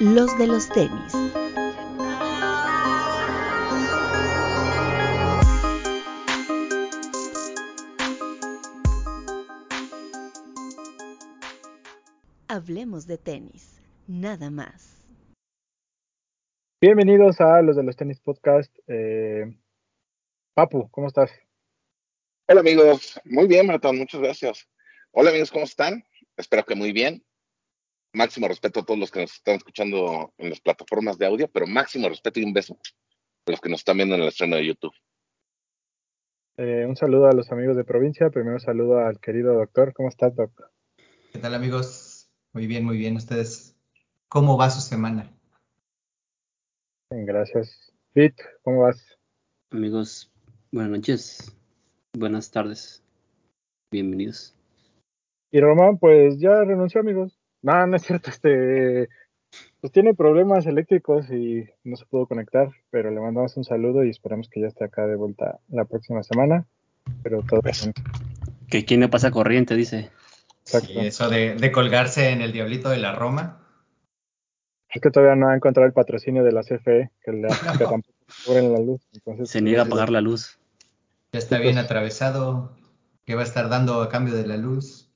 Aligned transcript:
los 0.00 0.38
de 0.38 0.46
los 0.46 0.68
tenis. 0.68 1.12
Hablemos 12.46 13.06
de 13.06 13.18
tenis, 13.18 13.80
nada 14.06 14.50
más. 14.50 15.04
Bienvenidos 16.80 17.40
a 17.40 17.60
los 17.62 17.74
de 17.74 17.82
los 17.82 17.96
tenis 17.96 18.20
podcast. 18.20 18.72
Eh, 18.86 19.52
Papu, 20.54 20.88
¿cómo 20.90 21.08
estás? 21.08 21.32
Hola 22.46 22.60
amigos, 22.60 23.20
muy 23.24 23.48
bien, 23.48 23.66
Maratón, 23.66 23.98
muchas 23.98 24.20
gracias. 24.20 24.68
Hola 25.10 25.30
amigos, 25.30 25.50
¿cómo 25.50 25.64
están? 25.64 26.04
Espero 26.36 26.64
que 26.64 26.76
muy 26.76 26.92
bien. 26.92 27.24
Máximo 28.12 28.48
respeto 28.48 28.80
a 28.80 28.84
todos 28.84 28.98
los 28.98 29.10
que 29.10 29.20
nos 29.20 29.34
están 29.34 29.56
escuchando 29.56 30.32
en 30.38 30.50
las 30.50 30.60
plataformas 30.60 31.18
de 31.18 31.26
audio, 31.26 31.48
pero 31.48 31.66
máximo 31.66 32.08
respeto 32.08 32.40
y 32.40 32.44
un 32.44 32.52
beso 32.52 32.78
a 33.46 33.50
los 33.50 33.60
que 33.60 33.68
nos 33.68 33.80
están 33.80 33.96
viendo 33.96 34.14
en 34.14 34.22
el 34.22 34.28
estreno 34.28 34.56
de 34.56 34.66
YouTube. 34.66 34.94
Eh, 36.56 36.86
un 36.88 36.96
saludo 36.96 37.26
a 37.26 37.32
los 37.32 37.52
amigos 37.52 37.76
de 37.76 37.84
provincia. 37.84 38.30
Primero 38.30 38.58
saludo 38.58 38.98
al 38.98 39.20
querido 39.20 39.54
doctor. 39.54 39.92
¿Cómo 39.92 40.08
estás, 40.08 40.34
doctor? 40.34 40.70
¿Qué 41.32 41.38
tal 41.38 41.54
amigos? 41.54 42.30
Muy 42.52 42.66
bien, 42.66 42.84
muy 42.84 42.96
bien. 42.96 43.16
¿Ustedes 43.16 43.76
cómo 44.28 44.56
va 44.56 44.70
su 44.70 44.80
semana? 44.80 45.30
Bien, 47.10 47.26
gracias. 47.26 47.92
Pete, 48.12 48.42
¿cómo 48.62 48.82
vas? 48.82 49.18
Amigos, 49.70 50.32
buenas 50.72 50.90
noches, 50.90 51.56
buenas 52.14 52.50
tardes, 52.50 53.04
bienvenidos. 53.92 54.56
Y 55.50 55.60
Román, 55.60 55.98
pues 55.98 56.40
ya 56.40 56.64
renunció, 56.64 57.00
amigos. 57.00 57.37
No, 57.62 57.86
no 57.86 57.96
es 57.96 58.02
cierto, 58.02 58.30
este, 58.30 59.08
pues 59.80 59.92
tiene 59.92 60.14
problemas 60.14 60.66
eléctricos 60.66 61.30
y 61.30 61.64
no 61.84 61.96
se 61.96 62.06
pudo 62.06 62.26
conectar, 62.26 62.70
pero 62.90 63.10
le 63.10 63.20
mandamos 63.20 63.56
un 63.56 63.64
saludo 63.64 64.04
y 64.04 64.10
esperamos 64.10 64.48
que 64.48 64.60
ya 64.60 64.68
esté 64.68 64.84
acá 64.84 65.06
de 65.06 65.16
vuelta 65.16 65.58
la 65.68 65.84
próxima 65.84 66.22
semana. 66.22 66.66
Pero 67.22 67.42
todo 67.42 67.60
bien. 67.62 67.94
Que 68.68 68.84
quién 68.84 69.00
le 69.00 69.08
pasa 69.08 69.30
corriente, 69.30 69.74
dice. 69.74 70.10
Exacto. 70.60 70.88
Sí, 70.88 70.98
eso 70.98 71.30
de, 71.30 71.54
de 71.54 71.72
colgarse 71.72 72.30
en 72.30 72.42
el 72.42 72.52
diablito 72.52 72.90
de 72.90 72.98
la 72.98 73.14
Roma. 73.14 73.64
Es 74.90 75.00
que 75.00 75.10
todavía 75.10 75.36
no 75.36 75.48
ha 75.48 75.56
encontrado 75.56 75.86
el 75.86 75.92
patrocinio 75.92 76.44
de 76.44 76.52
la 76.52 76.62
CFE, 76.62 77.10
que, 77.22 77.32
le, 77.32 77.48
que 77.78 77.84
tampoco 77.84 78.14
cubren 78.44 78.72
la 78.72 78.80
luz. 78.80 79.00
Entonces, 79.12 79.50
Se 79.50 79.62
niega 79.62 79.82
a 79.82 79.86
pagar 79.86 80.10
la 80.10 80.20
luz. 80.20 80.58
Ya 81.32 81.38
está 81.38 81.58
bien 81.58 81.74
pues. 81.74 81.84
atravesado. 81.84 82.72
¿Qué 83.24 83.34
va 83.34 83.42
a 83.42 83.44
estar 83.44 83.68
dando 83.68 84.00
a 84.02 84.08
cambio 84.08 84.34
de 84.34 84.46
la 84.46 84.56
luz? 84.56 85.07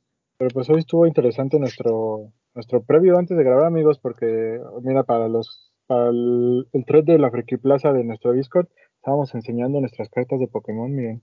Pero 0.43 0.55
pues 0.55 0.69
hoy 0.71 0.81
estuvo 0.81 1.07
interesante 1.07 1.57
nuestro 1.61 2.33
nuestro 2.53 2.83
previo 2.83 3.17
antes 3.17 3.39
de 3.39 3.45
grabar, 3.45 3.65
amigos, 3.65 4.01
porque 4.01 4.61
mira, 4.83 5.05
para 5.05 5.29
los 5.29 5.73
para 5.87 6.09
el, 6.09 6.67
el 6.73 7.05
de 7.05 7.19
la 7.21 7.31
Friki 7.31 7.59
Plaza 7.59 7.93
de 7.93 8.03
nuestro 8.03 8.33
Discord, 8.33 8.67
estábamos 8.97 9.33
enseñando 9.37 9.79
nuestras 9.79 10.09
cartas 10.09 10.41
de 10.41 10.49
Pokémon, 10.49 10.93
miren. 10.93 11.23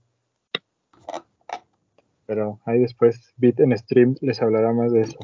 Pero 2.24 2.60
ahí 2.64 2.78
después 2.78 3.34
Bit 3.36 3.60
en 3.60 3.76
stream 3.76 4.14
les 4.22 4.40
hablará 4.40 4.72
más 4.72 4.90
de 4.90 5.02
eso. 5.02 5.18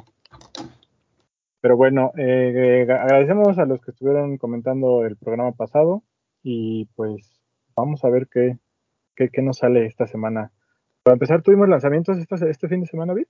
Pero 1.62 1.78
bueno, 1.78 2.12
eh, 2.18 2.84
eh, 2.86 2.92
agradecemos 2.92 3.58
a 3.58 3.64
los 3.64 3.80
que 3.80 3.92
estuvieron 3.92 4.36
comentando 4.36 5.06
el 5.06 5.16
programa 5.16 5.52
pasado 5.52 6.02
y 6.42 6.84
pues 6.96 7.40
vamos 7.74 8.04
a 8.04 8.10
ver 8.10 8.28
qué, 8.30 8.58
qué, 9.14 9.30
qué 9.30 9.40
nos 9.40 9.56
sale 9.56 9.86
esta 9.86 10.06
semana. 10.06 10.52
Para 11.02 11.14
empezar, 11.14 11.40
tuvimos 11.40 11.70
lanzamientos 11.70 12.18
esta, 12.18 12.34
este 12.46 12.68
fin 12.68 12.82
de 12.82 12.88
semana, 12.88 13.14
Bit. 13.14 13.28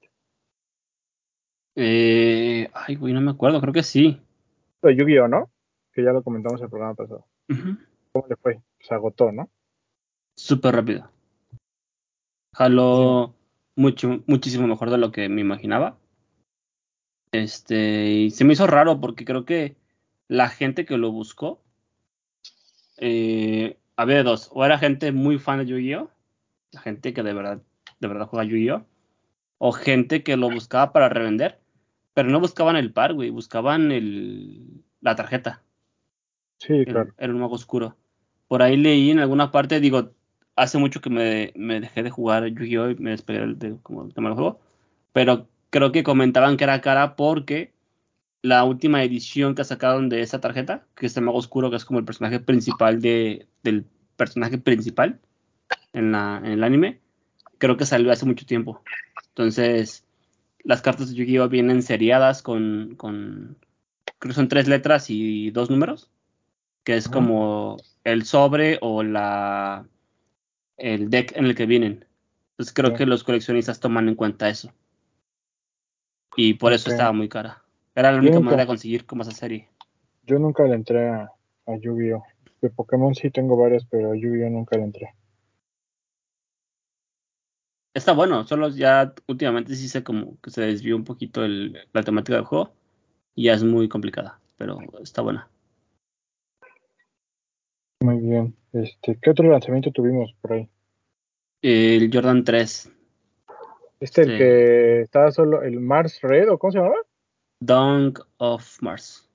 Eh, 1.77 2.71
ay, 2.73 2.97
güey, 2.97 3.13
no 3.13 3.21
me 3.21 3.31
acuerdo, 3.31 3.61
creo 3.61 3.73
que 3.73 3.83
sí. 3.83 4.21
de 4.83 4.97
Yu-Gi-Oh, 4.97 5.29
¿no? 5.29 5.51
Que 5.93 6.03
ya 6.03 6.13
lo 6.13 6.23
comentamos 6.23 6.61
en 6.61 6.65
el 6.65 6.71
programa 6.71 6.95
pasado. 6.95 7.27
¿Cómo 8.13 8.27
le 8.29 8.37
fue? 8.37 8.63
Se 8.81 8.95
agotó, 8.95 9.31
¿no? 9.31 9.51
Súper 10.35 10.75
rápido. 10.75 11.11
Jaló 12.55 13.35
mucho, 13.75 14.23
muchísimo 14.27 14.67
mejor 14.67 14.91
de 14.91 14.99
lo 14.99 15.13
que 15.13 15.29
me 15.29 15.43
imaginaba. 15.43 15.99
Este, 17.31 18.07
y 18.11 18.31
se 18.31 18.45
me 18.45 18.55
hizo 18.55 18.67
raro 18.67 19.01
porque 19.01 19.27
creo 19.27 19.45
que 19.45 19.77
la 20.29 20.49
gente 20.49 20.87
que 20.87 20.97
lo 20.97 21.13
buscó, 21.13 21.63
eh, 22.97 23.79
había 23.97 24.23
dos, 24.23 24.51
o 24.53 24.65
era 24.65 24.79
gente 24.79 25.13
muy 25.13 25.39
fan 25.39 25.59
de 25.59 25.67
Yu-Gi-Oh, 25.67 26.11
la 26.73 26.81
gente 26.81 27.13
que 27.13 27.23
de 27.23 27.35
verdad, 27.35 27.63
de 28.01 28.09
verdad 28.09 28.27
juega 28.27 28.45
Yu-Gi-Oh, 28.45 28.87
o 29.59 29.73
gente 29.73 30.23
que 30.23 30.37
lo 30.39 30.51
buscaba 30.51 30.93
para 30.93 31.11
revender, 31.11 31.61
pero 32.17 32.31
no 32.31 32.41
buscaban 32.41 32.77
el 32.77 32.95
par, 32.95 33.13
güey, 33.13 33.29
buscaban 33.29 33.93
el, 33.93 34.83
la 35.03 35.15
tarjeta. 35.17 35.63
Sí, 36.57 36.87
claro. 36.87 37.13
era 37.19 37.31
un 37.31 37.39
mago 37.41 37.57
oscuro. 37.57 37.95
Por 38.49 38.63
ahí 38.63 38.79
leí 38.79 39.11
en 39.11 39.19
alguna 39.19 39.53
parte, 39.53 39.81
digo, 39.81 40.13
hace 40.55 40.79
mucho 40.79 41.03
que 41.03 41.11
me, 41.11 41.53
me 41.57 41.79
dejé 41.79 42.03
de 42.03 42.09
jugar 42.09 42.47
Yu-Gi-Oh! 42.47 42.89
y 42.93 42.95
me 42.95 43.11
despegué 43.11 43.41
del, 43.41 43.59
de- 43.59 43.77
como 43.83 44.03
del 44.05 44.15
tema 44.15 44.31
del 44.31 44.37
juego. 44.37 44.61
Pero 45.13 45.47
creo 45.69 45.93
que 45.93 46.03
comentaban 46.03 46.57
que 46.57 46.65
era 46.65 46.81
cara 46.81 47.17
porque 47.17 47.75
la 48.41 48.65
última 48.65 49.03
edición 49.03 49.55
que 49.55 49.65
sacaron 49.65 50.09
de 50.09 50.23
esa 50.23 50.41
tarjeta, 50.41 50.87
que 50.95 51.05
es 51.05 51.17
el 51.19 51.25
mago 51.25 51.37
oscuro, 51.37 51.69
que 51.69 51.77
es 51.77 51.85
como 51.85 51.99
el 51.99 52.07
personaje 52.07 52.41
principal 52.41 53.03
de, 53.03 53.47
del 53.63 53.85
personaje 54.17 54.57
principal 54.57 55.21
en, 55.93 56.13
la, 56.13 56.39
en 56.43 56.53
el 56.53 56.65
anime, 56.65 57.03
creo 57.59 57.77
que 57.77 57.85
salió 57.85 58.11
hace 58.11 58.25
mucho 58.25 58.47
tiempo. 58.47 58.83
Entonces, 59.29 60.06
las 60.67 60.83
cartas 60.83 61.09
de 61.09 61.15
Yu-Gi-Oh! 61.15 61.49
vienen 61.49 61.83
seriadas 61.83 62.43
con, 62.43 62.95
con, 62.97 63.57
creo 64.19 64.31
que 64.31 64.35
son 64.35 64.49
tres 64.49 64.69
letras 64.69 65.07
y 65.11 65.51
dos 65.51 65.71
números 65.71 66.11
que 66.85 66.97
es 66.97 67.09
como 67.09 67.79
el 68.05 68.25
sobre 68.25 68.79
o 68.81 69.03
la 69.03 69.87
el 70.77 71.11
deck 71.11 71.37
en 71.37 71.47
el 71.47 71.55
que 71.57 71.67
vienen. 71.67 72.05
Entonces 72.53 72.73
creo 72.73 72.95
que 72.95 73.07
los 73.07 73.25
coleccionistas 73.25 73.81
toman 73.81 74.09
en 74.09 74.15
cuenta 74.15 74.49
eso. 74.49 74.73
Y 76.37 76.55
por 76.55 76.73
eso 76.73 76.91
estaba 76.91 77.13
muy 77.13 77.29
cara. 77.29 77.63
Era 77.95 78.11
la 78.11 78.17
Yo 78.19 78.23
única 78.23 78.35
nunca- 78.37 78.45
manera 78.47 78.63
de 78.63 78.67
conseguir 78.69 79.05
como 79.07 79.23
esa 79.23 79.33
serie. 79.33 79.69
Yo 80.27 80.39
nunca 80.39 80.65
le 80.65 80.75
entré 80.75 81.09
a, 81.09 81.33
a 81.67 81.77
Yu-Gi-Oh! 81.77 82.23
De 82.63 82.71
Pokémon 82.71 83.15
sí 83.15 83.31
tengo 83.31 83.57
varios, 83.57 83.85
pero 83.91 84.13
a 84.13 84.17
Yu-Gi-Oh! 84.17 84.51
nunca 84.51 84.77
le 84.77 84.85
entré. 84.85 85.15
Está 87.97 88.13
bueno, 88.13 88.45
solo 88.45 88.69
ya 88.69 89.15
últimamente 89.27 89.75
sí 89.75 89.89
sé 89.89 90.05
como 90.05 90.39
que 90.43 90.51
se 90.51 90.61
desvió 90.61 90.97
un 90.97 91.05
poquito 91.05 91.43
el- 91.47 91.89
la 91.95 92.03
temática 92.03 92.37
del 92.37 92.45
juego 92.45 92.75
y 93.35 93.45
ya 93.45 93.55
es 93.55 93.65
muy 93.65 93.89
complicada, 93.89 94.39
pero 94.59 94.79
está 95.01 95.23
buena. 95.23 95.49
Muy 98.03 98.19
bien. 98.19 98.55
Este, 98.75 99.19
¿qué 99.19 99.31
otro 99.31 99.51
lanzamiento 99.51 99.93
tuvimos 99.93 100.35
por 100.43 100.53
ahí? 100.53 100.69
El 101.63 102.11
Jordan 102.13 102.45
3, 102.45 102.93
Este, 103.99 104.23
el 104.25 104.37
que 104.37 105.01
estaba 105.01 105.33
solo, 105.33 105.63
el 105.63 105.81
Mars 105.81 106.21
Red, 106.21 106.51
¿o 106.51 106.59
cómo 106.59 106.73
se 106.73 106.79
llamaba? 106.79 107.01
Dunk 107.61 108.21
of 108.37 108.77
Mars. 108.83 109.27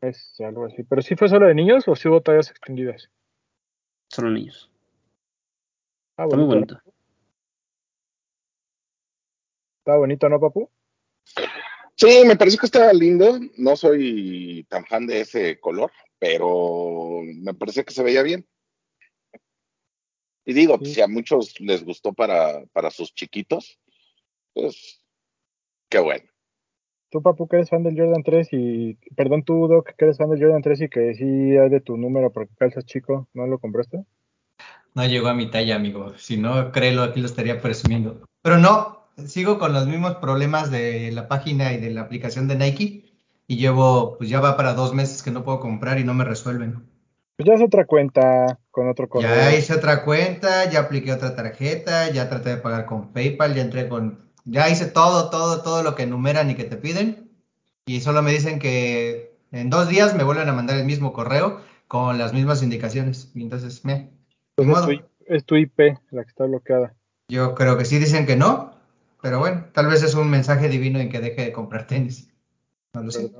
Es 0.00 0.34
algo 0.40 0.64
así. 0.64 0.82
¿Pero 0.82 1.00
sí 1.00 1.14
fue 1.14 1.28
solo 1.28 1.46
de 1.46 1.54
niños 1.54 1.86
o 1.86 1.94
sí 1.94 2.08
hubo 2.08 2.22
tallas 2.22 2.50
extendidas? 2.50 3.08
Solo 4.08 4.30
niños. 4.30 4.68
Ah, 6.16 6.24
Está 6.24 6.36
muy 6.36 6.46
bonito. 6.46 6.74
bonito. 6.74 6.90
Está 9.90 9.98
bonito, 9.98 10.28
¿no, 10.28 10.38
papu? 10.38 10.70
Sí, 11.96 12.22
me 12.24 12.36
pareció 12.36 12.60
que 12.60 12.66
estaba 12.66 12.92
lindo. 12.92 13.40
No 13.56 13.74
soy 13.74 14.64
tan 14.68 14.86
fan 14.86 15.04
de 15.08 15.22
ese 15.22 15.58
color, 15.58 15.90
pero 16.16 17.22
me 17.24 17.54
pareció 17.54 17.84
que 17.84 17.92
se 17.92 18.04
veía 18.04 18.22
bien. 18.22 18.46
Y 20.44 20.52
digo, 20.52 20.78
Sí. 20.78 20.94
si 20.94 21.00
a 21.00 21.08
muchos 21.08 21.60
les 21.60 21.84
gustó 21.84 22.12
para, 22.12 22.64
para 22.66 22.92
sus 22.92 23.12
chiquitos, 23.12 23.80
pues 24.54 25.04
qué 25.88 25.98
bueno. 25.98 26.30
Tú, 27.10 27.20
papu, 27.20 27.48
que 27.48 27.56
eres 27.56 27.70
fan 27.70 27.82
del 27.82 27.98
Jordan 27.98 28.22
3 28.22 28.48
y... 28.52 28.94
Perdón, 29.16 29.42
tú, 29.42 29.66
Doc, 29.66 29.90
que 29.96 30.04
eres 30.04 30.18
fan 30.18 30.30
del 30.30 30.40
Jordan 30.40 30.62
3 30.62 30.82
y 30.82 30.88
que 30.88 31.14
sí 31.14 31.24
hay 31.24 31.68
de 31.68 31.80
tu 31.80 31.96
número 31.96 32.30
porque 32.30 32.54
calzas 32.54 32.86
chico, 32.86 33.28
¿no 33.34 33.48
lo 33.48 33.58
compraste? 33.58 34.04
No 34.94 35.04
llegó 35.04 35.26
a 35.26 35.34
mi 35.34 35.50
talla, 35.50 35.74
amigo. 35.74 36.16
Si 36.16 36.36
no, 36.36 36.70
créelo, 36.70 37.02
aquí 37.02 37.18
lo 37.20 37.26
estaría 37.26 37.60
presumiendo. 37.60 38.24
Pero 38.40 38.56
no, 38.58 38.99
sigo 39.28 39.58
con 39.58 39.72
los 39.72 39.86
mismos 39.86 40.16
problemas 40.16 40.70
de 40.70 41.10
la 41.12 41.28
página 41.28 41.72
y 41.72 41.80
de 41.80 41.90
la 41.90 42.02
aplicación 42.02 42.48
de 42.48 42.56
Nike. 42.56 43.04
Y 43.46 43.56
llevo, 43.56 44.16
pues 44.16 44.30
ya 44.30 44.40
va 44.40 44.56
para 44.56 44.74
dos 44.74 44.94
meses 44.94 45.22
que 45.22 45.30
no 45.30 45.42
puedo 45.42 45.60
comprar 45.60 45.98
y 45.98 46.04
no 46.04 46.14
me 46.14 46.24
resuelven. 46.24 46.84
Pues 47.36 47.46
ya 47.48 47.54
es 47.54 47.62
otra 47.62 47.86
cuenta 47.86 48.58
con 48.70 48.88
otro 48.88 49.08
correo. 49.08 49.34
Ya 49.34 49.56
hice 49.56 49.74
otra 49.74 50.04
cuenta, 50.04 50.70
ya 50.70 50.80
apliqué 50.80 51.12
otra 51.12 51.34
tarjeta, 51.34 52.10
ya 52.10 52.28
traté 52.28 52.50
de 52.50 52.56
pagar 52.58 52.86
con 52.86 53.12
PayPal, 53.12 53.54
ya 53.54 53.62
entré 53.62 53.88
con, 53.88 54.30
ya 54.44 54.68
hice 54.68 54.86
todo, 54.86 55.30
todo, 55.30 55.62
todo 55.62 55.82
lo 55.82 55.94
que 55.94 56.02
enumeran 56.02 56.50
y 56.50 56.54
que 56.54 56.64
te 56.64 56.76
piden. 56.76 57.30
Y 57.86 58.02
solo 58.02 58.22
me 58.22 58.30
dicen 58.30 58.58
que 58.58 59.34
en 59.52 59.70
dos 59.70 59.88
días 59.88 60.14
me 60.14 60.22
vuelven 60.22 60.48
a 60.48 60.52
mandar 60.52 60.76
el 60.76 60.84
mismo 60.84 61.12
correo 61.12 61.60
con 61.88 62.18
las 62.18 62.32
mismas 62.32 62.62
indicaciones. 62.62 63.32
Y 63.34 63.42
entonces, 63.42 63.84
me, 63.84 64.10
Pues 64.54 64.68
es, 64.68 64.84
tu, 64.84 65.04
es 65.26 65.44
tu 65.44 65.56
IP 65.56 65.80
la 66.10 66.22
que 66.22 66.28
está 66.28 66.44
bloqueada. 66.44 66.94
Yo 67.28 67.54
creo 67.54 67.78
que 67.78 67.84
sí 67.84 67.98
dicen 67.98 68.26
que 68.26 68.36
no, 68.36 68.74
pero 69.22 69.38
bueno, 69.38 69.66
tal 69.72 69.86
vez 69.86 70.02
es 70.02 70.14
un 70.14 70.30
mensaje 70.30 70.68
divino 70.68 70.98
en 70.98 71.10
que 71.10 71.20
deje 71.20 71.42
de 71.46 71.52
comprar 71.52 71.86
tenis. 71.86 72.32
No 72.94 73.02
lo 73.02 73.10
sé. 73.10 73.30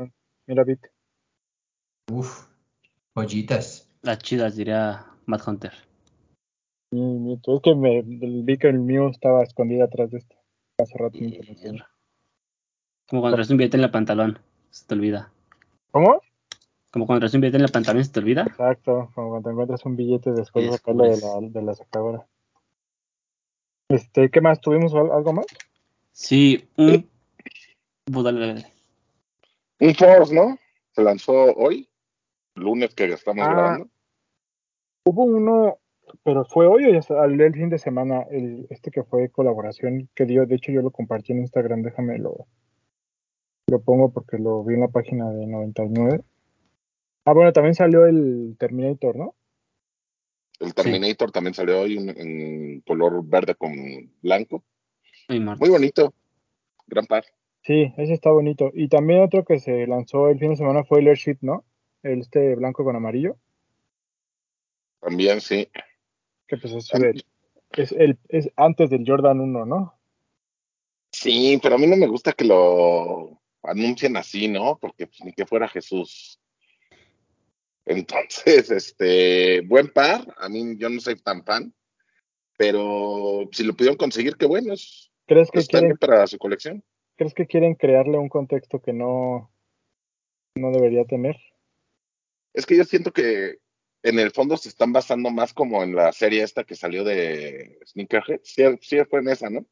Mira, 0.47 0.65
Bit. 0.65 0.87
Uf, 2.13 2.47
joyitas. 3.15 3.89
Las 4.03 4.19
chidas, 4.19 4.57
diría 4.57 5.07
Matt 5.27 5.47
Hunter. 5.47 5.73
Nieto. 6.93 7.57
Es 7.57 7.63
que 7.63 7.75
me 7.75 8.03
vi 8.03 8.59
que 8.59 8.69
el 8.69 8.81
mío 8.81 9.09
estaba 9.09 9.43
escondido 9.43 9.85
atrás 9.85 10.11
de 10.11 10.19
este. 10.19 10.37
Hace 10.79 10.99
rato. 10.99 11.19
enseñé. 11.19 11.83
Como 13.09 13.23
cuando 13.23 13.37
traes 13.37 13.51
un 13.51 13.59
billete 13.59 13.77
en 13.77 13.85
el 13.85 13.91
pantalón, 13.91 14.39
se 14.71 14.87
te 14.87 14.95
olvida. 14.95 15.33
¿Cómo? 15.91 16.21
Como 16.91 17.07
cuando 17.07 17.21
traes 17.21 17.35
un 17.35 17.41
billete 17.43 17.59
en 17.59 17.65
el 17.65 17.71
pantalón, 17.71 18.05
se 18.05 18.13
te 18.13 18.21
olvida. 18.21 18.43
Exacto, 18.43 19.11
como 19.15 19.31
cuando 19.31 19.51
encuentras 19.51 19.85
un 19.85 19.97
billete 19.97 20.33
después 20.33 20.65
Y 20.65 20.69
de 20.69 20.73
sacarlo 20.77 21.05
de 21.05 21.17
la, 21.21 21.49
de 21.49 21.63
la 21.63 21.75
sacadora. 21.75 22.27
Este, 23.89 24.31
¿qué 24.31 24.41
más? 24.41 24.61
¿Tuvimos 24.61 24.95
al- 24.95 25.11
algo 25.13 25.33
más? 25.33 25.47
Sí, 26.21 26.69
un. 26.77 27.09
Pues 28.05 28.25
dale, 28.25 28.41
dale, 28.41 28.55
dale. 28.55 28.67
Un 29.81 29.95
Force, 29.95 30.35
¿no? 30.35 30.59
Se 30.95 31.03
lanzó 31.03 31.33
hoy, 31.33 31.89
lunes 32.57 32.95
que 32.95 33.07
estamos 33.07 33.43
Ah. 33.47 33.51
grabando. 33.51 33.89
Hubo 35.07 35.25
uno, 35.25 35.79
pero 36.23 36.45
fue 36.45 36.67
hoy 36.67 36.85
o 36.85 36.91
ya 36.91 37.01
el, 37.25 37.55
fin 37.55 37.71
de 37.71 37.79
semana, 37.79 38.27
el, 38.31 38.67
este 38.69 38.91
que 38.91 39.03
fue 39.03 39.31
colaboración 39.31 40.11
que 40.15 40.27
dio, 40.27 40.45
de 40.45 40.57
hecho 40.57 40.73
yo 40.73 40.83
lo 40.83 40.91
compartí 40.91 41.33
en 41.33 41.39
Instagram, 41.39 41.81
déjame 41.81 42.19
lo, 42.19 42.47
lo 43.69 43.81
pongo 43.81 44.13
porque 44.13 44.37
lo 44.37 44.63
vi 44.63 44.75
en 44.75 44.81
la 44.81 44.89
página 44.89 45.31
de 45.31 45.47
99. 45.47 46.23
Ah, 47.25 47.33
bueno, 47.33 47.51
también 47.55 47.75
salió 47.75 48.05
el 48.05 48.57
Terminator, 48.59 49.17
¿no? 49.17 49.35
El 50.59 50.75
Terminator 50.75 51.33
también 51.33 51.55
salió 51.55 51.81
hoy 51.81 51.97
en, 51.97 52.11
en 52.11 52.81
color 52.83 53.25
verde 53.25 53.55
con 53.55 53.73
blanco. 54.21 54.63
Muy 55.39 55.69
bonito. 55.69 56.13
Gran 56.87 57.07
par. 57.07 57.25
Sí, 57.63 57.93
ese 57.97 58.15
está 58.15 58.31
bonito. 58.31 58.71
Y 58.75 58.89
también 58.89 59.23
otro 59.23 59.45
que 59.45 59.61
se 59.61 59.87
lanzó 59.87 60.29
el 60.29 60.39
fin 60.39 60.51
de 60.51 60.57
semana 60.57 60.83
fue 60.83 61.01
el 61.01 61.09
Airship, 61.09 61.37
¿no? 61.41 61.65
El 62.03 62.21
este 62.21 62.57
blanco 62.57 62.83
con 62.83 62.97
amarillo, 62.97 63.37
También, 65.01 65.41
sí. 65.41 65.69
que 66.49 66.57
pues 66.57 66.73
es, 66.73 66.93
el- 66.95 67.25
es, 67.73 67.93
el, 67.93 68.19
es 68.29 68.51
antes 68.57 68.91
del 68.91 69.05
Jordan 69.07 69.41
1, 69.41 69.67
¿no? 69.67 69.95
Sí, 71.13 71.59
pero 71.63 71.75
a 71.75 71.79
mí 71.79 71.87
no 71.87 71.97
me 71.97 72.07
gusta 72.07 72.33
que 72.33 72.45
lo 72.45 73.39
anuncien 73.63 74.17
así, 74.17 74.49
¿no? 74.49 74.79
Porque 74.81 75.07
pues, 75.07 75.23
ni 75.25 75.33
que 75.33 75.47
fuera 75.47 75.69
Jesús. 75.69 76.41
Entonces, 77.85 78.71
este, 78.71 79.61
buen 79.63 79.89
par. 79.89 80.35
A 80.39 80.49
mí 80.49 80.77
yo 80.77 80.89
no 80.89 81.01
soy 81.01 81.17
tan 81.17 81.45
fan, 81.45 81.73
pero 82.57 83.49
si 83.53 83.63
lo 83.65 83.75
pudieron 83.75 83.97
conseguir, 83.99 84.37
qué 84.37 84.47
bueno. 84.47 84.73
Es, 84.73 85.10
¿Crees 85.31 85.49
que 85.53 85.61
está 85.61 85.79
quieren 85.79 85.97
para 85.97 86.27
su 86.27 86.39
colección. 86.39 86.83
¿Crees 87.15 87.35
que 87.35 87.47
quieren 87.47 87.77
crearle 87.77 88.19
un 88.19 88.29
contexto 88.29 88.83
que 88.83 88.93
no, 88.93 89.49
no 90.57 90.73
debería 90.73 91.05
tener? 91.05 91.37
Es 92.53 92.67
que 92.67 92.77
yo 92.77 92.83
siento 92.83 93.13
que 93.13 93.59
en 94.03 94.19
el 94.19 94.33
fondo 94.33 94.57
se 94.57 94.69
están 94.69 94.93
basando 94.93 95.31
más 95.31 95.55
como 95.55 95.85
en 95.85 95.95
la 95.95 96.11
serie 96.11 96.43
esta 96.43 96.65
que 96.65 96.75
salió 96.75 97.05
de 97.05 97.79
Sneakerhead. 97.87 98.41
Sí, 98.43 98.65
sí 98.81 98.97
fue 99.09 99.21
en 99.21 99.29
esa, 99.29 99.49
¿no? 99.51 99.65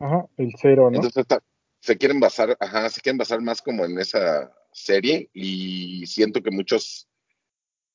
Ajá, 0.00 0.26
el 0.36 0.52
cero, 0.60 0.90
¿no? 0.90 0.96
Entonces 0.96 1.18
está- 1.18 1.44
se 1.78 1.96
quieren 1.96 2.18
basar, 2.18 2.56
ajá, 2.58 2.90
se 2.90 3.00
quieren 3.00 3.18
basar 3.18 3.40
más 3.40 3.62
como 3.62 3.84
en 3.84 3.96
esa 4.00 4.52
serie 4.72 5.30
y 5.32 6.04
siento 6.08 6.42
que 6.42 6.50
muchos, 6.50 7.08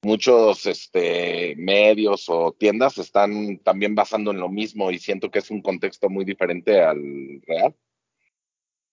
muchos 0.01 0.65
este, 0.65 1.55
medios 1.57 2.29
o 2.29 2.53
tiendas 2.53 2.97
están 2.97 3.59
también 3.59 3.95
basando 3.95 4.31
en 4.31 4.39
lo 4.39 4.49
mismo 4.49 4.91
y 4.91 4.99
siento 4.99 5.29
que 5.29 5.39
es 5.39 5.51
un 5.51 5.61
contexto 5.61 6.09
muy 6.09 6.25
diferente 6.25 6.81
al 6.81 7.41
real. 7.45 7.75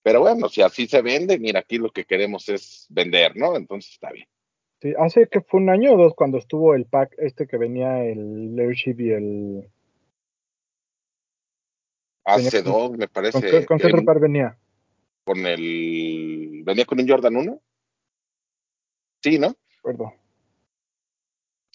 Pero 0.03 0.21
bueno, 0.21 0.49
si 0.49 0.61
así 0.61 0.87
se 0.87 1.01
vende, 1.01 1.37
mira, 1.39 1.59
aquí 1.59 1.77
lo 1.77 1.91
que 1.91 2.05
queremos 2.05 2.47
es 2.49 2.87
vender, 2.89 3.35
¿no? 3.35 3.57
Entonces 3.57 3.93
está 3.93 4.11
bien. 4.11 4.27
Sí, 4.81 4.93
hace 4.97 5.27
que 5.27 5.41
fue 5.41 5.59
un 5.59 5.69
año 5.69 5.93
o 5.93 5.97
dos 5.97 6.13
cuando 6.15 6.37
estuvo 6.37 6.75
el 6.75 6.85
pack 6.85 7.15
este 7.17 7.47
que 7.47 7.57
venía 7.57 8.03
el 8.05 8.57
Airship 8.59 8.95
y 8.99 9.09
el... 9.11 9.69
Hace 12.23 12.61
dos, 12.61 12.91
me 12.91 13.07
¿Con 13.07 13.13
parece, 13.13 13.41
qué, 13.41 13.65
con 13.65 13.79
qué 13.79 13.87
otro 13.87 14.03
par 14.03 14.19
venía? 14.19 14.57
con 15.27 15.45
el... 15.45 16.61
¿Venía 16.63 16.85
con 16.85 17.01
un 17.01 17.07
Jordan 17.07 17.35
1? 17.35 17.61
Sí, 19.21 19.37
¿no? 19.37 19.53
Recuerdo. 19.75 20.13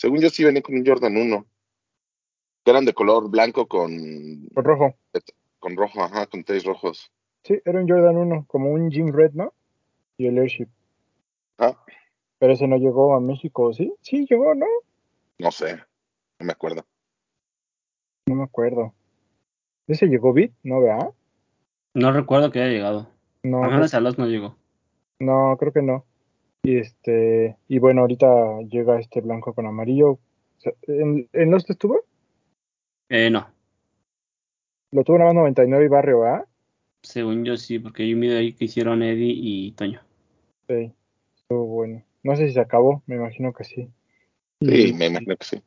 Según 0.02 0.20
yo 0.20 0.30
sí 0.30 0.42
venía 0.42 0.62
con 0.62 0.74
un 0.74 0.84
Jordan 0.84 1.16
1. 1.16 1.46
Que 2.64 2.70
eran 2.72 2.84
de 2.84 2.92
color 2.92 3.30
blanco 3.30 3.68
con, 3.68 4.48
Con 4.52 4.64
rojo. 4.64 4.96
con 5.60 5.76
rojo, 5.76 6.02
ajá, 6.02 6.26
con 6.26 6.42
tres 6.42 6.64
rojos. 6.64 7.12
Sí, 7.44 7.60
era 7.64 7.78
un 7.80 7.88
Jordan 7.88 8.16
1, 8.16 8.46
como 8.48 8.72
un 8.72 8.90
Jim 8.90 9.12
Red, 9.12 9.34
¿no? 9.34 9.54
Y 10.16 10.26
el 10.26 10.38
Airship. 10.38 10.66
Ah, 11.56 11.76
Pero 12.40 12.52
ese 12.52 12.66
no 12.66 12.78
llegó 12.78 13.14
a 13.14 13.20
México, 13.20 13.72
¿sí? 13.72 13.94
Sí, 14.00 14.26
llegó, 14.28 14.56
¿no? 14.56 14.66
no 15.38 15.52
sé, 15.52 15.76
no 16.40 16.46
me 16.46 16.52
acuerdo. 16.52 16.84
No 18.26 18.34
me 18.34 18.42
acuerdo. 18.42 18.92
¿Ese 19.86 20.06
llegó 20.06 20.32
Bit? 20.32 20.52
¿No, 20.64 20.80
vea? 20.80 21.12
No 21.94 22.10
recuerdo 22.10 22.50
que 22.50 22.58
haya 22.60 22.72
llegado. 22.72 23.08
No, 23.44 23.62
A 23.62 23.68
menos 23.68 23.94
a 23.94 24.00
los 24.00 24.18
no 24.18 24.26
llegó. 24.26 24.56
no, 25.20 25.56
creo 25.60 25.72
que 25.72 25.82
no. 25.82 26.04
Y 26.64 26.76
este, 26.78 27.56
y 27.68 27.78
bueno, 27.78 28.02
ahorita 28.02 28.60
llega 28.70 29.00
este 29.00 29.20
blanco 29.20 29.52
con 29.52 29.66
amarillo. 29.66 30.18
¿En, 30.86 31.28
en 31.32 31.50
Lost 31.50 31.68
estuvo? 31.70 32.04
Eh, 33.08 33.30
no. 33.30 33.48
Lo 34.92 35.02
tuvo 35.04 35.18
nada 35.18 35.30
más 35.32 35.40
99 35.42 35.84
y 35.84 35.88
Barrio, 35.88 36.20
¿verdad? 36.20 36.46
Según 37.02 37.44
yo 37.44 37.56
sí, 37.56 37.78
porque 37.80 38.08
yo 38.08 38.16
miro 38.16 38.36
ahí 38.38 38.52
que 38.52 38.66
hicieron 38.66 39.02
Eddie 39.02 39.32
y 39.34 39.72
Toño. 39.72 40.00
Sí, 40.68 40.92
estuvo 41.36 41.66
bueno. 41.66 42.02
No 42.22 42.36
sé 42.36 42.46
si 42.46 42.54
se 42.54 42.60
acabó, 42.60 43.02
me 43.06 43.16
imagino 43.16 43.52
que 43.52 43.64
sí. 43.64 43.88
Sí, 44.60 44.90
Y, 44.90 44.92
me 44.92 45.06
imagino 45.06 45.36
que 45.36 45.44
sí. 45.44 45.62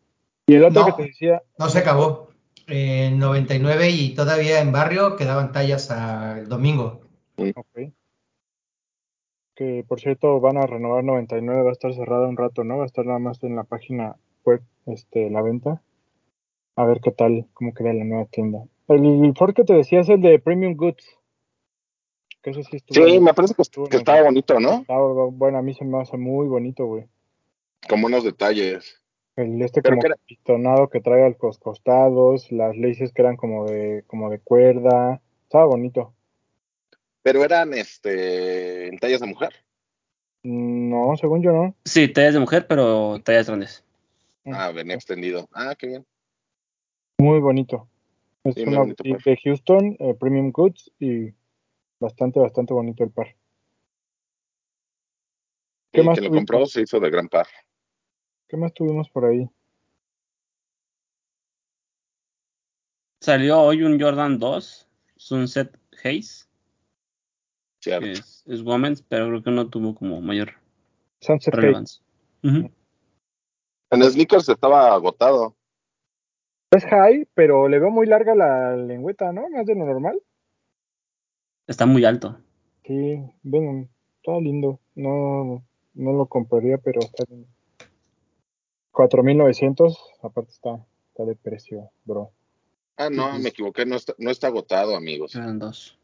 y 0.47 0.53
el 0.55 0.63
otro 0.63 0.81
No. 0.87 0.95
que 0.95 1.03
te 1.03 1.07
decía, 1.09 1.43
No 1.59 1.67
se 1.67 1.79
acabó. 1.79 2.29
En 2.67 3.19
99 3.19 3.89
y 3.91 4.15
todavía 4.15 4.61
en 4.61 4.71
barrio 4.71 5.17
quedaban 5.17 5.51
tallas 5.51 5.91
al 5.91 6.47
domingo. 6.47 7.01
ok. 7.37 7.79
Que 9.55 9.85
por 9.87 10.01
cierto 10.01 10.39
van 10.39 10.57
a 10.57 10.65
renovar 10.65 11.03
99, 11.03 11.63
va 11.63 11.69
a 11.69 11.73
estar 11.73 11.93
cerrada 11.93 12.27
un 12.27 12.37
rato, 12.37 12.63
¿no? 12.63 12.77
Va 12.77 12.83
a 12.83 12.87
estar 12.87 13.05
nada 13.05 13.19
más 13.19 13.41
en 13.43 13.55
la 13.55 13.63
página 13.63 14.17
web, 14.43 14.61
este, 14.85 15.29
la 15.29 15.41
venta. 15.41 15.81
A 16.75 16.85
ver 16.85 16.99
qué 16.99 17.11
tal, 17.11 17.47
cómo 17.53 17.73
queda 17.73 17.93
la 17.93 18.03
nueva 18.03 18.25
tienda. 18.25 18.65
El 18.89 19.33
Ford 19.37 19.53
que 19.53 19.63
te 19.63 19.73
decía 19.73 20.01
es 20.01 20.09
el 20.09 20.21
de 20.21 20.39
Premium 20.39 20.75
Goods. 20.75 21.05
Que 22.41 22.51
eso 22.51 22.61
sí 22.63 22.77
estuvo. 22.77 23.07
Sí, 23.07 23.19
me 23.19 23.33
parece 23.33 23.55
que, 23.55 23.61
estuvo 23.61 23.87
que 23.87 23.97
estaba 23.97 24.21
bonito, 24.23 24.59
¿no? 24.59 24.73
Estaba- 24.81 25.25
bueno, 25.27 25.57
a 25.57 25.61
mí 25.61 25.73
se 25.73 25.85
me 25.85 26.01
hace 26.01 26.17
muy 26.17 26.47
bonito, 26.47 26.85
güey. 26.85 27.05
Con 27.87 28.01
buenos 28.01 28.23
detalles. 28.23 29.01
El 29.35 29.61
este 29.61 29.81
Pero 29.81 29.97
como 29.97 30.15
pistonado 30.25 30.89
que 30.89 31.01
trae 31.01 31.25
a 31.25 31.35
los 31.41 31.57
costados, 31.59 32.51
las 32.51 32.77
laces 32.77 33.11
que 33.13 33.21
eran 33.21 33.35
como 33.35 33.65
de, 33.65 34.03
como 34.07 34.29
de 34.29 34.39
cuerda. 34.39 35.21
Estaba 35.43 35.65
bonito. 35.65 36.13
Pero 37.25 37.43
eran 37.43 37.73
este 37.73 38.87
en 38.87 38.99
tallas 38.99 39.19
de 39.19 39.25
mujer. 39.25 39.49
No, 40.43 41.17
según 41.17 41.41
yo 41.41 41.51
no. 41.51 41.75
Sí, 41.83 42.07
tallas 42.07 42.35
de 42.35 42.39
mujer, 42.39 42.67
pero 42.67 43.19
tallas 43.23 43.47
grandes. 43.47 43.83
Ah, 44.45 44.69
venía 44.71 44.93
extendido. 44.93 45.49
Ah, 45.51 45.73
qué 45.75 45.87
bien. 45.87 46.05
Muy 47.17 47.39
bonito. 47.39 47.89
Es 48.43 48.53
Sí, 48.53 48.61
una 48.61 48.77
bonito 48.77 49.03
boutique 49.03 49.23
par. 49.23 49.33
de 49.33 49.39
Houston, 49.43 49.97
eh, 49.97 50.13
Premium 50.19 50.51
Goods 50.51 50.91
y 50.99 51.33
bastante, 51.99 52.39
bastante 52.39 52.75
bonito 52.75 53.03
el 53.03 53.09
par. 53.09 53.35
¿Qué 55.91 56.01
Y 56.01 56.03
más 56.03 56.19
quien 56.19 56.31
lo 56.31 56.37
compró 56.37 56.67
se 56.67 56.81
hizo 56.81 56.99
de 56.99 57.09
gran 57.09 57.27
par. 57.27 57.47
¿Qué 58.47 58.55
más 58.55 58.71
tuvimos 58.71 59.09
por 59.09 59.25
ahí? 59.25 59.49
Salió 63.19 63.61
hoy 63.61 63.81
un 63.81 63.99
Jordan 63.99 64.37
2, 64.37 64.87
Sunset 65.15 65.75
Haze, 66.03 66.45
Cierto. 67.85 68.07
es, 68.07 68.43
es 68.47 68.63
Women's, 68.63 69.03
pero 69.03 69.27
creo 69.27 69.43
que 69.43 69.51
no 69.51 69.69
tuvo 69.69 69.93
como 69.93 70.19
mayor 70.19 70.53
Sunset 71.19 71.53
relevancia. 71.53 72.01
En 72.41 74.03
sneakers 74.03 74.49
estaba 74.49 74.91
agotado. 74.91 75.55
Es 76.71 76.83
high, 76.85 77.27
pero 77.35 77.67
le 77.67 77.77
veo 77.77 77.91
muy 77.91 78.07
larga 78.07 78.33
la 78.33 78.75
lengüeta, 78.75 79.31
¿no? 79.31 79.47
Más 79.51 79.67
de 79.67 79.75
lo 79.75 79.85
normal. 79.85 80.19
Está 81.67 81.85
muy 81.85 82.05
alto. 82.05 82.39
Sí, 82.85 83.21
ven, 83.43 83.87
está 84.17 84.39
lindo. 84.39 84.79
No, 84.95 85.63
no 85.93 86.13
lo 86.13 86.25
compraría, 86.25 86.79
pero 86.79 87.01
está 87.01 87.23
lindo. 87.29 87.47
4.900, 88.93 89.95
aparte 90.23 90.53
está, 90.53 90.83
está 91.09 91.23
de 91.23 91.35
precio, 91.35 91.91
bro. 92.03 92.31
Ah, 92.97 93.11
no, 93.11 93.37
me 93.37 93.49
equivoqué. 93.49 93.85
No 93.85 93.95
está, 93.95 94.15
no 94.17 94.31
está 94.31 94.47
agotado, 94.47 94.95
amigos. 94.95 95.33
Jordan 95.35 95.59
2. 95.59 95.99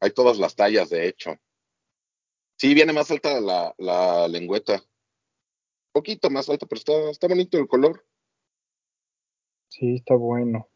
Hay 0.00 0.10
todas 0.10 0.38
las 0.38 0.54
tallas, 0.54 0.90
de 0.90 1.08
hecho. 1.08 1.36
Sí, 2.56 2.74
viene 2.74 2.92
más 2.92 3.10
alta 3.10 3.40
la, 3.40 4.28
lengüeta. 4.28 4.82
Poquito 5.92 6.30
más 6.30 6.48
alta, 6.48 6.66
pero 6.66 6.78
está, 6.78 7.10
está 7.10 7.28
bonito 7.28 7.58
el 7.58 7.68
color. 7.68 8.04
Sí, 9.68 9.96
está 9.96 10.14
bueno. 10.14 10.68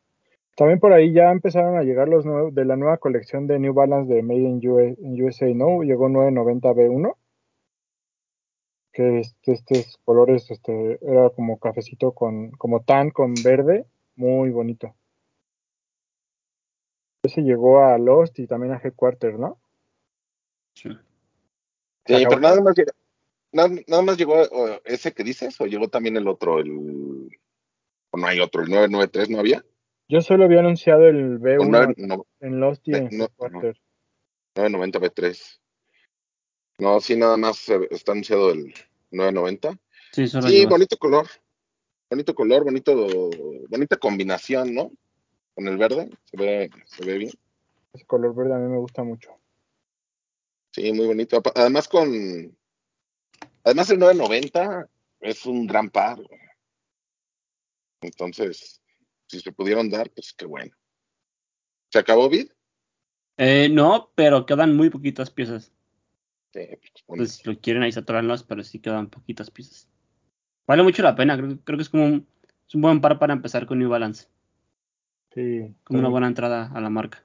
También 0.57 0.81
por 0.81 0.93
ahí 0.93 1.13
ya 1.13 1.31
empezaron 1.31 1.77
a 1.77 1.83
llegar 1.83 2.09
los 2.09 2.25
de 2.55 2.65
la 2.65 2.77
nueva 2.77 2.99
colección 2.99 3.47
de 3.47 3.59
New 3.59 3.73
Balance 3.73 4.13
de 4.13 4.23
Made 4.23 4.41
in, 4.41 5.23
USA, 5.23 5.47
¿no? 5.55 5.83
Llegó 5.83 6.09
990 6.09 6.73
B1. 6.73 7.17
que 8.93 9.21
este, 9.21 9.53
estos 9.53 9.99
colores, 10.05 10.51
este, 10.51 10.99
era 11.03 11.31
como 11.31 11.59
cafecito 11.59 12.13
con, 12.13 12.51
como 12.53 12.83
tan 12.83 13.11
con 13.11 13.35
verde, 13.43 13.87
muy 14.15 14.51
bonito. 14.51 14.95
Ese 17.23 17.43
llegó 17.43 17.85
a 17.85 17.97
Lost 17.99 18.39
y 18.41 18.49
también 18.49 18.73
a 18.73 18.79
Headquarter, 18.83 19.39
¿no? 19.39 19.61
Sí. 20.75 20.89
Sí, 22.05 22.25
pero 22.29 22.41
nada 22.41 22.61
más, 22.61 22.75
llegó- 22.77 22.91
nada, 23.53 23.69
nada 23.87 24.03
más 24.03 24.17
llegó 24.19 24.43
o, 24.43 24.81
ese 24.85 25.13
que 25.13 25.23
dices 25.23 25.61
o 25.61 25.67
llegó 25.67 25.89
también 25.89 26.17
el 26.17 26.27
otro, 26.27 26.59
el... 26.59 27.29
O 28.11 28.19
no 28.19 28.27
hay 28.27 28.41
otro, 28.41 28.63
el 28.63 28.69
993 28.71 29.31
no 29.31 29.39
había. 29.39 29.65
Yo 30.09 30.21
solo 30.21 30.45
había 30.45 30.59
anunciado 30.61 31.07
el 31.07 31.37
O 31.37 31.39
B1 31.39 31.69
nueve- 31.69 31.95
no, 31.97 32.27
en 32.41 32.59
Lost 32.61 32.87
y 32.89 32.95
en 32.95 33.09
no, 33.13 33.25
Headquarter. 33.25 33.81
990 34.57 34.99
B3. 34.99 35.61
No, 36.79 37.01
sí, 37.01 37.17
nada 37.17 37.37
más 37.37 37.69
está 37.69 38.13
anunciado 38.13 38.51
el 38.51 38.75
990. 39.13 39.79
Sí, 40.11 40.27
solo 40.27 40.49
Sí, 40.49 40.67
bonito 40.67 40.97
color. 40.97 41.27
Bonito 42.11 42.35
color, 42.35 42.65
bonito, 42.65 43.31
bonita 43.69 43.97
combinación, 43.97 44.75
¿no? 44.75 44.91
Con 45.55 45.69
el 45.69 45.77
verde, 45.77 46.11
se 46.25 46.37
ve, 46.37 46.71
se 46.87 47.05
ve 47.05 47.19
bien. 47.19 47.33
Ese 47.93 48.07
color 48.07 48.35
verde 48.35 48.55
a 48.55 48.59
mí 48.59 48.71
me 48.71 48.79
gusta 48.79 49.03
mucho. 49.05 49.31
Sí, 50.73 50.93
muy 50.93 51.07
bonito. 51.07 51.43
Además 51.55 51.87
con, 51.89 52.57
además 53.65 53.91
el 53.91 53.99
990 53.99 54.89
es 55.21 55.45
un 55.47 55.67
gran 55.67 55.91
par. 55.91 56.17
güey. 56.17 56.41
Entonces, 58.01 58.81
si 59.27 59.41
se 59.41 59.53
pudieron 59.53 59.91
dar, 59.91 60.11
pues 60.11 60.33
qué 60.33 60.47
bueno. 60.47 60.75
¿Se 61.91 61.99
acabó 61.99 62.29
Vid? 62.29 62.51
Eh, 63.37 63.69
no, 63.71 64.11
pero 64.15 64.47
quedan 64.47 64.77
muy 64.77 64.91
poquitas 64.91 65.31
piezas. 65.31 65.73
Sí, 66.53 66.69
pues, 67.07 67.37
si 67.37 67.49
lo 67.49 67.59
quieren 67.61 67.83
ahí 67.83 67.93
saturarlas, 67.93 68.43
pero 68.43 68.63
sí 68.63 68.79
quedan 68.79 69.09
poquitas 69.09 69.51
piezas. 69.51 69.89
Vale 70.67 70.83
mucho 70.83 71.03
la 71.03 71.17
pena, 71.17 71.37
creo, 71.37 71.59
creo 71.65 71.79
que 71.79 71.83
es 71.83 71.89
como 71.89 72.05
un, 72.05 72.27
es 72.67 72.75
un 72.75 72.83
buen 72.83 73.01
par 73.01 73.19
para 73.19 73.33
empezar 73.33 73.67
con 73.67 73.79
New 73.79 73.89
Balance. 73.89 74.29
Sí. 75.35 75.75
Como 75.85 76.01
una 76.01 76.09
buena 76.09 76.27
entrada 76.27 76.71
a 76.75 76.81
la 76.81 76.91
marca. 76.91 77.25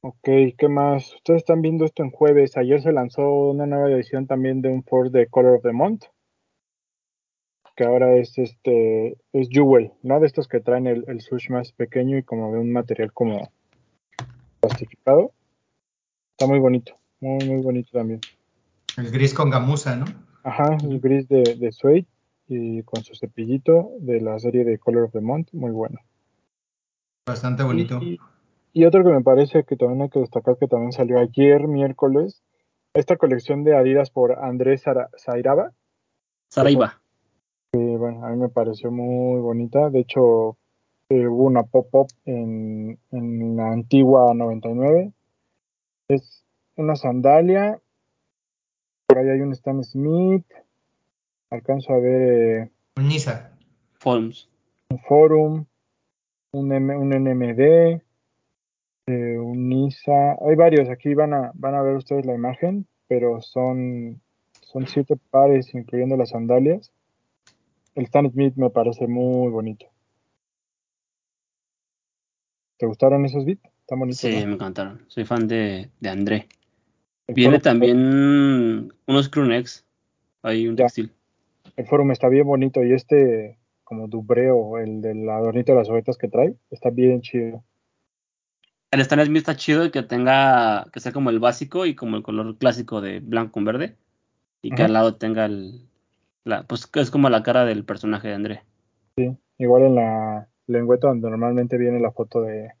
Ok, 0.00 0.28
¿qué 0.56 0.68
más? 0.68 1.12
Ustedes 1.14 1.38
están 1.38 1.60
viendo 1.60 1.84
esto 1.84 2.02
en 2.02 2.10
jueves. 2.10 2.56
Ayer 2.56 2.80
se 2.80 2.92
lanzó 2.92 3.50
una 3.50 3.66
nueva 3.66 3.90
edición 3.90 4.26
también 4.26 4.62
de 4.62 4.68
un 4.68 4.84
Force 4.84 5.10
de 5.10 5.26
Color 5.26 5.56
of 5.56 5.62
the 5.62 5.72
Month. 5.72 6.04
Que 7.74 7.84
ahora 7.84 8.16
es 8.16 8.38
este, 8.38 9.18
es 9.32 9.48
Jewel, 9.50 9.92
¿no? 10.02 10.18
De 10.20 10.26
estos 10.26 10.48
que 10.48 10.60
traen 10.60 10.86
el, 10.86 11.04
el 11.08 11.20
sush 11.20 11.50
más 11.50 11.72
pequeño 11.72 12.16
y 12.16 12.22
como 12.22 12.52
de 12.52 12.58
un 12.58 12.72
material 12.72 13.12
como 13.12 13.50
plastificado. 14.60 15.32
Está 16.32 16.46
muy 16.46 16.58
bonito, 16.60 16.96
muy, 17.20 17.44
muy 17.44 17.62
bonito 17.62 17.90
también. 17.92 18.20
El 18.96 19.10
gris 19.10 19.34
con 19.34 19.50
gamuza, 19.50 19.96
¿no? 19.96 20.06
Ajá, 20.42 20.76
el 20.82 21.00
gris 21.00 21.28
de, 21.28 21.56
de 21.56 21.72
suede 21.72 22.06
y 22.48 22.82
con 22.82 23.02
su 23.04 23.14
cepillito 23.14 23.90
de 24.00 24.20
la 24.20 24.38
serie 24.38 24.64
de 24.64 24.78
Color 24.78 25.04
of 25.04 25.12
the 25.12 25.20
Month, 25.20 25.48
muy 25.52 25.70
bueno. 25.70 25.98
Bastante 27.26 27.62
bonito. 27.62 27.98
Y, 28.02 28.18
y 28.72 28.84
otro 28.86 29.04
que 29.04 29.10
me 29.10 29.22
parece 29.22 29.64
que 29.64 29.76
también 29.76 30.02
hay 30.02 30.08
que 30.08 30.20
destacar 30.20 30.56
que 30.58 30.66
también 30.66 30.92
salió 30.92 31.18
ayer 31.18 31.68
miércoles, 31.68 32.42
esta 32.94 33.16
colección 33.16 33.64
de 33.64 33.76
Adidas 33.76 34.10
por 34.10 34.38
Andrés 34.38 34.82
Sara- 34.82 35.10
Zairaba, 35.18 35.72
Saraiva. 36.48 37.00
que 37.70 37.78
bueno, 37.78 38.24
a 38.24 38.30
mí 38.30 38.36
me 38.38 38.48
pareció 38.48 38.90
muy 38.90 39.40
bonita, 39.40 39.90
de 39.90 40.00
hecho 40.00 40.56
eh, 41.10 41.26
hubo 41.28 41.44
una 41.44 41.64
pop-up 41.64 42.08
en, 42.24 42.98
en 43.10 43.56
la 43.56 43.72
antigua 43.72 44.32
99, 44.34 45.12
es 46.08 46.44
una 46.76 46.96
sandalia, 46.96 47.78
por 49.06 49.18
ahí 49.18 49.28
hay 49.28 49.40
un 49.40 49.52
Stan 49.52 49.82
Smith, 49.84 50.46
alcanzo 51.50 51.92
a 51.92 51.98
ver 51.98 52.62
eh, 52.62 52.70
Un 52.96 53.08
Nisa. 53.08 53.56
Forums. 54.00 54.48
un 54.90 54.98
Forum, 55.00 55.64
un, 56.52 56.72
M- 56.72 56.96
un 56.96 57.10
NMD, 57.12 58.00
eh, 59.06 59.38
un 59.38 59.68
NISA, 59.68 60.32
hay 60.46 60.54
varios, 60.56 60.88
aquí 60.88 61.14
van 61.14 61.34
a, 61.34 61.50
van 61.54 61.74
a 61.74 61.82
ver 61.82 61.96
ustedes 61.96 62.24
la 62.26 62.34
imagen, 62.34 62.86
pero 63.06 63.40
son, 63.40 64.20
son 64.60 64.86
siete 64.86 65.16
pares 65.30 65.74
incluyendo 65.74 66.16
las 66.16 66.30
sandalias. 66.30 66.92
El 67.94 68.04
Stan 68.04 68.30
Smith 68.30 68.54
me 68.56 68.70
parece 68.70 69.06
muy 69.08 69.50
bonito. 69.50 69.86
¿Te 72.78 72.86
gustaron 72.86 73.24
esos 73.24 73.44
beats? 73.44 73.62
Están 73.80 73.98
bonitos. 73.98 74.20
Sí, 74.20 74.40
¿no? 74.40 74.46
me 74.46 74.54
encantaron. 74.54 75.04
Soy 75.08 75.24
fan 75.24 75.48
de, 75.48 75.90
de 75.98 76.08
André. 76.08 76.48
Viene 77.26 77.58
también 77.58 78.92
unos 79.06 79.28
crewnecks. 79.28 79.84
Hay 80.42 80.68
un 80.68 80.76
Ya. 80.76 80.84
textil. 80.84 81.12
El 81.78 81.86
forum 81.86 82.10
está 82.10 82.28
bien 82.28 82.44
bonito 82.44 82.82
y 82.82 82.92
este 82.92 83.56
como 83.84 84.08
dubreo, 84.08 84.78
el 84.78 85.00
del 85.00 85.30
adornito 85.30 85.72
de 85.72 85.78
las 85.78 85.88
ovejas 85.88 86.18
que 86.18 86.26
trae, 86.26 86.56
está 86.70 86.90
bien 86.90 87.20
chido. 87.20 87.62
El 88.90 89.00
Stan 89.00 89.24
Smith 89.24 89.38
está 89.38 89.54
chido 89.54 89.84
y 89.84 89.92
que 89.92 90.02
tenga, 90.02 90.86
que 90.92 90.98
sea 90.98 91.12
como 91.12 91.30
el 91.30 91.38
básico 91.38 91.86
y 91.86 91.94
como 91.94 92.16
el 92.16 92.24
color 92.24 92.58
clásico 92.58 93.00
de 93.00 93.20
blanco 93.20 93.52
con 93.52 93.64
verde. 93.64 93.94
Y 94.60 94.70
que 94.70 94.82
Ajá. 94.82 94.86
al 94.86 94.92
lado 94.92 95.14
tenga 95.14 95.44
el, 95.44 95.88
la, 96.42 96.64
pues 96.64 96.88
que 96.88 96.98
es 96.98 97.12
como 97.12 97.30
la 97.30 97.44
cara 97.44 97.64
del 97.64 97.84
personaje 97.84 98.26
de 98.26 98.34
André. 98.34 98.62
Igual 99.56 99.84
en 99.84 99.94
la 99.94 100.48
lengüeta 100.66 101.06
donde 101.06 101.30
normalmente 101.30 101.78
viene 101.78 102.00
la 102.00 102.10
foto 102.10 102.42
de 102.42 102.72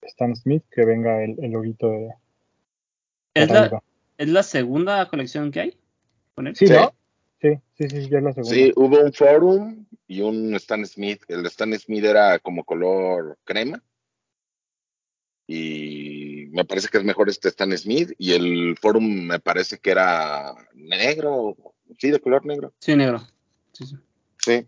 Stan 0.00 0.34
Smith, 0.34 0.64
que 0.70 0.86
venga 0.86 1.22
el, 1.22 1.36
el 1.38 1.52
loguito 1.52 1.90
de 1.90 2.14
¿Es 3.34 3.50
la. 3.50 3.82
¿Es 4.16 4.28
la 4.28 4.42
segunda 4.42 5.06
colección 5.10 5.52
que 5.52 5.60
hay 5.60 5.78
con 6.34 6.46
él? 6.46 6.56
Sí, 6.56 6.66
Sí. 6.66 6.72
¿no? 6.72 6.97
Sí, 7.40 7.50
sí, 7.76 7.88
sí, 7.88 8.08
ya 8.08 8.18
es 8.18 8.24
la 8.24 8.32
segunda. 8.32 8.54
Sí, 8.54 8.72
hubo 8.74 9.00
un 9.00 9.12
forum 9.12 9.86
y 10.06 10.20
un 10.22 10.54
Stan 10.56 10.84
Smith. 10.84 11.22
El 11.28 11.46
Stan 11.46 11.72
Smith 11.78 12.04
era 12.04 12.38
como 12.38 12.64
color 12.64 13.38
crema. 13.44 13.82
Y 15.46 16.46
me 16.50 16.64
parece 16.64 16.88
que 16.88 16.98
es 16.98 17.04
mejor 17.04 17.28
este 17.28 17.48
Stan 17.48 17.76
Smith. 17.78 18.12
Y 18.18 18.32
el 18.32 18.76
forum 18.76 19.26
me 19.26 19.38
parece 19.38 19.78
que 19.78 19.90
era 19.92 20.54
negro. 20.74 21.56
Sí, 21.98 22.10
de 22.10 22.20
color 22.20 22.44
negro. 22.44 22.74
Sí, 22.80 22.96
negro. 22.96 23.20
Sí, 23.72 23.86
sí. 23.86 23.96
Sí. 24.38 24.66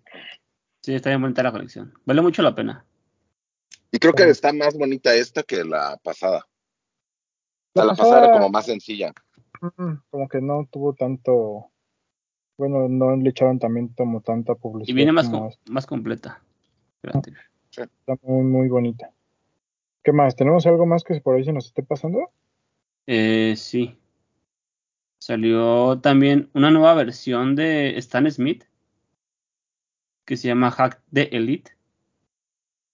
Sí, 0.83 0.95
está 0.95 1.11
bien 1.11 1.21
bonita 1.21 1.43
la 1.43 1.53
colección. 1.53 1.93
Vale 2.05 2.23
mucho 2.23 2.43
la 2.43 2.55
pena. 2.55 2.87
Y 3.93 3.99
creo 3.99 4.15
que 4.15 4.29
está 4.29 4.53
más 4.53 4.79
bonita 4.79 5.15
esta 5.15 5.43
que 5.43 5.65
la 5.65 5.99
pasada. 6.03 6.47
O 7.75 7.75
sea, 7.75 7.85
La 7.85 7.93
la 7.93 7.95
pasada 7.97 8.25
era 8.25 8.33
como 8.33 8.49
más 8.49 8.67
sencilla. 8.67 9.12
Como 10.11 10.29
que 10.29 10.41
no 10.41 10.67
tuvo 10.71 10.95
tanto. 10.95 11.67
Bueno, 12.61 12.90
no 12.90 13.17
le 13.17 13.31
echaron 13.31 13.59
también 13.59 13.88
como 13.88 14.21
tanta 14.21 14.55
publicidad. 14.55 14.93
Y 14.93 14.95
viene 14.95 15.12
más, 15.12 15.31
com- 15.31 15.49
esta. 15.49 15.73
más 15.73 15.87
completa. 15.87 16.43
anterior. 17.11 17.40
Está 17.71 18.19
muy, 18.21 18.45
muy 18.45 18.69
bonita. 18.69 19.11
¿Qué 20.05 20.12
más? 20.12 20.37
¿Tenemos 20.37 20.67
algo 20.67 20.85
más 20.85 21.02
que 21.02 21.19
por 21.23 21.37
ahí 21.37 21.45
se 21.45 21.55
nos 21.55 21.64
esté 21.64 21.83
pasando? 21.83 22.19
Eh, 23.07 23.55
sí. 23.57 23.99
Salió 25.23 26.00
también 26.00 26.50
una 26.52 26.71
nueva 26.71 26.93
versión 26.93 27.57
de 27.57 27.97
Stan 27.97 28.31
Smith 28.31 28.64
que 30.26 30.37
se 30.37 30.49
llama 30.49 30.71
Hack 30.71 31.00
the 31.11 31.35
Elite. 31.35 31.73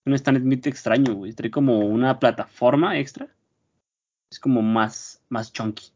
Un 0.04 0.14
Stan 0.14 0.36
Smith 0.40 0.64
extraño, 0.68 1.14
güey. 1.16 1.32
Trae 1.32 1.50
como 1.50 1.80
una 1.80 2.20
plataforma 2.20 3.00
extra. 3.00 3.34
Es 4.30 4.38
como 4.38 4.62
más, 4.62 5.24
más 5.28 5.52
chunky. 5.52 5.86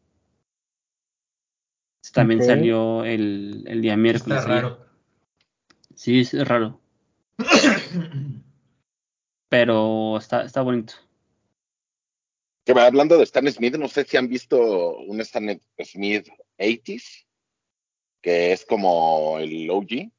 También 2.12 2.42
salió 2.42 3.04
el, 3.04 3.64
el 3.66 3.82
día 3.82 3.96
miércoles. 3.96 4.38
Está 4.38 4.50
raro. 4.50 4.86
Sí, 5.94 6.20
es 6.20 6.48
raro. 6.48 6.80
Pero 9.48 10.16
está, 10.16 10.44
está 10.44 10.62
bonito. 10.62 10.94
Que 12.64 12.72
va, 12.72 12.86
hablando 12.86 13.18
de 13.18 13.24
Stan 13.24 13.50
Smith, 13.52 13.76
no 13.76 13.88
sé 13.88 14.04
si 14.04 14.16
han 14.16 14.28
visto 14.28 14.96
un 14.98 15.20
Stan 15.20 15.60
Smith 15.84 16.28
80s, 16.58 17.26
que 18.22 18.52
es 18.52 18.64
como 18.64 19.38
el 19.38 19.68
OG, 19.70 20.10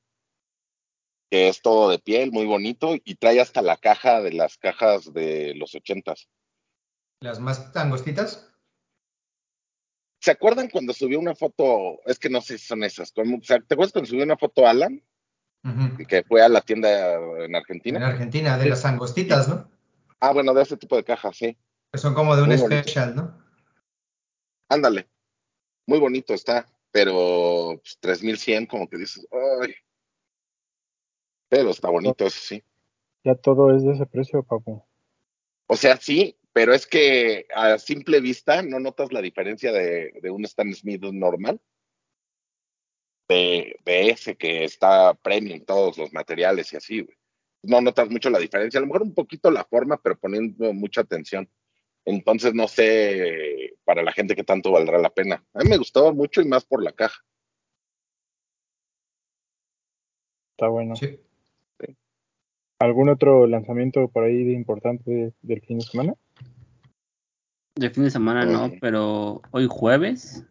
que 1.29 1.47
es 1.47 1.61
todo 1.61 1.89
de 1.89 1.99
piel, 1.99 2.31
muy 2.31 2.45
bonito, 2.45 2.95
y 3.03 3.15
trae 3.15 3.39
hasta 3.39 3.61
la 3.61 3.77
caja 3.77 4.21
de 4.21 4.33
las 4.33 4.57
cajas 4.57 5.13
de 5.13 5.53
los 5.55 5.73
80s. 5.73 6.27
Las 7.21 7.39
más 7.39 7.75
angostitas. 7.75 8.50
¿Se 10.21 10.29
acuerdan 10.31 10.69
cuando 10.69 10.93
subió 10.93 11.19
una 11.19 11.33
foto? 11.33 11.99
Es 12.05 12.19
que 12.19 12.29
no 12.29 12.41
sé 12.41 12.57
si 12.59 12.65
son 12.67 12.83
esas. 12.83 13.11
como- 13.11 13.37
o 13.37 13.43
sea, 13.43 13.59
¿Te 13.59 13.73
acuerdas 13.73 13.91
cuando 13.91 14.07
subió 14.09 14.23
una 14.23 14.37
foto 14.37 14.67
Alan? 14.67 15.01
Que 16.07 16.23
fue 16.23 16.41
a 16.43 16.49
la 16.49 16.61
tienda 16.61 17.15
en 17.15 17.41
En 17.43 17.55
Argentina. 17.55 18.07
Argentina, 18.07 18.57
de 18.57 18.69
las 18.69 18.85
angostitas, 18.85 19.47
¿no? 19.47 19.69
Ah, 20.19 20.31
bueno, 20.31 20.53
de 20.53 20.61
ese 20.63 20.77
tipo 20.77 20.95
de 20.95 21.03
cajas, 21.03 21.35
sí. 21.37 21.57
Que 21.91 21.97
son 21.99 22.13
como 22.13 22.35
de 22.35 22.43
un 22.43 22.49
Muy 22.49 22.57
bonito. 22.57 22.81
special, 22.83 23.15
¿no? 23.15 23.43
Ándale. 24.69 25.07
Muy 25.87 25.99
bonito 25.99 26.33
está, 26.33 26.67
pero 26.91 27.79
pues, 27.81 27.97
3100, 27.99 28.65
como 28.67 28.87
que 28.87 28.97
dices, 28.97 29.27
ay. 29.61 29.73
Pero 31.49 31.71
está 31.71 31.89
bonito, 31.89 32.25
eso 32.25 32.39
sí. 32.39 32.63
Ya 33.23 33.35
todo 33.35 33.75
es 33.75 33.83
de 33.83 33.93
ese 33.93 34.05
precio, 34.05 34.43
papu. 34.43 34.83
O 35.67 35.75
sea, 35.75 35.97
sí, 35.97 36.37
pero 36.53 36.73
es 36.73 36.85
que 36.85 37.47
a 37.55 37.77
simple 37.77 38.19
vista 38.19 38.61
no 38.61 38.79
notas 38.79 39.11
la 39.11 39.21
diferencia 39.21 39.71
de, 39.71 40.11
de 40.21 40.29
un 40.29 40.43
Stan 40.45 40.73
Smith 40.73 41.01
normal 41.01 41.61
de, 43.29 43.77
de 43.85 44.09
ese 44.09 44.35
que 44.35 44.65
está 44.65 45.13
premium, 45.13 45.61
todos 45.61 45.97
los 45.97 46.11
materiales 46.13 46.73
y 46.73 46.77
así, 46.77 47.01
güey. 47.01 47.15
No 47.63 47.79
notas 47.79 48.09
mucho 48.09 48.29
la 48.29 48.39
diferencia, 48.39 48.79
a 48.79 48.81
lo 48.81 48.87
mejor 48.87 49.03
un 49.03 49.13
poquito 49.13 49.51
la 49.51 49.63
forma, 49.63 50.01
pero 50.01 50.17
poniendo 50.17 50.73
mucha 50.73 51.01
atención. 51.01 51.47
Entonces 52.05 52.53
no 52.55 52.67
sé 52.67 53.75
para 53.83 54.01
la 54.01 54.11
gente 54.11 54.35
que 54.35 54.43
tanto 54.43 54.71
valdrá 54.71 54.97
la 54.97 55.11
pena. 55.11 55.45
A 55.53 55.59
mí 55.59 55.69
me 55.69 55.77
gustaba 55.77 56.11
mucho 56.11 56.41
y 56.41 56.45
más 56.45 56.65
por 56.65 56.83
la 56.83 56.91
caja. 56.91 57.23
Está 60.55 60.67
bueno. 60.67 60.95
Sí. 60.95 61.19
¿Algún 62.79 63.09
otro 63.09 63.45
lanzamiento 63.45 64.07
por 64.07 64.23
ahí 64.23 64.43
de 64.43 64.53
importante 64.53 65.33
del 65.43 65.61
fin 65.61 65.77
de 65.77 65.85
semana? 65.85 66.15
De 67.75 67.89
fin 67.89 68.03
de 68.03 68.11
semana 68.11 68.45
no, 68.45 68.71
pero 68.81 69.41
hoy 69.51 69.67
jueves 69.69 70.45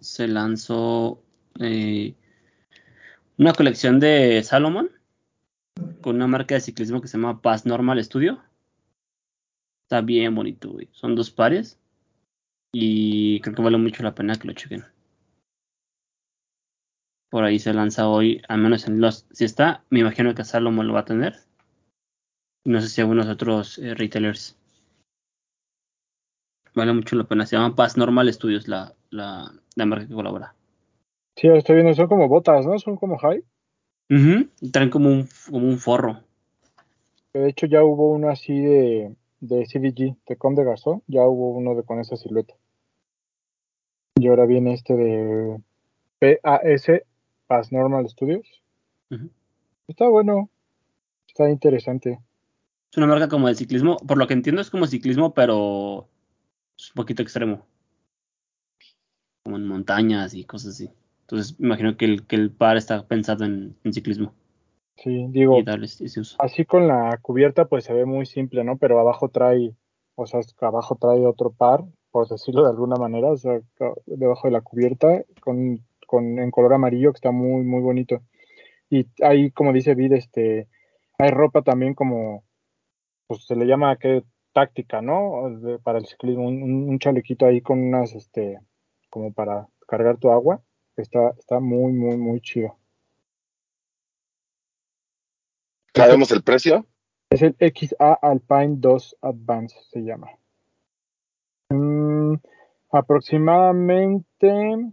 se 0.00 0.28
lanzó 0.28 1.22
eh, 1.58 2.14
una 3.38 3.52
colección 3.54 3.98
de 3.98 4.42
Salomon 4.42 4.90
con 6.02 6.16
una 6.16 6.26
marca 6.26 6.54
de 6.54 6.60
ciclismo 6.60 7.00
que 7.00 7.08
se 7.08 7.16
llama 7.16 7.40
Pass 7.40 7.66
Normal 7.66 8.02
Studio. 8.04 8.42
Está 9.84 10.00
bien 10.00 10.34
bonito, 10.34 10.70
güey. 10.70 10.88
Son 10.92 11.14
dos 11.14 11.30
pares 11.30 11.78
y 12.72 13.40
creo 13.40 13.54
que 13.54 13.62
vale 13.62 13.78
mucho 13.78 14.02
la 14.02 14.14
pena 14.14 14.36
que 14.36 14.48
lo 14.48 14.52
chequen. 14.52 14.84
Por 17.30 17.44
ahí 17.44 17.58
se 17.58 17.72
lanza 17.72 18.08
hoy, 18.08 18.42
al 18.48 18.58
menos 18.58 18.86
en 18.86 19.00
los. 19.00 19.26
Si 19.32 19.44
está, 19.44 19.84
me 19.90 20.00
imagino 20.00 20.34
que 20.34 20.44
Salomon 20.44 20.86
lo 20.86 20.94
va 20.94 21.00
a 21.00 21.04
tener. 21.04 21.40
No 22.64 22.80
sé 22.80 22.88
si 22.88 23.00
algunos 23.00 23.28
otros 23.28 23.78
eh, 23.78 23.94
retailers. 23.94 24.56
Vale 26.76 26.92
mucho 26.92 27.16
la 27.16 27.24
pena. 27.24 27.46
Se 27.46 27.56
llama 27.56 27.74
Pass 27.74 27.96
Normal 27.96 28.30
Studios, 28.30 28.68
la, 28.68 28.92
la, 29.08 29.50
la 29.74 29.86
marca 29.86 30.06
que 30.06 30.14
colabora. 30.14 30.54
Sí, 31.34 31.48
estoy 31.48 31.76
viendo, 31.76 31.94
son 31.94 32.06
como 32.06 32.28
botas, 32.28 32.66
¿no? 32.66 32.78
Son 32.78 32.96
como 32.96 33.16
high. 33.16 33.42
Ujú, 34.10 34.48
Traen 34.70 34.90
como 34.90 35.08
un, 35.08 35.26
como 35.50 35.66
un 35.66 35.78
forro. 35.78 36.20
De 37.32 37.48
hecho, 37.48 37.64
ya 37.66 37.82
hubo 37.82 38.12
uno 38.12 38.28
así 38.28 38.60
de, 38.60 39.16
de 39.40 39.64
CDG, 39.66 40.16
de 40.28 40.36
Com 40.36 40.54
de 40.54 40.64
Garzón, 40.64 41.02
ya 41.06 41.22
hubo 41.22 41.50
uno 41.50 41.74
de 41.74 41.82
con 41.82 41.98
esa 41.98 42.16
silueta. 42.16 42.54
Y 44.16 44.28
ahora 44.28 44.44
viene 44.44 44.74
este 44.74 44.96
de 44.96 45.58
PAS, 46.18 46.86
Pass 47.46 47.72
Normal 47.72 48.06
Studios. 48.10 48.46
Está 49.88 50.08
bueno, 50.08 50.50
está 51.26 51.48
interesante. 51.48 52.18
Es 52.90 52.98
una 52.98 53.06
marca 53.06 53.28
como 53.28 53.48
de 53.48 53.54
ciclismo. 53.54 53.96
Por 53.96 54.18
lo 54.18 54.26
que 54.26 54.34
entiendo 54.34 54.60
es 54.60 54.70
como 54.70 54.86
ciclismo, 54.86 55.32
pero 55.32 56.08
es 56.78 56.90
un 56.90 56.94
poquito 56.94 57.22
extremo. 57.22 57.66
Como 59.44 59.56
en 59.56 59.66
montañas 59.68 60.34
y 60.34 60.44
cosas 60.44 60.72
así. 60.74 60.90
Entonces 61.22 61.58
me 61.58 61.66
imagino 61.66 61.96
que 61.96 62.04
el, 62.04 62.26
que 62.26 62.36
el 62.36 62.50
par 62.50 62.76
está 62.76 63.06
pensado 63.06 63.44
en, 63.44 63.76
en 63.84 63.92
ciclismo. 63.92 64.34
Sí, 64.96 65.26
digo, 65.30 65.58
Y 65.58 65.62
darle 65.62 65.86
ese 65.86 66.06
ese 66.06 66.20
uso. 66.20 66.36
así 66.38 66.64
con 66.64 66.88
la 66.88 67.18
cubierta 67.20 67.66
pues 67.66 67.84
se 67.84 67.92
ve 67.92 68.06
muy 68.06 68.24
simple, 68.26 68.64
¿no? 68.64 68.78
Pero 68.78 68.98
abajo 68.98 69.28
trae, 69.28 69.74
o 70.14 70.26
sea, 70.26 70.40
abajo 70.60 70.96
trae 70.96 71.26
otro 71.26 71.52
par, 71.52 71.84
por 72.10 72.26
decirlo 72.28 72.62
de 72.64 72.70
alguna 72.70 72.96
manera, 72.96 73.28
o 73.28 73.36
sea, 73.36 73.60
debajo 74.06 74.48
de 74.48 74.52
la 74.52 74.62
cubierta 74.62 75.22
con, 75.40 75.84
con 76.06 76.38
en 76.38 76.50
color 76.50 76.72
amarillo 76.72 77.12
que 77.12 77.18
está 77.18 77.30
muy 77.30 77.62
muy 77.64 77.82
bonito. 77.82 78.22
Y 78.88 79.06
ahí 79.22 79.50
como 79.50 79.72
dice 79.72 79.94
Vid, 79.94 80.12
este 80.14 80.68
hay 81.18 81.30
ropa 81.30 81.62
también 81.62 81.94
como 81.94 82.44
pues 83.26 83.44
se 83.44 83.56
le 83.56 83.66
llama 83.66 83.96
que 83.96 84.22
táctica, 84.56 85.02
¿no? 85.02 85.50
De- 85.60 85.78
para 85.78 85.98
el 85.98 86.06
ciclismo, 86.06 86.48
un, 86.48 86.98
chalequito 86.98 87.44
ahí 87.44 87.60
con 87.60 87.78
unas 87.78 88.14
este 88.14 88.58
como 89.10 89.30
para 89.30 89.68
cargar 89.86 90.16
tu 90.16 90.30
agua, 90.30 90.62
está 90.96 91.34
está 91.38 91.60
muy 91.60 91.92
muy 91.92 92.16
muy 92.16 92.40
chido. 92.40 92.78
¿Sabemos 95.94 96.32
el 96.32 96.42
precio? 96.42 96.86
Es 97.28 97.42
el 97.42 97.54
XA 97.58 98.14
Alpine 98.14 98.76
2 98.78 99.18
Advance, 99.20 99.76
se 99.90 100.00
llama. 100.00 100.28
Mm, 101.68 102.36
aproximadamente, 102.92 104.90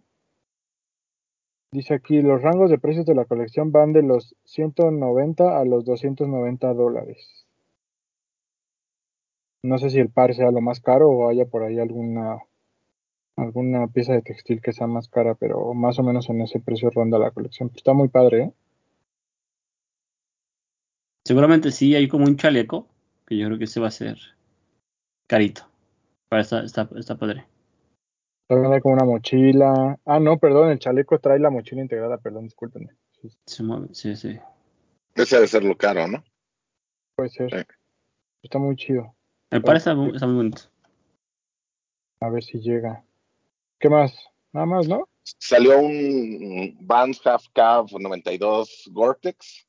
dice 1.71 1.93
aquí, 1.93 2.21
los 2.21 2.41
rangos 2.41 2.69
de 2.69 2.79
precios 2.79 3.05
de 3.05 3.15
la 3.15 3.23
colección 3.23 3.71
van 3.71 3.93
de 3.93 4.03
los 4.03 4.35
190 4.43 5.57
a 5.57 5.63
los 5.63 5.85
290 5.85 6.73
dólares. 6.73 7.42
No 9.63 9.77
sé 9.77 9.89
si 9.89 9.99
el 9.99 10.09
par 10.09 10.33
sea 10.33 10.51
lo 10.51 10.61
más 10.61 10.81
caro 10.81 11.09
o 11.09 11.29
haya 11.29 11.45
por 11.45 11.63
ahí 11.63 11.79
alguna 11.79 12.39
alguna 13.35 13.87
pieza 13.87 14.13
de 14.13 14.21
textil 14.21 14.61
que 14.61 14.73
sea 14.73 14.87
más 14.87 15.07
cara, 15.07 15.35
pero 15.35 15.73
más 15.73 15.97
o 15.99 16.03
menos 16.03 16.29
en 16.29 16.41
ese 16.41 16.59
precio 16.59 16.89
ronda 16.89 17.17
la 17.17 17.31
colección. 17.31 17.71
Está 17.75 17.93
muy 17.93 18.09
padre, 18.09 18.43
¿eh? 18.43 18.53
Seguramente 21.25 21.71
sí 21.71 21.95
hay 21.95 22.07
como 22.07 22.25
un 22.25 22.35
chaleco. 22.35 22.87
Que 23.25 23.37
yo 23.37 23.47
creo 23.47 23.57
que 23.57 23.63
ese 23.63 23.79
va 23.79 23.87
a 23.87 23.91
ser 23.91 24.17
carito. 25.27 25.63
Pero 26.29 26.41
está, 26.41 26.63
está, 26.63 26.89
está 26.97 27.15
padre. 27.17 27.45
También 28.47 28.73
hay 28.73 28.81
como 28.81 28.95
una 28.95 29.05
mochila. 29.05 29.97
Ah, 30.05 30.19
no, 30.19 30.37
perdón, 30.37 30.71
el 30.71 30.79
chaleco 30.79 31.19
trae 31.19 31.39
la 31.39 31.49
mochila 31.49 31.81
integrada, 31.81 32.17
perdón, 32.17 32.43
discúlpenme. 32.43 32.89
Sí, 33.21 33.29
Se 33.45 33.63
mueve, 33.63 33.87
sí, 33.93 34.15
sí. 34.17 34.37
Ese 35.15 35.35
debe 35.37 35.47
ser 35.47 35.63
lo 35.63 35.77
caro, 35.77 36.07
¿no? 36.07 36.23
puede 37.15 37.29
ser. 37.29 37.49
Sí. 37.51 37.65
Está 38.41 38.59
muy 38.59 38.75
chido. 38.75 39.15
El 39.53 39.61
par 39.61 39.75
está, 39.77 39.93
mu- 39.95 40.13
está 40.13 40.25
muy 40.27 40.35
bonito. 40.37 40.61
A 42.19 42.29
ver 42.29 42.43
si 42.43 42.59
llega. 42.59 43.05
¿Qué 43.79 43.89
más? 43.89 44.13
Nada 44.51 44.65
más, 44.65 44.87
¿no? 44.87 45.07
Salió 45.23 45.79
un 45.79 46.77
Vans 46.81 47.25
Half 47.25 47.47
Cab 47.53 47.87
92 47.91 48.89
Gore-Tex 48.91 49.67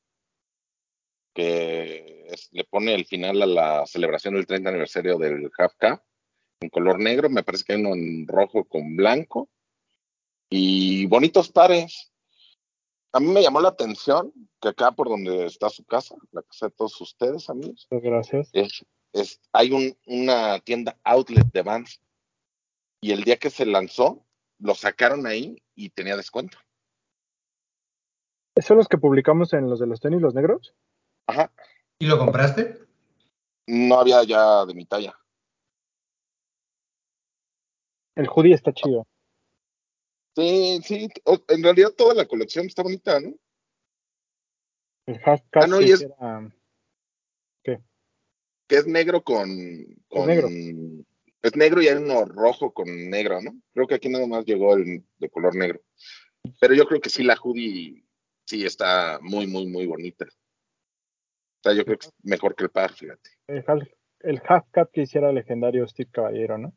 que 1.33 2.25
es- 2.29 2.49
le 2.53 2.63
pone 2.63 2.93
el 2.95 3.05
final 3.05 3.41
a 3.41 3.45
la 3.45 3.85
celebración 3.85 4.35
del 4.35 4.47
30 4.47 4.69
aniversario 4.69 5.17
del 5.17 5.51
Half 5.57 5.73
Cab 5.77 6.01
en 6.61 6.69
color 6.69 6.99
negro. 6.99 7.29
Me 7.29 7.43
parece 7.43 7.63
que 7.65 7.73
hay 7.73 7.81
uno 7.81 7.93
en 7.93 8.25
rojo 8.27 8.63
con 8.65 8.95
blanco 8.95 9.49
y 10.49 11.05
bonitos 11.07 11.51
pares. 11.51 12.11
A 13.11 13.19
mí 13.19 13.27
me 13.27 13.41
llamó 13.41 13.59
la 13.61 13.69
atención 13.69 14.31
que 14.61 14.69
acá 14.69 14.91
por 14.91 15.09
donde 15.09 15.45
está 15.45 15.69
su 15.69 15.83
casa, 15.85 16.15
la 16.31 16.41
casa 16.43 16.67
de 16.67 16.71
todos 16.75 16.99
ustedes, 17.01 17.49
amigos, 17.49 17.87
Muchas 17.91 18.03
gracias. 18.03 18.49
es, 18.53 18.85
es- 19.15 19.39
hay 19.53 19.71
un- 19.71 19.97
una 20.05 20.59
tienda 20.59 20.99
outlet 21.03 21.51
de 21.51 21.61
Vans 21.61 22.01
y 23.01 23.11
el 23.11 23.23
día 23.23 23.37
que 23.37 23.49
se 23.49 23.65
lanzó 23.65 24.25
lo 24.59 24.75
sacaron 24.75 25.25
ahí 25.25 25.63
y 25.73 25.89
tenía 25.89 26.15
descuento. 26.17 26.57
¿Esos 28.55 28.67
son 28.67 28.77
los 28.77 28.87
que 28.87 28.97
publicamos 28.97 29.53
en 29.53 29.69
los 29.69 29.79
de 29.79 29.87
los 29.87 29.99
tenis, 29.99 30.21
los 30.21 30.33
negros? 30.33 30.75
Ajá, 31.27 31.51
¿Y 31.99 32.05
lo 32.07 32.17
compraste? 32.17 32.85
no 33.67 33.99
había 33.99 34.23
ya 34.23 34.65
de 34.65 34.73
mi 34.75 34.85
talla. 34.85 35.17
El 38.15 38.27
hoodie 38.27 38.53
está 38.53 38.71
chido. 38.71 39.07
Sí, 40.35 40.79
sí, 40.83 41.09
en 41.47 41.63
realidad 41.63 41.91
toda 41.97 42.13
la 42.13 42.25
colección 42.25 42.65
está 42.67 42.83
bonita, 42.83 43.19
¿no? 43.19 43.33
El 45.07 45.21
cap 45.21 45.41
Ah, 45.53 45.67
no, 45.67 45.81
y 45.81 45.91
es- 45.91 46.01
era- 46.01 46.51
Que 48.67 48.77
es 48.77 48.87
negro 48.87 49.23
con, 49.23 49.47
con 50.07 50.27
negro. 50.27 50.47
es 51.41 51.55
negro 51.55 51.81
y 51.81 51.87
hay 51.87 51.95
uno 51.97 52.25
rojo 52.25 52.73
con 52.73 52.87
negro, 53.09 53.41
¿no? 53.41 53.51
Creo 53.73 53.87
que 53.87 53.95
aquí 53.95 54.09
nada 54.09 54.25
más 54.27 54.45
llegó 54.45 54.75
el 54.75 55.03
de 55.19 55.29
color 55.29 55.55
negro. 55.55 55.81
Pero 56.59 56.73
yo 56.73 56.85
creo 56.85 56.99
que 57.01 57.09
sí 57.09 57.23
la 57.23 57.35
hoodie 57.35 58.03
sí 58.45 58.65
está 58.65 59.19
muy, 59.21 59.47
muy, 59.47 59.67
muy 59.67 59.85
bonita. 59.85 60.25
O 60.25 61.63
sea, 61.63 61.73
yo 61.73 61.85
creo 61.85 61.97
que 61.97 62.07
es 62.07 62.13
mejor 62.23 62.55
que 62.55 62.63
el 62.65 62.69
par, 62.69 62.91
fíjate. 62.93 63.29
el, 63.47 63.63
half, 63.67 63.83
el 64.21 64.41
half 64.47 64.65
cap 64.71 64.89
que 64.91 65.01
hiciera 65.01 65.29
el 65.29 65.35
legendario 65.35 65.87
Steve 65.87 66.09
Caballero, 66.11 66.57
¿no? 66.57 66.73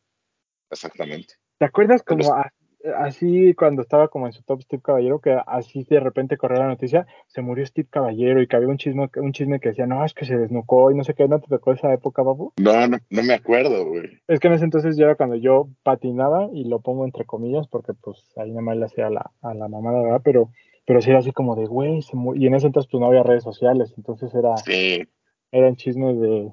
Exactamente. 0.70 1.34
¿Te 1.58 1.64
acuerdas 1.66 2.02
como 2.02 2.32
a- 2.34 2.52
así 2.96 3.54
cuando 3.54 3.82
estaba 3.82 4.08
como 4.08 4.26
en 4.26 4.32
su 4.32 4.42
top 4.42 4.62
Steve 4.62 4.82
Caballero, 4.82 5.20
que 5.20 5.36
así 5.46 5.84
de 5.88 6.00
repente 6.00 6.36
corrió 6.36 6.58
la 6.58 6.68
noticia, 6.68 7.06
se 7.26 7.42
murió 7.42 7.64
Steve 7.66 7.88
Caballero 7.90 8.40
y 8.40 8.46
que 8.46 8.56
había 8.56 8.68
un 8.68 8.78
chisme, 8.78 9.08
un 9.16 9.32
chisme 9.32 9.60
que 9.60 9.70
decía, 9.70 9.86
no, 9.86 10.04
es 10.04 10.14
que 10.14 10.24
se 10.24 10.36
desnucó 10.36 10.90
y 10.90 10.94
no 10.94 11.04
sé 11.04 11.14
qué, 11.14 11.28
¿no 11.28 11.40
te 11.40 11.48
tocó 11.48 11.72
esa 11.72 11.92
época, 11.92 12.22
babu? 12.22 12.52
No, 12.58 12.86
no, 12.86 12.98
no 13.10 13.22
me 13.22 13.34
acuerdo, 13.34 13.86
güey. 13.86 14.20
Es 14.28 14.40
que 14.40 14.48
en 14.48 14.54
ese 14.54 14.64
entonces 14.64 14.96
ya 14.96 15.04
era 15.04 15.14
cuando 15.14 15.36
yo 15.36 15.68
patinaba 15.82 16.48
y 16.52 16.64
lo 16.64 16.80
pongo 16.80 17.04
entre 17.04 17.24
comillas 17.24 17.66
porque 17.68 17.94
pues 17.94 18.24
ahí 18.36 18.50
nada 18.50 18.62
más 18.62 18.76
le 18.76 18.86
hacía 18.86 19.06
a 19.06 19.10
la, 19.10 19.30
a 19.42 19.54
la 19.54 19.68
mamada, 19.68 20.02
¿verdad? 20.02 20.22
Pero, 20.24 20.50
pero 20.86 21.00
sí 21.02 21.10
era 21.10 21.18
así 21.18 21.32
como 21.32 21.56
de, 21.56 21.66
güey, 21.66 22.02
se 22.02 22.16
mu-". 22.16 22.34
y 22.34 22.46
en 22.46 22.54
ese 22.54 22.66
entonces 22.66 22.90
pues 22.90 23.00
no 23.00 23.06
había 23.06 23.22
redes 23.22 23.44
sociales, 23.44 23.92
entonces 23.96 24.34
era, 24.34 24.56
Sí, 24.58 25.02
eran 25.52 25.76
chismes 25.76 26.20
de, 26.20 26.52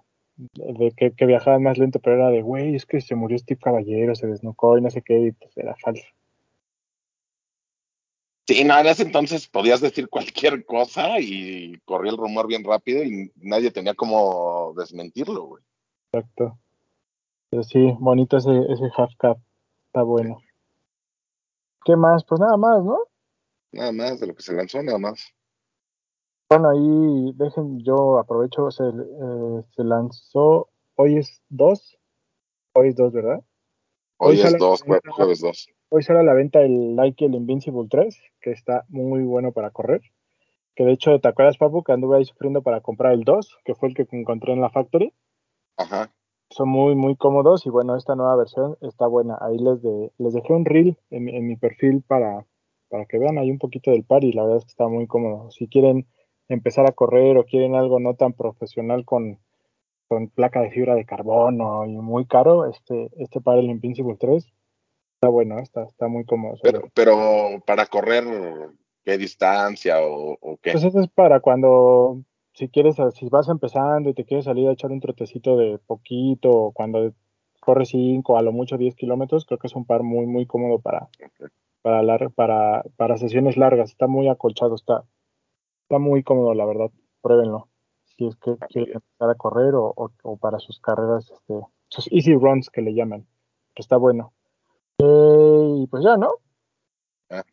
de 0.55 0.91
que, 0.95 1.11
que 1.11 1.25
viajaban 1.25 1.63
más 1.63 1.77
lento, 1.77 1.99
pero 1.99 2.17
era 2.17 2.29
de, 2.29 2.41
güey, 2.41 2.75
es 2.75 2.85
que 2.85 3.01
se 3.01 3.15
murió 3.15 3.37
Steve 3.37 3.59
Caballero, 3.61 4.15
se 4.15 4.27
desnucó 4.27 4.77
y 4.77 4.81
no 4.81 4.89
sé 4.89 5.01
qué, 5.01 5.19
y 5.19 5.31
pues 5.31 5.55
era 5.57 5.75
falso. 5.75 6.05
Sí, 8.47 8.63
no, 8.63 8.77
en 8.79 8.87
ese 8.87 9.03
entonces 9.03 9.47
podías 9.47 9.81
decir 9.81 10.09
cualquier 10.09 10.65
cosa 10.65 11.19
y 11.19 11.77
corría 11.85 12.11
el 12.11 12.17
rumor 12.17 12.47
bien 12.47 12.63
rápido 12.63 13.03
y 13.03 13.31
nadie 13.37 13.71
tenía 13.71 13.93
como 13.93 14.73
desmentirlo, 14.75 15.43
güey. 15.45 15.63
Exacto. 16.11 16.57
Pero 17.49 17.63
sí, 17.63 17.93
bonito 17.99 18.37
ese, 18.37 18.51
ese 18.69 18.85
half 18.97 19.13
cap, 19.17 19.37
está 19.87 20.01
bueno. 20.03 20.39
¿Qué 21.83 21.95
más? 21.95 22.23
Pues 22.25 22.41
nada 22.41 22.57
más, 22.57 22.83
¿no? 22.83 22.99
Nada 23.71 23.91
más 23.91 24.19
de 24.19 24.27
lo 24.27 24.35
que 24.35 24.41
se 24.41 24.53
lanzó, 24.53 24.81
nada 24.81 24.97
más. 24.97 25.21
Bueno, 26.49 26.69
ahí 26.69 27.33
dejen, 27.35 27.83
yo 27.83 28.19
aprovecho, 28.19 28.69
se, 28.71 28.83
eh, 28.83 29.61
se 29.75 29.83
lanzó, 29.83 30.69
hoy 30.95 31.17
es 31.17 31.41
2, 31.49 31.97
hoy 32.73 32.89
es 32.89 32.95
2, 32.95 33.13
¿verdad? 33.13 33.43
Hoy, 34.17 34.29
Hoy 34.31 34.35
es 34.35 34.41
sale- 34.43 34.57
2, 34.59 34.81
jueves 35.15 35.41
2. 35.41 35.69
Hoy 35.89 36.03
sale 36.03 36.19
a 36.19 36.23
la 36.23 36.33
venta 36.33 36.61
el 36.61 36.95
Nike, 36.95 37.25
el 37.25 37.35
Invincible 37.35 37.87
3, 37.89 38.19
que 38.41 38.51
está 38.51 38.85
muy 38.89 39.23
bueno 39.23 39.51
para 39.51 39.71
correr. 39.71 40.01
Que 40.75 40.83
de 40.83 40.91
hecho, 40.93 41.19
¿te 41.19 41.27
acuerdas, 41.27 41.57
Papu, 41.57 41.83
que 41.83 41.93
anduve 41.93 42.17
ahí 42.17 42.25
sufriendo 42.25 42.61
para 42.61 42.81
comprar 42.81 43.13
el 43.13 43.23
2, 43.23 43.57
que 43.63 43.75
fue 43.75 43.89
el 43.89 43.95
que 43.95 44.05
encontré 44.11 44.53
en 44.53 44.61
la 44.61 44.69
Factory? 44.69 45.13
Ajá. 45.77 46.11
Son 46.49 46.69
muy, 46.69 46.95
muy 46.95 47.15
cómodos 47.15 47.65
y 47.65 47.69
bueno, 47.69 47.95
esta 47.95 48.15
nueva 48.15 48.35
versión 48.35 48.77
está 48.81 49.07
buena. 49.07 49.37
Ahí 49.41 49.57
les, 49.57 49.81
de, 49.81 50.11
les 50.17 50.33
dejé 50.33 50.53
un 50.53 50.65
reel 50.65 50.97
en, 51.09 51.23
mi- 51.23 51.35
en 51.35 51.47
mi 51.47 51.55
perfil 51.55 52.03
para, 52.05 52.45
para 52.89 53.05
que 53.05 53.17
vean 53.17 53.37
ahí 53.37 53.49
un 53.49 53.57
poquito 53.57 53.91
del 53.91 54.03
par 54.03 54.23
y 54.23 54.31
la 54.33 54.43
verdad 54.43 54.57
es 54.57 54.65
que 54.65 54.69
está 54.71 54.87
muy 54.87 55.07
cómodo. 55.07 55.49
Si 55.51 55.67
quieren 55.67 56.07
empezar 56.49 56.85
a 56.87 56.91
correr 56.91 57.37
o 57.37 57.45
quieren 57.45 57.75
algo 57.75 57.99
no 57.99 58.15
tan 58.15 58.33
profesional 58.33 59.05
con, 59.05 59.39
con 60.07 60.29
placa 60.29 60.61
de 60.61 60.71
fibra 60.71 60.95
de 60.95 61.05
carbono 61.05 61.85
y 61.85 61.95
muy 61.97 62.25
caro, 62.25 62.65
este, 62.67 63.09
este 63.17 63.41
par, 63.41 63.57
el 63.57 63.69
Invincible 63.69 64.15
3, 64.19 64.45
está 65.25 65.29
bueno, 65.31 65.59
está, 65.59 65.83
está 65.83 66.07
muy 66.07 66.23
cómodo. 66.25 66.55
Pero, 66.61 66.81
pero 66.93 67.61
para 67.65 67.85
correr, 67.87 68.23
¿qué 69.03 69.17
distancia 69.17 70.01
o, 70.01 70.37
o 70.39 70.57
qué? 70.57 70.71
Pues 70.71 70.83
eso 70.83 70.99
es 70.99 71.07
para 71.07 71.39
cuando, 71.39 72.21
si 72.53 72.69
quieres, 72.69 72.95
si 73.15 73.27
vas 73.29 73.49
empezando 73.49 74.09
y 74.09 74.13
te 74.13 74.23
quieres 74.25 74.45
salir 74.45 74.69
a 74.69 74.73
echar 74.73 74.91
un 74.91 74.99
trotecito 74.99 75.57
de 75.57 75.79
poquito, 75.79 76.49
o 76.51 76.71
cuando 76.71 77.11
corres 77.59 77.89
5, 77.89 78.37
a 78.37 78.43
lo 78.43 78.51
mucho 78.51 78.77
10 78.77 78.95
kilómetros, 78.95 79.45
creo 79.45 79.57
que 79.57 79.67
es 79.67 79.75
un 79.75 79.85
par 79.85 80.03
muy, 80.03 80.27
muy 80.27 80.45
cómodo 80.45 80.79
para, 80.79 81.07
para, 81.81 82.03
lar- 82.03 82.31
para, 82.33 82.83
para 82.97 83.17
sesiones 83.17 83.57
largas. 83.57 83.89
Está 83.89 84.05
muy 84.05 84.27
acolchado, 84.27 84.75
está, 84.75 85.03
está 85.83 85.97
muy 85.97 86.21
cómodo, 86.21 86.53
la 86.53 86.65
verdad. 86.65 86.91
Pruébenlo. 87.21 87.67
Si 88.03 88.27
es 88.27 88.35
que 88.35 88.55
quieren 88.69 88.93
empezar 88.93 89.29
a 89.31 89.35
correr 89.35 89.73
o, 89.73 89.91
o- 89.95 90.11
o 90.21 90.37
para 90.37 90.59
sus 90.59 90.79
carreras, 90.79 91.31
este, 91.31 91.59
sus 91.87 92.11
easy 92.11 92.35
runs 92.35 92.69
que 92.69 92.81
le 92.83 92.93
llaman. 92.93 93.25
Que 93.73 93.81
está 93.81 93.97
bueno. 93.97 94.31
Eh, 94.99 95.83
y 95.83 95.87
pues 95.87 96.03
ya, 96.03 96.17
¿no? 96.17 96.35
Ah. 97.29 97.43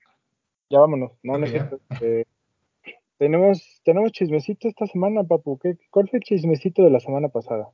Ya 0.70 0.78
vámonos. 0.78 1.12
No, 1.22 1.38
no 1.38 1.38
Ok, 1.38 1.44
es 1.46 1.52
ya. 1.52 1.58
cierto. 1.68 1.80
Eh, 2.04 2.24
tenemos, 3.18 3.80
tenemos 3.84 4.12
chismecito 4.12 4.68
esta 4.68 4.86
semana, 4.86 5.22
papu. 5.24 5.58
¿Qué, 5.58 5.76
¿Cuál 5.90 6.08
fue 6.08 6.18
el 6.18 6.24
chismecito 6.24 6.82
de 6.82 6.90
la 6.90 7.00
semana 7.00 7.28
pasada? 7.28 7.70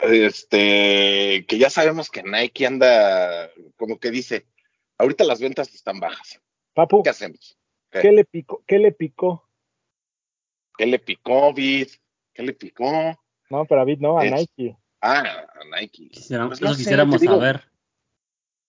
Este, 0.00 1.44
que 1.46 1.58
ya 1.58 1.70
sabemos 1.70 2.10
que 2.10 2.22
Nike 2.22 2.66
anda, 2.66 3.50
como 3.76 3.98
que 3.98 4.10
dice, 4.10 4.46
ahorita 4.98 5.24
las 5.24 5.40
ventas 5.40 5.74
están 5.74 5.98
bajas. 5.98 6.40
Papu, 6.74 7.02
¿Qué 7.02 7.10
hacemos? 7.10 7.58
¿Qué, 7.90 8.00
¿qué 8.02 8.12
le 8.12 8.24
picó? 8.24 8.62
¿Qué 8.66 8.78
le 8.78 8.92
picó? 8.92 9.48
¿Qué 10.76 10.86
le 10.86 10.98
picó, 11.00 11.52
Vid? 11.52 11.88
¿Qué 12.32 12.42
le 12.44 12.52
picó? 12.52 12.84
No, 13.50 13.64
pero 13.64 13.80
a 13.80 13.84
Bit 13.84 13.98
no, 14.00 14.18
a 14.18 14.24
Es- 14.24 14.32
Nike. 14.32 14.76
Ah, 15.00 15.22
a 15.22 15.80
Nike. 15.80 16.08
Quisiera- 16.10 16.46
Pues 16.46 16.60
no 16.60 16.68
eso 16.68 16.74
sé, 16.76 16.82
quisiéramos 16.82 17.20
saber. 17.20 17.64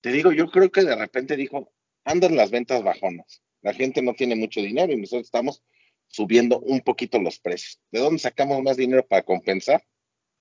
Te 0.02 0.12
digo, 0.12 0.32
yo 0.32 0.50
creo 0.50 0.72
que 0.72 0.84
de 0.84 0.96
repente 0.96 1.36
dijo, 1.36 1.72
andan 2.04 2.36
las 2.36 2.52
ventas 2.52 2.84
bajonas. 2.84 3.42
La 3.62 3.74
gente 3.74 4.02
no 4.02 4.14
tiene 4.14 4.36
mucho 4.36 4.62
dinero 4.62 4.94
y 4.94 4.98
nosotros 4.98 5.28
estamos 5.28 5.64
subiendo 6.08 6.60
un 6.60 6.82
poquito 6.82 7.20
los 7.20 7.40
precios. 7.40 7.80
¿De 7.92 8.00
dónde 8.00 8.20
sacamos 8.20 8.62
más 8.64 8.78
dinero 8.78 9.06
para 9.06 9.24
compensar? 9.24 9.84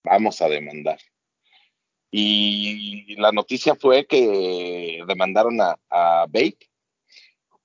Vamos 0.05 0.41
a 0.41 0.49
demandar. 0.49 0.99
Y 2.11 3.17
la 3.17 3.33
noticia 3.33 3.75
fue 3.75 4.07
que 4.07 5.03
demandaron 5.07 5.61
a, 5.61 5.79
a 5.91 6.27
Vape 6.27 6.71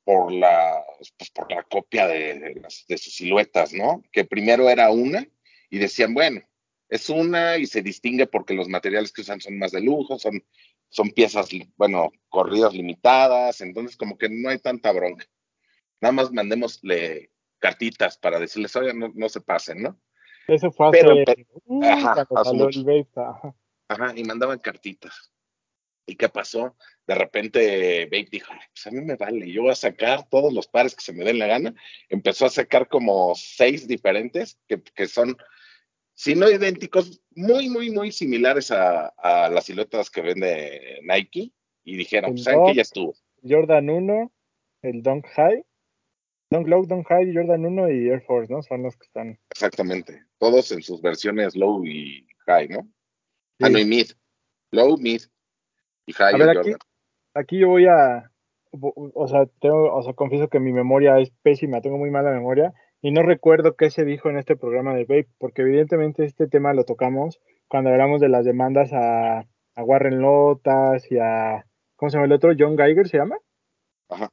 por 0.03 0.33
la, 0.33 0.83
pues 1.17 1.29
por 1.29 1.49
la 1.51 1.63
copia 1.63 2.07
de 2.07 2.97
sus 2.97 3.13
siluetas, 3.13 3.71
¿no? 3.71 4.03
Que 4.11 4.25
primero 4.25 4.69
era 4.69 4.89
una 4.91 5.25
y 5.69 5.77
decían, 5.77 6.13
bueno, 6.13 6.41
es 6.89 7.09
una 7.09 7.57
y 7.57 7.65
se 7.65 7.81
distingue 7.81 8.27
porque 8.27 8.53
los 8.53 8.67
materiales 8.67 9.11
que 9.11 9.21
usan 9.21 9.41
son 9.41 9.57
más 9.57 9.71
de 9.71 9.81
lujo, 9.81 10.19
son, 10.19 10.43
son 10.93 11.09
piezas, 11.09 11.49
bueno, 11.75 12.11
corridas 12.29 12.73
limitadas, 12.73 13.61
entonces 13.61 13.97
como 13.97 14.15
que 14.15 14.29
no 14.29 14.49
hay 14.49 14.59
tanta 14.59 14.91
bronca. 14.91 15.25
Nada 15.99 16.11
más 16.11 16.31
mandémosle 16.31 17.31
cartitas 17.57 18.17
para 18.19 18.39
decirles, 18.39 18.75
oye, 18.75 18.93
no, 18.93 19.11
no 19.15 19.27
se 19.27 19.41
pasen, 19.41 19.81
¿no? 19.81 19.99
Eso 20.47 20.71
fue 20.71 20.89
hace, 20.89 20.99
Pero 20.99 21.15
empe- 21.15 21.47
uh, 21.65 21.83
Ajá, 21.83 22.27
el. 22.53 22.87
Ajá. 23.15 23.55
Ajá, 23.87 24.13
y 24.15 24.23
mandaban 24.23 24.59
cartitas. 24.59 25.31
¿Y 26.05 26.15
qué 26.15 26.29
pasó? 26.29 26.75
De 27.07 27.15
repente 27.15 28.05
Babe 28.05 28.27
dijo, 28.29 28.51
"Ay, 28.51 28.59
pues 28.73 28.85
a 28.85 28.91
mí 28.91 29.01
me 29.01 29.15
vale, 29.15 29.49
yo 29.51 29.63
voy 29.63 29.71
a 29.71 29.75
sacar 29.75 30.27
todos 30.29 30.53
los 30.53 30.67
pares 30.67 30.93
que 30.95 31.01
se 31.01 31.13
me 31.13 31.23
den 31.23 31.39
la 31.39 31.47
gana. 31.47 31.73
Empezó 32.09 32.45
a 32.45 32.49
sacar 32.49 32.87
como 32.87 33.33
seis 33.35 33.87
diferentes 33.87 34.59
que, 34.67 34.83
que 34.83 35.07
son, 35.07 35.35
si 36.15 36.35
no 36.35 36.49
idénticos, 36.49 37.21
muy, 37.35 37.69
muy, 37.69 37.89
muy 37.91 38.11
similares 38.11 38.71
a, 38.71 39.07
a 39.17 39.49
las 39.49 39.65
siluetas 39.65 40.09
que 40.09 40.21
vende 40.21 40.99
Nike. 41.03 41.51
Y 41.83 41.97
dijeron, 41.97 42.29
El 42.29 42.35
pues, 42.35 42.43
¿saben? 42.45 42.59
Dunk. 42.61 42.75
Ya 42.75 42.81
estuvo. 42.81 43.13
Jordan 43.43 43.89
1, 43.89 44.31
el 44.83 45.03
Dunk 45.03 45.25
High, 45.35 45.65
Dunk 46.49 46.67
Low, 46.67 46.85
Dunk 46.85 47.07
High, 47.07 47.33
Jordan 47.33 47.65
1 47.65 47.91
y 47.91 48.09
Air 48.09 48.21
Force, 48.21 48.53
¿no? 48.53 48.61
Son 48.63 48.83
los 48.83 48.95
que 48.95 49.05
están. 49.05 49.39
Exactamente. 49.49 50.23
Todos 50.37 50.71
en 50.71 50.81
sus 50.81 51.01
versiones 51.01 51.55
low 51.55 51.85
y 51.85 52.25
high, 52.45 52.69
¿no? 52.69 52.87
Ah, 53.61 53.67
Sí. 53.67 53.73
no, 53.73 53.79
y 53.79 53.85
mid. 53.85 54.07
Low, 54.71 54.97
mid 54.97 55.21
y 56.05 56.13
high 56.13 56.35
A 56.35 56.37
ver, 56.37 56.57
aquí, 56.57 56.71
aquí 57.33 57.59
yo 57.59 57.69
voy 57.69 57.85
a, 57.87 58.31
o 58.71 59.27
sea, 59.27 59.45
tengo, 59.59 59.93
o 59.93 60.03
sea, 60.03 60.13
confieso 60.13 60.47
que 60.47 60.59
mi 60.59 60.71
memoria 60.71 61.19
es 61.19 61.31
pésima, 61.41 61.81
tengo 61.81 61.97
muy 61.97 62.11
mala 62.11 62.31
memoria 62.31 62.73
y 63.03 63.11
no 63.11 63.21
recuerdo 63.21 63.75
qué 63.75 63.91
se 63.91 64.05
dijo 64.05 64.29
en 64.29 64.37
este 64.37 64.55
programa 64.55 64.95
de 64.95 65.01
Vape, 65.01 65.27
porque 65.37 65.61
evidentemente 65.61 66.23
este 66.23 66.47
tema 66.47 66.73
lo 66.73 66.85
tocamos 66.85 67.41
cuando 67.67 67.89
hablamos 67.89 68.21
de 68.21 68.29
las 68.29 68.45
demandas 68.45 68.93
a, 68.93 69.39
a 69.39 69.83
Warren 69.83 70.21
Lotas 70.21 71.11
y 71.11 71.17
a, 71.19 71.65
¿cómo 71.97 72.09
se 72.09 72.15
llama 72.15 72.27
el 72.27 72.31
otro? 72.31 72.53
John 72.57 72.77
Geiger 72.77 73.09
se 73.09 73.17
llama. 73.17 73.37
Ajá. 74.07 74.31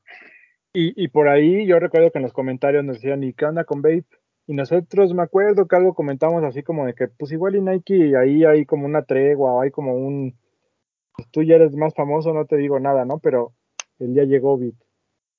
Y, 0.72 0.92
y 1.02 1.08
por 1.08 1.28
ahí 1.28 1.66
yo 1.66 1.80
recuerdo 1.80 2.12
que 2.12 2.18
en 2.18 2.22
los 2.22 2.32
comentarios 2.32 2.84
nos 2.84 2.96
decían, 2.96 3.24
¿y 3.24 3.32
qué 3.32 3.44
onda 3.44 3.64
con 3.64 3.82
Vape? 3.82 4.04
Y 4.46 4.54
nosotros 4.54 5.14
me 5.14 5.24
acuerdo 5.24 5.66
que 5.66 5.74
algo 5.74 5.94
comentamos 5.94 6.44
así 6.44 6.62
como 6.62 6.86
de 6.86 6.94
que, 6.94 7.08
pues 7.08 7.32
igual 7.32 7.56
y 7.56 7.62
Nike, 7.62 8.16
ahí 8.16 8.44
hay 8.44 8.66
como 8.66 8.86
una 8.86 9.02
tregua 9.02 9.52
o 9.52 9.60
hay 9.62 9.72
como 9.72 9.94
un, 9.94 10.38
pues 11.16 11.28
tú 11.32 11.42
ya 11.42 11.56
eres 11.56 11.74
más 11.74 11.92
famoso, 11.92 12.32
no 12.32 12.46
te 12.46 12.56
digo 12.56 12.78
nada, 12.78 13.04
¿no? 13.04 13.18
Pero 13.18 13.52
el 13.98 14.14
día 14.14 14.22
llegó 14.24 14.56
Bit. 14.56 14.76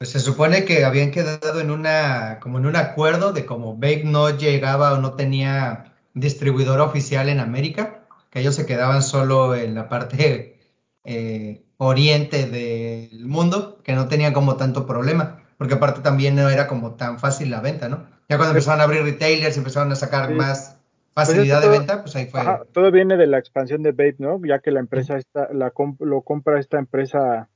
Pues 0.02 0.10
se 0.14 0.20
supone 0.20 0.66
que 0.66 0.84
habían 0.84 1.12
quedado 1.12 1.60
en 1.62 1.70
una, 1.70 2.40
como 2.42 2.58
en 2.58 2.66
un 2.66 2.76
acuerdo 2.76 3.34
de 3.34 3.46
como 3.46 3.76
Vape 3.76 4.02
no 4.04 4.36
llegaba 4.36 4.94
o 4.94 4.98
no 4.98 5.14
tenía 5.14 5.94
distribuidor 6.16 6.80
oficial 6.80 7.30
en 7.30 7.40
América, 7.40 8.08
que 8.32 8.40
ellos 8.40 8.56
se 8.56 8.66
quedaban 8.66 9.04
solo 9.04 9.54
en 9.54 9.76
la 9.76 9.90
parte 9.90 10.58
eh, 11.04 11.62
oriente 11.78 12.48
del 12.48 13.28
mundo, 13.28 13.78
que 13.84 13.94
no 13.94 14.08
tenían 14.08 14.34
como 14.34 14.58
tanto 14.58 14.88
problema, 14.88 15.44
porque 15.60 15.76
aparte 15.76 16.02
también 16.02 16.36
no 16.36 16.50
era 16.50 16.66
como 16.66 16.96
tan 16.96 17.20
fácil 17.20 17.52
la 17.52 17.62
venta, 17.62 17.88
¿no? 17.88 18.08
Ya 18.28 18.38
cuando 18.38 18.54
empezaron 18.56 18.82
a 18.82 18.86
abrir 18.86 19.04
retailers, 19.04 19.56
empezaron 19.56 19.92
a 19.92 19.96
sacar 19.96 20.30
Sí. 20.30 20.34
más 20.34 20.80
Pues 21.14 21.28
facilidad 21.28 21.62
de 21.62 21.70
venta, 21.70 22.02
pues 22.02 22.16
ahí 22.16 22.26
fue. 22.26 22.40
Ajá, 22.40 22.64
todo 22.74 22.92
viene 22.92 23.18
de 23.18 23.28
la 23.28 23.38
expansión 23.38 23.84
de 23.84 23.92
Vape, 23.92 24.16
¿no? 24.18 24.42
Ya 24.44 24.58
que 24.58 24.72
la 24.72 24.80
empresa 24.80 25.20
la 25.54 25.72
comp- 25.72 26.04
lo 26.04 26.24
compra 26.24 26.60
esta 26.60 26.80
empresa 26.80 27.51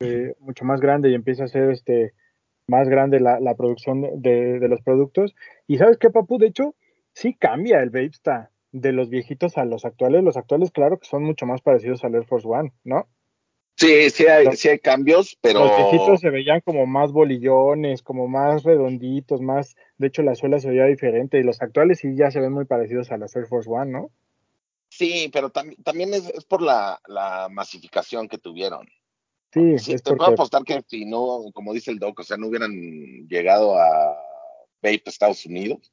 eh, 0.00 0.34
mucho 0.40 0.64
más 0.64 0.80
grande 0.80 1.10
y 1.10 1.14
empieza 1.14 1.44
a 1.44 1.48
ser 1.48 1.70
este 1.70 2.14
más 2.66 2.88
grande 2.88 3.18
la, 3.20 3.40
la 3.40 3.54
producción 3.56 4.02
de, 4.22 4.58
de 4.60 4.68
los 4.68 4.82
productos. 4.82 5.34
Y 5.66 5.78
sabes 5.78 5.96
qué, 5.98 6.10
Papu, 6.10 6.38
de 6.38 6.48
hecho, 6.48 6.74
sí 7.12 7.34
cambia 7.34 7.80
el 7.80 7.90
Vape 7.90 8.06
está 8.06 8.50
de 8.72 8.92
los 8.92 9.08
viejitos 9.08 9.56
a 9.56 9.64
los 9.64 9.84
actuales. 9.84 10.22
Los 10.22 10.36
actuales, 10.36 10.70
claro 10.70 10.98
que 10.98 11.06
son 11.08 11.24
mucho 11.24 11.46
más 11.46 11.62
parecidos 11.62 12.04
al 12.04 12.14
Air 12.14 12.26
Force 12.26 12.46
One, 12.46 12.72
¿no? 12.84 13.08
Sí, 13.76 14.10
sí 14.10 14.26
hay, 14.26 14.54
sí 14.56 14.68
hay 14.68 14.80
cambios, 14.80 15.38
pero 15.40 15.60
Los 15.60 15.76
viejitos 15.76 16.20
se 16.20 16.30
veían 16.30 16.60
como 16.62 16.84
más 16.84 17.12
bolillones, 17.12 18.02
como 18.02 18.26
más 18.26 18.64
redonditos, 18.64 19.40
más, 19.40 19.76
de 19.98 20.08
hecho 20.08 20.22
la 20.22 20.34
suela 20.34 20.58
se 20.58 20.68
veía 20.68 20.84
diferente 20.86 21.38
y 21.38 21.44
los 21.44 21.62
actuales 21.62 22.00
sí 22.00 22.16
ya 22.16 22.30
se 22.32 22.40
ven 22.40 22.52
muy 22.52 22.64
parecidos 22.64 23.12
a 23.12 23.18
los 23.18 23.34
Air 23.36 23.46
Force 23.46 23.70
One, 23.70 23.92
¿no? 23.92 24.10
sí, 24.88 25.30
pero 25.32 25.52
tam- 25.52 25.76
también 25.84 26.12
es, 26.12 26.28
es 26.30 26.44
por 26.44 26.60
la, 26.60 27.00
la 27.06 27.48
masificación 27.50 28.26
que 28.28 28.38
tuvieron. 28.38 28.88
Sí, 29.58 29.78
Sí, 29.78 29.92
es 29.92 30.02
te 30.02 30.14
puedo 30.14 30.30
apostar 30.32 30.62
que 30.64 30.82
si 30.86 31.04
no, 31.04 31.44
como 31.52 31.72
dice 31.72 31.90
el 31.90 31.98
doc, 31.98 32.18
o 32.20 32.22
sea, 32.22 32.36
no 32.36 32.46
hubieran 32.48 32.72
llegado 33.28 33.78
a 33.78 33.86
Vape 34.82 35.02
Estados 35.06 35.44
Unidos, 35.46 35.92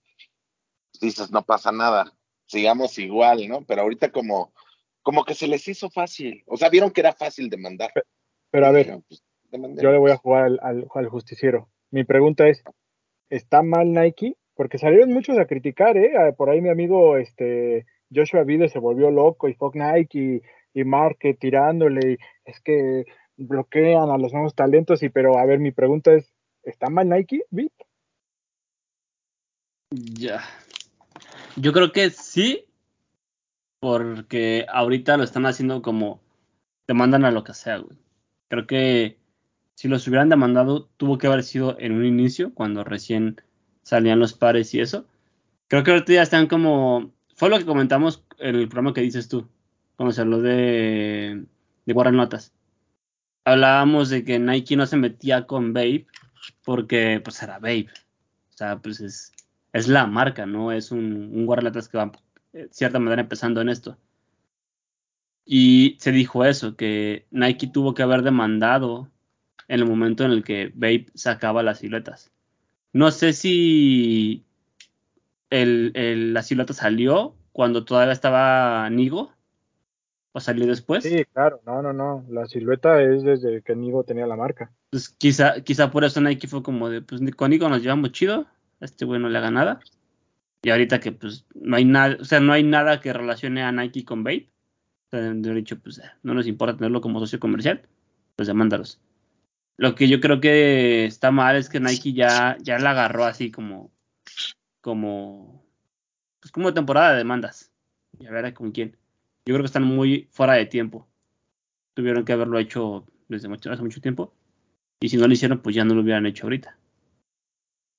pues 0.92 1.02
dices, 1.02 1.32
no 1.32 1.44
pasa 1.44 1.72
nada, 1.72 2.14
sigamos 2.46 2.98
igual, 3.00 3.48
¿no? 3.48 3.64
Pero 3.66 3.82
ahorita 3.82 4.12
como, 4.12 4.54
como 5.02 5.24
que 5.26 5.34
se 5.34 5.48
les 5.48 5.68
hizo 5.68 5.90
fácil, 5.90 6.44
o 6.48 6.58
sea, 6.58 6.70
vieron 6.70 6.92
que 6.92 7.02
era 7.02 7.14
fácil 7.14 7.50
demandar. 7.50 7.92
Pero 8.52 8.66
a 8.66 8.70
Y 8.70 8.74
ver, 8.74 8.86
dijeron, 8.86 9.06
pues, 9.08 9.24
yo 9.82 9.92
le 9.92 9.98
voy 9.98 10.12
a 10.12 10.18
jugar 10.18 10.44
al, 10.46 10.60
al- 10.62 10.88
al 10.94 11.08
justiciero. 11.10 11.70
Mi 11.92 12.04
pregunta 12.04 12.48
es, 12.48 12.64
¿está 13.30 13.62
mal 13.62 13.92
Nike? 13.92 14.36
Porque 14.56 14.78
salieron 14.78 15.12
muchos 15.12 15.38
a 15.38 15.46
criticar, 15.48 15.98
¿eh? 15.98 16.14
Ah, 16.18 16.32
Por 16.32 16.50
ahí 16.50 16.62
mi 16.62 16.70
amigo 16.70 17.18
este, 17.18 17.86
Joshua 18.14 18.44
Vide 18.44 18.70
se 18.70 18.80
volvió 18.80 19.12
loco 19.12 19.50
y 19.50 19.54
fuck 19.54 19.76
Nike 19.76 20.42
y, 20.74 20.80
y 20.80 20.84
Marque 20.86 21.34
tirándole. 21.34 22.14
y 22.14 22.18
es 22.46 22.60
que 22.62 23.06
bloquean 23.38 24.10
a 24.10 24.18
los 24.18 24.34
nuevos 24.34 24.56
talentos. 24.56 25.04
Y 25.04 25.10
pero 25.10 25.38
a 25.38 25.46
ver, 25.46 25.60
mi 25.60 25.72
pregunta 25.72 26.14
es, 26.14 26.36
¿Está 26.66 26.90
mal 26.90 27.08
Nike, 27.08 27.46
Bit? 27.52 27.72
Ya. 29.92 30.42
Yo 31.56 31.72
creo 31.72 31.92
que 31.92 32.10
sí, 32.10 32.66
porque 33.80 34.66
ahorita 34.68 35.16
lo 35.16 35.24
están 35.24 35.46
haciendo 35.46 35.84
como 35.84 36.20
demandan 36.88 37.24
a 37.24 37.32
lo 37.32 37.44
que 37.44 37.54
sea, 37.54 37.78
güey. 37.78 37.98
Creo 38.50 38.66
que 38.66 39.20
si 39.76 39.88
los 39.88 40.08
hubieran 40.08 40.30
demandado, 40.30 40.90
tuvo 40.98 41.20
que 41.20 41.28
haber 41.28 41.44
sido 41.44 41.80
en 41.80 41.94
un 41.94 42.06
inicio, 42.06 42.54
cuando 42.54 42.84
recién 42.84 43.40
salían 43.84 44.20
los 44.20 44.34
pares 44.34 44.74
y 44.74 44.82
eso. 44.82 45.06
Creo 45.68 45.84
que 45.84 45.92
ahorita 45.92 46.14
ya 46.14 46.24
están 46.24 46.48
como. 46.48 47.14
Fue 47.36 47.50
lo 47.50 47.60
que 47.60 47.66
comentamos 47.66 48.24
en 48.40 48.56
el 48.56 48.68
programa 48.68 48.94
que 48.94 49.02
dices 49.02 49.30
tú, 49.30 49.48
cuando 49.98 50.14
se 50.14 50.22
habló 50.22 50.42
de, 50.42 51.46
de 51.86 52.12
Notas. 52.12 52.54
Hablábamos 53.46 54.10
de 54.10 54.24
que 54.26 54.40
Nike 54.40 54.76
no 54.76 54.88
se 54.88 54.98
metía 54.98 55.46
con 55.46 55.72
Babe 55.72 56.08
porque 56.64 57.22
pues 57.24 57.42
era 57.42 57.60
Babe. 57.60 57.88
O 58.50 58.58
sea, 58.58 58.80
pues 58.80 59.00
es, 59.00 59.32
es 59.72 59.88
la 59.88 60.08
marca, 60.08 60.46
no 60.46 60.72
es 60.72 60.92
un, 60.92 61.32
un 61.34 61.46
que 61.88 61.98
va 61.98 62.12
de 62.54 62.70
cierta 62.72 63.00
manera 63.00 63.22
empezando 63.22 63.62
en 63.62 63.70
esto. 63.70 63.98
Y 65.46 65.96
se 66.00 66.12
dijo 66.12 66.44
eso, 66.44 66.76
que 66.76 67.28
Nike 67.30 67.68
tuvo 67.68 67.94
que 67.94 68.02
haber 68.02 68.24
demandado 68.24 69.12
en 69.68 69.80
el 69.82 69.86
momento 69.86 70.26
en 70.26 70.32
el 70.32 70.44
que 70.44 70.72
Babe 70.74 71.06
sacaba 71.14 71.62
las 71.62 71.80
siluetas. 71.80 72.32
No 72.94 73.12
sé 73.12 73.34
si 73.34 74.44
el, 75.52 75.92
el, 75.94 76.34
la 76.34 76.42
silueta 76.42 76.74
salió 76.74 77.36
cuando 77.52 77.86
todavía 77.86 78.14
estaba 78.14 78.90
Nigo 78.90 79.35
o 80.36 80.42
salió 80.42 80.68
después. 80.68 81.02
Sí, 81.02 81.24
claro, 81.32 81.62
no, 81.66 81.82
no, 81.82 81.94
no. 81.94 82.26
La 82.28 82.46
silueta 82.46 83.02
es 83.02 83.24
desde 83.24 83.62
que 83.62 83.74
Nigo 83.74 84.04
tenía 84.04 84.28
la 84.28 84.36
marca. 84.36 84.70
Pues 84.90 85.08
quizá, 85.08 85.62
quizá 85.62 85.90
por 85.92 86.04
eso 86.04 86.20
Nike 86.20 86.50
fue 86.50 86.62
como 86.62 86.90
de, 86.90 87.02
pues 87.02 87.22
con 87.38 87.52
Nigo 87.52 87.70
nos 87.70 87.82
llevamos 87.82 88.12
chido, 88.12 88.46
a 88.82 88.86
este 88.86 89.06
güey 89.06 89.22
no 89.22 89.30
le 89.30 89.38
haga 89.38 89.50
nada. 89.50 89.80
Y 90.62 90.72
ahorita 90.72 91.00
que 91.00 91.14
pues 91.14 91.46
no 91.54 91.78
hay 91.78 91.86
nada, 91.86 92.18
o 92.20 92.26
sea, 92.26 92.42
no 92.42 92.52
hay 92.52 92.64
nada 92.64 93.00
que 93.00 93.14
relacione 93.14 93.64
a 93.64 93.72
Nike 93.72 94.04
con 94.04 94.26
Babe. 94.26 94.50
O 95.08 95.10
sea, 95.12 95.22
de 95.22 95.54
dicho, 95.54 95.80
pues 95.80 96.02
no 96.22 96.34
nos 96.34 96.48
importa 96.48 96.76
tenerlo 96.76 97.00
como 97.00 97.22
socio 97.22 97.40
comercial, 97.40 97.84
pues 98.36 98.50
demándalos. 98.50 99.00
Lo 99.78 99.96
que 99.96 100.10
yo 100.10 100.20
creo 100.20 100.42
que 100.42 101.06
está 101.06 101.32
mal 101.32 101.56
es 101.56 101.70
que 101.70 101.80
Nike 101.80 102.12
ya, 102.12 102.58
ya 102.62 102.78
la 102.78 102.92
agarró 102.92 103.24
así 103.24 103.52
como, 103.52 103.90
como, 104.82 105.66
pues 106.42 106.52
como 106.52 106.74
temporada 106.74 107.12
de 107.12 107.20
demandas. 107.20 107.72
Y 108.20 108.26
a 108.26 108.32
ver 108.32 108.54
con 108.54 108.72
quién. 108.72 108.98
Yo 109.46 109.54
creo 109.54 109.62
que 109.62 109.68
están 109.68 109.84
muy 109.84 110.28
fuera 110.32 110.54
de 110.54 110.66
tiempo. 110.66 111.08
Tuvieron 111.94 112.26
que 112.26 112.34
haberlo 112.34 112.60
hecho 112.60 113.06
desde 113.28 113.48
mucho, 113.48 113.72
hace 113.72 113.84
mucho 113.84 114.02
tiempo. 114.02 114.34
Y 115.00 115.10
si 115.10 115.18
no 115.18 115.28
lo 115.28 115.34
hicieron, 115.34 115.60
pues 115.60 115.76
ya 115.76 115.86
no 115.86 115.94
lo 115.94 116.02
hubieran 116.02 116.26
hecho 116.26 116.46
ahorita. 116.46 116.78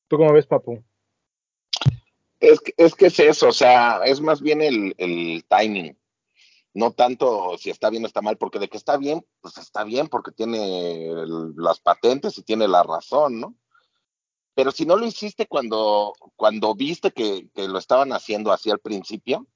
¿Tú 0.09 0.16
cómo 0.16 0.32
ves, 0.32 0.46
Papu? 0.46 0.82
Es 2.40 2.61
que, 2.61 2.72
es 2.76 2.94
que 2.94 3.06
es 3.06 3.18
eso, 3.18 3.48
o 3.48 3.52
sea, 3.52 4.00
es 4.04 4.20
más 4.20 4.40
bien 4.42 4.61
el, 4.61 4.94
el 4.98 5.44
timing 5.48 5.96
no 6.76 6.92
tanto 6.92 7.56
si 7.56 7.70
está 7.70 7.88
bien 7.88 8.04
o 8.04 8.06
está 8.06 8.20
mal, 8.20 8.37
porque 8.37 8.59
de 8.59 8.68
que 8.68 8.76
está 8.76 8.98
bien, 8.98 9.24
pues 9.40 9.56
está 9.56 9.82
bien 9.82 10.09
porque 10.09 10.30
tiene 10.30 11.09
el, 11.09 11.54
las 11.56 11.80
patentes 11.80 12.37
y 12.37 12.42
tiene 12.42 12.68
la 12.68 12.82
razón, 12.82 13.40
¿no? 13.40 13.54
Pero 14.54 14.70
si 14.70 14.85
no 14.85 14.96
lo 14.96 15.06
hiciste 15.06 15.46
cuando, 15.46 16.12
cuando 16.37 16.74
viste 16.74 17.12
que, 17.12 17.48
que, 17.54 17.66
lo 17.66 17.78
estaban 17.78 18.12
haciendo 18.12 18.52
así 18.52 18.70
al 18.70 18.78
principio, 18.78 19.46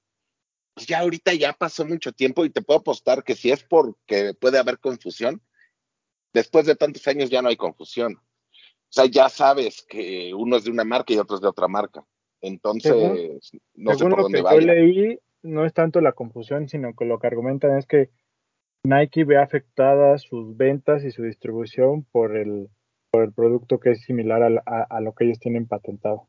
pues 0.81 0.89
ya 0.89 1.01
ahorita 1.01 1.35
ya 1.35 1.53
pasó 1.53 1.85
mucho 1.85 2.11
tiempo 2.11 2.43
y 2.43 2.49
te 2.49 2.63
puedo 2.63 2.81
apostar 2.81 3.23
que 3.23 3.35
si 3.35 3.51
es 3.51 3.63
porque 3.63 4.33
puede 4.33 4.59
haber 4.59 4.79
confusión, 4.79 5.43
después 6.33 6.65
de 6.65 6.75
tantos 6.75 7.07
años 7.07 7.29
ya 7.29 7.43
no 7.43 7.51
hay 7.51 7.57
confusión. 7.59 8.15
O 8.15 8.89
sea, 8.89 9.05
ya 9.05 9.29
sabes 9.29 9.83
que 9.83 10.33
uno 10.33 10.57
es 10.57 10.65
de 10.65 10.71
una 10.71 10.85
marca 10.85 11.13
y 11.13 11.19
otro 11.19 11.37
es 11.37 11.43
de 11.43 11.49
otra 11.49 11.69
marca. 11.69 12.03
Entonces, 12.41 12.93
según, 12.93 13.61
no 13.75 13.95
según 13.95 13.99
sé 13.99 14.05
por 14.05 14.17
lo 14.17 14.23
dónde 14.23 14.39
que 14.39 14.43
vaya. 14.43 14.61
Yo 14.61 14.67
leí, 14.67 15.19
no 15.43 15.67
es 15.67 15.75
tanto 15.75 16.01
la 16.01 16.13
confusión, 16.13 16.67
sino 16.67 16.95
que 16.97 17.05
lo 17.05 17.19
que 17.19 17.27
argumentan 17.27 17.77
es 17.77 17.87
que 17.87 18.09
Nike 18.83 19.25
ve 19.25 19.37
afectadas 19.37 20.23
sus 20.23 20.57
ventas 20.57 21.05
y 21.05 21.11
su 21.11 21.25
distribución 21.25 22.05
por 22.05 22.39
el, 22.39 22.71
por 23.11 23.25
el 23.25 23.35
producto 23.35 23.81
que 23.81 23.91
es 23.91 24.01
similar 24.01 24.43
a, 24.43 24.63
a, 24.65 24.83
a, 24.89 25.01
lo 25.03 25.13
que 25.13 25.27
ellos 25.27 25.41
tienen 25.41 25.69
patentado. 25.69 26.27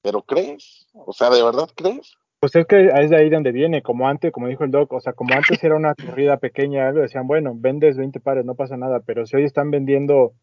¿Pero 0.00 0.22
crees? 0.22 0.86
O 0.94 1.12
sea, 1.12 1.28
¿de 1.28 1.42
verdad 1.42 1.68
crees? 1.74 2.16
Pues 2.44 2.56
es 2.56 2.66
que 2.66 2.90
es 2.94 3.08
de 3.08 3.16
ahí 3.16 3.30
donde 3.30 3.52
viene, 3.52 3.80
como 3.80 4.06
antes, 4.06 4.30
como 4.30 4.48
dijo 4.48 4.64
el 4.64 4.70
doc, 4.70 4.92
o 4.92 5.00
sea, 5.00 5.14
como 5.14 5.32
antes 5.32 5.64
era 5.64 5.76
una 5.76 5.94
corrida 5.94 6.36
pequeña, 6.36 6.86
algo 6.86 7.00
decían, 7.00 7.26
bueno, 7.26 7.54
vendes 7.56 7.96
20 7.96 8.20
pares, 8.20 8.44
no 8.44 8.54
pasa 8.54 8.76
nada, 8.76 9.00
pero 9.00 9.24
si 9.24 9.34
hoy 9.34 9.44
están 9.44 9.70
vendiendo 9.70 10.34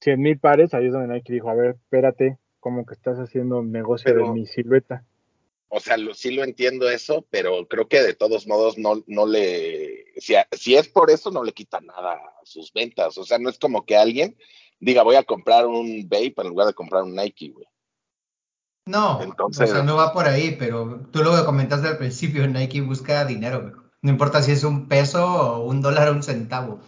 100 0.00 0.20
mil 0.20 0.40
pares, 0.40 0.74
ahí 0.74 0.86
es 0.86 0.92
donde 0.92 1.14
Nike 1.14 1.34
dijo, 1.34 1.48
a 1.48 1.54
ver, 1.54 1.76
espérate, 1.76 2.38
como 2.58 2.84
que 2.84 2.94
estás 2.94 3.18
haciendo 3.18 3.60
un 3.60 3.70
negocio 3.70 4.12
pero, 4.12 4.26
de 4.26 4.32
mi 4.32 4.46
silueta 4.46 5.04
o 5.68 5.78
sea, 5.78 5.96
lo, 5.96 6.12
sí 6.12 6.32
lo 6.32 6.42
entiendo 6.42 6.90
eso, 6.90 7.24
pero 7.30 7.68
creo 7.68 7.86
que 7.86 8.02
de 8.02 8.14
todos 8.14 8.48
modos 8.48 8.76
no, 8.76 9.04
no 9.06 9.24
le, 9.24 10.06
si, 10.16 10.34
si, 10.50 10.74
es 10.74 10.88
por 10.88 11.08
eso, 11.08 11.30
no 11.30 11.44
le 11.44 11.52
quita 11.52 11.80
nada 11.80 12.14
a 12.14 12.44
sus 12.44 12.72
ventas. 12.72 13.16
O 13.16 13.22
sea, 13.22 13.38
no 13.38 13.48
es 13.48 13.60
como 13.60 13.86
que 13.86 13.96
alguien 13.96 14.36
diga, 14.80 15.04
voy 15.04 15.14
a 15.14 15.22
comprar 15.22 15.68
un 15.68 16.08
Vape 16.08 16.34
en 16.38 16.48
lugar 16.48 16.66
de 16.66 16.74
comprar 16.74 17.04
un 17.04 17.14
Nike, 17.14 17.50
güey. 17.50 17.68
No, 18.88 19.20
Entonces, 19.20 19.68
o 19.68 19.72
sea, 19.74 19.82
no 19.82 19.96
va 19.96 20.14
por 20.14 20.26
ahí, 20.26 20.56
pero 20.58 21.02
tú 21.10 21.22
lo 21.22 21.36
que 21.36 21.44
comentaste 21.44 21.88
al 21.88 21.98
principio, 21.98 22.48
Nike 22.48 22.80
busca 22.80 23.26
dinero. 23.26 23.74
No 24.00 24.10
importa 24.10 24.42
si 24.42 24.52
es 24.52 24.64
un 24.64 24.88
peso 24.88 25.26
o 25.26 25.66
un 25.66 25.82
dólar 25.82 26.08
o 26.08 26.12
un 26.12 26.22
centavo. 26.22 26.80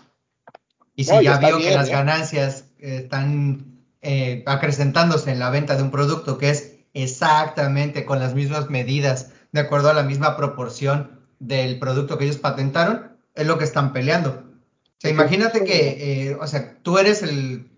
Y 0.95 1.05
si 1.05 1.13
no, 1.13 1.21
ya 1.21 1.37
vio 1.37 1.59
bien, 1.59 1.69
que 1.69 1.77
las 1.77 1.91
¿eh? 1.91 1.93
ganancias 1.93 2.65
están 2.79 3.85
eh, 4.01 4.43
acrecentándose 4.47 5.31
en 5.31 5.41
la 5.41 5.51
venta 5.51 5.77
de 5.77 5.83
un 5.83 5.91
producto 5.91 6.39
que 6.39 6.49
es 6.49 6.77
exactamente 6.95 8.07
con 8.07 8.19
las 8.19 8.35
mismas 8.35 8.71
medidas, 8.71 9.33
de 9.53 9.61
acuerdo 9.61 9.91
a 9.91 9.95
la 9.95 10.03
misma 10.03 10.39
proporción 10.39 11.21
del 11.39 11.79
producto 11.79 12.17
que 12.17 12.25
ellos 12.25 12.39
patentaron, 12.39 13.13
es 13.35 13.47
lo 13.47 13.59
que 13.59 13.65
están 13.65 13.93
peleando. 13.93 14.31
O 14.31 15.01
sea, 15.01 15.11
imagínate 15.11 15.65
que, 15.65 16.31
eh, 16.31 16.39
o 16.41 16.47
sea, 16.47 16.79
tú 16.83 16.97
eres 16.97 17.23
el, 17.23 17.69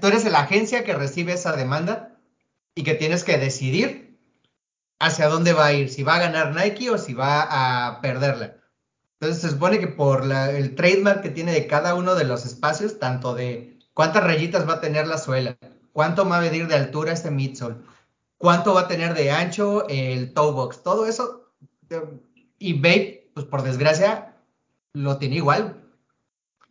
tú 0.00 0.06
eres 0.06 0.24
la 0.24 0.40
agencia 0.40 0.82
que 0.82 0.94
recibe 0.94 1.34
esa 1.34 1.52
demanda 1.52 2.11
y 2.74 2.84
que 2.84 2.94
tienes 2.94 3.24
que 3.24 3.38
decidir 3.38 4.18
hacia 4.98 5.28
dónde 5.28 5.52
va 5.52 5.66
a 5.66 5.72
ir, 5.72 5.90
si 5.90 6.02
va 6.02 6.16
a 6.16 6.20
ganar 6.20 6.54
Nike 6.54 6.90
o 6.90 6.98
si 6.98 7.12
va 7.12 7.46
a 7.88 8.00
perderla. 8.00 8.56
Entonces 9.20 9.42
se 9.42 9.50
supone 9.50 9.78
que 9.78 9.88
por 9.88 10.24
el 10.30 10.74
trademark 10.74 11.22
que 11.22 11.30
tiene 11.30 11.52
de 11.52 11.66
cada 11.66 11.94
uno 11.94 12.14
de 12.14 12.24
los 12.24 12.44
espacios, 12.44 12.98
tanto 12.98 13.34
de 13.34 13.78
cuántas 13.94 14.24
rayitas 14.24 14.68
va 14.68 14.74
a 14.74 14.80
tener 14.80 15.06
la 15.06 15.18
suela, 15.18 15.56
cuánto 15.92 16.28
va 16.28 16.38
a 16.38 16.40
medir 16.40 16.66
de 16.66 16.74
altura 16.74 17.12
este 17.12 17.30
midsole, 17.30 17.76
cuánto 18.38 18.74
va 18.74 18.82
a 18.82 18.88
tener 18.88 19.14
de 19.14 19.30
ancho 19.30 19.86
el 19.88 20.32
toe 20.32 20.52
box, 20.52 20.82
todo 20.82 21.06
eso. 21.06 21.52
Y 22.58 22.74
Babe, 22.74 23.30
pues 23.34 23.46
por 23.46 23.62
desgracia, 23.62 24.36
lo 24.92 25.18
tiene 25.18 25.36
igual. 25.36 25.80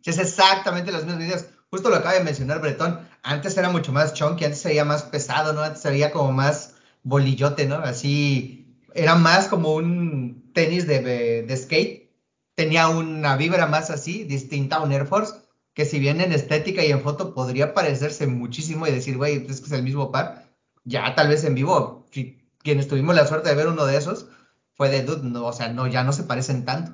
Es 0.04 0.18
exactamente 0.18 0.92
las 0.92 1.04
mismas 1.04 1.20
medidas. 1.20 1.48
Justo 1.72 1.88
lo 1.88 1.96
acaba 1.96 2.14
de 2.14 2.24
mencionar 2.24 2.60
Bretón. 2.60 3.00
Antes 3.22 3.56
era 3.56 3.70
mucho 3.70 3.92
más 3.92 4.12
chunky, 4.12 4.44
antes 4.44 4.60
se 4.60 4.68
veía 4.68 4.84
más 4.84 5.04
pesado, 5.04 5.54
¿no? 5.54 5.62
Antes 5.62 5.80
se 5.80 5.88
veía 5.88 6.12
como 6.12 6.30
más 6.30 6.74
bolillote, 7.02 7.66
¿no? 7.66 7.76
Así, 7.76 8.76
era 8.92 9.14
más 9.14 9.48
como 9.48 9.74
un 9.74 10.52
tenis 10.52 10.86
de, 10.86 11.00
de 11.42 11.56
skate. 11.56 12.10
Tenía 12.54 12.88
una 12.88 13.38
vibra 13.38 13.66
más 13.66 13.88
así, 13.88 14.24
distinta 14.24 14.76
a 14.76 14.82
un 14.82 14.92
Air 14.92 15.06
Force, 15.06 15.32
que 15.72 15.86
si 15.86 15.98
bien 15.98 16.20
en 16.20 16.32
estética 16.32 16.84
y 16.84 16.90
en 16.90 17.00
foto 17.00 17.32
podría 17.32 17.72
parecerse 17.72 18.26
muchísimo 18.26 18.86
y 18.86 18.92
decir, 18.92 19.16
güey, 19.16 19.46
es 19.48 19.62
que 19.62 19.66
es 19.66 19.72
el 19.72 19.82
mismo 19.82 20.12
par, 20.12 20.44
ya 20.84 21.14
tal 21.14 21.28
vez 21.28 21.42
en 21.44 21.54
vivo, 21.54 22.06
si 22.10 22.38
quienes 22.58 22.86
tuvimos 22.86 23.14
la 23.14 23.26
suerte 23.26 23.48
de 23.48 23.54
ver 23.54 23.68
uno 23.68 23.86
de 23.86 23.96
esos, 23.96 24.26
fue 24.74 24.90
de 24.90 25.04
dude, 25.04 25.26
no, 25.26 25.46
o 25.46 25.52
sea, 25.54 25.68
no, 25.72 25.86
ya 25.86 26.04
no 26.04 26.12
se 26.12 26.24
parecen 26.24 26.66
tanto. 26.66 26.92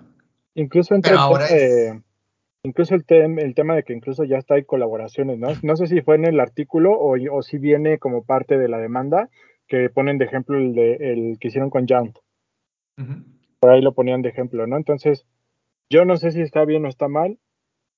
Incluso 0.55 0.95
entre 0.95 1.11
Pero 1.11 1.23
ahora 1.23 1.47
es... 1.49 1.95
incluso 2.62 2.94
el, 2.94 3.05
el, 3.38 3.55
tema 3.55 3.75
de 3.75 3.83
que 3.83 3.92
incluso 3.92 4.25
ya 4.25 4.38
está 4.38 4.55
hay 4.55 4.64
colaboraciones, 4.64 5.38
¿no? 5.38 5.49
No 5.62 5.77
sé 5.77 5.87
si 5.87 6.03
fue 6.03 6.16
en 6.16 6.27
el 6.27 6.40
artículo 6.40 6.92
o, 6.92 7.16
o 7.33 7.42
si 7.42 7.59
viene 7.59 7.99
como 7.99 8.25
parte 8.25 8.59
de 8.59 8.68
la 8.68 8.79
demanda, 8.79 9.29
que 9.66 9.90
ponen 9.90 10.18
de 10.18 10.25
ejemplo 10.25 10.59
el, 10.59 10.75
de, 10.75 10.94
el 10.94 11.38
que 11.38 11.49
hicieron 11.49 11.71
con 11.71 11.87
Young. 11.87 12.12
Uh 12.97 13.03
-huh. 13.03 13.25
Por 13.61 13.71
ahí 13.71 13.83
lo 13.83 13.92
ponían 13.92 14.23
de 14.23 14.31
ejemplo, 14.31 14.66
¿no? 14.66 14.77
Entonces, 14.77 15.27
yo 15.90 16.05
no 16.05 16.16
sé 16.16 16.33
si 16.33 16.40
está 16.40 16.64
bien 16.64 16.85
o 16.85 16.88
está 16.88 17.09
mal, 17.09 17.38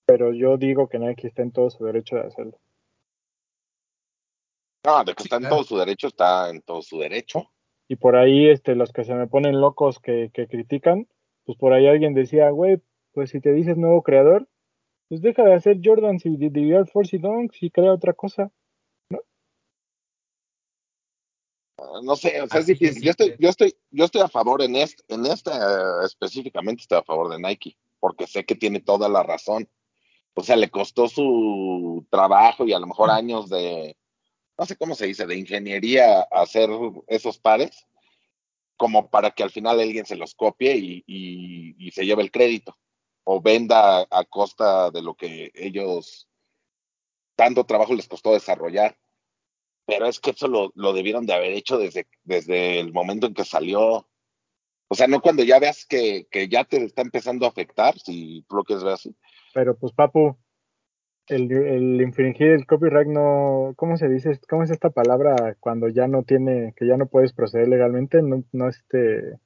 pero 0.06 0.32
yo 0.32 0.56
digo 0.56 0.88
que 0.88 0.98
Nike 0.98 1.28
está 1.28 1.42
en 1.42 1.52
todo 1.52 1.70
su 1.70 1.84
derecho 1.84 2.16
de 2.16 2.22
hacerlo. 2.22 2.58
No, 4.84 5.04
de 5.04 5.14
que 5.14 5.22
está 5.22 5.36
en 5.36 5.48
todo 5.48 5.62
su 5.62 5.76
derecho, 5.76 6.08
está 6.08 6.50
en 6.50 6.62
todo 6.62 6.82
su 6.82 6.98
derecho. 6.98 7.50
Y 7.86 7.96
por 7.96 8.16
ahí, 8.16 8.48
este, 8.48 8.74
los 8.74 8.92
que 8.92 9.04
se 9.04 9.14
me 9.14 9.26
ponen 9.26 9.60
locos 9.60 9.98
que, 9.98 10.30
que 10.32 10.46
critican, 10.46 11.06
pues 11.44 11.58
por 11.58 11.72
ahí 11.72 11.86
alguien 11.86 12.14
decía, 12.14 12.50
güey, 12.50 12.80
pues 13.12 13.30
si 13.30 13.40
te 13.40 13.52
dices 13.52 13.76
nuevo 13.76 14.02
creador, 14.02 14.48
pues 15.08 15.22
deja 15.22 15.42
de 15.42 15.54
hacer 15.54 15.78
Jordans 15.82 16.24
y 16.24 16.36
de, 16.36 16.50
de 16.50 16.68
Air 16.70 16.86
Force 16.86 17.16
y 17.16 17.18
Dunks 17.18 17.62
y 17.62 17.70
crea 17.70 17.92
otra 17.92 18.12
cosa. 18.12 18.50
¿no? 19.10 19.18
Uh, 21.78 22.02
no 22.04 22.14
sé, 22.14 22.40
o 22.40 22.46
sea, 22.46 22.60
es 22.60 22.66
difícil. 22.66 23.02
Yo 23.02 23.10
estoy, 23.10 23.34
yo 23.38 23.48
estoy, 23.48 23.76
yo 23.90 24.04
estoy 24.04 24.20
a 24.20 24.28
favor 24.28 24.62
en 24.62 24.76
este, 24.76 25.02
en 25.08 25.22
uh, 25.22 26.04
específicamente 26.04 26.82
estoy 26.82 26.98
a 26.98 27.02
favor 27.02 27.30
de 27.30 27.40
Nike, 27.40 27.76
porque 27.98 28.26
sé 28.26 28.44
que 28.44 28.54
tiene 28.54 28.80
toda 28.80 29.08
la 29.08 29.24
razón. 29.24 29.68
o 30.34 30.42
sea, 30.44 30.54
le 30.56 30.70
costó 30.70 31.08
su 31.08 32.06
trabajo 32.08 32.64
y 32.66 32.72
a 32.72 32.78
lo 32.78 32.86
mejor 32.86 33.10
años 33.10 33.50
de, 33.50 33.96
no 34.56 34.64
sé 34.64 34.76
cómo 34.76 34.94
se 34.94 35.06
dice, 35.06 35.26
de 35.26 35.36
ingeniería 35.36 36.22
hacer 36.30 36.70
esos 37.08 37.38
pares, 37.38 37.84
como 38.76 39.10
para 39.10 39.32
que 39.32 39.42
al 39.42 39.50
final 39.50 39.80
alguien 39.80 40.06
se 40.06 40.16
los 40.16 40.36
copie 40.36 40.76
y, 40.76 41.04
y 41.06 41.90
se 41.90 42.06
lleve 42.06 42.22
el 42.22 42.30
crédito 42.30 42.78
o 43.32 43.40
venda 43.40 44.00
a 44.10 44.24
costa 44.24 44.90
de 44.90 45.02
lo 45.02 45.14
que 45.14 45.52
ellos 45.54 46.28
tanto 47.36 47.64
trabajo 47.64 47.94
les 47.94 48.08
costó 48.08 48.32
desarrollar. 48.32 48.96
Pero 49.86 50.06
es 50.06 50.18
que 50.18 50.30
eso 50.30 50.48
lo, 50.48 50.72
lo, 50.74 50.92
debieron 50.92 51.26
de 51.26 51.34
haber 51.34 51.52
hecho 51.52 51.78
desde, 51.78 52.08
desde 52.24 52.80
el 52.80 52.92
momento 52.92 53.28
en 53.28 53.34
que 53.34 53.44
salió. 53.44 54.08
O 54.88 54.94
sea, 54.96 55.06
no 55.06 55.20
cuando 55.20 55.44
ya 55.44 55.60
veas 55.60 55.86
que, 55.86 56.26
que 56.28 56.48
ya 56.48 56.64
te 56.64 56.82
está 56.82 57.02
empezando 57.02 57.46
a 57.46 57.50
afectar, 57.50 57.96
si 58.00 58.44
lo 58.50 58.64
quieres 58.64 58.82
ver 58.82 58.94
así. 58.94 59.14
Pero 59.54 59.76
pues, 59.78 59.92
Papu, 59.92 60.36
el, 61.28 61.52
el 61.52 62.00
infringir 62.00 62.48
el 62.48 62.66
copyright 62.66 63.06
no, 63.06 63.74
¿cómo 63.76 63.96
se 63.96 64.08
dice? 64.08 64.40
¿Cómo 64.48 64.64
es 64.64 64.70
esta 64.70 64.90
palabra 64.90 65.56
cuando 65.60 65.88
ya 65.88 66.08
no 66.08 66.24
tiene, 66.24 66.74
que 66.76 66.84
ya 66.84 66.96
no 66.96 67.06
puedes 67.06 67.32
proceder 67.32 67.68
legalmente? 67.68 68.22
No, 68.22 68.42
no 68.50 68.68
este, 68.68 69.38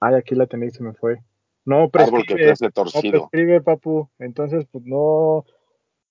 ay, 0.00 0.14
aquí 0.14 0.34
la 0.34 0.46
tenéis, 0.46 0.72
se 0.72 0.82
me 0.82 0.94
fue. 0.94 1.18
No 1.66 1.90
prescribe, 1.90 2.54
no 2.60 3.10
prescribe, 3.10 3.60
papu. 3.60 4.08
Entonces, 4.18 4.66
pues 4.70 4.84
no, 4.84 5.44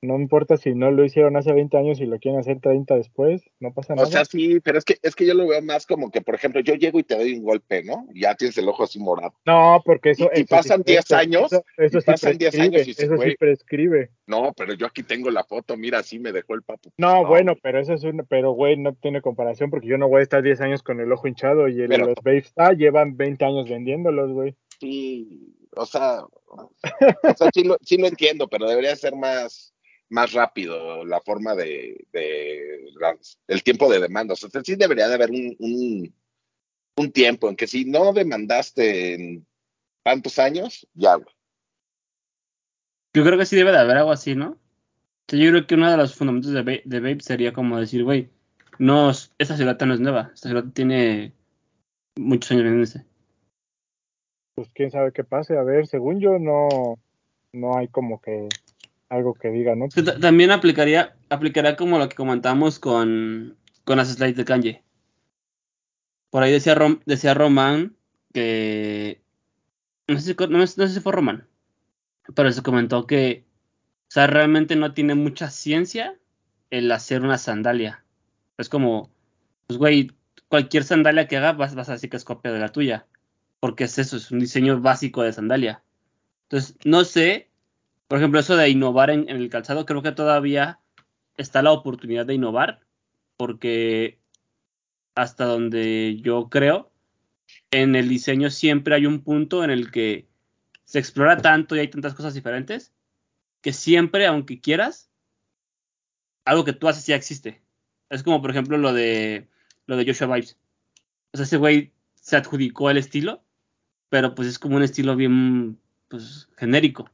no 0.05 0.15
importa 0.15 0.57
si 0.57 0.73
no 0.73 0.91
lo 0.91 1.03
hicieron 1.03 1.35
hace 1.35 1.51
20 1.51 1.77
años 1.77 1.99
y 1.99 2.05
lo 2.05 2.19
quieren 2.19 2.39
hacer 2.39 2.59
30 2.59 2.95
después, 2.95 3.43
no 3.59 3.73
pasa 3.73 3.95
nada. 3.95 4.07
O 4.07 4.11
sea, 4.11 4.25
sí, 4.25 4.59
pero 4.59 4.77
es 4.77 4.85
que 4.85 4.97
es 5.01 5.15
que 5.15 5.25
yo 5.25 5.33
lo 5.33 5.47
veo 5.47 5.61
más 5.61 5.85
como 5.85 6.11
que, 6.11 6.21
por 6.21 6.35
ejemplo, 6.35 6.61
yo 6.61 6.75
llego 6.75 6.99
y 6.99 7.03
te 7.03 7.15
doy 7.15 7.33
un 7.33 7.43
golpe, 7.43 7.83
¿no? 7.83 8.07
Ya 8.13 8.35
tienes 8.35 8.57
el 8.57 8.69
ojo 8.69 8.83
así 8.83 8.99
morado. 8.99 9.33
No, 9.45 9.81
porque 9.83 10.11
eso. 10.11 10.29
Y, 10.33 10.43
pasan 10.43 10.83
10 10.83 11.11
años. 11.11 11.51
Eso, 11.77 11.99
sí 11.99 12.05
pasan 12.05 12.37
10 12.37 12.59
años 12.59 12.87
y 12.87 12.93
se 12.93 13.05
eso 13.05 13.17
sí 13.17 13.35
prescribe. 13.37 14.11
No, 14.27 14.53
pero 14.55 14.73
yo 14.73 14.85
aquí 14.87 15.03
tengo 15.03 15.29
la 15.29 15.43
foto, 15.43 15.77
mira, 15.77 15.99
así 15.99 16.19
me 16.19 16.31
dejó 16.31 16.55
el 16.55 16.63
papu. 16.63 16.91
No, 16.97 17.25
bueno, 17.25 17.55
pero 17.61 17.79
eso 17.79 17.93
es 17.93 18.03
una. 18.03 18.23
Pero, 18.23 18.51
güey, 18.51 18.77
no 18.77 18.93
tiene 18.93 19.21
comparación 19.21 19.69
porque 19.69 19.87
yo 19.87 19.97
no 19.97 20.07
voy 20.07 20.19
a 20.19 20.23
estar 20.23 20.43
10 20.43 20.61
años 20.61 20.83
con 20.83 20.99
el 20.99 21.11
ojo 21.11 21.27
hinchado 21.27 21.67
y 21.67 21.81
el, 21.81 21.89
los 21.89 22.15
Babes 22.23 22.53
ah, 22.57 22.73
llevan 22.73 23.17
20 23.17 23.43
años 23.45 23.69
vendiéndolos, 23.69 24.31
güey. 24.31 24.55
Sí, 24.79 25.55
o 25.71 25.85
sea, 25.85 26.21
o 26.23 26.71
sea 27.38 27.49
sí, 27.53 27.63
lo, 27.63 27.77
sí 27.81 27.97
lo 27.97 28.07
entiendo, 28.07 28.47
pero 28.47 28.67
debería 28.67 28.95
ser 28.95 29.15
más 29.15 29.75
más 30.09 30.33
rápido 30.33 31.03
la 31.05 31.19
forma 31.21 31.55
de, 31.55 32.05
de 32.11 32.85
el 33.47 33.63
tiempo 33.63 33.91
de 33.91 33.99
demanda. 33.99 34.33
O 34.33 34.38
sea, 34.38 34.49
sí 34.63 34.75
debería 34.75 35.07
de 35.07 35.15
haber 35.15 35.31
un, 35.31 36.13
un, 36.95 37.11
tiempo 37.11 37.49
en 37.49 37.55
que 37.55 37.67
si 37.67 37.85
no 37.85 38.13
demandaste 38.13 39.13
en 39.13 39.47
tantos 40.03 40.39
años, 40.39 40.88
ya, 40.93 41.17
Yo 43.13 43.23
creo 43.23 43.38
que 43.38 43.45
sí 43.45 43.55
debe 43.55 43.71
de 43.71 43.79
haber 43.79 43.97
algo 43.97 44.11
así, 44.11 44.35
¿no? 44.35 44.59
yo 45.27 45.49
creo 45.49 45.65
que 45.65 45.73
uno 45.73 45.89
de 45.89 45.97
los 45.97 46.13
fundamentos 46.13 46.51
de, 46.51 46.61
Babe, 46.61 47.17
sería 47.21 47.51
como 47.51 47.79
decir, 47.79 48.03
güey, 48.03 48.29
no, 48.77 49.09
esta 49.09 49.57
silueta 49.57 49.85
no 49.88 49.95
es 49.95 49.99
nueva, 49.99 50.31
esta 50.33 50.49
silueta 50.49 50.69
tiene 50.71 51.33
muchos 52.15 52.51
años 52.51 52.63
vendiéndose. 52.63 53.05
Pues 54.55 54.69
quién 54.73 54.89
sabe 54.89 55.11
qué 55.11 55.23
pase, 55.23 55.57
a 55.57 55.63
ver, 55.63 55.85
según 55.85 56.21
yo 56.21 56.39
no, 56.39 56.97
no 57.51 57.77
hay 57.77 57.89
como 57.89 58.21
que 58.21 58.47
algo 59.09 59.33
que 59.33 59.49
diga, 59.49 59.75
¿no? 59.75 59.87
También 60.21 60.51
aplicaría, 60.51 61.15
aplicaría 61.29 61.75
como 61.75 61.99
lo 61.99 62.07
que 62.09 62.15
comentamos 62.15 62.79
con, 62.79 63.57
con 63.83 63.97
las 63.97 64.09
slides 64.09 64.37
de 64.37 64.45
Kanye. 64.45 64.83
Por 66.29 66.43
ahí 66.43 66.51
decía, 66.51 66.75
Rom, 66.75 66.99
decía 67.05 67.33
Román 67.33 67.95
que. 68.33 69.21
No 70.07 70.19
sé, 70.19 70.33
si, 70.33 70.47
no, 70.49 70.67
sé 70.67 70.87
si 70.89 70.99
fue 70.99 71.13
Román, 71.13 71.47
pero 72.35 72.51
se 72.51 72.61
comentó 72.61 73.07
que. 73.07 73.45
O 74.07 74.11
sea, 74.11 74.27
realmente 74.27 74.75
no 74.75 74.93
tiene 74.93 75.15
mucha 75.15 75.49
ciencia 75.49 76.15
el 76.69 76.91
hacer 76.91 77.21
una 77.21 77.37
sandalia. 77.37 78.03
Es 78.57 78.69
como, 78.69 79.09
pues, 79.67 79.79
güey, 79.79 80.11
cualquier 80.47 80.83
sandalia 80.83 81.27
que 81.27 81.37
hagas 81.37 81.57
vas, 81.57 81.75
vas 81.75 81.89
a 81.89 81.93
decir 81.93 82.09
que 82.09 82.17
es 82.17 82.23
copia 82.23 82.51
de 82.51 82.59
la 82.59 82.69
tuya. 82.69 83.07
Porque 83.65 83.86
es 83.86 83.97
eso, 83.97 84.17
es 84.17 84.30
un 84.30 84.39
diseño 84.39 84.80
básico 84.80 85.23
de 85.23 85.34
sandalia. 85.34 85.84
Entonces, 86.43 86.78
no 86.86 87.04
sé 87.04 87.49
por 88.08 88.19
ejemplo, 88.19 88.39
eso 88.39 88.56
de 88.56 88.69
innovar 88.69 89.10
en, 89.10 89.30
el 89.30 89.49
calzado, 89.49 89.86
creo 89.86 90.01
que 90.01 90.12
todavía 90.12 90.80
está 91.38 91.62
la 91.62 91.71
oportunidad 91.71 92.25
de 92.25 92.36
innovar, 92.36 92.82
porque 93.36 94.19
hasta 95.15 95.45
donde 95.45 96.19
yo 96.21 96.49
creo, 96.49 96.91
en 97.71 97.95
el 97.95 98.08
diseño 98.10 98.49
siempre 98.49 98.95
hay 98.95 99.06
un 99.06 99.21
punto 99.21 99.63
en 99.63 99.71
el 99.71 99.91
que 99.91 100.28
se 100.84 100.99
explora 100.99 101.38
tanto 101.38 101.75
y 101.75 101.80
hay 101.80 101.88
tantas 101.89 102.13
cosas 102.13 102.34
diferentes, 102.34 102.93
que 103.62 103.73
siempre, 103.73 104.28
aunque 104.28 104.62
quieras, 104.62 105.10
algo 106.45 106.63
que 106.63 106.73
tú 106.73 106.88
haces 106.88 107.08
ya 107.08 107.15
existe. 107.15 107.63
Es 108.10 108.21
como, 108.21 108.39
por 108.39 108.51
ejemplo, 108.51 108.78
lo 108.78 108.93
de, 108.93 109.49
lo 109.88 109.97
de 109.97 110.06
Joshua 110.06 110.36
Vibes. 110.36 110.60
O 111.34 111.38
sea, 111.38 111.45
ese 111.45 111.58
güey 111.58 111.91
se 112.13 112.38
adjudicó 112.38 112.91
el 112.91 112.97
estilo, 112.97 113.43
pero 114.09 114.35
pues 114.35 114.47
es 114.47 114.59
como 114.59 114.75
un 114.75 114.83
estilo 114.83 115.15
bien 115.15 115.79
pues, 116.07 116.49
genérico. 116.57 117.09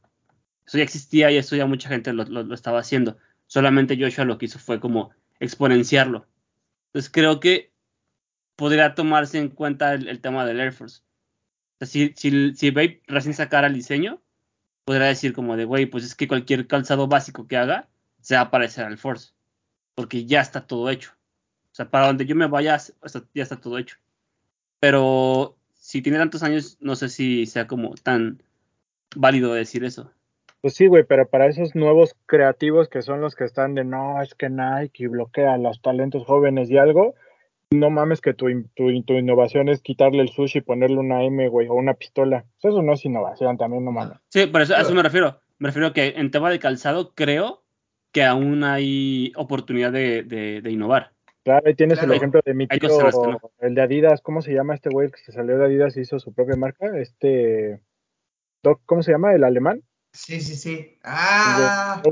Eso 0.66 0.78
ya 0.78 0.84
existía 0.84 1.30
y 1.30 1.36
eso 1.36 1.56
ya 1.56 1.66
mucha 1.66 1.88
gente 1.88 2.12
lo, 2.12 2.54
estaba 2.54 2.80
haciendo. 2.80 3.16
Solamente 3.46 3.98
Joshua 4.00 4.24
lo 4.24 4.38
que 4.38 4.46
hizo 4.46 4.58
fue 4.58 4.80
como 4.80 5.10
exponenciarlo. 5.40 6.26
Entonces 6.86 7.10
creo 7.10 7.40
que 7.40 7.72
podría 8.56 8.94
tomarse 8.94 9.38
en 9.38 9.48
cuenta 9.48 9.94
el, 9.94 10.20
tema 10.20 10.44
del 10.46 10.60
Air 10.60 10.72
Force. 10.72 11.02
Si, 11.80 12.12
si, 12.16 12.54
si 12.54 12.70
Babe 12.70 13.02
recién 13.06 13.34
sacara 13.34 13.66
el 13.66 13.74
diseño, 13.74 14.22
podría 14.84 15.06
decir 15.06 15.32
como 15.32 15.56
de, 15.56 15.64
güey, 15.64 15.86
pues 15.86 16.04
es 16.04 16.14
que 16.14 16.28
cualquier 16.28 16.66
calzado 16.66 17.08
básico 17.08 17.46
que 17.48 17.56
haga 17.56 17.88
se 18.20 18.36
va 18.36 18.42
a 18.42 18.50
parecer 18.50 18.84
al 18.84 18.98
Force. 18.98 19.32
Porque 19.94 20.24
ya 20.24 20.40
está 20.40 20.66
todo 20.66 20.88
hecho. 20.90 21.12
O 21.72 21.74
sea, 21.74 21.90
para 21.90 22.06
donde 22.06 22.26
yo 22.26 22.36
me 22.36 22.46
vaya, 22.46 22.78
ya 23.34 23.42
está 23.42 23.56
todo 23.56 23.78
hecho. 23.78 23.96
Pero 24.78 25.58
si 25.92 26.00
tiene 26.00 26.16
tantos 26.16 26.42
años, 26.42 26.78
no 26.80 26.96
sé 26.96 27.10
si 27.10 27.44
sea 27.44 27.66
como 27.66 27.92
tan 28.02 28.42
válido 29.14 29.52
decir 29.52 29.84
eso. 29.84 30.10
Pues 30.62 30.72
sí, 30.72 30.86
güey, 30.86 31.04
pero 31.04 31.28
para 31.28 31.48
esos 31.48 31.74
nuevos 31.74 32.16
creativos 32.24 32.88
que 32.88 33.02
son 33.02 33.20
los 33.20 33.34
que 33.34 33.44
están 33.44 33.74
de 33.74 33.84
no, 33.84 34.22
es 34.22 34.34
que 34.34 34.48
Nike 34.48 35.08
bloquea 35.08 35.52
a 35.52 35.58
los 35.58 35.82
talentos 35.82 36.24
jóvenes 36.24 36.70
y 36.70 36.78
algo, 36.78 37.14
no 37.72 37.90
mames 37.90 38.22
que 38.22 38.32
tu, 38.32 38.46
tu, 38.74 38.88
innovación 38.88 39.68
es 39.68 39.82
quitarle 39.82 40.22
el 40.22 40.30
sushi 40.30 40.60
y 40.60 40.62
ponerle 40.62 40.96
una 40.96 41.24
M, 41.24 41.46
güey, 41.48 41.68
o 41.68 41.74
una 41.74 41.92
pistola. 41.92 42.46
Eso 42.62 42.80
no 42.80 42.94
es 42.94 43.04
innovación, 43.04 43.58
también 43.58 43.84
no 43.84 43.92
mames. 43.92 44.16
Sí, 44.30 44.46
por 44.46 44.62
eso, 44.62 44.74
a 44.74 44.80
eso 44.80 44.94
me 44.94 45.02
refiero. 45.02 45.40
Me 45.58 45.68
refiero 45.68 45.92
que 45.92 46.14
en 46.16 46.30
tema 46.30 46.48
de 46.48 46.58
calzado 46.58 47.12
creo 47.14 47.64
que 48.12 48.24
aún 48.24 48.64
hay 48.64 49.34
oportunidad 49.36 49.92
de, 49.92 50.22
de, 50.22 50.70
innovar. 50.70 51.11
Claro, 51.44 51.66
ahí 51.66 51.74
tienes 51.74 52.00
el 52.02 52.12
ejemplo 52.12 52.40
de 52.44 52.54
mi 52.54 52.68
tío, 52.68 52.88
el 53.58 53.74
de 53.74 53.82
Adidas, 53.82 54.20
¿cómo 54.20 54.42
se 54.42 54.52
llama 54.52 54.74
este 54.74 54.90
güey 54.90 55.10
que 55.10 55.18
se 55.18 55.32
salió 55.32 55.58
de 55.58 55.64
Adidas 55.64 55.96
y 55.96 56.00
hizo 56.00 56.20
su 56.20 56.32
propia 56.32 56.54
marca? 56.54 56.96
Este, 56.96 57.80
¿cómo 58.86 59.02
se 59.02 59.12
llama? 59.12 59.34
¿El 59.34 59.42
alemán? 59.42 59.82
Sí, 60.12 60.40
sí, 60.40 60.54
sí. 60.54 60.98
Ah. 61.02 62.02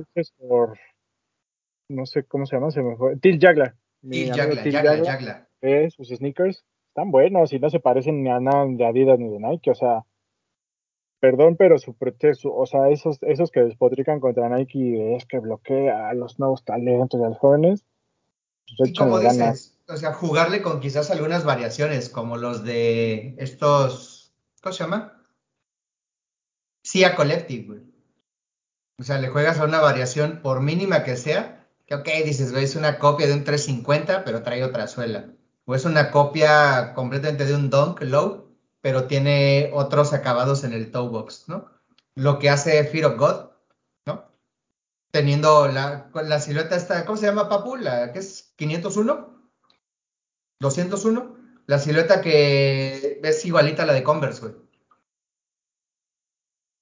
no 1.88 2.06
sé 2.06 2.24
cómo 2.24 2.46
se 2.46 2.56
llama, 2.56 2.70
se 2.70 2.82
me 2.82 2.96
fue. 2.96 3.16
Til 3.18 3.38
Jagla. 3.38 3.76
Til 4.08 4.32
Jagla, 4.32 4.62
Jagla, 4.62 5.04
Jagla. 5.04 5.48
Eh, 5.60 5.90
sus 5.90 6.08
sneakers 6.08 6.64
están 6.88 7.10
buenos 7.10 7.52
y 7.52 7.60
no 7.60 7.70
se 7.70 7.78
parecen 7.78 8.24
ni 8.24 8.30
a 8.30 8.40
nada 8.40 8.66
de 8.66 8.84
Adidas 8.84 9.18
ni 9.18 9.28
de 9.28 9.38
Nike, 9.38 9.70
o 9.70 9.74
sea, 9.74 10.04
perdón, 11.20 11.56
pero 11.56 11.78
su 11.78 11.94
proceso, 11.94 12.52
o 12.52 12.66
sea, 12.66 12.88
esos, 12.88 13.22
esos 13.22 13.50
que 13.50 13.60
despotrican 13.60 14.18
contra 14.18 14.48
Nike 14.48 15.14
es 15.14 15.26
que 15.26 15.38
bloquea 15.38 16.08
a 16.08 16.14
los 16.14 16.40
nuevos 16.40 16.64
talentos 16.64 17.20
y 17.20 17.22
a 17.22 17.28
los 17.28 17.38
jóvenes. 17.38 17.84
Pues 18.76 18.90
y 18.90 18.94
como 18.94 19.18
dices, 19.18 19.74
o 19.88 19.96
sea, 19.96 20.12
jugarle 20.12 20.62
con 20.62 20.80
quizás 20.80 21.10
algunas 21.10 21.44
variaciones, 21.44 22.08
como 22.08 22.36
los 22.36 22.64
de 22.64 23.34
estos, 23.38 24.32
¿cómo 24.62 24.72
se 24.72 24.84
llama? 24.84 25.22
Sia 26.82 27.14
Collective, 27.14 27.66
güey. 27.66 27.80
O 28.98 29.02
sea, 29.02 29.18
le 29.18 29.28
juegas 29.28 29.58
a 29.58 29.64
una 29.64 29.80
variación, 29.80 30.40
por 30.42 30.60
mínima 30.60 31.04
que 31.04 31.16
sea, 31.16 31.66
que 31.86 31.94
ok, 31.94 32.08
dices, 32.24 32.52
güey, 32.52 32.64
es 32.64 32.76
una 32.76 32.98
copia 32.98 33.26
de 33.26 33.34
un 33.34 33.44
350, 33.44 34.24
pero 34.24 34.42
trae 34.42 34.62
otra 34.62 34.86
suela. 34.86 35.32
O 35.64 35.74
es 35.74 35.84
una 35.84 36.10
copia 36.10 36.94
completamente 36.94 37.46
de 37.46 37.54
un 37.54 37.70
Dunk 37.70 38.02
Low, 38.02 38.50
pero 38.80 39.04
tiene 39.04 39.70
otros 39.72 40.12
acabados 40.12 40.64
en 40.64 40.72
el 40.72 40.90
toe 40.90 41.08
box, 41.08 41.44
¿no? 41.48 41.70
Lo 42.14 42.38
que 42.38 42.50
hace 42.50 42.84
Fear 42.84 43.12
of 43.12 43.18
God. 43.18 43.49
Teniendo 45.10 45.66
la, 45.68 46.10
la 46.14 46.40
silueta 46.40 46.76
esta, 46.76 47.04
¿cómo 47.04 47.16
se 47.16 47.26
llama, 47.26 47.48
Papu? 47.48 47.76
La 47.76 48.12
que 48.12 48.20
es 48.20 48.52
501, 48.56 49.50
201, 50.60 51.36
la 51.66 51.78
silueta 51.78 52.20
que 52.20 53.20
es 53.22 53.44
igualita 53.44 53.82
a 53.82 53.86
la 53.86 53.92
de 53.92 54.04
Converse, 54.04 54.40
güey. 54.40 54.54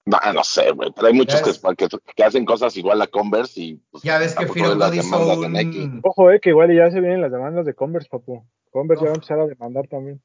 No, 0.08 0.18
no 0.32 0.42
sé, 0.42 0.70
güey, 0.72 0.90
pero 0.94 1.08
hay 1.08 1.12
muchos 1.12 1.42
que, 1.42 1.88
que, 2.16 2.24
hacen 2.24 2.46
cosas 2.46 2.74
igual 2.78 3.02
a 3.02 3.06
Converse 3.06 3.60
y... 3.60 3.74
Pues, 3.90 4.02
ya 4.02 4.18
ves 4.18 4.34
que 4.34 4.46
God 4.46 4.92
hizo 4.94 5.38
un... 5.38 6.00
Ojo, 6.02 6.30
eh, 6.30 6.40
que 6.40 6.50
igual 6.50 6.74
ya 6.74 6.90
se 6.90 7.00
vienen 7.00 7.20
las 7.20 7.30
demandas 7.30 7.66
de 7.66 7.74
Converse, 7.74 8.08
papu. 8.10 8.46
Converse 8.70 9.04
ya 9.04 9.10
va 9.10 9.12
a 9.12 9.16
empezar 9.16 9.40
a 9.40 9.46
demandar 9.46 9.86
también. 9.88 10.22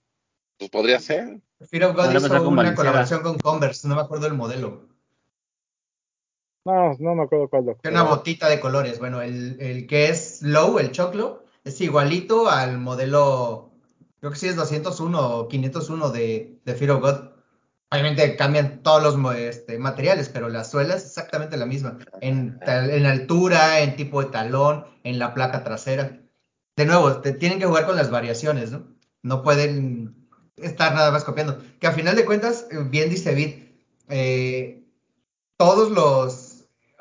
Pues 0.58 0.70
podría 0.70 1.00
ser. 1.00 1.42
Fear 1.70 1.84
of 1.86 1.96
God 1.98 2.16
hizo 2.16 2.48
una 2.50 2.76
colaboración 2.76 3.24
con 3.24 3.38
Converse, 3.40 3.88
no 3.88 3.96
me 3.96 4.02
acuerdo 4.02 4.26
del 4.26 4.36
modelo. 4.36 4.93
No, 6.66 6.96
no 7.00 7.16
me 7.16 7.24
acuerdo 7.24 7.50
cuál 7.50 7.66
doctor. 7.66 7.92
Una 7.92 8.04
botita 8.04 8.48
de 8.48 8.60
colores. 8.60 9.00
Bueno, 9.00 9.22
el, 9.22 9.58
el 9.60 9.86
que 9.88 10.10
es 10.10 10.42
low, 10.42 10.80
el 10.80 10.92
choclo, 10.92 11.44
es 11.64 11.80
igualito 11.82 12.50
al 12.50 12.78
modelo, 12.78 13.72
creo 14.20 14.32
que 14.32 14.40
sí 14.40 14.48
es 14.48 14.56
201 14.56 15.38
o 15.38 15.48
501 15.48 16.10
de, 16.10 16.60
de 16.64 16.76
Fear 16.76 16.92
of 16.92 17.02
God. 17.02 17.34
Obviamente 17.92 18.36
cambian 18.36 18.82
todos 18.82 19.04
los 19.04 19.36
este, 19.36 19.78
materiales, 19.78 20.30
pero 20.30 20.50
la 20.50 20.64
suela 20.64 20.96
es 20.96 21.06
exactamente 21.06 21.58
la 21.58 21.66
misma. 21.66 22.00
En, 22.22 22.60
en 22.66 23.06
altura, 23.06 23.82
en 23.82 23.96
tipo 23.96 24.24
de 24.24 24.32
talón, 24.32 24.86
en 25.04 25.20
la 25.20 25.34
placa 25.34 25.64
trasera. 25.64 26.20
De 26.76 26.86
nuevo, 26.86 27.18
te 27.22 27.34
tienen 27.34 27.60
que 27.60 27.68
jugar 27.68 27.86
con 27.86 27.96
las 27.96 28.10
variaciones, 28.10 28.72
¿no? 28.72 28.88
No 29.22 29.44
pueden 29.44 30.28
estar 30.58 30.96
nada 30.96 31.12
más 31.12 31.24
copiando. 31.24 31.60
Que 31.80 31.88
a 31.88 31.92
final 31.92 32.16
de 32.16 32.26
cuentas, 32.26 32.68
eh, 32.72 32.78
bien 32.90 33.10
dice 33.10 33.36
Vid, 33.36 33.56
eh, 34.10 34.84
todos 35.58 35.92
los, 35.92 36.34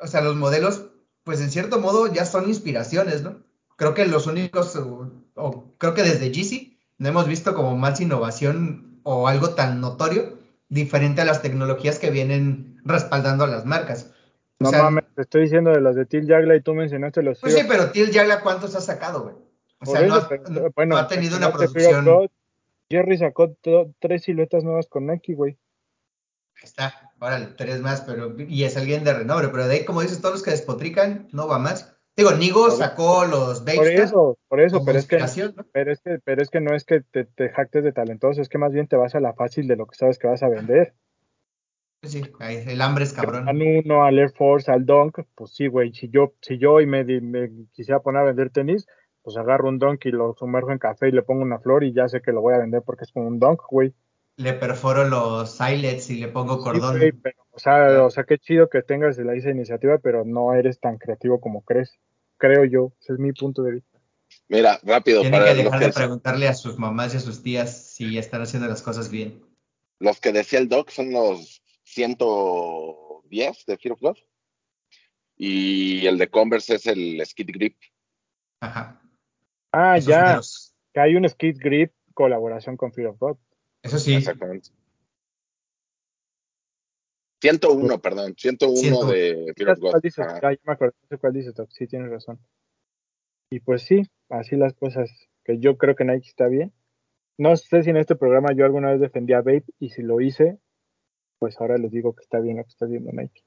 o 0.03 0.07
sea, 0.07 0.21
los 0.21 0.35
modelos, 0.35 0.89
pues 1.23 1.39
en 1.39 1.49
cierto 1.49 1.79
modo 1.79 2.11
ya 2.11 2.25
son 2.25 2.49
inspiraciones, 2.49 3.23
¿no? 3.23 3.41
Creo 3.77 3.93
que 3.93 4.05
los 4.05 4.27
únicos, 4.27 4.75
o, 4.75 5.11
o 5.35 5.73
creo 5.77 5.93
que 5.93 6.03
desde 6.03 6.29
GC 6.29 6.77
no 6.97 7.09
hemos 7.09 7.27
visto 7.27 7.55
como 7.55 7.75
más 7.77 8.01
innovación 8.01 8.99
o 9.03 9.27
algo 9.27 9.55
tan 9.55 9.79
notorio 9.81 10.37
diferente 10.67 11.21
a 11.21 11.25
las 11.25 11.41
tecnologías 11.41 11.99
que 11.99 12.11
vienen 12.11 12.77
respaldando 12.83 13.45
a 13.45 13.47
las 13.47 13.65
marcas. 13.65 14.13
O 14.59 14.65
No 14.65 14.69
sea, 14.69 14.83
mames, 14.83 15.05
te 15.15 15.21
estoy 15.21 15.43
diciendo 15.43 15.71
de 15.71 15.81
los 15.81 15.95
de 15.95 16.05
Til 16.05 16.27
Jagla 16.27 16.55
y 16.55 16.61
tú 16.61 16.73
mencionaste 16.73 17.23
los 17.23 17.39
Pues 17.39 17.53
sí, 17.53 17.61
pero 17.67 17.91
Til 17.91 18.11
Jagla, 18.11 18.41
¿cuántos 18.41 18.75
ha 18.75 18.81
sacado, 18.81 19.23
güey? 19.23 19.35
O 19.35 19.85
Por 19.85 19.97
sea, 19.97 20.05
eso, 20.05 20.15
no, 20.15 20.21
ha, 20.21 20.29
pero, 20.29 20.43
no 20.49 20.69
bueno, 20.75 20.97
ha 20.97 21.07
tenido 21.07 21.37
una 21.37 21.51
producción. 21.51 22.29
Jerry 22.89 23.17
sacó 23.17 23.55
tres 23.99 24.23
siluetas 24.23 24.63
nuevas 24.63 24.87
con 24.87 25.07
Nike, 25.07 25.33
güey. 25.33 25.57
Ahí 26.55 26.63
está, 26.63 27.11
órale, 27.23 27.47
tres 27.57 27.81
más, 27.81 28.01
pero 28.01 28.35
y 28.37 28.63
es 28.63 28.77
alguien 28.77 29.03
de 29.03 29.13
renombre, 29.13 29.49
pero 29.49 29.67
de 29.67 29.75
ahí, 29.75 29.85
como 29.85 30.01
dices, 30.01 30.19
todos 30.19 30.35
los 30.35 30.43
que 30.43 30.51
despotrican, 30.51 31.27
no 31.31 31.47
va 31.47 31.57
más. 31.57 31.97
Digo, 32.15 32.31
Nigo 32.31 32.67
Por- 32.67 32.71
sacó 32.77 33.25
los 33.25 33.61
Por 33.61 33.75
Babestar 33.77 34.03
eso, 34.05 34.37
por 34.47 34.59
eso, 34.59 34.85
pero 34.85 34.99
es 34.99 35.07
que 35.07 35.17
pero 35.71 35.91
es 35.91 36.01
que 36.01 36.19
pero 36.23 36.41
es 36.41 36.49
que 36.49 36.61
no 36.61 36.75
es 36.75 36.85
que 36.85 37.01
te, 37.01 37.25
te 37.25 37.49
jactes 37.49 37.83
de 37.83 37.91
talentoso, 37.91 38.41
es 38.41 38.49
que 38.49 38.59
más 38.59 38.71
bien 38.71 38.87
te 38.87 38.97
vas 38.97 39.15
a 39.15 39.19
la 39.19 39.33
fácil 39.33 39.67
de 39.67 39.75
lo 39.75 39.87
que 39.87 39.95
sabes 39.95 40.19
que 40.19 40.27
vas 40.27 40.43
a 40.43 40.49
vender. 40.49 40.93
Pues 42.01 42.13
sí, 42.13 42.21
el 42.67 42.81
hambre 42.81 43.05
es 43.05 43.13
cabrón. 43.13 43.47
Al 43.47 43.61
uno, 43.61 44.03
al 44.03 44.19
Air 44.19 44.31
Force, 44.31 44.69
al 44.69 44.85
Dunk, 44.85 45.19
pues 45.35 45.55
sí, 45.55 45.67
güey, 45.67 45.93
si 45.93 46.09
yo 46.09 46.33
si 46.41 46.57
yo 46.57 46.73
hoy 46.73 46.85
me, 46.85 47.03
me 47.05 47.49
quisiera 47.71 48.01
poner 48.01 48.21
a 48.21 48.25
vender 48.25 48.49
tenis, 48.49 48.85
pues 49.23 49.37
agarro 49.37 49.69
un 49.69 49.79
Dunk 49.79 50.05
y 50.05 50.11
lo 50.11 50.33
sumerjo 50.33 50.71
en 50.71 50.79
café 50.79 51.07
y 51.07 51.13
le 51.13 51.23
pongo 51.23 51.41
una 51.41 51.59
flor 51.59 51.83
y 51.85 51.93
ya 51.93 52.09
sé 52.09 52.21
que 52.21 52.33
lo 52.33 52.41
voy 52.41 52.53
a 52.53 52.59
vender 52.59 52.83
porque 52.85 53.05
es 53.05 53.11
como 53.11 53.27
un 53.27 53.39
Dunk, 53.39 53.61
güey. 53.71 53.93
Le 54.35 54.53
perforo 54.53 55.07
los 55.07 55.59
eyelets 55.61 56.09
y 56.09 56.15
le 56.15 56.27
pongo 56.27 56.57
Sí, 56.57 56.63
cordón. 56.63 56.97
güey, 56.97 57.11
pero, 57.11 57.35
o 57.51 57.59
sea, 57.59 57.75
Claro. 57.85 58.05
o 58.07 58.09
sea, 58.09 58.23
qué 58.23 58.37
chido 58.39 58.67
que 58.69 58.81
tengas 58.81 59.17
la 59.19 59.35
esa 59.35 59.51
iniciativa, 59.51 59.99
pero 59.99 60.25
no 60.25 60.53
eres 60.53 60.79
tan 60.79 60.97
creativo 60.97 61.39
como 61.39 61.61
crees. 61.63 61.99
Creo 62.37 62.65
yo, 62.65 62.93
ese 62.99 63.13
es 63.13 63.19
mi 63.19 63.31
punto 63.31 63.61
de 63.63 63.73
vista. 63.73 63.99
Mira, 64.49 64.79
rápido, 64.83 65.21
Tienen 65.21 65.39
para 65.39 65.53
que 65.53 65.63
dejar 65.63 65.79
que, 65.79 65.85
de 65.85 65.93
preguntarle 65.93 66.47
a 66.47 66.53
sus 66.55 66.79
mamás 66.79 67.13
y 67.13 67.17
a 67.17 67.19
sus 67.19 67.43
tías 67.43 67.93
si 67.93 68.17
están 68.17 68.41
haciendo 68.41 68.67
las 68.67 68.81
cosas 68.81 69.09
bien. 69.11 69.43
los 69.99 70.19
que 70.19 70.31
decía 70.33 70.57
el 70.59 70.67
Doc 70.67 70.89
son 70.89 71.11
los 71.13 71.61
110 71.83 73.65
de 73.65 73.77
Fear 73.77 73.93
of 73.93 74.01
God. 74.01 74.17
Y 75.37 76.05
el 76.07 76.17
de 76.17 76.29
Converse 76.29 76.75
es 76.75 76.87
el 76.87 77.21
Skid 77.25 77.49
Grip. 77.53 77.77
Ajá. 78.59 79.01
Ah, 79.71 79.97
Esos 79.97 80.07
ya, 80.09 80.39
que 80.93 80.99
hay 80.99 81.15
un 81.15 81.27
Skid 81.27 81.57
Grip 81.59 81.91
colaboración 82.13 82.77
con 82.77 82.91
Fear 82.93 83.07
of 83.09 83.19
God. 83.19 83.37
Eso 83.83 83.99
sí. 83.99 84.15
Exactamente. 84.15 84.69
101, 87.41 88.01
perdón, 88.01 88.33
101 88.37 88.77
101. 88.77 89.11
de 89.11 89.53
Fear 89.57 89.69
of 89.71 89.79
God. 89.79 90.01
dices, 90.01 90.25
Ajá. 90.25 90.39
ya, 90.41 90.51
ya 90.53 90.59
me 90.63 90.73
acuerdo, 90.73 90.95
no 91.01 91.07
sé 91.09 91.17
cuál 91.17 91.33
dices, 91.33 91.53
sí 91.69 91.87
tienes 91.87 92.09
razón. 92.09 92.39
Y 93.51 93.59
pues 93.59 93.83
sí, 93.83 94.03
así 94.29 94.55
las 94.55 94.73
cosas, 94.73 95.11
que 95.43 95.59
yo 95.59 95.77
creo 95.77 95.95
que 95.95 96.05
Nike 96.05 96.29
está 96.29 96.47
bien. 96.47 96.73
No 97.37 97.55
sé 97.57 97.83
si 97.83 97.89
en 97.89 97.97
este 97.97 98.15
programa 98.15 98.53
yo 98.55 98.63
alguna 98.63 98.91
vez 98.91 99.01
defendí 99.01 99.33
a 99.33 99.39
Vape 99.39 99.65
y 99.77 99.89
si 99.89 100.03
lo 100.03 100.21
hice, 100.21 100.57
pues 101.37 101.59
ahora 101.59 101.77
les 101.77 101.91
digo 101.91 102.15
que 102.15 102.21
está 102.23 102.39
bien 102.39 102.57
lo 102.57 102.63
que 102.63 102.69
está 102.69 102.85
haciendo 102.85 103.11
Nike. 103.11 103.43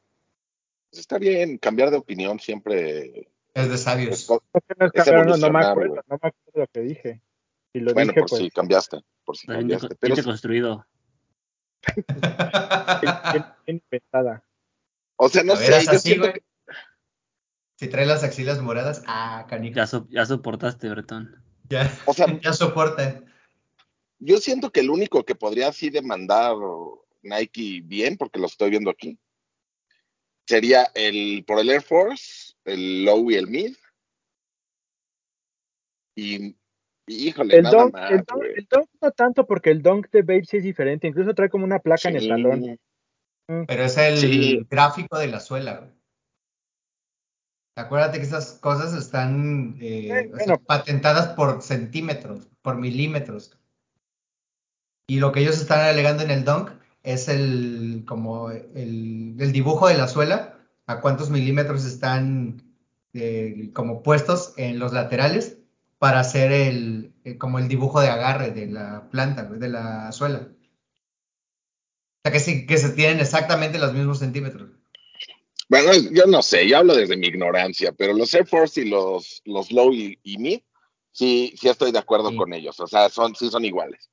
Pues 0.90 1.00
está 1.00 1.18
bien, 1.18 1.56
cambiar 1.56 1.90
de 1.90 1.96
opinión 1.96 2.38
siempre 2.38 3.30
Es 3.54 3.70
de 3.70 3.78
sabios. 3.78 4.28
es 4.28 4.30
Es 4.92 5.12
no, 5.12 5.36
no 5.38 5.50
me 5.50 5.64
acuerdo, 5.64 5.94
no 6.06 6.18
me 6.22 6.28
acuerdo 6.28 6.52
lo 6.54 6.66
que 6.66 6.80
dije. 6.80 7.22
Y 7.72 7.80
lo 7.80 7.94
bueno, 7.94 8.10
dije, 8.10 8.20
por 8.20 8.28
pues, 8.28 8.42
si 8.42 8.50
cambiaste, 8.50 8.98
por 9.26 9.36
si 9.36 9.42
Está 9.42 9.52
bien, 9.54 9.62
cambiaste. 9.68 9.88
deco- 9.88 9.98
Pero 10.00 10.14
bien 10.14 10.24
deconstruido. 10.24 10.86
bien, 11.96 12.06
bien- 13.32 13.44
bien 13.66 13.82
inventada. 13.90 14.42
O 15.16 15.28
sea, 15.28 15.42
no 15.42 15.54
¿La 15.54 15.60
sé, 15.60 15.84
yo 15.84 15.90
así, 15.90 15.98
siento 15.98 16.22
güey? 16.28 16.32
que, 16.34 16.44
Si 17.78 17.88
trae 17.88 18.06
las 18.06 18.24
axilas 18.24 18.62
moradas, 18.62 19.02
ah, 19.06 19.44
canijo. 19.48 19.74
Ya, 19.76 19.86
so- 19.86 20.06
ya 20.08 20.24
soportaste, 20.24 20.88
Bretón. 20.88 21.42
Ya, 21.68 21.90
o 22.06 22.14
sea, 22.14 22.26
ya 22.42 22.52
soporta. 22.54 23.22
yo 24.18 24.38
siento 24.38 24.70
que 24.70 24.80
el 24.80 24.88
único 24.90 25.24
que 25.24 25.34
podría 25.34 25.68
así 25.68 25.90
demandar 25.90 26.54
Nike 27.22 27.82
bien, 27.84 28.16
porque 28.16 28.38
lo 28.38 28.46
estoy 28.46 28.70
viendo 28.70 28.88
aquí, 28.90 29.18
sería 30.46 30.84
el 30.94 31.44
por 31.46 31.58
el 31.58 31.68
Air 31.68 31.82
Force, 31.82 32.54
el 32.64 33.04
low 33.04 33.30
y 33.30 33.34
el 33.34 33.46
mid. 33.48 33.76
Y 36.16 36.56
híjole, 37.06 37.56
El 37.56 37.62
nada 37.64 37.82
dunk, 37.82 37.92
más, 37.92 38.10
el, 38.10 38.16
dunk, 38.18 38.34
güey. 38.36 38.52
el 38.56 38.66
dunk 38.70 38.88
no 39.00 39.10
tanto 39.12 39.46
porque 39.46 39.70
el 39.70 39.82
dunk 39.82 40.10
de 40.10 40.22
Babe 40.22 40.44
sí 40.44 40.56
es 40.58 40.64
diferente, 40.64 41.06
incluso 41.06 41.34
trae 41.34 41.48
como 41.48 41.64
una 41.64 41.78
placa 41.78 42.08
en 42.08 42.16
el 42.16 42.28
talón. 42.28 42.78
Pero 43.66 43.82
es 43.84 43.96
el 43.96 44.16
Sí. 44.18 44.66
gráfico 44.68 45.18
de 45.18 45.28
la 45.28 45.40
suela, 45.40 45.78
güey. 45.78 45.90
Acuérdate 47.78 48.18
que 48.18 48.24
esas 48.24 48.52
cosas 48.54 48.94
están 48.94 49.76
eh, 49.80 50.30
Eh, 50.34 50.44
sea, 50.44 50.56
patentadas 50.56 51.28
por 51.34 51.62
centímetros, 51.62 52.48
por 52.62 52.76
milímetros. 52.76 53.56
Y 55.08 55.20
lo 55.20 55.30
que 55.30 55.40
ellos 55.40 55.60
están 55.60 55.80
alegando 55.80 56.22
en 56.22 56.30
el 56.30 56.44
dunk 56.44 56.70
es 57.02 57.28
el 57.28 58.04
como 58.06 58.50
el, 58.50 59.36
el 59.38 59.52
dibujo 59.52 59.86
de 59.88 59.96
la 59.98 60.08
suela, 60.08 60.58
a 60.86 61.00
cuántos 61.00 61.30
milímetros 61.30 61.84
están 61.84 62.62
eh, 63.12 63.70
como 63.74 64.02
puestos 64.02 64.54
en 64.56 64.78
los 64.78 64.92
laterales 64.92 65.55
para 65.98 66.20
hacer 66.20 66.52
el 66.52 67.14
eh, 67.24 67.38
como 67.38 67.58
el 67.58 67.68
dibujo 67.68 68.00
de 68.00 68.08
agarre 68.08 68.50
de 68.50 68.66
la 68.66 69.08
planta, 69.10 69.44
de 69.44 69.68
la 69.68 70.12
suela. 70.12 70.48
O 72.18 72.28
sea 72.28 72.32
que 72.32 72.40
sí, 72.40 72.66
que 72.66 72.76
se 72.78 72.90
tienen 72.90 73.20
exactamente 73.20 73.78
los 73.78 73.92
mismos 73.92 74.18
centímetros. 74.18 74.70
Bueno, 75.68 75.92
yo 76.12 76.26
no 76.26 76.42
sé, 76.42 76.68
yo 76.68 76.78
hablo 76.78 76.94
desde 76.94 77.16
mi 77.16 77.26
ignorancia, 77.26 77.92
pero 77.92 78.12
los 78.12 78.32
Air 78.34 78.46
Force 78.46 78.80
y 78.82 78.88
los, 78.88 79.42
los 79.44 79.72
low 79.72 79.92
y, 79.92 80.18
y 80.22 80.38
mid, 80.38 80.60
sí, 81.10 81.54
sí 81.60 81.68
estoy 81.68 81.90
de 81.92 81.98
acuerdo 81.98 82.30
Sí. 82.30 82.36
con 82.36 82.52
ellos. 82.52 82.78
O 82.78 82.86
sea, 82.86 83.08
son, 83.08 83.34
sí 83.34 83.50
son 83.50 83.64
iguales. 83.64 84.08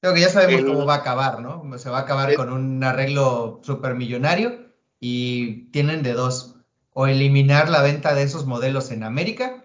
Creo 0.00 0.14
que 0.14 0.20
ya 0.20 0.28
sabemos 0.28 0.60
El- 0.62 0.66
cómo 0.66 0.86
va 0.86 0.94
a 0.94 0.98
acabar, 0.98 1.40
¿no? 1.40 1.78
Se 1.78 1.90
va 1.90 1.98
a 1.98 2.02
acabar 2.02 2.30
el- 2.30 2.36
con 2.36 2.50
un 2.50 2.82
arreglo 2.82 3.60
supermillonario 3.62 4.72
y 4.98 5.70
tienen 5.70 6.02
de 6.02 6.14
dos. 6.14 6.56
O 6.92 7.06
eliminar 7.06 7.68
la 7.68 7.82
venta 7.82 8.14
de 8.14 8.22
esos 8.24 8.46
modelos 8.46 8.90
en 8.90 9.04
América 9.04 9.59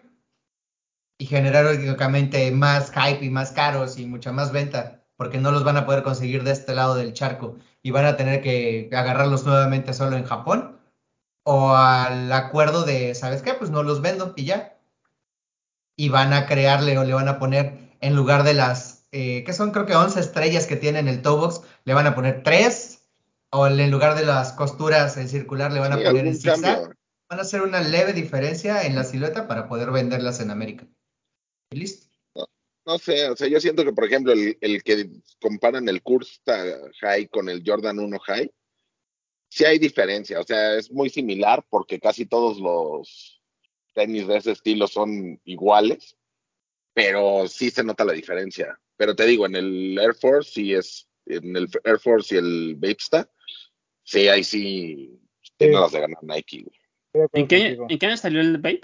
y 1.18 1.26
generar 1.26 1.66
lógicamente 1.66 2.51
más 2.51 2.91
hype 2.91 3.24
y 3.24 3.30
más 3.30 3.51
caros 3.51 3.97
y 3.97 4.05
mucha 4.05 4.32
más 4.32 4.51
venta, 4.51 5.03
porque 5.16 5.39
no 5.39 5.51
los 5.51 5.63
van 5.63 5.78
a 5.78 5.86
poder 5.86 6.03
conseguir 6.03 6.43
de 6.43 6.51
este 6.51 6.76
lado 6.76 6.95
del 6.95 7.13
charco 7.13 7.57
y 7.82 7.91
van 7.91 8.05
a 8.05 8.18
tener 8.18 8.41
que 8.41 8.89
agarrarlos 8.91 9.45
nuevamente 9.45 9.93
solo 9.93 10.18
en 10.18 10.26
Japón. 10.26 10.80
O 11.43 11.76
al 11.76 12.32
acuerdo 12.32 12.84
de, 12.84 13.13
¿sabes 13.13 13.43
qué? 13.43 13.53
Pues 13.53 13.70
no 13.70 13.84
los 13.84 14.01
vendo 14.01 14.34
y 14.36 14.45
ya. 14.45 14.80
Y 15.95 16.09
van 16.09 16.34
a 16.34 16.47
crearle 16.47 16.97
o 16.97 17.03
le 17.03 17.13
van 17.13 17.28
a 17.28 17.38
poner 17.38 17.95
en 18.01 18.16
lugar 18.16 18.43
de 18.43 18.55
las, 18.55 19.05
eh, 19.11 19.43
que 19.43 19.53
son 19.53 19.72
creo 19.72 19.86
que 19.86 19.95
11 19.95 20.20
estrellas 20.20 20.66
que 20.66 20.76
tienen 20.76 21.07
el 21.07 21.22
toe 21.22 21.38
box, 21.38 21.61
le 21.86 21.93
van 21.93 22.07
a 22.07 22.16
poner 22.16 22.43
3. 22.43 23.03
O 23.51 23.68
en 23.68 23.91
lugar 23.91 24.16
de 24.16 24.26
las 24.26 24.51
costuras 24.51 25.16
en 25.18 25.30
circular 25.30 25.72
le 25.72 25.80
van 25.80 25.93
a 25.93 25.97
sí, 25.97 26.03
poner 26.03 26.26
en 26.26 26.36
zigzag. 26.36 26.95
Van 27.30 27.39
a 27.39 27.43
hacer 27.43 27.61
una 27.61 27.82
leve 27.82 28.13
diferencia 28.13 28.82
en 28.82 28.95
la 28.95 29.03
silueta 29.03 29.47
para 29.47 29.68
poder 29.68 29.91
venderlas 29.91 30.39
en 30.39 30.51
América. 30.51 30.88
Y 31.76 31.80
listo. 31.80 32.07
No 32.86 32.99
sé, 32.99 33.30
o 33.30 33.36
sea, 33.36 33.47
yo 33.47 33.59
siento 33.59 33.84
que, 33.84 33.93
por 33.93 34.05
ejemplo, 34.05 34.32
el, 34.32 34.57
el 34.61 34.84
que 34.84 35.09
comparan 35.41 35.89
el 35.89 36.03
Cursta 36.03 36.80
High 37.01 37.30
con 37.30 37.49
el 37.49 37.63
Jordan 37.65 37.97
1 37.97 38.19
High, 38.19 38.51
sí 39.49 39.65
hay 39.65 39.80
diferencia. 39.80 40.39
O 40.39 40.43
sea, 40.43 40.76
es 40.78 40.91
muy 40.91 41.09
similar 41.09 41.65
porque 41.67 41.99
casi 41.99 42.28
todos 42.28 42.59
los 42.59 43.41
tenis 43.95 44.28
de 44.28 44.38
ese 44.38 44.51
estilo 44.51 44.88
son 44.88 45.41
iguales, 45.45 46.15
pero 46.93 47.47
sí 47.47 47.71
se 47.71 47.84
nota 47.84 48.05
la 48.05 48.13
diferencia. 48.13 48.80
Pero 48.97 49.15
te 49.15 49.26
digo, 49.26 49.47
en 49.47 49.55
el 49.55 49.97
Air 49.97 50.13
Force 50.13 50.51
sí 50.51 50.73
es, 50.73 51.07
en 51.26 51.55
el 51.55 51.67
Air 51.84 51.99
Force 51.99 52.36
y 52.36 52.38
el 52.38 52.76
Vapesta, 52.76 53.28
sí, 54.03 54.28
ahí 54.28 54.43
sí 54.43 55.19
tiene 55.57 55.73
Sí. 55.73 55.80
las 55.80 55.91
de 55.91 55.99
ganar 56.01 56.23
Nike. 56.23 56.65
¿En 57.34 57.47
qué. 57.47 57.78
¿En 57.89 57.97
qué 57.97 58.05
año 58.05 58.17
salió 58.17 58.41
el 58.41 58.57
Vape? 58.57 58.82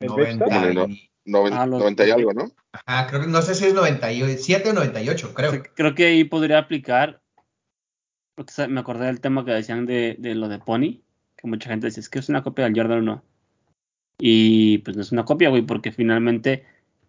¿El 0.00 0.08
90 0.08 0.44
¿Cómo 0.44 0.60
no? 0.72 0.86
y- 0.88 1.10
Noven- 1.24 1.54
Ah, 1.54 1.66
los- 1.66 1.80
90 1.80 2.06
y 2.06 2.10
algo, 2.12 2.32
¿no? 2.32 2.52
Ajá, 2.86 3.08
creo 3.08 3.22
que 3.22 3.26
no 3.26 3.42
sé 3.42 3.54
si 3.56 3.64
es 3.66 3.74
97 3.74 4.70
o 4.70 4.72
98, 4.72 5.34
creo. 5.34 5.60
Creo 5.74 5.94
que 5.94 6.04
ahí 6.06 6.24
podría 6.24 6.58
aplicar 6.58 7.20
porque 8.36 8.68
me 8.68 8.78
acordé 8.80 9.06
del 9.06 9.20
tema 9.20 9.44
que 9.44 9.50
decían 9.50 9.86
de, 9.86 10.14
de 10.18 10.34
lo 10.36 10.48
de 10.48 10.58
Pony, 10.60 11.00
que 11.36 11.48
mucha 11.48 11.70
gente 11.70 11.86
dice, 11.88 11.98
es 12.00 12.08
que 12.08 12.18
es 12.20 12.28
una 12.28 12.42
copia 12.44 12.64
del 12.66 12.76
Jordan 12.76 12.98
1. 13.00 13.24
Y 14.20 14.78
pues 14.78 14.96
no 14.96 15.02
es 15.02 15.10
una 15.12 15.24
copia, 15.24 15.48
güey, 15.48 15.62
porque 15.62 15.90
finalmente 15.90 16.64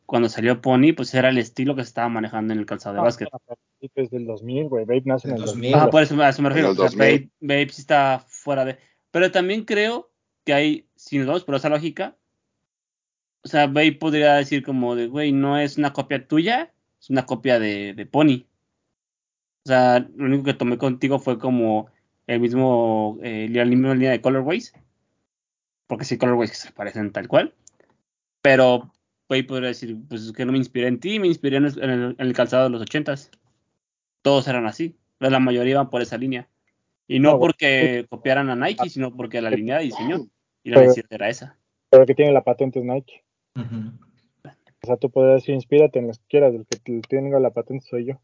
cuando 0.06 0.30
salió 0.30 0.62
Pony, 0.62 0.94
pues 0.96 1.14
era 1.14 1.30
el 1.30 1.38
estilo 1.38 1.76
que 1.76 1.84
se 1.84 1.90
estaba 1.90 2.10
manejando 2.10 2.54
en 2.54 2.60
el 2.60 2.66
calzado 2.66 2.96
de 2.96 3.02
Ah, 3.02 3.04
básquet. 3.04 3.28
a 3.32 3.38
principios 3.80 4.10
del 4.10 4.26
2000, 4.26 4.68
güey. 4.70 4.86
Babe 4.86 5.04
nace 5.06 5.28
en 5.28 5.36
el 5.36 5.42
2000. 5.42 5.72
2000. 5.72 5.76
Ajá, 5.76 5.90
por 5.90 6.02
eso, 6.02 6.22
a 6.22 6.30
eso 6.30 6.42
me 6.42 6.50
refiero. 6.50 6.72
O 6.72 6.76
sea, 6.76 6.86
2000. 6.86 6.98
Babe, 7.00 7.30
Babe 7.42 7.70
sí 7.70 7.82
está 7.82 8.24
fuera 8.28 8.66
de. 8.66 8.78
Pero 9.12 9.30
también 9.32 9.64
creo 9.66 10.10
que 10.46 10.54
hay, 10.54 10.88
si 10.96 11.18
nos 11.18 11.28
vamos 11.28 11.44
por 11.44 11.56
esa 11.56 11.70
lógica, 11.70 12.16
o 13.48 13.50
sea, 13.50 13.68
Babe 13.68 13.93
podría 13.93 14.34
decir 14.34 14.62
como 14.62 14.93
de, 14.93 15.08
güey, 15.08 15.32
no 15.32 15.58
es 15.58 15.78
una 15.78 15.93
copia 15.93 16.28
tuya, 16.28 16.74
es 17.00 17.10
una 17.10 17.26
copia 17.26 17.60
de, 17.60 17.93
de 17.93 18.06
Pony. 18.06 18.45
O 19.64 19.68
sea, 19.70 20.00
lo 20.00 20.26
único 20.26 20.43
que 20.43 20.54
tomé 20.54 20.78
contigo 20.78 21.18
fue 21.18 21.39
como 21.39 21.88
el 22.28 22.41
mismo, 22.41 23.18
eh, 23.24 23.48
la 23.50 23.64
misma 23.64 23.93
línea 23.93 24.12
de 24.12 24.20
Colorways. 24.20 24.74
Porque 25.88 26.04
sí, 26.04 26.18
Colorways 26.18 26.52
que 26.52 26.58
se 26.58 26.72
parecen 26.74 27.14
tal 27.14 27.30
cual. 27.30 27.54
Pero 28.41 28.91
Babe 29.30 29.45
podría 29.45 29.70
decir, 29.70 29.95
pues 30.10 30.24
es 30.26 30.34
que 30.34 30.43
no 30.45 30.52
me 30.52 30.58
inspiré 30.58 30.89
en 30.89 31.00
ti, 31.00 31.18
me 31.18 31.28
inspiré 31.28 31.56
en 31.56 31.68
el, 31.68 32.16
en 32.20 32.34
calzado 32.34 32.66
de 32.66 32.70
los 32.70 32.82
ochentas. 32.82 33.32
Todos 34.24 34.45
eran 34.50 34.66
así. 34.66 34.98
La 35.20 35.39
mayoría 35.39 35.72
iban 35.72 35.89
por 35.89 36.02
esa 36.02 36.18
línea. 36.18 36.50
Y 37.08 37.22
no 37.22 37.39
porque 37.39 38.06
copiaran 38.10 38.50
a 38.50 38.58
Nike, 38.58 38.89
sino 38.89 39.16
porque 39.16 39.41
la 39.41 39.52
línea 39.52 39.78
de 39.78 39.86
diseño 39.86 40.28
y 40.64 40.72
la 40.72 40.76
Pero- 40.76 40.88
necesidad 40.89 41.14
era 41.14 41.30
esa. 41.30 41.58
Pero 41.89 42.06
que 42.06 42.14
tiene 42.14 42.34
la 42.34 42.43
patente 42.43 42.80
es 42.80 42.86
Nike. 42.86 43.24
O 44.84 44.86
sea, 44.88 44.97
tú 44.97 45.10
podrías 45.10 45.41
decir, 45.41 45.55
inspírate 45.55 45.99
en 45.99 46.08
los 46.08 46.20
que 46.20 46.26
quieras. 46.30 46.53
El 46.53 46.66
que 46.84 47.01
tenga 47.08 47.39
la 47.39 47.49
patente 47.51 47.86
soy 47.89 48.05
yo. 48.05 48.22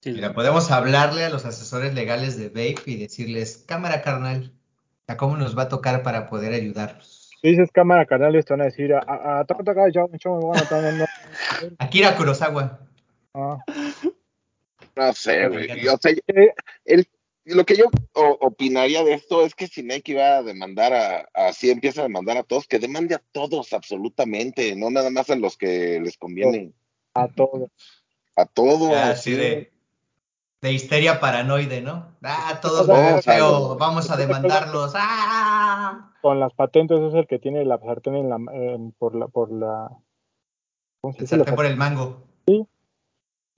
Sí, 0.00 0.12
Mira, 0.12 0.32
podemos 0.32 0.70
hablarle 0.70 1.24
a 1.24 1.28
los 1.30 1.44
asesores 1.44 1.94
legales 1.94 2.38
de 2.38 2.48
Vape 2.48 2.90
y 2.90 2.96
decirles, 2.96 3.64
cámara 3.68 4.00
carnal, 4.00 4.52
¿a 5.06 5.16
cómo 5.18 5.36
nos 5.36 5.56
va 5.56 5.64
a 5.64 5.68
tocar 5.68 6.02
para 6.02 6.26
poder 6.26 6.54
ayudarlos? 6.54 7.30
Si 7.42 7.50
dices 7.50 7.70
cámara 7.72 8.06
canal, 8.06 8.32
te 8.32 8.52
van 8.52 8.62
a 8.62 8.64
decir, 8.64 8.92
"Ah, 8.94 9.04
ah, 9.06 9.44
toca, 9.46 9.62
toca, 9.64 9.88
yo, 9.90 10.08
yo 10.18 10.34
me 10.34 10.40
voy 10.40 10.56
a 10.56 10.60
matar, 10.62 10.82
no, 10.82 10.92
no". 10.92 11.06
Akira 11.78 12.16
Kurosawa. 12.16 12.80
Ah, 13.34 13.58
No 14.96 15.12
sé, 15.12 15.48
güey. 15.48 15.64
encanta. 15.64 15.82
Y, 15.82 15.88
o 15.88 15.96
sea, 15.98 16.12
eh, 16.12 16.54
el- 16.84 17.06
lo 17.54 17.64
que 17.64 17.76
yo 17.76 17.84
o- 18.14 18.38
opinaría 18.40 19.02
de 19.04 19.14
esto 19.14 19.44
es 19.44 19.54
que 19.54 19.66
si 19.66 19.82
Nike 19.82 20.14
va 20.14 20.38
a 20.38 20.42
demandar 20.42 20.92
a, 20.92 21.28
así 21.34 21.70
empieza 21.70 22.00
a 22.00 22.04
demandar 22.04 22.36
a 22.36 22.42
todos, 22.42 22.66
que 22.66 22.78
demande 22.78 23.14
a 23.14 23.22
todos 23.32 23.72
absolutamente, 23.72 24.74
no 24.76 24.90
nada 24.90 25.10
más 25.10 25.30
a 25.30 25.36
los 25.36 25.56
que 25.56 26.00
les 26.00 26.16
conviene, 26.16 26.72
a 27.14 27.28
todo. 27.28 27.68
a 28.36 28.46
todos. 28.46 28.92
Así 28.96 29.30
sí. 29.32 29.36
de, 29.36 29.72
de 30.62 30.72
histeria 30.72 31.20
paranoide, 31.20 31.80
¿no? 31.80 32.16
Ah, 32.22 32.58
todos 32.60 32.88
o 32.88 33.22
sea, 33.22 33.22
feo, 33.22 33.76
vamos 33.76 34.10
a 34.10 34.16
demandarlos. 34.16 34.92
¡Ah! 34.94 36.12
Con 36.22 36.38
las 36.40 36.52
patentes 36.54 37.00
es 37.00 37.14
el 37.14 37.26
que 37.26 37.38
tiene 37.38 37.64
la 37.64 37.78
sartén 37.78 38.14
en 38.16 38.28
la, 38.28 38.36
en- 38.52 38.92
por 38.92 39.14
la, 39.14 39.28
por 39.28 39.50
la, 39.52 39.90
¿cómo 41.00 41.12
se 41.14 41.20
El 41.20 41.24
dice? 41.24 41.36
Sartén 41.36 41.54
por 41.56 41.66
el 41.66 41.76
mango. 41.76 42.22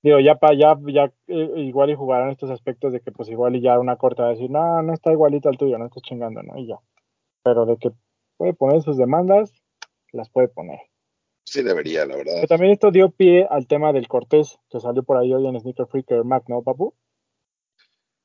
Digo, 0.03 0.19
ya 0.19 0.35
para 0.35 0.55
ya, 0.55 0.77
ya 0.93 1.13
eh, 1.29 1.53
igual 1.57 1.91
y 1.91 1.95
jugarán 1.95 2.31
estos 2.31 2.51
aspectos 2.51 2.93
de 2.93 3.01
que 3.01 3.13
pues 3.13 3.29
igual 3.29 3.55
y 3.55 3.61
ya 3.61 3.79
una 3.79 3.97
corta 3.97 4.25
va 4.25 4.31
a 4.31 4.33
decir, 4.33 4.51
no, 4.51 4.83
no 4.83 4.93
está 4.93 5.13
igualito 5.13 5.49
al 5.49 5.57
tuyo, 5.57 5.79
no 5.79 5.87
estás 5.87 6.03
chingando, 6.03 6.43
¿no? 6.43 6.59
Y 6.59 6.67
ya. 6.67 6.79
Pero 7.45 7.67
de 7.67 7.77
que 7.77 7.93
puede 8.37 8.53
poner 8.53 8.83
sus 8.83 8.97
demandas, 8.97 9.53
las 10.11 10.29
puede 10.29 10.49
poner. 10.49 10.81
Sí 11.45 11.63
debería, 11.63 12.05
la 12.05 12.17
verdad. 12.17 12.33
Pero 12.35 12.47
también 12.49 12.73
esto 12.73 12.91
dio 12.91 13.11
pie 13.11 13.47
al 13.49 13.67
tema 13.67 13.93
del 13.93 14.09
Cortés, 14.09 14.59
que 14.71 14.81
salió 14.81 15.05
por 15.05 15.19
ahí 15.19 15.33
hoy 15.33 15.47
en 15.47 15.61
Sneaker 15.61 15.87
Freaker 15.87 16.25
Mac, 16.25 16.45
¿no, 16.49 16.63
papu? 16.63 16.95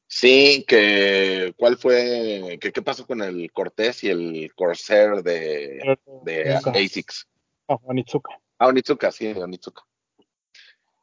Sí, 0.08 0.66
que 0.68 1.54
cuál 1.58 1.78
fue, 1.78 2.58
que 2.62 2.72
qué 2.72 2.82
pasó 2.82 3.06
con 3.06 3.22
el 3.22 3.52
Cortés 3.52 4.04
y 4.04 4.10
el 4.10 4.52
Corsair 4.56 5.22
de, 5.22 5.98
de 6.24 6.54
Asics. 6.54 6.78
ASICS. 6.78 7.28
No, 7.70 7.82
Onitsuka. 7.84 8.40
Ah, 8.58 8.68
Onitsuka, 8.68 9.12
sí, 9.12 9.28
Onitsuka. 9.28 9.84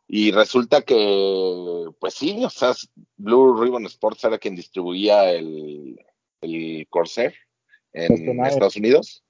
Y 0.07 0.32
resulta 0.32 0.82
que, 0.82 1.86
pues 1.98 2.14
sí, 2.14 2.44
o 2.44 2.50
sea, 2.50 2.72
Blue 3.16 3.61
Ribbon 3.61 3.86
Sports 3.86 4.24
era 4.24 4.38
quien 4.38 4.55
distribuía 4.55 5.32
el, 5.32 5.98
el 6.42 6.86
Corsair 6.90 7.34
en 7.92 8.09
Gestionaba. 8.09 8.48
Estados 8.48 8.76
Unidos. 8.76 9.24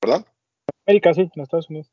¿Perdón? 0.00 0.24
América, 0.86 1.12
sí, 1.14 1.28
en 1.34 1.42
Estados 1.42 1.68
Unidos. 1.68 1.90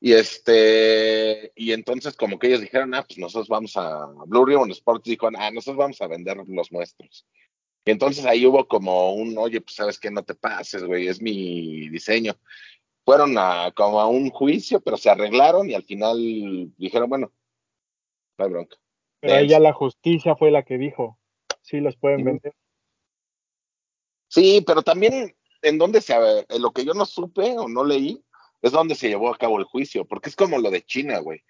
Y 0.00 0.12
este, 0.12 1.50
y 1.54 1.72
entonces 1.72 2.14
como 2.14 2.38
que 2.38 2.48
ellos 2.48 2.60
dijeron, 2.60 2.94
ah, 2.94 3.04
pues 3.06 3.18
nosotros 3.18 3.48
vamos 3.48 3.74
a, 3.76 4.04
Blue 4.26 4.44
Ribbon 4.44 4.70
Sports 4.70 5.04
dijo, 5.04 5.28
ah, 5.34 5.50
nosotros 5.50 5.78
vamos 5.78 6.00
a 6.02 6.06
vender 6.06 6.36
los 6.46 6.70
nuestros. 6.70 7.26
Y 7.86 7.90
entonces 7.90 8.24
ahí 8.26 8.44
hubo 8.44 8.68
como 8.68 9.14
un, 9.14 9.36
oye, 9.38 9.62
pues 9.62 9.76
sabes 9.76 9.98
que 9.98 10.10
no 10.10 10.22
te 10.22 10.34
pases, 10.34 10.84
güey, 10.84 11.08
es 11.08 11.22
mi 11.22 11.88
diseño. 11.88 12.36
Fueron 13.04 13.36
a 13.36 13.72
como 13.76 14.00
a 14.00 14.06
un 14.06 14.30
juicio, 14.30 14.80
pero 14.80 14.96
se 14.96 15.10
arreglaron 15.10 15.68
y 15.68 15.74
al 15.74 15.84
final 15.84 16.72
dijeron, 16.76 17.08
bueno, 17.08 17.32
no 18.38 18.44
hay 18.44 18.50
bronca. 18.50 18.76
Pero 19.20 19.34
ahí 19.34 19.48
ya 19.48 19.60
la 19.60 19.72
justicia 19.72 20.36
fue 20.36 20.50
la 20.50 20.64
que 20.64 20.78
dijo, 20.78 21.18
sí 21.62 21.80
los 21.80 21.96
pueden 21.96 22.24
vender. 22.24 22.54
Sí, 24.28 24.62
pero 24.66 24.82
también 24.82 25.34
en 25.62 25.78
donde 25.78 26.00
se, 26.00 26.14
en 26.48 26.62
lo 26.62 26.72
que 26.72 26.84
yo 26.84 26.92
no 26.94 27.06
supe 27.06 27.56
o 27.58 27.68
no 27.68 27.84
leí, 27.84 28.22
es 28.62 28.72
donde 28.72 28.94
se 28.94 29.08
llevó 29.08 29.32
a 29.32 29.36
cabo 29.36 29.58
el 29.58 29.64
juicio, 29.64 30.04
porque 30.04 30.28
es 30.28 30.36
como 30.36 30.58
lo 30.58 30.70
de 30.70 30.84
China, 30.84 31.18
güey. 31.18 31.42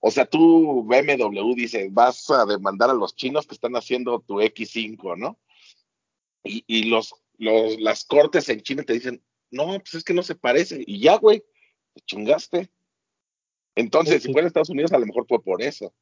O 0.00 0.10
sea, 0.10 0.24
tú, 0.24 0.84
BMW, 0.84 1.54
dice, 1.54 1.88
vas 1.90 2.30
a 2.30 2.46
demandar 2.46 2.90
a 2.90 2.94
los 2.94 3.14
chinos 3.14 3.46
que 3.46 3.54
están 3.54 3.76
haciendo 3.76 4.20
tu 4.20 4.40
X5, 4.40 5.16
¿no? 5.18 5.38
Y, 6.42 6.64
y 6.66 6.84
los, 6.84 7.14
los, 7.36 7.78
las 7.78 8.04
cortes 8.04 8.48
en 8.48 8.62
China 8.62 8.82
te 8.82 8.94
dicen, 8.94 9.22
no, 9.50 9.66
pues 9.80 9.94
es 9.94 10.04
que 10.04 10.14
no 10.14 10.22
se 10.22 10.34
parece. 10.34 10.82
Y 10.86 11.00
ya, 11.00 11.16
güey, 11.16 11.40
te 11.94 12.00
chingaste. 12.06 12.70
Entonces, 13.74 14.22
Sí. 14.22 14.28
si 14.28 14.32
fuera 14.32 14.46
Estados 14.48 14.70
Unidos, 14.70 14.92
a 14.92 14.98
lo 14.98 15.06
mejor 15.06 15.26
fue 15.28 15.42
por 15.42 15.62
eso. 15.62 15.94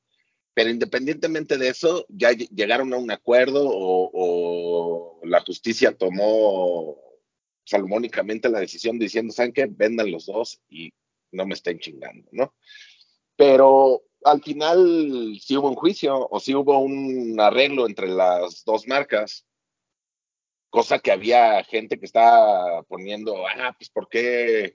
Pero 0.55 0.71
independientemente 0.71 1.57
de 1.57 1.69
eso, 1.69 2.05
ya 2.09 2.33
ll- 2.33 2.49
llegaron 2.51 2.93
a 2.93 2.97
un 2.99 3.11
acuerdo 3.11 3.69
o, 3.69 4.11
o 4.13 5.21
la 5.25 5.41
justicia 5.41 5.97
tomó 5.97 6.97
salomónicamente 7.65 8.49
la 8.49 8.61
decisión 8.61 8.99
diciendo, 8.99 9.33
¿saben 9.33 9.53
qué? 9.53 9.67
Vendan 9.67 10.11
los 10.11 10.27
dos 10.27 10.61
y 10.69 10.91
no 11.33 11.47
me 11.47 11.55
estén 11.55 11.79
chingando, 11.79 12.29
¿no? 12.33 12.55
Pero 13.37 14.03
al 14.25 14.43
final 14.43 15.39
sí 15.41 15.57
hubo 15.57 15.69
un 15.69 15.77
juicio 15.77 16.27
o 16.31 16.41
sí 16.41 16.55
hubo 16.55 16.79
un 16.81 17.39
arreglo 17.39 17.87
entre 17.87 18.09
las 18.09 18.65
dos 18.65 18.89
marcas, 18.89 19.45
cosa 20.71 20.99
que 20.99 21.13
había 21.13 21.63
gente 21.65 21.99
que 21.99 22.05
estaba 22.07 22.83
poniendo, 22.85 23.35
ah, 23.47 23.75
pues 23.79 23.91
¿por 23.91 24.09
qué 24.09 24.75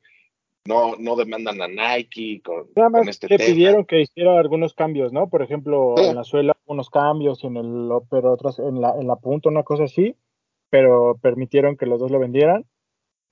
no, 0.65 0.95
no 0.97 1.15
demandan 1.15 1.61
a 1.61 1.67
Nike 1.67 2.41
con, 2.43 2.67
Nada 2.75 2.89
con 2.89 2.99
más 3.05 3.07
este 3.07 3.27
le 3.27 3.37
tema? 3.37 3.47
pidieron 3.53 3.85
que 3.85 4.01
hiciera 4.01 4.39
algunos 4.39 4.73
cambios, 4.73 5.11
¿no? 5.13 5.29
Por 5.29 5.41
ejemplo, 5.41 5.95
Sí. 5.97 6.05
en 6.05 6.15
la 6.15 6.23
suela 6.23 6.57
unos 6.65 6.89
cambios 6.89 7.43
y 7.43 7.47
en 7.47 7.57
el 7.57 7.89
pero 8.09 8.31
otros 8.33 8.59
en 8.59 8.79
la 8.81 8.95
en 8.99 9.07
la 9.07 9.15
punta 9.17 9.49
una 9.49 9.63
cosa 9.63 9.83
así, 9.83 10.15
pero 10.69 11.17
permitieron 11.21 11.77
que 11.77 11.85
los 11.85 11.99
dos 11.99 12.11
lo 12.11 12.19
vendieran. 12.19 12.65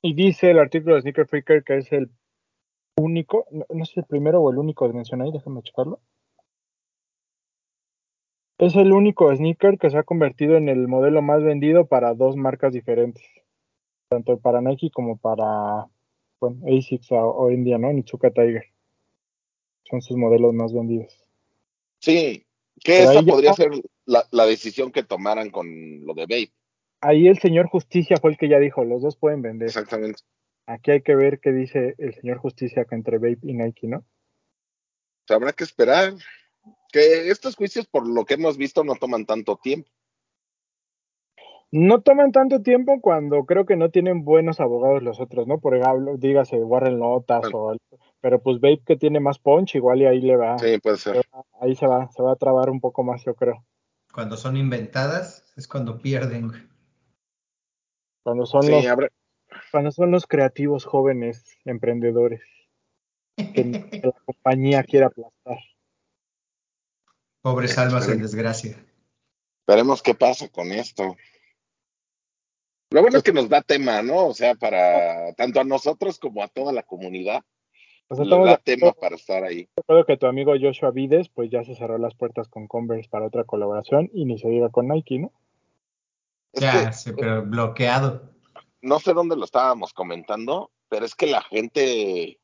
Y 0.03 0.13
dice 0.13 0.51
el 0.51 0.59
artículo 0.59 0.95
de 0.95 1.01
Sneaker 1.01 1.27
Freaker 1.27 1.63
que 1.63 1.77
es 1.77 1.91
el 1.91 2.09
único, 2.97 3.45
no, 3.51 3.65
no 3.69 3.85
sé 3.85 3.93
si 3.93 3.99
el 4.01 4.05
primero 4.05 4.41
o 4.41 4.51
el 4.51 4.57
único 4.57 4.85
que 4.87 4.93
mencioné 4.93 5.23
ahí, 5.25 5.31
déjame 5.31 5.61
checarlo. 5.63 5.99
Es 8.61 8.75
el 8.75 8.91
único 8.91 9.35
sneaker 9.35 9.79
que 9.79 9.89
se 9.89 9.97
ha 9.97 10.03
convertido 10.03 10.55
en 10.55 10.69
el 10.69 10.87
modelo 10.87 11.23
más 11.23 11.43
vendido 11.43 11.87
para 11.87 12.13
dos 12.13 12.35
marcas 12.35 12.71
diferentes, 12.73 13.23
tanto 14.07 14.39
para 14.39 14.61
Nike 14.61 14.91
como 14.93 15.17
para 15.17 15.87
bueno, 16.39 16.57
ASICS 16.67 17.11
o- 17.13 17.35
hoy 17.37 17.55
en 17.55 17.63
día, 17.63 17.79
¿no? 17.79 17.91
Nitsuka 17.91 18.29
Tiger. 18.29 18.65
Son 19.89 19.99
sus 20.03 20.15
modelos 20.15 20.53
más 20.53 20.71
vendidos. 20.73 21.11
Sí, 21.99 22.45
que 22.83 22.97
Pero 22.99 23.11
esa 23.11 23.21
ya- 23.21 23.31
podría 23.31 23.53
ser 23.53 23.71
la, 24.05 24.25
la 24.29 24.45
decisión 24.45 24.91
que 24.91 25.01
tomaran 25.01 25.49
con 25.49 25.67
lo 26.05 26.13
de 26.13 26.27
Babe. 26.27 26.51
Ahí 27.01 27.27
el 27.27 27.39
señor 27.39 27.65
Justicia 27.67 28.17
fue 28.21 28.29
el 28.29 28.37
que 28.37 28.47
ya 28.47 28.59
dijo, 28.59 28.85
los 28.85 29.01
dos 29.01 29.17
pueden 29.17 29.41
vender. 29.41 29.69
Exactamente. 29.69 30.21
Aquí 30.67 30.91
hay 30.91 31.01
que 31.01 31.15
ver 31.15 31.39
qué 31.39 31.51
dice 31.51 31.95
el 31.97 32.13
señor 32.13 32.37
Justicia 32.37 32.85
entre 32.91 33.17
Vape 33.17 33.39
y 33.41 33.53
Nike, 33.53 33.87
¿no? 33.87 34.05
Habrá 35.29 35.51
que 35.51 35.63
esperar. 35.63 36.13
Que 36.91 37.29
estos 37.29 37.55
juicios, 37.55 37.87
por 37.87 38.07
lo 38.07 38.25
que 38.25 38.33
hemos 38.35 38.57
visto, 38.57 38.83
no 38.83 38.95
toman 38.95 39.25
tanto 39.25 39.57
tiempo. 39.57 39.89
No 41.73 42.01
toman 42.01 42.33
tanto 42.33 42.61
tiempo 42.61 42.99
cuando 42.99 43.45
creo 43.45 43.65
que 43.65 43.77
no 43.77 43.89
tienen 43.91 44.25
buenos 44.25 44.59
abogados 44.59 45.01
los 45.03 45.21
otros, 45.21 45.47
¿no? 45.47 45.59
Por 45.61 45.77
ejemplo, 45.77 46.17
dígase 46.17 46.57
Warren 46.57 46.99
Lotas 46.99 47.49
Bueno. 47.49 47.57
o 47.59 47.77
pero 48.19 48.41
pues 48.41 48.59
Vape 48.59 48.83
que 48.85 48.97
tiene 48.97 49.19
más 49.21 49.39
punch, 49.39 49.75
igual 49.75 50.01
y 50.01 50.05
ahí 50.05 50.19
le 50.19 50.35
va, 50.35 50.59
Sí, 50.59 50.77
puede 50.79 50.97
ser. 50.97 51.25
ahí 51.61 51.73
se 51.75 51.87
va, 51.87 52.11
se 52.11 52.21
va 52.21 52.33
a 52.33 52.35
trabar 52.35 52.69
un 52.69 52.81
poco 52.81 53.03
más, 53.03 53.23
yo 53.23 53.33
creo. 53.35 53.65
Cuando 54.13 54.35
son 54.35 54.57
inventadas 54.57 55.53
es 55.55 55.65
cuando 55.67 55.97
pierden. 56.01 56.49
güey. 56.49 56.61
Cuando 58.23 58.45
son 58.45 58.63
Sí, 58.63 58.71
los, 58.71 58.85
cuando 59.71 59.91
son 59.91 60.11
los 60.11 60.27
creativos 60.27 60.83
jóvenes 60.85 61.57
emprendedores 61.63 62.41
que, 63.37 63.71
que 63.89 64.01
la 64.03 64.13
compañía 64.25 64.83
quiere 64.83 65.05
aplastar. 65.05 65.57
Pobres 67.41 67.77
almas 67.77 68.07
en 68.07 68.21
desgracia. 68.21 68.85
Veremos 69.67 70.01
qué 70.01 70.13
pasa 70.13 70.47
con 70.49 70.71
esto. 70.71 71.15
Lo 72.91 73.01
bueno 73.01 73.17
es 73.17 73.23
que 73.23 73.33
nos 73.33 73.47
da 73.49 73.61
tema, 73.61 74.01
¿no? 74.01 74.27
O 74.27 74.33
sea, 74.33 74.55
para 74.55 75.33
tanto 75.35 75.59
a 75.59 75.63
nosotros 75.63 76.19
como 76.19 76.43
a 76.43 76.47
toda 76.49 76.73
la 76.73 76.83
comunidad. 76.83 77.43
O 78.09 78.15
sea, 78.15 78.25
nos 78.25 78.27
estamos 78.27 78.47
da 78.49 78.57
tema 78.57 78.87
acuerdo- 78.89 78.99
para 78.99 79.15
estar 79.15 79.43
ahí. 79.43 79.63
de 79.63 79.69
acuerdo 79.81 80.05
que 80.05 80.17
tu 80.17 80.27
amigo 80.27 80.53
Joshua 80.61 80.91
Vides, 80.91 81.29
pues 81.29 81.49
ya 81.49 81.63
se 81.63 81.75
cerró 81.75 81.97
las 81.97 82.13
puertas 82.15 82.49
con 82.49 82.67
Converse 82.67 83.09
para 83.09 83.25
otra 83.25 83.45
colaboración 83.45 84.09
y 84.13 84.25
ni 84.25 84.37
se 84.37 84.49
diga 84.49 84.69
con 84.69 84.89
Nike, 84.89 85.19
¿no? 85.19 85.31
Es 86.53 86.61
Ya, 86.61 86.87
que, 86.87 86.93
sí, 86.93 87.11
pero 87.17 87.43
bloqueado. 87.45 88.29
no 88.81 88.99
sé 88.99 89.13
dónde 89.13 89.37
lo 89.37 89.45
estábamos 89.45 89.93
comentando, 89.93 90.71
pero 90.89 91.05
es 91.05 91.15
que 91.15 91.27
la 91.27 91.41
gente 91.43 92.39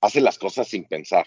hace 0.00 0.20
las 0.20 0.38
cosas 0.38 0.66
sin 0.66 0.84
pensar. 0.84 1.26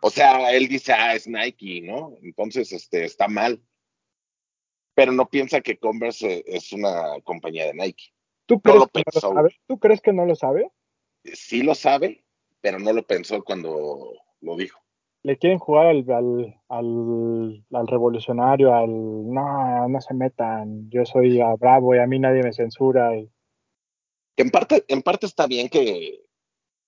O 0.00 0.10
sea, 0.10 0.52
él 0.52 0.68
dice, 0.68 0.92
ah, 0.92 1.14
es 1.14 1.26
Nike, 1.26 1.80
¿no? 1.82 2.16
Entonces, 2.22 2.72
este, 2.72 3.04
está 3.04 3.28
mal. 3.28 3.62
Pero 4.94 5.12
no 5.12 5.28
piensa 5.28 5.60
que 5.60 5.78
Converse 5.78 6.44
es 6.46 6.72
una 6.72 7.20
compañía 7.24 7.66
de 7.66 7.74
Nike. 7.74 8.04
¿Tú 8.46 8.54
No 8.56 8.60
crees, 8.62 8.78
lo 8.78 8.86
que 8.88 8.98
no 9.00 9.04
pensó. 9.12 9.28
lo 9.28 9.34
sabe? 9.34 9.56
¿Tú 9.66 9.78
crees 9.78 10.00
que 10.00 10.12
no 10.12 10.24
lo 10.26 10.34
sabe? 10.34 10.70
Sí 11.24 11.62
lo 11.62 11.74
sabe, 11.74 12.24
pero 12.60 12.78
no 12.78 12.92
lo 12.92 13.06
pensó 13.06 13.42
cuando 13.42 14.12
lo 14.40 14.56
dijo. 14.56 14.80
Le 15.22 15.36
quieren 15.38 15.58
jugar 15.58 15.88
al, 15.88 16.04
al, 16.08 16.60
al, 16.68 17.64
al 17.72 17.86
revolucionario, 17.88 18.72
al 18.74 18.88
no, 18.90 19.88
no 19.88 20.00
se 20.00 20.14
metan, 20.14 20.88
yo 20.88 21.04
soy 21.04 21.40
ah, 21.40 21.56
bravo 21.58 21.94
y 21.96 21.98
a 21.98 22.06
mí 22.06 22.18
nadie 22.20 22.42
me 22.44 22.52
censura. 22.52 23.16
y- 23.16 23.28
en 24.36 24.50
parte, 24.50 24.84
en 24.88 25.02
parte 25.02 25.26
está 25.26 25.46
bien 25.46 25.68
que, 25.68 26.20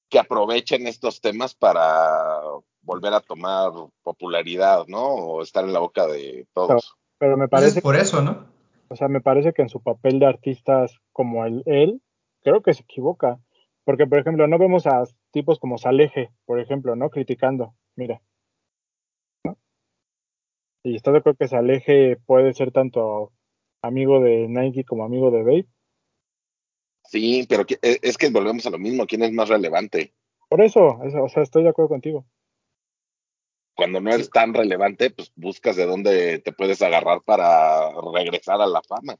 que 0.08 0.18
aprovechen 0.18 0.86
estos 0.86 1.20
temas 1.20 1.54
para 1.54 2.40
volver 2.88 3.12
a 3.12 3.20
tomar 3.20 3.70
popularidad, 4.02 4.86
¿no? 4.88 5.04
O 5.04 5.42
estar 5.42 5.62
en 5.64 5.72
la 5.74 5.78
boca 5.80 6.06
de 6.06 6.46
todos. 6.54 6.96
pero 7.18 7.36
me 7.36 7.46
Pues 7.48 7.62
es 7.62 7.72
parece 7.74 7.82
por 7.82 7.96
eso, 7.96 8.22
¿no? 8.22 8.46
O 8.88 8.96
sea, 8.96 9.08
me 9.08 9.20
parece 9.20 9.52
que 9.52 9.60
en 9.62 9.68
su 9.68 9.82
papel 9.82 10.18
de 10.18 10.26
artistas 10.26 10.96
como 11.12 11.44
el, 11.44 11.62
él, 11.66 12.00
creo 12.42 12.62
que 12.62 12.72
se 12.72 12.82
equivoca. 12.82 13.38
Porque, 13.84 14.06
por 14.06 14.18
ejemplo, 14.18 14.46
no 14.48 14.58
vemos 14.58 14.86
a 14.86 15.04
tipos 15.30 15.58
como 15.58 15.76
Saleje, 15.76 16.30
por 16.46 16.58
ejemplo, 16.60 16.96
¿no? 16.96 17.10
Criticando. 17.10 17.74
Mira. 17.96 18.22
¿no? 19.44 19.58
Y 20.82 20.96
estás 20.96 21.12
de 21.12 21.18
acuerdo 21.18 21.36
que 21.38 21.48
Saleje 21.48 22.16
puede 22.24 22.54
ser 22.54 22.72
tanto 22.72 23.32
amigo 23.82 24.20
de 24.20 24.48
Nike 24.48 24.84
como 24.84 25.04
amigo 25.04 25.30
de 25.30 25.42
Babe. 25.42 25.66
Sí, 27.04 27.46
pero 27.48 27.66
que- 27.66 27.78
e- 27.82 27.98
es 28.02 28.16
que 28.16 28.30
volvemos 28.30 28.66
a 28.66 28.70
lo 28.70 28.78
mismo. 28.78 29.06
¿Quién 29.06 29.22
es 29.22 29.32
más 29.32 29.48
relevante? 29.48 30.14
Por 30.48 30.62
eso, 30.62 31.02
eso, 31.04 31.22
o 31.24 31.28
sea, 31.28 31.42
estoy 31.42 31.62
de 31.62 31.68
acuerdo 31.70 31.90
contigo. 31.90 32.24
Cuando 33.78 34.00
no 34.00 34.10
eres 34.10 34.28
tan 34.28 34.54
relevante, 34.54 35.08
pues 35.10 35.30
buscas 35.36 35.76
de 35.76 35.86
dónde 35.86 36.40
te 36.40 36.52
puedes 36.52 36.82
agarrar 36.82 37.22
para 37.24 37.92
regresar 38.12 38.60
a 38.60 38.66
la 38.66 38.82
fama. 38.82 39.14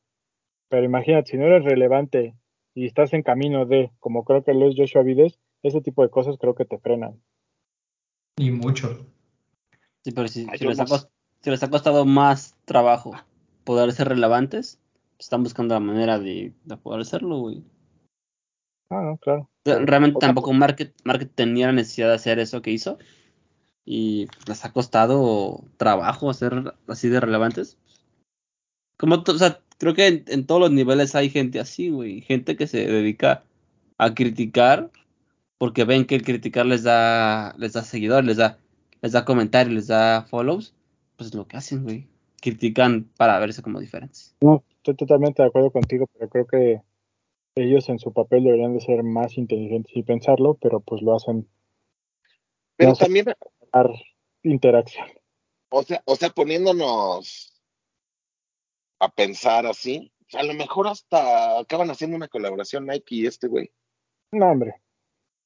Pero 0.69 0.85
imagínate, 0.85 1.31
si 1.31 1.37
no 1.37 1.47
eres 1.47 1.65
relevante 1.65 2.35
y 2.75 2.87
estás 2.87 3.13
en 3.13 3.23
camino 3.23 3.67
de, 3.67 3.93
como 4.01 4.25
creo 4.25 4.43
que 4.43 4.55
lo 4.55 4.69
es 4.69 4.75
Joshua 4.77 5.05
Vides, 5.05 5.39
ese 5.63 5.81
tipo 5.81 6.03
de 6.03 6.11
cosas 6.11 6.39
creo 6.41 6.57
que 6.57 6.65
te 6.65 6.77
frenan. 6.81 7.23
Y 8.37 8.51
mucho. 8.51 9.07
Sí, 10.03 10.11
pero 10.11 10.27
si, 10.27 10.49
Ay, 10.51 10.59
si 10.59 10.65
yo 10.65 10.71
les 10.71 10.81
ha 10.81 10.85
no 10.85 10.89
cos- 10.89 11.09
si 11.41 11.51
les 11.51 11.63
ha 11.63 11.71
costado 11.71 12.05
más 12.05 12.57
trabajo 12.65 13.13
poder 13.63 13.93
ser 13.93 14.09
relevantes, 14.09 14.81
pues 15.17 15.27
están 15.27 15.45
buscando 15.45 15.75
la 15.75 15.81
manera 15.81 16.19
de, 16.19 16.53
de 16.65 16.77
poder 16.79 17.05
serlo, 17.05 17.39
güey. 17.39 17.63
Ah, 18.91 19.03
no, 19.03 19.19
claro. 19.19 19.49
Realmente 19.65 20.19
tampoco 20.19 20.53
Market, 20.53 20.97
Market 21.05 21.31
tenía 21.33 21.67
la 21.67 21.75
necesidad 21.75 22.09
de 22.09 22.15
hacer 22.17 22.41
eso 22.41 22.61
que 22.61 22.73
hizo. 22.73 22.99
Y 23.91 24.29
les 24.47 24.67
ha 24.67 24.73
costado 24.75 25.65
trabajo 25.79 26.31
ser 26.35 26.75
así 26.89 27.09
de 27.09 27.21
relevantes. 27.21 27.79
Como, 28.99 29.23
to- 29.23 29.33
o 29.33 29.39
sea, 29.39 29.61
creo 29.79 29.95
que 29.95 30.07
en, 30.07 30.25
en 30.27 30.47
todos 30.47 30.61
los 30.61 30.71
niveles 30.71 31.15
hay 31.15 31.31
gente 31.31 31.59
así, 31.59 31.89
güey. 31.89 32.21
Gente 32.21 32.55
que 32.55 32.67
se 32.67 32.87
dedica 32.87 33.45
a 33.97 34.13
criticar 34.13 34.91
porque 35.57 35.85
ven 35.85 36.05
que 36.05 36.17
el 36.17 36.23
criticar 36.23 36.67
les 36.67 36.83
da, 36.83 37.55
les 37.57 37.73
da 37.73 37.83
seguidores, 37.83 38.27
les 38.27 38.37
da, 38.37 38.59
les 39.01 39.13
da 39.13 39.25
comentarios, 39.25 39.75
les 39.75 39.87
da 39.87 40.27
follows. 40.29 40.75
Pues 41.17 41.31
es 41.31 41.35
lo 41.35 41.49
que 41.49 41.57
hacen, 41.57 41.85
güey. 41.85 42.07
Critican 42.43 43.09
para 43.17 43.39
verse 43.39 43.63
como 43.63 43.81
diferentes. 43.81 44.37
No, 44.43 44.63
estoy 44.77 44.97
totalmente 44.97 45.41
de 45.43 45.49
acuerdo 45.49 45.71
contigo, 45.71 46.07
pero 46.13 46.29
creo 46.29 46.47
que 46.47 46.83
ellos 47.55 47.89
en 47.89 47.99
su 47.99 48.13
papel 48.13 48.45
deberían 48.45 48.75
de 48.75 48.83
ser 48.83 49.03
más 49.03 49.39
inteligentes 49.39 49.97
y 49.97 50.03
pensarlo, 50.03 50.59
pero 50.61 50.81
pues 50.81 51.01
lo 51.01 51.17
hacen 51.17 51.49
Pero 52.77 52.91
No 52.91 52.97
también, 52.97 53.27
interacción. 54.43 55.07
o 55.71 55.83
sea, 55.83 56.03
o 56.07 56.17
sea, 56.17 56.31
poniéndonos 56.31 57.55
a 59.01 59.09
pensar 59.11 59.67
así, 59.67 60.13
a 60.35 60.43
lo 60.43 60.55
mejor 60.55 60.89
hasta 60.89 61.59
acaban 61.59 61.91
haciendo 61.91 62.17
una 62.17 62.29
colaboración 62.29 62.87
Nike 62.87 63.15
y 63.17 63.27
este 63.27 63.47
güey. 63.49 63.71
No, 64.33 64.51
hombre. 64.51 64.75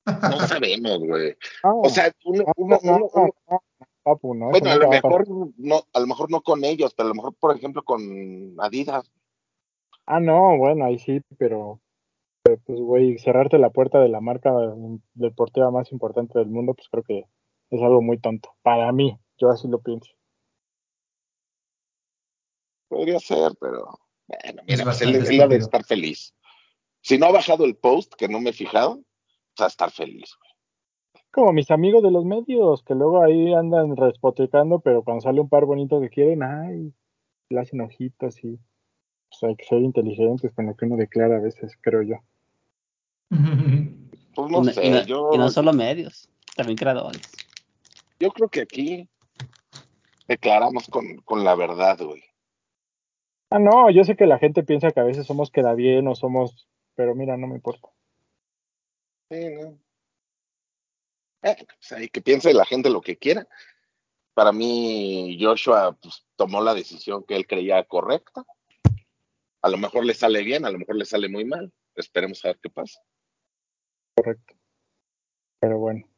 No 0.07 0.41
sabemos, 0.41 0.99
güey. 0.99 1.37
O 1.65 1.89
sea, 1.89 2.13
uno, 2.25 2.45
no, 2.45 2.53
uno, 2.57 2.79
no, 2.83 2.97
uno- 2.97 2.99
no, 3.15 3.23
uno- 3.23 3.33
no, 3.51 3.63
papu, 4.03 4.35
no, 4.35 4.51
bueno, 4.51 4.71
a 4.71 4.77
lo 4.77 4.87
a 4.87 4.91
mejor 4.91 5.27
no, 5.59 5.83
a 5.93 6.01
lo 6.01 6.07
mejor 6.09 6.31
no 6.31 6.43
con 6.43 6.65
ellos, 6.65 6.93
pero 6.95 7.07
a 7.07 7.11
lo 7.11 7.15
mejor, 7.15 7.35
por 7.35 7.57
ejemplo, 7.57 7.83
con 7.85 8.01
Adidas. 8.59 9.13
Ah, 10.07 10.19
no, 10.19 10.57
bueno, 10.59 10.85
ahí 10.85 10.99
sí, 10.99 11.21
pero, 11.39 11.81
pero, 12.43 12.59
pues, 12.67 12.81
güey, 12.81 13.19
cerrarte 13.19 13.59
la 13.59 13.71
puerta 13.71 14.01
de 14.01 14.09
la 14.09 14.21
marca 14.21 14.53
deportiva 15.15 15.71
más 15.71 15.93
importante 15.93 16.37
del 16.41 16.49
mundo, 16.49 16.75
pues 16.75 16.89
creo 16.89 17.05
que 17.05 17.27
es 17.77 17.83
algo 17.83 18.03
muy 18.03 18.19
tonto. 18.19 18.55
Para 18.63 18.91
mí, 18.93 19.19
yo 19.39 19.51
así 19.51 19.69
lo 19.69 19.81
pienso. 19.81 20.11
Podría 22.89 23.19
ser, 23.21 23.53
pero 23.61 23.99
bueno, 24.29 24.63
Es 24.67 24.67
mira, 24.67 24.85
pues 24.85 25.01
él, 25.03 25.09
él 25.11 25.17
ha 25.17 25.19
de 25.19 25.35
estúpido. 25.37 25.59
estar 25.59 25.85
feliz. 25.85 26.35
Si 27.01 27.19
no 27.19 27.27
ha 27.27 27.33
bajado 27.33 27.65
el 27.65 27.77
post, 27.77 28.15
que 28.15 28.29
no 28.29 28.41
me 28.41 28.51
he 28.51 28.53
fijado, 28.53 28.97
pues 28.97 29.61
va 29.61 29.65
a 29.65 29.69
estar 29.69 29.91
feliz. 29.91 30.31
güey. 30.39 30.53
Como 31.31 31.53
mis 31.53 31.71
amigos 31.71 32.03
de 32.03 32.11
los 32.11 32.25
medios, 32.25 32.83
que 32.85 32.95
luego 32.95 33.23
ahí 33.23 33.55
andan 33.55 33.97
respoticando, 33.97 34.81
pero 34.81 35.03
cuando 35.03 35.23
sale 35.23 35.41
un 35.41 35.49
par 35.49 35.65
bonito 35.65 36.01
que 36.01 36.11
quieren, 36.11 36.43
ay, 36.43 36.93
le 37.49 37.61
hacen 37.61 37.81
ojitos 37.81 38.43
y 38.45 38.59
pues 39.31 39.43
hay 39.43 39.57
que 39.57 39.65
ser 39.65 39.79
inteligentes 39.81 40.53
con 40.53 40.67
lo 40.67 40.77
que 40.77 40.85
uno 40.85 40.97
declara 40.97 41.37
a 41.39 41.41
veces, 41.41 41.73
creo 41.81 42.03
yo. 42.03 42.17
Pues 44.35 44.51
no 44.51 44.63
y 44.63 44.73
sé, 44.75 45.05
yo, 45.07 45.31
y 45.33 45.39
no 45.39 45.49
solo 45.49 45.73
medios, 45.73 46.29
también 46.55 46.77
creadores. 46.77 47.23
Yo 48.23 48.31
creo 48.31 48.49
que 48.49 48.61
aquí 48.61 49.09
declaramos 50.29 50.87
con, 50.87 51.17
con 51.25 51.43
la 51.43 51.57
verdad, 51.57 51.99
güey. 51.99 52.23
Ah, 53.51 53.59
no, 53.59 53.91
yo 53.91 54.05
sé 54.05 54.15
que 54.15 54.27
la 54.27 54.39
gente 54.39 54.63
piensa 54.63 54.93
que 54.93 55.01
a 55.01 55.05
veces 55.05 55.27
somos 55.27 55.51
queda 55.51 55.75
bien 55.75 56.07
o 56.07 56.15
somos, 56.15 56.69
pero 56.95 57.17
mira, 57.17 57.37
no 57.37 57.49
me 57.49 57.57
importa. 57.57 57.89
Sí, 59.29 59.49
¿no? 59.51 59.77
Eh, 61.43 61.57
pues 61.67 61.93
ahí 61.93 62.09
que 62.09 62.23
piense 62.23 62.55
la 62.55 62.65
gente 62.65 62.91
lo 62.91 63.01
que 63.01 63.19
quiera. 63.19 63.49
Para 64.35 64.53
mí, 64.53 65.37
Joshua 65.41 65.99
pues, 66.01 66.25
tomó 66.37 66.63
la 66.63 66.75
decisión 66.75 67.25
que 67.25 67.35
él 67.35 67.49
creía 67.49 67.83
correcta. 67.85 68.45
A 69.63 69.69
lo 69.69 69.79
mejor 69.79 70.05
le 70.05 70.15
sale 70.15 70.45
bien, 70.45 70.65
a 70.65 70.71
lo 70.71 70.79
mejor 70.79 70.95
le 70.95 71.05
sale 71.05 71.29
muy 71.29 71.45
mal. 71.45 71.73
Esperemos 71.97 72.45
a 72.45 72.49
ver 72.49 72.61
qué 72.63 72.71
pasa. 72.71 73.01
Correcto. 74.15 74.55
Pero 75.61 75.79
bueno. 75.79 76.12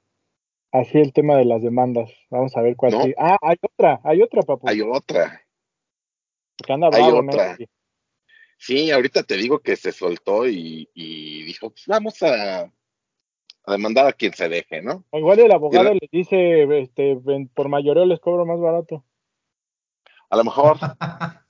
Así 0.74 0.98
el 0.98 1.12
tema 1.12 1.36
de 1.36 1.44
las 1.44 1.62
demandas. 1.62 2.10
Vamos 2.30 2.56
a 2.56 2.60
ver 2.60 2.74
cuál 2.74 2.90
No. 2.90 3.02
sigue. 3.02 3.14
Ah, 3.16 3.38
hay 3.40 3.54
otra, 3.62 4.00
hay 4.02 4.20
otra, 4.22 4.42
papu. 4.42 4.68
Hay 4.68 4.80
otra. 4.80 5.40
anda 6.68 6.88
hay 6.92 7.02
bravo, 7.04 7.20
otra. 7.20 7.56
¿no? 7.56 7.66
Sí, 8.58 8.90
ahorita 8.90 9.22
te 9.22 9.36
digo 9.36 9.60
que 9.60 9.76
se 9.76 9.92
soltó 9.92 10.48
y, 10.48 10.90
y 10.92 11.44
dijo, 11.44 11.70
pues 11.70 11.84
vamos 11.86 12.20
a, 12.24 12.62
a 12.62 13.72
demandar 13.72 14.08
a 14.08 14.12
quien 14.12 14.32
se 14.32 14.48
deje, 14.48 14.82
¿no? 14.82 15.04
O 15.10 15.18
igual 15.18 15.38
el 15.38 15.52
abogado 15.52 15.94
le 15.94 16.08
dice, 16.10 16.64
este, 16.80 17.20
por 17.54 17.68
mayoreo 17.68 18.04
les 18.04 18.18
cobro 18.18 18.44
más 18.44 18.58
barato. 18.58 19.04
A 20.28 20.36
lo 20.36 20.42
mejor, 20.42 20.76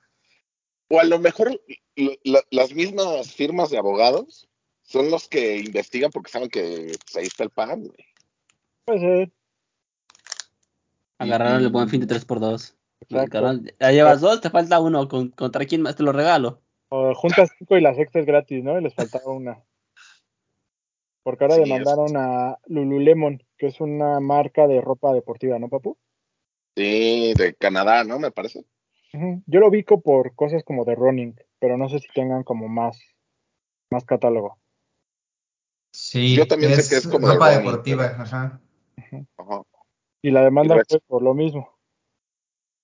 o 0.91 1.01
a 1.01 1.05
lo 1.05 1.19
mejor 1.19 1.59
la- 2.25 2.45
las 2.51 2.75
mismas 2.75 3.33
firmas 3.33 3.71
de 3.71 3.79
abogados 3.79 4.51
son 4.83 5.11
los 5.11 5.29
que 5.31 5.57
investigan 5.57 6.11
porque 6.11 6.31
saben 6.31 6.51
que 6.51 6.93
pues, 7.07 7.17
ahí 7.17 7.25
está 7.25 7.45
el 7.45 7.51
pan, 7.51 7.85
güey. 7.85 8.14
Pues 8.85 9.03
eh, 9.03 9.33
Agarraron 11.19 11.63
el 11.63 11.71
buen 11.71 11.89
fin 11.89 12.01
de 12.01 12.07
3x2. 12.07 12.77
Exacto. 13.01 13.53
Ya 13.81 13.93
llevas 13.93 14.21
dos, 14.21 14.41
te 14.41 14.51
falta 14.51 14.81
uno. 14.81 15.09
Con- 15.09 15.31
¿Contra 15.31 15.65
quién 15.65 15.83
más 15.83 15.97
te 15.97 16.03
lo 16.03 16.13
regalo? 16.13 16.61
o 16.91 17.13
juntas 17.15 17.51
cinco 17.59 17.77
y 17.77 17.81
la 17.81 17.93
sexta 17.95 18.21
es 18.21 18.27
gratis, 18.27 18.63
¿no? 18.63 18.79
Y 18.79 18.83
les 18.83 18.95
faltaba 18.95 19.33
una. 19.33 19.61
Porque 21.25 21.43
ahora 21.43 21.57
Sí, 21.57 21.63
demandaron 21.63 22.17
a 22.17 22.59
Lululemon, 22.67 23.43
que 23.59 23.67
es 23.67 23.81
una 23.81 24.21
marca 24.21 24.69
de 24.69 24.81
ropa 24.81 25.13
deportiva, 25.13 25.59
¿no, 25.59 25.69
papu? 25.69 25.97
Sí, 26.77 27.35
de 27.37 27.55
Canadá, 27.55 28.05
¿no? 28.05 28.21
Me 28.21 28.31
parece. 28.31 28.65
Yo 29.47 29.59
lo 29.61 29.69
ubico 29.69 30.03
por 30.03 30.37
cosas 30.37 30.63
como 30.63 30.85
de 30.85 30.95
running, 30.95 31.35
pero 31.59 31.77
no 31.77 31.89
sé 31.89 31.99
si 31.99 32.07
tengan 32.15 32.45
como 32.45 32.69
más, 32.69 33.01
más 33.91 34.05
catálogo. 34.05 34.59
Sí, 35.93 36.37
Yo 36.37 36.47
también 36.47 36.75
sé 36.75 36.81
es 36.81 36.89
que 36.91 36.97
es 36.97 37.09
como 37.09 37.27
de 37.27 37.35
ropa 37.35 37.49
running, 37.49 37.65
deportiva, 37.67 38.09
pero- 38.11 38.23
ajá. 38.23 38.61
Y 40.23 40.31
la 40.31 40.43
demanda 40.43 40.77
Y 40.77 40.81
fue 40.89 41.01
por 41.01 41.23
lo 41.23 41.35
mismo. 41.35 41.79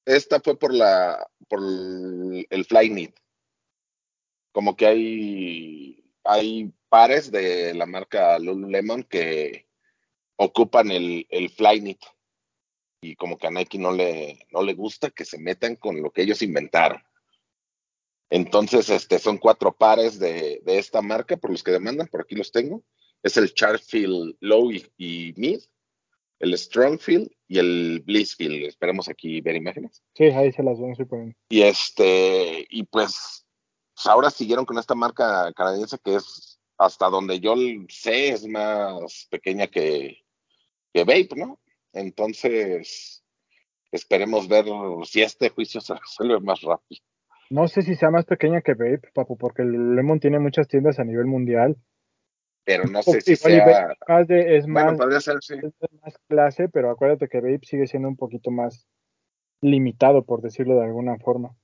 esta 0.05 0.41
fue 0.41 0.59
por 0.59 0.75
la 0.75 1.27
por 1.49 1.61
el 1.61 2.65
Flyknit. 2.65 3.17
Como 4.53 4.77
que 4.77 4.87
hay 4.87 6.05
hay 6.25 6.73
pares 6.89 7.31
de 7.31 7.75
la 7.75 7.87
marca 7.87 8.39
Lululemon 8.39 9.05
que 9.05 9.67
ocupan 10.37 10.91
el, 10.91 11.27
el 11.31 11.51
Flyknit 11.51 12.01
y 13.03 13.17
como 13.17 13.39
que 13.39 13.47
a 13.47 13.51
Nike 13.51 13.79
no 13.79 13.93
le, 13.93 14.47
no 14.51 14.63
le 14.63 14.75
gusta 14.75 15.11
que 15.11 15.25
se 15.25 15.39
metan 15.39 15.77
con 15.77 16.03
lo 16.03 16.11
que 16.11 16.23
ellos 16.23 16.43
inventaron. 16.43 17.03
Entonces, 18.31 18.91
este, 18.91 19.19
son 19.19 19.39
cuatro 19.39 19.73
pares 19.73 20.19
de, 20.19 20.61
de 20.65 20.79
esta 20.79 21.03
marca 21.03 21.37
por 21.37 21.51
los 21.51 21.63
que 21.63 21.73
demandan, 21.73 22.07
por 22.09 22.21
aquí 22.21 22.37
los 22.37 22.53
tengo. 22.53 22.85
Es 23.23 23.37
el 23.37 23.53
Charfield 23.55 24.37
Low 24.41 24.71
y, 24.71 24.87
y 24.97 25.33
Mid, 25.37 25.61
el 26.41 26.57
Strongfield 26.57 27.31
y 27.47 27.59
el 27.59 28.03
Blissfield. 28.05 28.67
Esperemos 28.67 29.09
aquí 29.09 29.41
ver 29.41 29.57
imágenes. 29.57 30.03
Sí, 30.15 30.25
ahí 30.25 30.51
se 30.53 30.63
las 30.63 30.81
ven 30.81 30.97
súper 30.97 31.37
Y 31.51 31.63
este, 31.63 32.67
y 32.69 32.83
pues, 32.85 33.47
pues, 33.95 34.07
ahora 34.07 34.31
siguieron 34.31 34.65
con 34.65 34.79
esta 34.79 34.95
marca 34.95 35.53
canadiense 35.55 35.99
que 36.03 36.17
es, 36.17 36.59
hasta 36.79 37.09
donde 37.09 37.39
yo 37.39 37.55
sé, 37.89 38.31
es 38.31 38.47
más 38.47 39.29
pequeña 39.31 39.67
que, 39.67 40.17
que 40.93 41.05
Vape, 41.05 41.37
¿no? 41.37 41.61
Entonces, 41.93 43.23
esperemos 43.93 44.49
ver 44.49 44.65
si 45.05 45.23
este 45.23 45.51
juicio 45.51 45.81
se 45.83 45.95
resuelve 45.95 46.41
más 46.41 46.63
rápido. 46.63 47.03
No 47.51 47.67
sé 47.67 47.83
si 47.83 47.97
sea 47.97 48.11
más 48.11 48.25
pequeña 48.25 48.63
que 48.63 48.75
Vape, 48.75 49.11
papu, 49.13 49.37
porque 49.37 49.63
el 49.63 49.97
Lemon 49.97 50.21
tiene 50.21 50.39
muchas 50.39 50.69
tiendas 50.69 50.99
a 50.99 51.05
nivel 51.05 51.27
mundial. 51.27 51.77
Pero 52.65 52.85
no 52.85 53.03
sé 53.03 53.21
si 53.21 53.37
sea... 53.37 53.95
Más 54.07 54.29
de- 54.29 54.57
es, 54.57 54.67
Bueno, 54.67 54.91
más, 54.93 54.99
podría 54.99 55.21
ser, 55.21 55.39
sí. 55.41 55.55
es 55.55 55.61
de 55.63 55.89
más 56.03 56.19
clase, 56.29 56.69
pero 56.69 56.91
acuérdate 56.91 57.29
que 57.29 57.41
Vape 57.41 57.61
sigue 57.67 57.87
siendo 57.87 58.09
un 58.09 58.17
poquito 58.17 58.51
más 58.51 58.87
limitado, 59.63 60.25
por 60.25 60.43
decirlo 60.43 60.77
de 60.77 60.85
alguna 60.85 61.19
forma. 61.19 61.57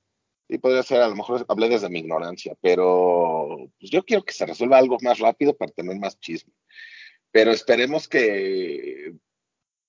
Sí, 0.48 0.58
podría 0.58 0.82
ser, 0.82 1.02
a 1.02 1.08
lo 1.08 1.16
mejor 1.16 1.44
hablé 1.48 1.68
desde 1.68 1.88
mi 1.88 1.98
ignorancia, 2.00 2.56
pero 2.60 3.68
pues, 3.78 3.90
yo 3.90 4.04
quiero 4.04 4.24
que 4.24 4.32
se 4.32 4.46
resuelva 4.46 4.78
algo 4.78 4.96
más 5.02 5.18
rápido 5.18 5.56
para 5.56 5.72
tener 5.72 5.98
más 5.98 6.18
chisme. 6.20 6.52
Pero 7.32 7.50
esperemos 7.50 8.08
que, 8.08 9.14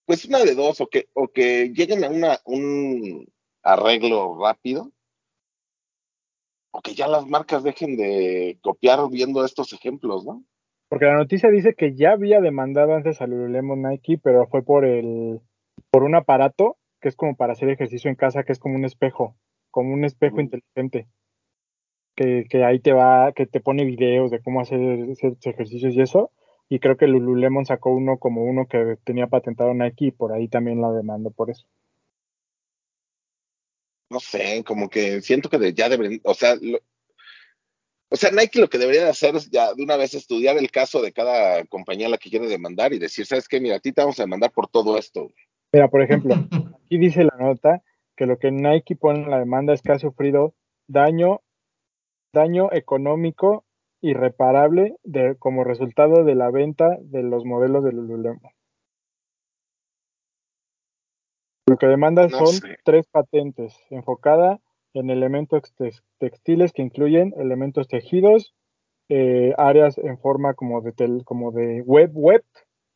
pues 0.06 0.26
una 0.26 0.40
de 0.40 0.56
dos, 0.56 0.82
o 0.82 0.88
que, 0.88 1.10
o 1.14 1.28
que 1.28 1.70
lleguen 1.74 2.04
a 2.04 2.10
una, 2.10 2.40
un 2.46 3.28
arreglo 3.62 4.38
rápido, 4.42 4.92
o 6.72 6.82
que 6.82 6.96
ya 6.96 7.08
las 7.08 7.26
marcas 7.28 7.64
dejen 7.64 7.96
de 7.96 8.58
copiar 8.62 9.00
viendo 9.10 9.46
estos 9.46 9.74
ejemplos, 9.74 10.26
¿no? 10.26 10.44
Porque 10.90 11.06
la 11.06 11.16
noticia 11.16 11.50
dice 11.50 11.74
que 11.76 11.96
ya 11.96 12.12
había 12.12 12.40
demandado 12.42 12.94
antes 12.96 13.22
a 13.22 13.28
Lululemon 13.28 13.82
Nike, 13.84 14.18
pero 14.22 14.48
fue 14.48 14.64
por 14.64 14.86
el 14.86 15.42
por 15.92 16.04
un 16.04 16.16
aparato 16.16 16.78
que 17.02 17.10
es 17.10 17.16
como 17.16 17.36
para 17.36 17.54
hacer 17.54 17.70
ejercicio 17.70 18.10
en 18.10 18.16
casa, 18.16 18.44
que 18.44 18.52
es 18.54 18.60
como 18.60 18.76
un 18.76 18.86
espejo, 18.86 19.36
como 19.72 19.94
un 19.94 20.06
espejo 20.06 20.38
Mm. 20.38 20.42
inteligente. 20.42 21.08
Que, 22.16 22.46
que 22.50 22.64
ahí 22.66 22.80
te 22.80 22.94
va, 22.94 23.32
que 23.34 23.46
te 23.46 23.60
pone 23.60 23.86
videos 23.86 24.32
de 24.32 24.42
cómo 24.42 24.62
hacer 24.62 25.16
ciertos 25.16 25.46
ejercicios 25.46 25.94
y 25.94 26.02
eso. 26.02 26.32
Y 26.70 26.80
creo 26.80 26.98
que 26.98 27.08
Lululemon 27.08 27.66
sacó 27.66 27.92
uno 27.92 28.18
como 28.18 28.44
uno 28.44 28.66
que 28.68 28.98
tenía 29.04 29.28
patentado 29.28 29.74
Nike 29.74 30.06
y 30.08 30.12
por 30.12 30.34
ahí 30.34 30.48
también 30.48 30.82
la 30.82 30.92
demandó 30.92 31.32
por 31.32 31.50
eso. 31.52 31.68
no 34.10 34.20
sé, 34.20 34.64
como 34.66 34.90
que 34.90 35.22
siento 35.22 35.50
que 35.50 35.74
ya 35.74 35.90
deben, 35.90 36.22
o 36.24 36.34
sea, 36.34 36.56
lo- 36.62 36.80
o 38.10 38.16
sea, 38.16 38.32
Nike 38.32 38.60
lo 38.60 38.70
que 38.70 38.78
debería 38.78 39.04
de 39.04 39.10
hacer 39.10 39.36
es 39.36 39.50
ya 39.50 39.74
de 39.74 39.84
una 39.84 39.98
vez 39.98 40.14
estudiar 40.14 40.58
el 40.58 40.72
caso 40.72 41.02
de 41.02 41.12
cada 41.12 41.66
compañía 41.66 42.08
a 42.08 42.10
la 42.10 42.18
que 42.18 42.30
quiere 42.30 42.48
demandar 42.48 42.94
y 42.94 43.00
decir, 43.00 43.26
¿sabes 43.26 43.48
qué? 43.48 43.60
Mira, 43.60 43.76
a 43.76 43.80
ti 43.80 43.92
te 43.92 44.02
vamos 44.02 44.20
a 44.20 44.24
demandar 44.24 44.52
por 44.52 44.68
todo 44.68 44.98
esto. 44.98 45.30
Mira, 45.74 45.90
por 45.90 46.02
ejemplo, 46.02 46.34
aquí 46.86 46.98
dice 46.98 47.26
la 47.26 47.36
nota 47.38 47.84
que 48.16 48.26
lo 48.26 48.40
que 48.40 48.52
Nike 48.52 48.96
pone 48.96 49.24
en 49.24 49.30
la 49.30 49.40
demanda 49.40 49.74
es 49.74 49.82
que 49.82 49.92
ha 49.92 50.00
sufrido 50.00 50.56
daño, 50.88 51.42
daño 52.34 52.72
económico 52.72 53.66
irreparable 54.02 54.96
de, 55.04 55.36
como 55.38 55.64
resultado 55.64 56.24
de 56.24 56.36
la 56.36 56.50
venta 56.50 56.98
de 57.02 57.24
los 57.24 57.44
modelos 57.46 57.84
de 57.84 57.92
Lululemon. 57.92 58.40
Lo 61.68 61.78
que 61.78 61.88
demanda 61.88 62.28
No 62.28 62.38
son 62.38 62.48
sé. 62.48 62.78
tres 62.86 63.06
patentes, 63.08 63.78
enfocada 63.90 64.62
en 64.94 65.10
elementos 65.10 65.74
tex- 65.78 66.04
textiles 66.20 66.72
que 66.74 66.82
incluyen 66.82 67.34
elementos 67.38 67.88
tejidos, 67.88 68.54
eh, 69.10 69.54
áreas 69.58 69.98
en 69.98 70.18
forma 70.18 70.54
como 70.54 70.82
de 70.82 70.92
tel- 70.94 71.24
como 71.24 71.52
de 71.52 71.82
web 71.82 72.12
web, 72.14 72.44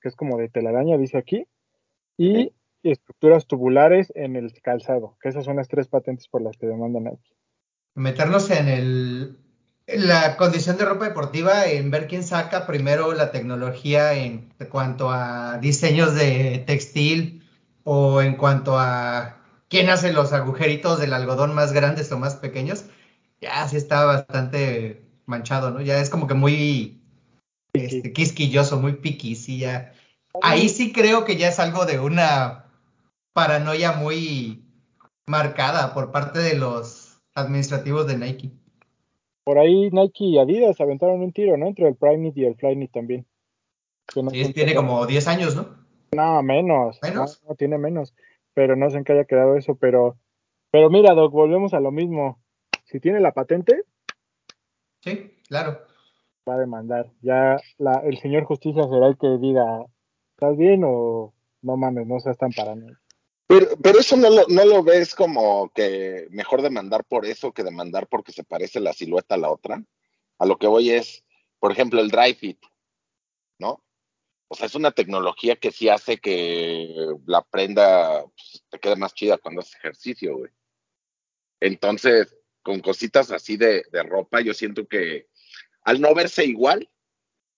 que 0.01 0.09
es 0.09 0.15
como 0.15 0.37
de 0.37 0.49
telaraña, 0.49 0.97
dice 0.97 1.17
aquí, 1.17 1.45
y 2.17 2.51
estructuras 2.83 3.45
tubulares 3.45 4.11
en 4.15 4.35
el 4.35 4.51
calzado, 4.61 5.17
que 5.21 5.29
esas 5.29 5.45
son 5.45 5.57
las 5.57 5.67
tres 5.67 5.87
patentes 5.87 6.27
por 6.27 6.41
las 6.41 6.57
que 6.57 6.67
demandan 6.67 7.03
Nike. 7.03 7.35
Meternos 7.95 8.49
en 8.51 8.67
el 8.67 9.37
en 9.87 10.07
la 10.07 10.37
condición 10.37 10.77
de 10.77 10.85
ropa 10.85 11.07
deportiva, 11.07 11.65
en 11.65 11.91
ver 11.91 12.07
quién 12.07 12.23
saca 12.23 12.65
primero 12.65 13.13
la 13.13 13.31
tecnología 13.31 14.13
en 14.13 14.53
cuanto 14.71 15.09
a 15.09 15.57
diseños 15.59 16.15
de 16.15 16.63
textil 16.65 17.43
o 17.83 18.21
en 18.21 18.37
cuanto 18.37 18.77
a 18.77 19.40
quién 19.71 19.89
hace 19.89 20.11
los 20.11 20.33
agujeritos 20.33 20.99
del 20.99 21.13
algodón 21.13 21.55
más 21.55 21.71
grandes 21.71 22.11
o 22.11 22.19
más 22.19 22.35
pequeños, 22.35 22.85
ya 23.39 23.67
sí 23.69 23.77
está 23.77 24.03
bastante 24.03 25.01
manchado, 25.25 25.71
¿no? 25.71 25.81
Ya 25.81 25.99
es 25.99 26.09
como 26.09 26.27
que 26.27 26.33
muy 26.33 27.01
este, 27.73 28.11
quisquilloso, 28.11 28.79
muy 28.79 28.93
piqui, 28.93 29.35
sí, 29.35 29.59
ya. 29.59 29.93
Ahí 30.41 30.67
sí 30.67 30.91
creo 30.91 31.23
que 31.23 31.37
ya 31.37 31.47
es 31.47 31.59
algo 31.59 31.85
de 31.85 31.99
una 31.99 32.65
paranoia 33.33 33.93
muy 33.93 34.65
marcada 35.25 35.93
por 35.93 36.11
parte 36.11 36.39
de 36.39 36.55
los 36.55 37.21
administrativos 37.33 38.05
de 38.07 38.17
Nike. 38.17 38.51
Por 39.45 39.57
ahí 39.57 39.89
Nike 39.89 40.25
y 40.25 40.37
Adidas 40.37 40.81
aventaron 40.81 41.21
un 41.21 41.31
tiro, 41.31 41.55
¿no? 41.55 41.67
Entre 41.67 41.87
el 41.87 41.95
Primeknit 41.95 42.37
y 42.37 42.45
el 42.45 42.55
Flyknit 42.55 42.91
también. 42.91 43.25
No 44.15 44.29
Sí, 44.31 44.51
tiene 44.51 44.75
como 44.75 45.05
10 45.05 45.27
años, 45.29 45.55
¿no? 45.55 45.65
No, 46.13 46.43
menos. 46.43 46.99
¿Menos? 47.01 47.41
No, 47.43 47.49
no, 47.49 47.55
tiene 47.55 47.77
menos. 47.77 48.13
Pero 48.53 48.75
no 48.75 48.89
sé 48.89 48.97
en 48.97 49.03
qué 49.03 49.13
haya 49.13 49.25
quedado 49.25 49.55
eso. 49.57 49.75
Pero, 49.75 50.17
pero 50.71 50.89
mira, 50.89 51.13
Doc, 51.13 51.31
volvemos 51.31 51.73
a 51.73 51.79
lo 51.79 51.91
mismo. 51.91 52.41
Si 52.85 52.99
tiene 52.99 53.19
la 53.19 53.31
patente, 53.33 53.83
Sí, 55.03 55.31
claro. 55.47 55.81
va 56.47 56.55
a 56.55 56.59
demandar. 56.59 57.11
Ya 57.21 57.57
la, 57.77 58.01
el 58.05 58.17
señor 58.19 58.43
justicia 58.43 58.83
será 58.83 59.07
el 59.07 59.17
que 59.17 59.27
diga, 59.39 59.63
¿estás 60.35 60.57
bien 60.57 60.83
o 60.85 61.33
no 61.61 61.77
mames, 61.77 62.05
no 62.07 62.19
seas 62.19 62.37
tan 62.37 62.51
paranoico? 62.51 62.99
Pero, 63.47 63.65
pero 63.81 63.99
eso 63.99 64.15
no 64.15 64.29
lo, 64.29 64.43
no 64.47 64.63
lo 64.65 64.83
ves 64.83 65.13
como 65.15 65.69
que 65.73 66.27
mejor 66.29 66.61
demandar 66.61 67.03
por 67.03 67.25
eso 67.25 67.51
que 67.51 67.63
demandar 67.63 68.07
porque 68.07 68.31
se 68.31 68.43
parece 68.43 68.79
la 68.79 68.93
silueta 68.93 69.35
a 69.35 69.39
la 69.39 69.49
otra. 69.49 69.83
A 70.37 70.45
lo 70.45 70.57
que 70.57 70.67
voy 70.67 70.91
es, 70.91 71.23
por 71.59 71.71
ejemplo, 71.71 71.99
el 71.99 72.09
dry 72.09 72.33
fit. 72.33 72.59
O 74.51 74.55
sea, 74.55 74.65
es 74.65 74.75
una 74.75 74.91
tecnología 74.91 75.55
que 75.55 75.71
sí 75.71 75.87
hace 75.87 76.17
que 76.17 76.93
la 77.25 77.41
prenda 77.41 78.21
pues, 78.25 78.61
te 78.69 78.79
quede 78.79 78.97
más 78.97 79.13
chida 79.13 79.37
cuando 79.37 79.61
haces 79.61 79.75
ejercicio, 79.75 80.39
güey. 80.39 80.51
Entonces, 81.61 82.35
con 82.61 82.81
cositas 82.81 83.31
así 83.31 83.55
de, 83.55 83.85
de 83.93 84.03
ropa, 84.03 84.41
yo 84.41 84.53
siento 84.53 84.85
que 84.89 85.29
al 85.83 86.01
no 86.01 86.13
verse 86.13 86.43
igual, 86.43 86.89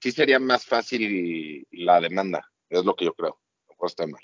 sí 0.01 0.11
sería 0.11 0.37
más 0.37 0.67
fácil 0.67 1.67
la 1.71 1.99
demanda. 1.99 2.51
Es 2.69 2.85
lo 2.85 2.95
que 2.95 3.05
yo 3.05 3.15
creo. 3.15 3.39
Mejor 3.69 3.89
estoy 3.89 4.11
mal. 4.11 4.21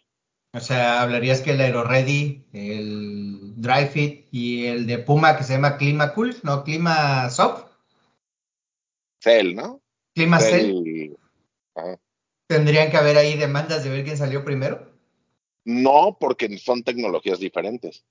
O 0.54 0.60
sea, 0.60 1.02
hablarías 1.02 1.42
que 1.42 1.54
el 1.54 1.62
Aero 1.62 1.84
Ready, 1.84 2.46
el 2.54 3.60
Dry 3.60 3.88
Fit 3.88 4.28
y 4.30 4.68
el 4.68 4.86
de 4.86 5.00
Puma 5.00 5.38
que 5.38 5.44
se 5.44 5.54
llama 5.54 5.78
Clima 5.78 6.14
Cool, 6.14 6.36
no, 6.44 6.64
Clima 6.64 7.32
Soft, 7.32 7.66
Cell, 9.20 9.56
¿no? 9.56 9.82
Clima 10.14 10.40
Cell, 10.40 10.84
Cell, 10.84 11.16
ajá. 11.74 12.00
Tendrían 12.50 12.90
que 12.90 12.98
haber 12.98 13.16
ahí 13.18 13.38
demandas 13.38 13.84
de 13.84 13.92
ver 13.92 14.04
quién 14.04 14.18
salió 14.18 14.44
primero. 14.44 14.92
No, 15.66 16.18
porque 16.20 16.58
son 16.58 16.84
tecnologías 16.84 17.40
diferentes. 17.40 18.04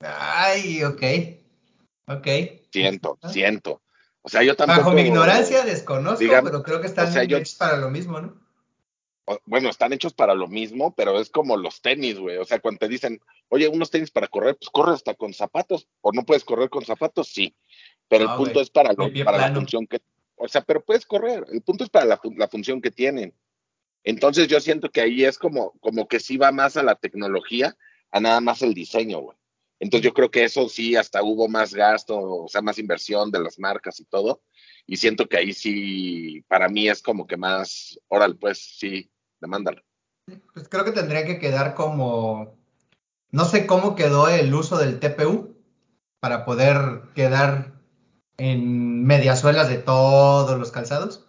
Ay, 0.00 0.82
ok. 0.84 1.02
Ok. 2.08 2.26
Siento, 2.72 3.18
Ah. 3.20 3.28
siento. 3.28 3.82
O 4.22 4.28
sea, 4.28 4.42
yo 4.42 4.56
tampoco. 4.56 4.78
Bajo 4.80 4.92
mi 4.92 5.02
ignorancia 5.02 5.64
desconozco, 5.64 6.18
digamos, 6.18 6.50
pero 6.50 6.62
creo 6.62 6.80
que 6.80 6.86
están 6.86 7.08
o 7.08 7.12
sea, 7.12 7.24
yo- 7.24 7.36
hechos 7.36 7.54
para 7.56 7.76
lo 7.76 7.90
mismo, 7.90 8.20
¿no? 8.20 8.40
Bueno, 9.44 9.68
están 9.68 9.92
hechos 9.92 10.14
para 10.14 10.34
lo 10.34 10.46
mismo, 10.46 10.94
pero 10.94 11.20
es 11.20 11.30
como 11.30 11.56
los 11.56 11.82
tenis, 11.82 12.16
güey. 12.18 12.36
O 12.38 12.44
sea, 12.44 12.60
cuando 12.60 12.78
te 12.78 12.88
dicen, 12.88 13.20
oye, 13.48 13.66
unos 13.66 13.90
tenis 13.90 14.12
para 14.12 14.28
correr, 14.28 14.56
pues 14.56 14.70
corre 14.70 14.92
hasta 14.94 15.14
con 15.14 15.34
zapatos. 15.34 15.88
¿O 16.00 16.12
no 16.12 16.22
puedes 16.22 16.44
correr 16.44 16.70
con 16.70 16.84
zapatos? 16.84 17.28
Sí. 17.28 17.54
Pero 18.08 18.30
el 18.30 18.36
punto 18.36 18.60
es 18.60 18.70
para, 18.70 18.92
lo, 18.92 19.08
la 19.08 19.52
función 19.52 19.86
que. 19.88 20.00
O 20.36 20.48
sea, 20.48 20.62
pero 20.62 20.84
puedes 20.84 21.06
correr. 21.06 21.44
El 21.50 21.62
punto 21.62 21.84
es 21.84 21.90
para 21.90 22.04
la, 22.04 22.20
la 22.36 22.48
función 22.48 22.80
que 22.80 22.90
tienen. 22.90 23.34
Entonces 24.04 24.48
yo 24.48 24.60
siento 24.60 24.90
que 24.90 25.00
ahí 25.00 25.24
es 25.24 25.36
como, 25.36 25.72
como 25.80 26.06
que 26.06 26.20
sí 26.20 26.36
va 26.36 26.52
más 26.52 26.76
a 26.76 26.82
la 26.82 26.94
tecnología, 26.94 27.76
a 28.12 28.20
nada 28.20 28.40
más 28.40 28.62
el 28.62 28.72
diseño, 28.72 29.18
güey. 29.20 29.36
Entonces 29.78 30.04
yo 30.04 30.14
creo 30.14 30.30
que 30.30 30.44
eso 30.44 30.68
sí, 30.68 30.96
hasta 30.96 31.22
hubo 31.22 31.48
más 31.48 31.74
gasto, 31.74 32.18
o 32.18 32.48
sea, 32.48 32.62
más 32.62 32.78
inversión 32.78 33.30
de 33.30 33.40
las 33.40 33.58
marcas 33.58 34.00
y 34.00 34.04
todo. 34.04 34.42
Y 34.86 34.96
siento 34.96 35.28
que 35.28 35.36
ahí 35.36 35.52
sí, 35.52 36.44
para 36.48 36.68
mí 36.68 36.88
es 36.88 37.02
como 37.02 37.26
que 37.26 37.36
más, 37.36 37.98
órale, 38.08 38.36
pues 38.36 38.76
sí, 38.78 39.10
demándalo. 39.40 39.82
Pues 40.54 40.68
creo 40.68 40.84
que 40.84 40.92
tendría 40.92 41.24
que 41.24 41.38
quedar 41.38 41.74
como 41.74 42.58
No 43.30 43.44
sé 43.44 43.66
cómo 43.66 43.94
quedó 43.94 44.28
el 44.28 44.52
uso 44.54 44.78
del 44.78 44.98
TPU 44.98 45.56
para 46.20 46.44
poder 46.44 47.02
quedar 47.14 47.75
en 48.38 49.04
mediasuelas 49.04 49.68
de 49.68 49.78
todos 49.78 50.58
los 50.58 50.72
calzados 50.72 51.26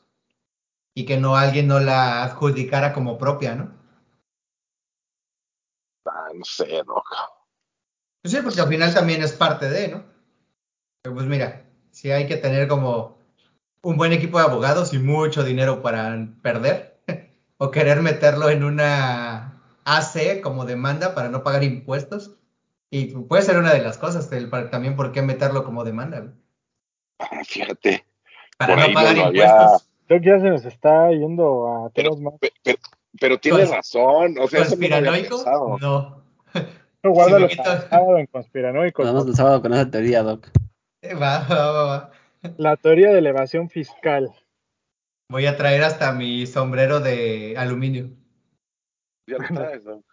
y 0.95 1.05
que 1.05 1.17
no 1.17 1.37
alguien 1.37 1.67
no 1.67 1.79
la 1.79 2.23
adjudicara 2.25 2.93
como 2.93 3.17
propia, 3.17 3.55
¿no? 3.55 3.71
Ah, 6.05 6.29
no 6.33 6.43
sé. 6.45 6.83
Pues 8.21 8.33
sí, 8.33 8.39
porque 8.43 8.61
al 8.61 8.67
final 8.67 8.93
también 8.93 9.21
es 9.23 9.33
parte 9.33 9.69
de, 9.69 9.87
¿no? 9.89 10.03
Pero 11.01 11.15
pues 11.15 11.27
mira, 11.27 11.65
sí 11.91 12.11
hay 12.11 12.27
que 12.27 12.37
tener 12.37 12.67
como 12.67 13.19
un 13.83 13.97
buen 13.97 14.13
equipo 14.13 14.39
de 14.39 14.45
abogados 14.45 14.93
y 14.93 14.99
mucho 14.99 15.43
dinero 15.43 15.81
para 15.83 16.29
perder 16.43 17.01
o 17.57 17.71
querer 17.71 18.01
meterlo 18.01 18.49
en 18.51 18.63
una 18.63 19.61
AC 19.85 20.41
como 20.41 20.65
demanda 20.65 21.15
para 21.15 21.29
no 21.29 21.43
pagar 21.43 21.63
impuestos. 21.63 22.37
Y 22.91 23.07
puede 23.15 23.43
ser 23.43 23.57
una 23.59 23.73
de 23.73 23.81
las 23.81 23.97
cosas, 23.99 24.31
el- 24.33 24.49
también 24.71 24.95
por 24.97 25.11
qué 25.13 25.21
meterlo 25.23 25.63
como 25.65 25.83
demanda, 25.85 26.19
güey. 26.21 26.33
Ah, 27.19 27.41
fíjate. 27.45 28.05
Para 28.57 28.73
Por 28.73 28.79
no 28.79 28.87
ahí 28.87 28.93
pagar 28.93 29.15
no 29.17 29.23
había- 29.25 29.45
impuestos. 29.51 29.89
Creo 30.07 30.21
que 30.21 30.27
ya 30.29 30.39
se 30.39 30.49
nos 30.49 30.65
está 30.65 31.11
yendo 31.11 31.67
a 31.67 31.89
Pero, 31.89 32.11
temas 32.15 32.21
más. 32.21 32.39
pe- 32.39 32.53
pero, 32.63 32.77
pero 33.19 33.37
tienes 33.39 33.69
Cons- 33.69 33.75
razón. 33.75 34.35
O 34.39 34.47
sea, 34.47 34.59
no 34.61 34.65
había 34.65 34.69
¿Conspiranoico? 34.69 35.35
pensado. 35.35 35.77
No. 35.79 36.23
No, 37.03 37.11
guárdalo 37.11 37.47
sábado 37.49 38.17
en 38.17 38.25
conspiranoico. 38.25 39.03
Nos 39.03 39.13
vemos 39.13 39.27
el 39.27 39.35
sábado 39.35 39.61
con 39.61 39.71
esa 39.71 39.89
teoría, 39.89 40.23
Doc. 40.23 40.47
Eh, 41.03 41.13
Va, 41.13 41.45
va, 41.47 41.71
va, 41.71 41.83
va. 41.85 42.11
La 42.57 42.75
teoría 42.75 43.11
de 43.11 43.19
elevación 43.19 43.69
fiscal. 43.69 44.31
Voy 45.29 45.45
a 45.45 45.55
traer 45.55 45.83
hasta 45.83 46.11
mi 46.11 46.47
sombrero 46.47 46.99
de 46.99 47.53
aluminio. 47.55 48.09
Ya 49.29 49.37
lo 49.37 49.47
traes, 49.47 49.83
Doc. 49.83 50.03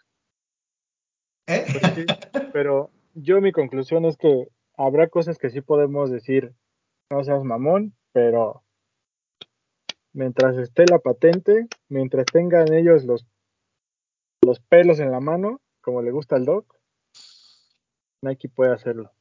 ¿Eh? 1.48 1.64
Pues 1.80 1.94
sí, 1.94 2.04
pero 2.52 2.90
yo 3.14 3.40
mi 3.40 3.50
conclusión 3.50 4.04
es 4.04 4.16
que 4.18 4.48
habrá 4.76 5.08
cosas 5.08 5.38
que 5.38 5.50
sí 5.50 5.62
podemos 5.62 6.10
decir, 6.10 6.52
no 7.10 7.24
seas 7.24 7.42
mamón, 7.44 7.96
pero 8.12 8.64
mientras 10.12 10.56
esté 10.56 10.84
la 10.86 10.98
patente, 10.98 11.66
mientras 11.88 12.26
tengan 12.26 12.72
ellos 12.72 13.04
los, 13.04 13.26
los 14.42 14.60
pelos 14.60 15.00
en 15.00 15.10
la 15.10 15.20
mano, 15.20 15.60
como 15.80 16.02
le 16.02 16.10
gusta 16.10 16.36
al 16.36 16.44
doc, 16.44 16.74
Nike 18.22 18.48
puede 18.48 18.72
hacerlo. 18.72 19.12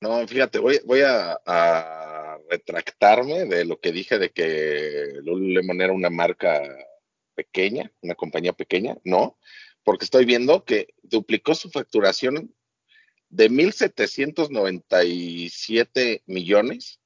No, 0.00 0.26
fíjate, 0.28 0.58
voy, 0.58 0.80
voy 0.84 1.00
a, 1.00 1.40
a 1.44 2.38
retractarme 2.48 3.46
de 3.46 3.64
lo 3.64 3.80
que 3.80 3.90
dije 3.90 4.18
de 4.18 4.30
que 4.30 5.20
Lululemon 5.22 5.80
era 5.80 5.92
una 5.92 6.10
marca 6.10 6.62
pequeña, 7.34 7.90
una 8.02 8.14
compañía 8.14 8.52
pequeña. 8.52 8.96
No, 9.04 9.38
porque 9.82 10.04
estoy 10.04 10.24
viendo 10.24 10.64
que 10.64 10.94
duplicó 11.02 11.54
su 11.54 11.70
facturación 11.70 12.54
de 13.30 13.50
1.797 13.50 16.22
millones 16.26 17.00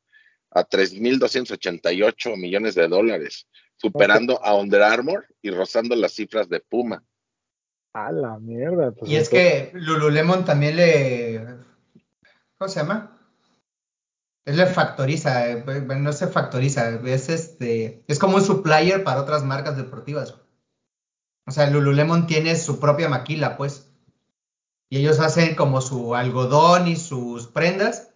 a 0.51 0.69
3.288 0.69 2.37
millones 2.37 2.75
de 2.75 2.89
dólares, 2.89 3.47
superando 3.77 4.45
a 4.45 4.55
Under 4.55 4.83
Armour 4.83 5.27
y 5.41 5.51
rozando 5.51 5.97
las 5.97 6.13
cifras 6.13 6.49
de 6.49 6.61
Puma. 6.61 7.03
A 7.95 8.13
la 8.13 8.39
mierda. 8.39 8.93
pues 8.93 9.11
Y 9.11 9.17
es 9.17 9.29
que 9.29 9.71
Lululemon 9.75 10.45
también 10.45 10.77
le. 10.77 11.45
¿Cómo 12.57 12.69
se 12.69 12.81
llama? 12.81 13.19
Él 14.45 14.57
le 14.57 14.67
factoriza, 14.67 15.49
eh, 15.49 15.63
bueno, 15.63 16.03
no 16.03 16.13
se 16.13 16.27
factoriza, 16.27 17.01
es 17.05 17.29
este, 17.29 18.05
es 18.09 18.19
como 18.19 18.37
un 18.37 18.43
supplier 18.43 19.05
para 19.05 19.21
otras 19.21 19.45
marcas 19.45 19.77
deportivas. 19.77 20.37
O 21.47 21.51
sea, 21.51 21.71
Lululemon 21.71 22.27
tiene 22.27 22.57
su 22.57 22.81
propia 22.81 23.09
maquila, 23.09 23.57
pues. 23.57 23.92
Y 24.93 24.99
ellos 24.99 25.21
hacen 25.21 25.55
como 25.55 25.81
su 25.81 26.15
algodón 26.15 26.87
y 26.87 26.97
sus 26.97 27.47
prendas 27.47 28.13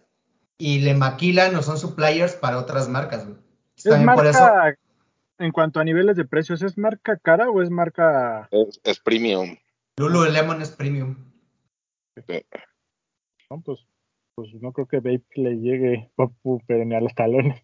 y 0.59 0.81
le 0.81 0.93
maquilan 0.93 1.55
o 1.55 1.63
son 1.63 1.79
suppliers 1.79 2.35
para 2.35 2.59
otras 2.59 2.87
marcas, 2.87 3.25
güey. 3.25 3.39
¿Es 3.75 3.83
También 3.85 4.13
por 4.13 4.27
eso, 4.27 4.41
marca, 4.41 4.79
en 5.39 5.51
cuanto 5.51 5.79
a 5.79 5.83
niveles 5.83 6.17
de 6.17 6.25
precios, 6.25 6.61
¿es 6.61 6.77
marca 6.77 7.17
cara 7.17 7.49
o 7.49 7.63
es 7.63 7.71
marca... 7.71 8.47
Es, 8.51 8.79
es 8.83 8.99
premium. 8.99 9.57
Lululemon 9.97 10.61
es 10.61 10.69
premium. 10.69 11.15
No, 13.49 13.61
pues, 13.61 13.79
pues 14.35 14.53
no 14.61 14.71
creo 14.71 14.87
que 14.87 14.97
Vape 14.97 15.25
le 15.33 15.55
llegue 15.55 16.11
papu, 16.15 16.61
pero 16.67 16.85
ni 16.85 16.93
a 16.93 17.01
los 17.01 17.15
talones. 17.15 17.59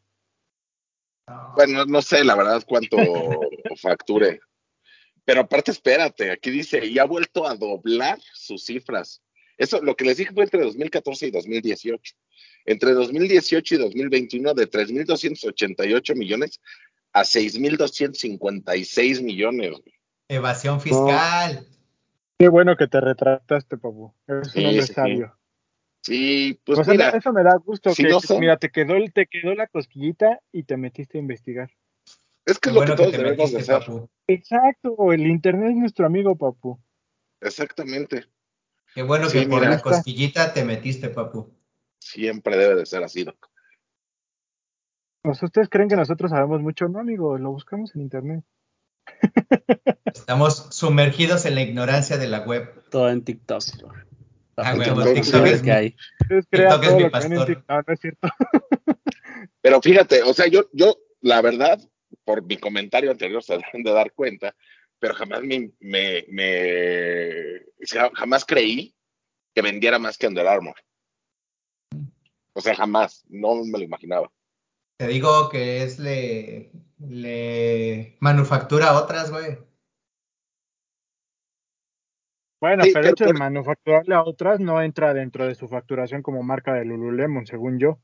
Bueno, 1.56 1.86
no 1.86 2.02
sé 2.02 2.24
la 2.24 2.36
verdad 2.36 2.64
cuánto 2.68 2.98
facture. 3.80 4.40
Pero 5.26 5.42
aparte, 5.42 5.72
espérate, 5.72 6.32
aquí 6.32 6.50
dice, 6.52 6.86
y 6.86 7.00
ha 7.00 7.06
vuelto 7.06 7.48
a 7.48 7.56
doblar 7.56 8.20
sus 8.34 8.66
cifras. 8.66 9.22
Eso, 9.58 9.82
lo 9.82 9.96
que 9.96 10.04
les 10.06 10.18
dije 10.18 10.34
fue 10.34 10.44
entre 10.44 10.62
2014 10.62 11.28
y 11.28 11.32
2018. 11.32 12.16
Entre 12.66 12.92
2018 12.92 13.76
y 13.76 13.78
2021, 13.78 14.54
de 14.54 14.68
3.288 14.70 16.16
millones 16.16 16.60
a 17.14 17.24
6.256 17.24 19.22
millones. 19.22 19.72
Evasión 20.28 20.82
fiscal. 20.82 21.68
Qué 22.40 22.48
bueno 22.48 22.76
que 22.76 22.88
te 22.88 23.00
retrataste, 23.00 23.78
papu. 23.78 24.14
Eres 24.28 24.52
Sí, 24.52 24.60
un 24.60 24.66
hombre 24.68 24.88
sí, 24.88 24.94
sabio. 24.94 25.38
Sí, 26.02 26.60
pues 26.66 26.80
o 26.80 26.84
sea, 26.84 26.94
mira, 26.94 27.10
eso 27.10 27.32
me 27.32 27.44
da 27.44 27.56
gusto 27.64 27.92
si 27.94 28.04
que, 28.04 28.10
no 28.10 28.20
son- 28.20 28.40
mira, 28.40 28.58
te 28.58 28.70
quedó, 28.70 28.96
el- 28.96 29.14
te 29.14 29.28
quedó 29.28 29.54
la 29.56 29.68
cosquillita 29.68 30.42
y 30.52 30.64
te 30.64 30.76
metiste 30.76 31.18
a 31.18 31.22
investigar. 31.22 31.70
Es 32.46 32.60
que 32.60 32.70
es 32.70 32.76
lo 32.76 32.82
bueno 32.82 32.96
que 32.96 32.98
todos 32.98 33.12
te 33.12 33.18
debemos 33.18 33.52
de 33.52 33.58
metiste, 33.58 33.74
hacer. 33.74 33.88
papu. 33.88 34.10
Exacto, 34.28 35.14
el 35.14 35.28
internet 35.28 35.72
es 35.72 35.78
nuestro 35.78 36.06
amigo, 36.06 36.36
papu. 36.38 36.80
Exactamente. 37.42 38.26
Qué 38.94 39.04
bueno 39.04 39.30
Sí, 39.30 39.42
que 39.42 39.48
por 39.48 39.62
la 39.62 39.82
cosquillita 39.82 40.54
te 40.54 40.64
metiste, 40.64 41.10
papu. 41.10 41.54
Siempre 42.00 42.58
debe 42.58 42.76
de 42.76 42.86
ser 42.86 43.04
así. 43.04 43.24
Doc. 43.24 43.50
Sea, 45.24 45.46
¿Ustedes 45.46 45.70
creen 45.70 45.88
que 45.88 45.96
nosotros 45.96 46.32
sabemos 46.32 46.62
mucho? 46.62 46.88
No, 46.90 47.00
amigo, 47.00 47.38
lo 47.38 47.52
buscamos 47.52 47.96
en 47.96 48.02
internet. 48.02 48.44
Estamos 50.06 50.68
sumergidos 50.72 51.46
en 51.46 51.56
la 51.56 51.62
ignorancia 51.62 52.18
de 52.18 52.28
la 52.28 52.42
web. 52.42 52.84
Todo 52.90 53.10
en 53.10 53.24
TikTok. 53.24 53.64
Ah, 54.58 54.76
huevo, 54.78 54.96
muchas 54.96 55.14
TikTok 55.14 55.18
opciones 55.18 55.54
es 55.54 55.62
que 55.62 55.72
hay. 55.72 55.96
TikTok 56.30 56.84
es 56.84 56.90
todo 56.90 56.98
mi 56.98 57.04
lo 57.04 57.12
que 57.12 57.20
ven 57.20 57.32
en 57.34 57.40
pastor. 57.40 57.46
TikTok, 57.48 57.70
no, 57.70 57.84
no 57.88 57.94
es 57.94 58.00
cierto. 58.00 58.28
Pero 59.62 59.82
fíjate, 59.82 60.24
o 60.24 60.34
sea, 60.34 60.48
yo, 60.48 60.66
yo, 60.74 60.98
la 61.22 61.42
verdad, 61.42 61.80
por 62.24 62.44
mi 62.44 62.58
comentario 62.58 63.12
anterior 63.12 63.44
se 63.44 63.58
deben 63.58 63.84
de 63.84 63.92
dar 63.92 64.12
cuenta, 64.14 64.56
pero 65.00 65.14
jamás 65.14 65.42
me, 65.42 65.72
me, 65.80 66.26
me- 66.30 67.58
o 67.58 67.86
sea, 67.86 68.10
jamás 68.14 68.46
creí 68.46 68.96
que 69.54 69.62
vendiera 69.62 70.00
más 70.00 70.18
que 70.18 70.28
Under 70.28 70.48
Armour. 70.48 70.76
O 72.54 72.62
sea, 72.62 72.76
jamás, 72.76 73.26
no 73.30 73.56
me 73.64 73.80
lo 73.80 73.84
imaginaba. 73.84 74.32
Te 74.98 75.08
digo 75.08 75.50
que 75.50 75.84
es 75.84 76.00
le, 76.00 76.72
le 77.00 78.16
manufactura 78.20 78.90
a 78.90 79.02
otras, 79.02 79.32
güey. 79.32 79.58
Bueno, 82.62 82.86
Sí, 82.86 82.92
pero 82.94 83.04
pero 83.04 83.14
hecho 83.14 83.26
de 83.26 83.34
manufacturarle 83.34 84.16
a 84.16 84.24
otras 84.24 84.60
no 84.62 84.82
entra 84.82 85.14
dentro 85.14 85.46
de 85.46 85.56
su 85.56 85.68
facturación 85.68 86.22
como 86.22 86.44
marca 86.44 86.74
de 86.74 86.86
Lululemon, 86.86 87.46
según 87.46 87.78
yo. 87.78 88.00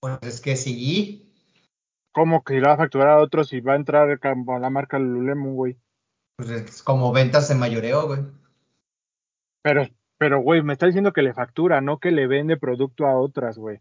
Pues 0.00 0.18
es 0.22 0.40
que 0.40 0.56
sí. 0.56 1.33
¿Cómo 2.14 2.44
que 2.44 2.54
irá 2.54 2.72
a 2.72 2.76
facturar 2.76 3.08
a 3.08 3.18
otros 3.18 3.52
y 3.52 3.60
va 3.60 3.72
a 3.72 3.76
entrar 3.76 4.18
como 4.20 4.58
la 4.58 4.70
marca 4.70 4.98
Lululemon, 4.98 5.54
güey? 5.54 5.76
Pues 6.36 6.48
es 6.50 6.82
como 6.82 7.12
ventas 7.12 7.50
en 7.50 7.58
mayoreo, 7.58 8.06
güey. 8.06 8.20
Pero, 9.62 9.86
pero, 10.16 10.40
güey, 10.40 10.62
me 10.62 10.72
está 10.74 10.86
diciendo 10.86 11.12
que 11.12 11.22
le 11.22 11.34
factura, 11.34 11.80
no 11.80 11.98
que 11.98 12.10
le 12.12 12.26
vende 12.26 12.56
producto 12.56 13.06
a 13.06 13.18
otras, 13.18 13.58
güey. 13.58 13.80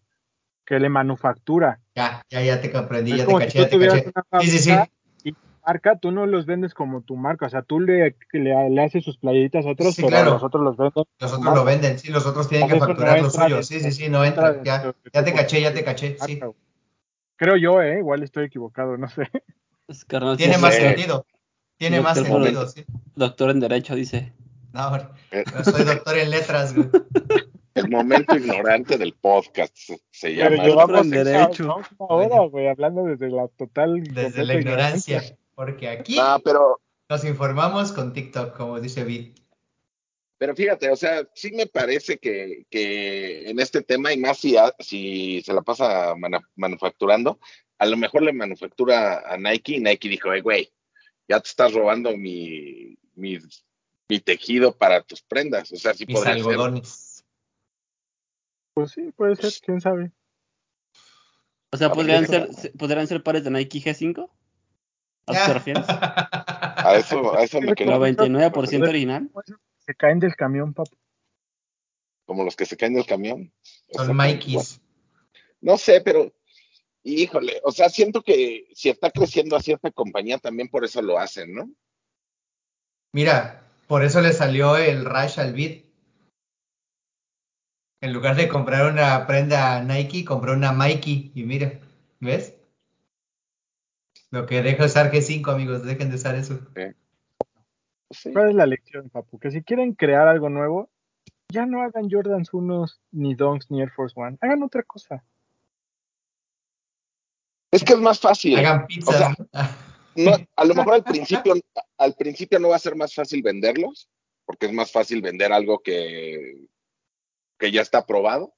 Que 0.66 0.80
le 0.80 0.90
manufactura. 0.90 1.80
Ya, 1.96 2.24
ya, 2.30 2.42
ya 2.42 2.60
te 2.60 2.72
comprendí, 2.72 3.12
Es 3.12 3.18
ya 3.20 3.26
te 3.26 3.32
si 3.32 3.38
caché, 3.40 3.60
ya 3.60 3.70
te 3.70 3.80
caché. 3.88 4.12
una 4.32 4.42
Sí, 4.42 4.50
sí, 4.50 4.60
sí. 4.60 4.70
fábrica 4.72 4.92
Marca, 5.66 5.98
tú 5.98 6.12
no 6.12 6.26
los 6.26 6.46
vendes 6.46 6.74
como 6.74 7.04
tu 7.04 7.16
marca, 7.16 7.46
o 7.46 7.50
sea, 7.50 7.62
tú 7.62 7.80
le, 7.80 8.18
le, 8.34 8.70
le 8.70 8.84
haces 8.84 9.02
sus 9.06 9.18
playitas 9.18 9.66
a 9.66 9.70
otros, 9.70 9.96
Sí, 9.96 10.02
pero 10.02 10.10
claro. 10.10 10.32
los 10.32 10.44
otros 10.44 10.62
los 10.62 10.76
venden. 10.76 11.06
Los 11.20 11.32
otros 11.34 11.56
lo 11.56 11.64
venden, 11.64 12.00
sí, 12.00 12.12
los 12.12 12.26
otros 12.26 12.50
tienen 12.50 12.68
que 12.68 12.74
no 12.74 12.86
facturar 12.86 13.12
lo 13.22 13.28
entra 13.28 13.30
suyo. 13.32 13.56
dentro- 13.56 13.64
Sí, 13.64 13.80
sí, 13.80 13.92
sí, 13.94 14.10
no 14.10 14.26
entra. 14.26 14.62
Ya, 14.64 14.94
ya 15.14 15.24
te 15.24 15.34
caché, 15.34 15.62
ya 15.62 15.74
te 15.74 15.86
caché, 15.86 16.18
sí. 16.20 16.36
marca. 16.42 16.58
Creo 17.36 17.56
yo, 17.58 17.82
eh, 17.82 18.00
igual 18.00 18.24
estoy 18.24 18.46
equivocado, 18.46 18.98
no 18.98 19.08
sé. 19.10 19.24
Es 19.88 20.06
Tiene 20.38 20.58
más 20.58 20.76
sé. 20.76 20.82
sentido. 20.82 21.26
Tiene 21.78 22.00
más 22.02 22.16
Doctor, 22.16 22.44
sentido, 22.44 22.68
sí. 22.68 22.86
Doctor 23.16 23.50
en 23.50 23.60
Derecho 23.60 23.96
dice. 23.96 24.34
No, 24.72 24.96
Eh, 25.32 25.44
soy 25.64 25.84
doctor 25.84 26.18
en 26.18 26.30
letras, 26.32 26.74
güey. 26.76 26.90
El 27.76 27.90
momento 27.90 28.36
ignorante 28.36 28.98
del 29.00 29.14
podcast 29.14 29.76
se, 29.76 30.00
Pero 30.30 30.50
llama. 30.52 30.56
yo- 30.58 30.64
llevamos 30.70 31.10
derecho. 31.10 31.64
llevamos 31.64 31.88
una 31.98 32.16
hora, 32.16 32.40
güey, 32.50 32.68
hablando 32.68 33.04
desde 33.04 33.30
la 33.30 33.48
total. 33.48 34.04
Desde 34.04 34.46
la 34.46 34.54
ignorancia. 34.54 35.22
Porque 35.56 35.90
aquí 35.90 36.16
No, 36.18 36.38
pero, 36.44 36.80
nos 37.10 37.24
informamos 37.26 37.92
con 37.92 38.14
TikTok, 38.14 38.56
como 38.56 38.80
dice 38.80 39.04
Vid. 39.04 39.36
Pero 40.44 40.58
fíjate, 40.58 40.90
o 40.90 40.96
sea, 40.98 41.26
sí 41.34 41.54
me 41.54 41.68
parece 41.68 42.18
que, 42.18 42.66
que 42.70 43.50
en 43.50 43.62
este 43.62 43.82
tema, 43.82 44.12
y 44.12 44.18
más 44.18 44.40
si, 44.40 44.58
si 44.80 45.42
se 45.42 45.54
la 45.54 45.62
pasa 45.62 46.16
mana- 46.16 46.42
manufacturando, 46.58 47.40
a 47.78 47.86
lo 47.86 47.96
mejor 47.96 48.24
le 48.24 48.34
manufactura 48.34 49.20
a 49.26 49.38
Nike 49.38 49.76
y 49.76 49.80
Nike 49.80 50.10
dijo, 50.10 50.34
"Ey, 50.34 50.42
güey, 50.42 50.70
ya 51.30 51.40
te 51.40 51.48
estás 51.48 51.74
robando 51.74 52.18
mi, 52.18 52.98
mi, 53.16 53.38
mi 54.10 54.20
tejido 54.20 54.78
para 54.78 55.02
tus 55.02 55.22
prendas. 55.22 55.72
O 55.72 55.78
sea, 55.78 55.94
sí 55.94 56.06
Mis 56.06 56.18
podría 56.18 56.34
ser. 56.34 56.42
algodones. 56.44 57.24
Pues 58.74 58.92
sí, 58.92 59.14
puede 59.16 59.38
ser, 59.38 59.54
quién 59.66 59.80
sabe. 59.80 60.12
O 61.72 61.78
sea, 61.78 61.90
podrían 61.94 62.28
ser, 62.28 62.54
se- 62.54 62.72
podrían 62.72 63.08
ser 63.08 63.24
pares 63.24 63.46
de 63.46 63.50
Nike 63.52 63.80
G5. 63.80 64.30
¿A 65.26 65.32
eso 65.32 65.46
te 65.48 65.54
refieres? 65.54 65.86
A 65.88 66.96
eso, 66.98 67.34
a 67.34 67.44
eso 67.46 67.62
me 67.62 67.74
quería. 67.76 67.96
99% 67.96 68.90
original. 68.90 69.32
Se 69.86 69.96
caen 69.96 70.20
del 70.20 70.36
camión, 70.36 70.74
papu. 70.74 70.96
Como 72.26 72.44
los 72.44 72.56
que 72.56 72.66
se 72.66 72.78
caen 72.78 72.94
del 72.94 73.06
camión. 73.06 73.54
O 73.90 73.98
sea, 73.98 74.06
Son 74.06 74.18
Mikeys. 74.18 74.82
No 75.62 75.78
sé, 75.78 76.02
pero 76.02 76.34
híjole, 77.04 77.62
o 77.64 77.72
sea, 77.72 77.90
siento 77.90 78.22
que 78.22 78.70
si 78.74 78.90
está 78.90 79.12
creciendo 79.12 79.56
a 79.56 79.62
cierta 79.62 79.92
compañía, 79.92 80.38
también 80.38 80.70
por 80.70 80.86
eso 80.86 81.02
lo 81.02 81.20
hacen, 81.20 81.54
¿no? 81.54 81.70
Mira, 83.12 83.70
por 83.88 84.04
eso 84.04 84.22
le 84.22 84.34
salió 84.34 84.78
el 84.78 85.06
Rush 85.06 85.40
al 85.40 85.54
beat. 85.54 85.84
En 88.02 88.12
lugar 88.12 88.36
de 88.36 88.50
comprar 88.50 88.92
una 88.92 89.26
prenda 89.28 89.82
Nike, 89.84 90.26
compró 90.26 90.54
una 90.54 90.74
Mikey. 90.74 91.32
Y 91.36 91.44
mira, 91.44 91.80
¿ves? 92.20 92.56
Lo 94.32 94.46
que 94.46 94.62
deja 94.62 94.86
usar 94.86 95.12
G5, 95.12 95.54
amigos, 95.54 95.84
dejen 95.84 96.10
de 96.10 96.16
usar 96.16 96.36
eso. 96.36 96.60
Sí. 98.14 98.32
¿Cuál 98.32 98.50
es 98.50 98.56
la 98.56 98.66
lección, 98.66 99.10
papu? 99.10 99.40
Que 99.40 99.52
si 99.52 99.64
quieren 99.64 99.94
crear 99.94 100.28
algo 100.28 100.50
nuevo, 100.50 100.90
ya 101.50 101.66
no 101.66 101.82
hagan 101.82 102.10
Jordans 102.10 102.54
unos, 102.54 103.02
ni 103.12 103.36
Dunks, 103.36 103.70
ni 103.70 103.82
Air 103.82 103.92
Force 103.92 104.14
One. 104.18 104.38
Hagan 104.42 104.64
otra 104.64 104.84
cosa. 104.84 105.24
Es 107.72 107.84
que 107.84 107.94
es 107.94 108.00
más 108.00 108.20
fácil. 108.20 108.58
Hagan 108.58 108.88
pizza. 108.88 109.10
O 109.10 109.14
sea, 109.14 109.36
No, 110.16 110.32
a 110.56 110.66
lo 110.66 110.76
mejor 110.76 110.94
al 110.94 111.04
principio, 111.04 111.56
al 111.98 112.16
principio 112.16 112.60
no 112.60 112.70
va 112.70 112.76
a 112.76 112.80
ser 112.80 112.96
más 112.96 113.14
fácil 113.14 113.42
venderlos, 113.42 114.10
porque 114.46 114.68
es 114.68 114.74
más 114.74 114.92
fácil 114.92 115.22
vender 115.22 115.52
algo 115.52 115.82
que, 115.82 116.68
que 117.58 117.72
ya 117.72 117.82
está 117.82 118.06
probado. 118.06 118.54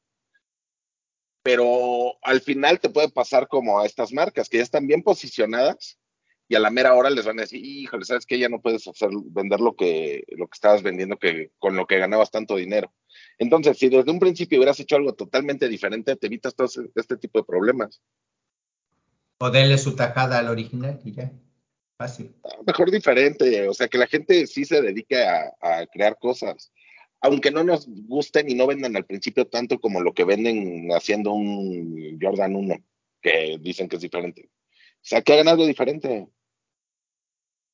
Pero 1.43 2.18
al 2.24 2.41
final 2.41 2.80
te 2.80 2.89
puede 2.89 3.10
pasar 3.10 3.47
como 3.47 3.80
a 3.80 3.86
estas 3.86 4.12
marcas 4.12 4.49
que 4.49 4.58
ya 4.58 4.64
están 4.64 4.88
bien 4.88 5.03
posicionadas 5.03 5.99
y 6.48 6.56
a 6.56 6.60
la 6.60 6.70
mera 6.70 6.93
hora 6.93 7.10
les 7.10 7.26
van 7.26 7.39
a 7.39 7.43
decir, 7.43 7.64
híjole, 7.64 8.06
sabes 8.06 8.26
que 8.26 8.38
ya 8.38 8.50
no 8.50 8.62
puedes 8.62 8.88
hacer 8.88 9.10
vender 9.26 9.60
lo 9.60 9.76
que, 9.76 10.24
lo 10.30 10.48
que 10.48 10.56
estabas 10.56 10.84
vendiendo 10.84 11.18
que, 11.18 11.52
con 11.58 11.76
lo 11.76 11.88
que 11.88 11.98
ganabas 11.98 12.30
tanto 12.30 12.56
dinero. 12.56 12.93
Entonces, 13.38 13.78
si 13.78 13.89
desde 13.89 14.12
un 14.12 14.20
principio 14.20 14.60
hubieras 14.60 14.80
hecho 14.80 14.96
algo 14.96 15.14
totalmente 15.14 15.68
diferente, 15.68 16.16
te 16.16 16.28
evitas 16.28 16.56
todo 16.56 16.68
este 16.96 17.18
tipo 17.18 17.39
de 17.39 17.46
problemas. 17.46 18.02
o 19.39 19.50
denle 19.50 19.78
su 19.78 19.96
tajada 19.96 20.39
al 20.39 20.50
original 20.50 21.00
y 21.04 21.14
ya. 21.14 21.32
Fácil. 21.98 22.36
mejor 22.68 22.91
diferente, 22.91 23.70
o 23.70 23.74
sea, 23.74 23.88
que 23.88 23.98
la 23.98 24.08
gente 24.08 24.46
sí 24.48 24.66
se 24.66 24.82
dedique 24.82 25.24
a, 25.24 25.54
a 25.62 25.88
crear 25.88 26.18
cosas, 26.20 26.74
aunque 27.22 27.52
no 27.52 27.64
nos 27.64 27.88
gusten 27.88 28.50
y 28.50 28.54
no 28.54 28.68
vendan 28.68 28.98
al 28.98 29.06
principio 29.06 29.48
tanto 29.48 29.80
como 29.80 30.02
lo 30.02 30.14
que 30.14 30.26
venden 30.26 30.89
haciendo 30.91 31.32
un 31.32 32.20
Jordan 32.22 32.54
1, 32.54 32.76
que 33.22 33.58
dicen 33.62 33.88
que 33.88 33.96
es 33.96 34.02
diferente. 34.02 34.50
O 35.06 35.08
sea, 35.08 35.22
que 35.22 35.34
hagan 35.34 35.48
algo 35.48 35.66
diferente. 35.68 36.28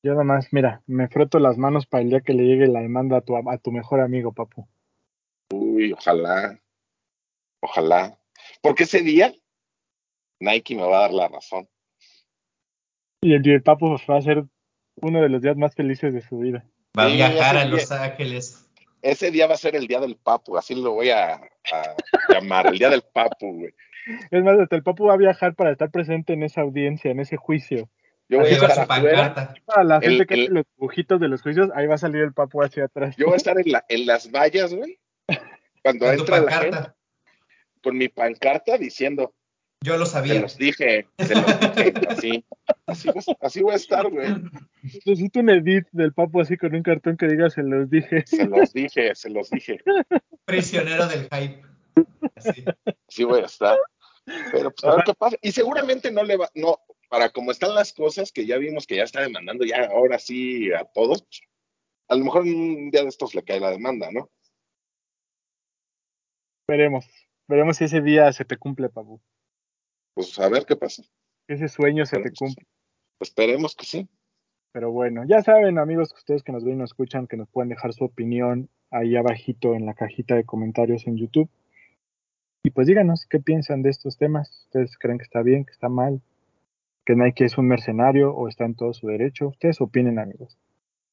Yo 0.04 0.12
nada 0.12 0.24
más, 0.24 0.52
mira, 0.52 0.82
me 0.86 1.08
froto 1.08 1.38
las 1.38 1.56
manos 1.58 1.86
para 1.86 2.02
el 2.02 2.10
día 2.10 2.20
que 2.22 2.32
le 2.34 2.42
llegue 2.44 2.66
la 2.66 2.80
demanda 2.80 3.18
a 3.18 3.20
tu, 3.20 3.36
a 3.36 3.58
tu 3.58 3.70
mejor 3.70 4.00
amigo, 4.00 4.32
papu. 4.32 4.66
Uy, 5.52 5.92
ojalá, 5.92 6.58
ojalá. 7.60 8.18
Porque 8.62 8.82
ese 8.82 9.00
día 9.02 9.32
Nike 10.40 10.74
me 10.74 10.82
va 10.82 10.98
a 10.98 11.00
dar 11.02 11.12
la 11.12 11.28
razón. 11.28 11.68
Y 13.22 13.34
el, 13.34 13.48
el 13.48 13.62
papu 13.62 13.96
va 14.10 14.16
a 14.16 14.22
ser 14.22 14.44
uno 14.96 15.20
de 15.22 15.28
los 15.28 15.40
días 15.40 15.56
más 15.56 15.74
felices 15.76 16.12
de 16.12 16.20
su 16.22 16.38
vida. 16.38 16.64
Va 16.98 17.04
a 17.04 17.08
Sí, 17.08 17.14
viajar 17.16 17.56
a 17.56 17.64
Los 17.64 17.88
día- 17.88 18.02
Ángeles. 18.02 18.58
Ese 19.02 19.30
día 19.30 19.46
va 19.46 19.54
a 19.54 19.58
ser 19.58 19.74
el 19.76 19.86
día 19.88 20.00
del 20.00 20.16
papu, 20.16 20.56
así 20.56 20.74
lo 20.80 20.92
voy 20.92 21.10
a, 21.10 21.34
a 21.34 21.96
llamar, 22.28 22.68
el 22.68 22.78
día 22.78 22.88
del 22.90 23.02
papu, 23.02 23.52
güey. 23.58 23.74
Es 24.30 24.42
más, 24.44 24.58
hasta 24.58 24.76
el 24.76 24.82
papu 24.82 25.06
va 25.06 25.14
a 25.14 25.16
viajar 25.16 25.54
para 25.54 25.72
estar 25.72 25.90
presente 25.90 26.32
en 26.34 26.42
esa 26.44 26.60
audiencia, 26.60 27.10
en 27.10 27.18
ese 27.20 27.36
juicio. 27.36 27.88
Yo 28.28 28.38
voy 28.38 28.46
a 28.48 28.50
llevar 28.50 28.70
estar 28.70 28.90
afuera. 28.90 29.34
pancarta. 29.34 29.54
Para 29.66 29.84
la 29.84 29.96
El- 29.96 30.02
gente 30.02 30.26
que 30.26 30.34
el- 30.34 30.40
hace 30.44 30.52
los 30.52 30.64
dibujitos 30.76 31.20
de 31.20 31.28
los 31.28 31.42
juicios, 31.42 31.68
ahí 31.74 31.86
va 31.86 31.94
a 31.96 31.98
salir 31.98 32.22
el 32.22 32.32
papu 32.32 32.62
hacia 32.62 32.84
atrás. 32.86 33.14
Yo 33.16 33.26
voy 33.26 33.34
a 33.34 33.36
estar 33.36 33.58
en, 33.58 33.70
la, 33.72 33.84
en 33.88 34.06
las 34.06 34.30
vallas, 34.30 34.72
güey. 34.74 34.98
Cuando 35.82 36.10
entra 36.10 36.40
la 36.40 36.50
gente, 36.52 36.70
pancarta. 36.70 36.96
con 37.82 37.98
mi 37.98 38.08
pancarta 38.08 38.78
diciendo, 38.78 39.34
Yo 39.82 39.96
lo 39.96 40.06
se 40.06 40.12
sabía. 40.12 40.40
los 40.40 40.56
dije, 40.56 41.08
se 41.18 41.34
los 41.34 41.44
dije, 41.76 41.92
así. 42.08 42.44
Así, 42.86 43.08
voy 43.10 43.22
a- 43.26 43.46
así 43.46 43.60
voy 43.62 43.72
a 43.72 43.76
estar, 43.76 44.08
güey. 44.08 44.28
Necesito 44.82 45.40
un 45.40 45.50
edit 45.50 45.86
del 45.92 46.12
papu 46.12 46.40
así 46.40 46.56
con 46.56 46.74
un 46.74 46.82
cartón 46.82 47.16
que 47.16 47.26
diga 47.26 47.50
se 47.50 47.62
los 47.62 47.90
dije. 47.90 48.24
Se 48.26 48.44
los 48.46 48.72
dije, 48.72 49.14
se 49.14 49.28
los 49.30 49.50
dije. 49.50 49.80
Prisionero 50.44 51.06
del 51.08 51.22
hype. 51.32 51.62
Así. 52.36 52.64
Así 53.08 53.24
voy 53.24 53.40
a 53.40 53.46
estar. 53.46 53.76
Pero 54.52 54.70
pues 54.70 54.84
a 54.84 54.94
ver 54.96 55.04
qué 55.04 55.14
pasa. 55.14 55.36
Y 55.42 55.50
seguramente 55.52 56.10
no 56.12 56.22
le 56.22 56.36
va, 56.36 56.48
no, 56.54 56.78
para 57.12 57.28
como 57.28 57.50
están 57.50 57.74
las 57.74 57.92
cosas, 57.92 58.32
que 58.32 58.46
ya 58.46 58.56
vimos 58.56 58.86
que 58.86 58.96
ya 58.96 59.02
está 59.02 59.20
demandando 59.20 59.66
ya 59.66 59.84
ahora 59.84 60.18
sí 60.18 60.72
a 60.72 60.86
todos, 60.86 61.22
pues, 61.24 61.42
a 62.08 62.16
lo 62.16 62.24
mejor 62.24 62.40
un 62.44 62.90
día 62.90 63.02
de 63.02 63.08
estos 63.08 63.34
le 63.34 63.42
cae 63.42 63.60
la 63.60 63.68
demanda, 63.68 64.10
¿no? 64.10 64.30
Veremos. 66.66 67.06
Veremos 67.46 67.76
si 67.76 67.84
ese 67.84 68.00
día 68.00 68.32
se 68.32 68.46
te 68.46 68.56
cumple, 68.56 68.88
papu. 68.88 69.20
Pues 70.14 70.38
a 70.38 70.48
ver 70.48 70.64
qué 70.64 70.74
pasa. 70.74 71.02
Ese 71.48 71.68
sueño 71.68 72.06
se 72.06 72.18
te 72.18 72.32
cumple. 72.32 72.66
esperemos 73.20 73.76
que 73.76 73.84
sí. 73.84 74.08
Pero 74.72 74.90
bueno, 74.90 75.24
ya 75.28 75.42
saben, 75.42 75.78
amigos, 75.78 76.14
que 76.14 76.18
ustedes 76.18 76.42
que 76.42 76.52
nos 76.52 76.64
ven 76.64 76.76
y 76.76 76.78
nos 76.78 76.92
escuchan, 76.92 77.26
que 77.26 77.36
nos 77.36 77.50
pueden 77.50 77.68
dejar 77.68 77.92
su 77.92 78.04
opinión 78.04 78.70
ahí 78.90 79.16
abajito 79.16 79.74
en 79.74 79.84
la 79.84 79.92
cajita 79.92 80.34
de 80.34 80.46
comentarios 80.46 81.06
en 81.06 81.18
YouTube. 81.18 81.50
Y 82.64 82.70
pues 82.70 82.86
díganos 82.86 83.26
qué 83.26 83.38
piensan 83.38 83.82
de 83.82 83.90
estos 83.90 84.16
temas. 84.16 84.64
¿Ustedes 84.64 84.96
creen 84.96 85.18
que 85.18 85.24
está 85.24 85.42
bien, 85.42 85.66
que 85.66 85.72
está 85.72 85.90
mal? 85.90 86.22
¿Que 87.04 87.14
Nike 87.16 87.44
es 87.44 87.58
un 87.58 87.66
mercenario 87.66 88.34
o 88.34 88.48
está 88.48 88.64
en 88.64 88.74
todo 88.74 88.92
su 88.92 89.08
derecho? 89.08 89.48
Ustedes 89.48 89.80
opinen, 89.80 90.18
amigos. 90.18 90.58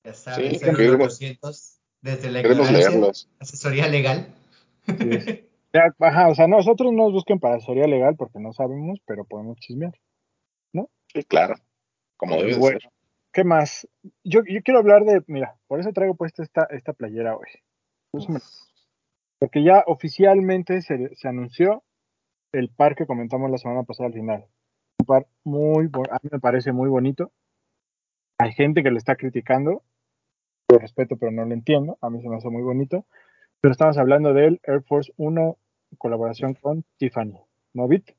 Ya 0.03 0.13
saben, 0.13 0.55
Sí, 0.55 0.65
0800, 0.65 1.79
desde 2.01 2.31
la 2.31 2.41
Queremos 2.41 2.71
leerlos. 2.71 3.29
asesoría 3.39 3.87
legal. 3.87 4.27
Es. 4.87 5.43
Ya, 5.71 5.93
ajá, 5.99 6.29
o 6.29 6.33
sea, 6.33 6.47
nosotros 6.47 6.91
no 6.91 7.03
nos 7.03 7.13
busquen 7.13 7.39
para 7.39 7.57
asesoría 7.57 7.85
legal 7.85 8.15
porque 8.17 8.39
no 8.39 8.53
sabemos, 8.53 8.99
pero 9.05 9.23
podemos 9.23 9.59
chismear. 9.59 9.93
Sí, 11.13 11.23
claro. 11.25 11.53
Como 12.17 12.37
debe 12.37 12.57
Bueno, 12.57 12.79
ser. 12.79 12.91
¿qué 13.31 13.43
más? 13.43 13.87
Yo, 14.23 14.41
yo 14.47 14.61
quiero 14.63 14.79
hablar 14.79 15.05
de, 15.05 15.23
mira, 15.27 15.57
por 15.67 15.79
eso 15.79 15.91
traigo 15.93 16.15
puesta 16.15 16.41
esta, 16.41 16.67
esta 16.71 16.93
playera 16.93 17.35
hoy. 17.35 17.47
Porque 19.39 19.63
ya 19.63 19.83
oficialmente 19.85 20.81
se, 20.81 21.15
se 21.15 21.27
anunció 21.27 21.83
el 22.51 22.69
par 22.69 22.95
que 22.95 23.05
comentamos 23.05 23.51
la 23.51 23.57
semana 23.59 23.83
pasada 23.83 24.07
al 24.07 24.13
final. 24.13 24.45
Un 24.99 25.05
par 25.05 25.27
muy, 25.43 25.85
a 26.11 26.19
mí 26.21 26.29
me 26.31 26.39
parece 26.39 26.71
muy 26.71 26.89
bonito. 26.89 27.31
Hay 28.37 28.51
gente 28.53 28.83
que 28.83 28.91
lo 28.91 28.97
está 28.97 29.15
criticando. 29.15 29.83
Lo 30.69 30.77
respeto, 30.77 31.17
pero 31.17 31.31
no 31.31 31.45
lo 31.45 31.53
entiendo. 31.53 31.97
A 32.01 32.09
mí 32.09 32.21
se 32.21 32.29
me 32.29 32.35
hace 32.35 32.49
muy 32.49 32.61
bonito. 32.61 33.05
Pero 33.61 33.71
estamos 33.71 33.97
hablando 33.97 34.33
del 34.33 34.61
Air 34.63 34.83
Force 34.83 35.11
1 35.17 35.57
en 35.91 35.97
colaboración 35.97 36.53
con 36.53 36.83
Tiffany. 36.97 37.33
¿No, 37.73 37.87
Bit? 37.87 38.11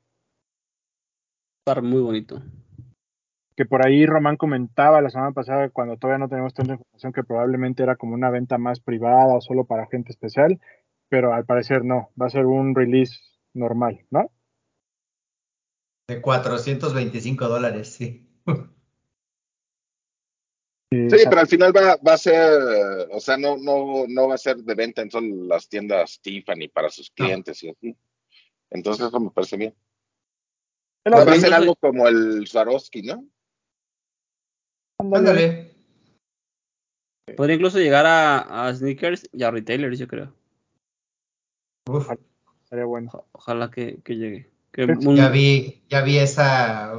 Par 1.63 1.81
muy 1.81 2.01
bonito. 2.01 2.41
que 3.55 3.65
por 3.65 3.85
ahí 3.85 4.05
Román 4.05 4.37
comentaba 4.37 5.01
la 5.01 5.09
semana 5.09 5.31
pasada 5.31 5.69
cuando 5.69 5.97
todavía 5.97 6.17
no 6.19 6.29
tenemos 6.29 6.53
tanta 6.53 6.73
información 6.73 7.13
que 7.13 7.23
probablemente 7.23 7.83
era 7.83 7.95
como 7.95 8.15
una 8.15 8.29
venta 8.29 8.57
más 8.57 8.79
privada 8.79 9.35
o 9.35 9.41
solo 9.41 9.65
para 9.65 9.87
gente 9.87 10.11
especial, 10.11 10.59
pero 11.09 11.33
al 11.33 11.45
parecer 11.45 11.83
no, 11.83 12.09
va 12.19 12.27
a 12.27 12.29
ser 12.29 12.45
un 12.45 12.73
release 12.73 13.19
normal, 13.53 13.99
¿no? 14.09 14.31
De 16.11 16.21
425 16.21 17.47
dólares, 17.47 17.93
sí. 17.93 18.27
Sí, 20.91 21.07
pero 21.23 21.39
al 21.39 21.47
final 21.47 21.73
va, 21.73 21.95
va 22.05 22.13
a 22.15 22.17
ser, 22.17 23.07
o 23.11 23.19
sea, 23.21 23.37
no, 23.37 23.55
no, 23.55 24.03
no 24.09 24.27
va 24.27 24.35
a 24.35 24.37
ser 24.37 24.57
de 24.57 24.75
venta 24.75 25.01
en 25.01 25.09
solo 25.09 25.45
las 25.45 25.69
tiendas 25.69 26.19
Tiffany 26.21 26.67
para 26.67 26.89
sus 26.89 27.09
No. 27.17 27.25
clientes 27.27 27.63
y 27.63 27.69
así. 27.69 27.95
Entonces 28.69 29.07
eso 29.07 29.21
me 29.21 29.29
parece 29.31 29.55
bien. 29.55 29.73
es 31.05 31.13
Va 31.13 31.19
a 31.19 31.23
ser 31.37 31.43
Pero 31.43 31.55
algo 31.55 31.75
como 31.77 32.09
el 32.09 32.45
Swarovski, 32.45 33.03
¿no? 33.03 33.25
Ándale. 34.99 35.71
Podría 37.37 37.55
incluso 37.55 37.79
llegar 37.79 38.05
a, 38.05 38.67
a 38.67 38.75
sneakers 38.75 39.29
y 39.31 39.43
a 39.43 39.51
retailers, 39.51 39.97
yo 39.97 40.09
creo. 40.09 40.35
Uf, 41.87 42.09
Sería 42.65 42.83
bueno. 42.83 43.07
Oja- 43.13 43.23
Ojalá 43.31 43.71
que, 43.71 44.01
que 44.03 44.17
llegue. 44.17 44.50
Que 44.71 44.85
un- 44.85 45.15
ya 45.15 45.29
vi, 45.29 45.83
ya 45.89 46.01
vi 46.01 46.17
esa, 46.17 46.93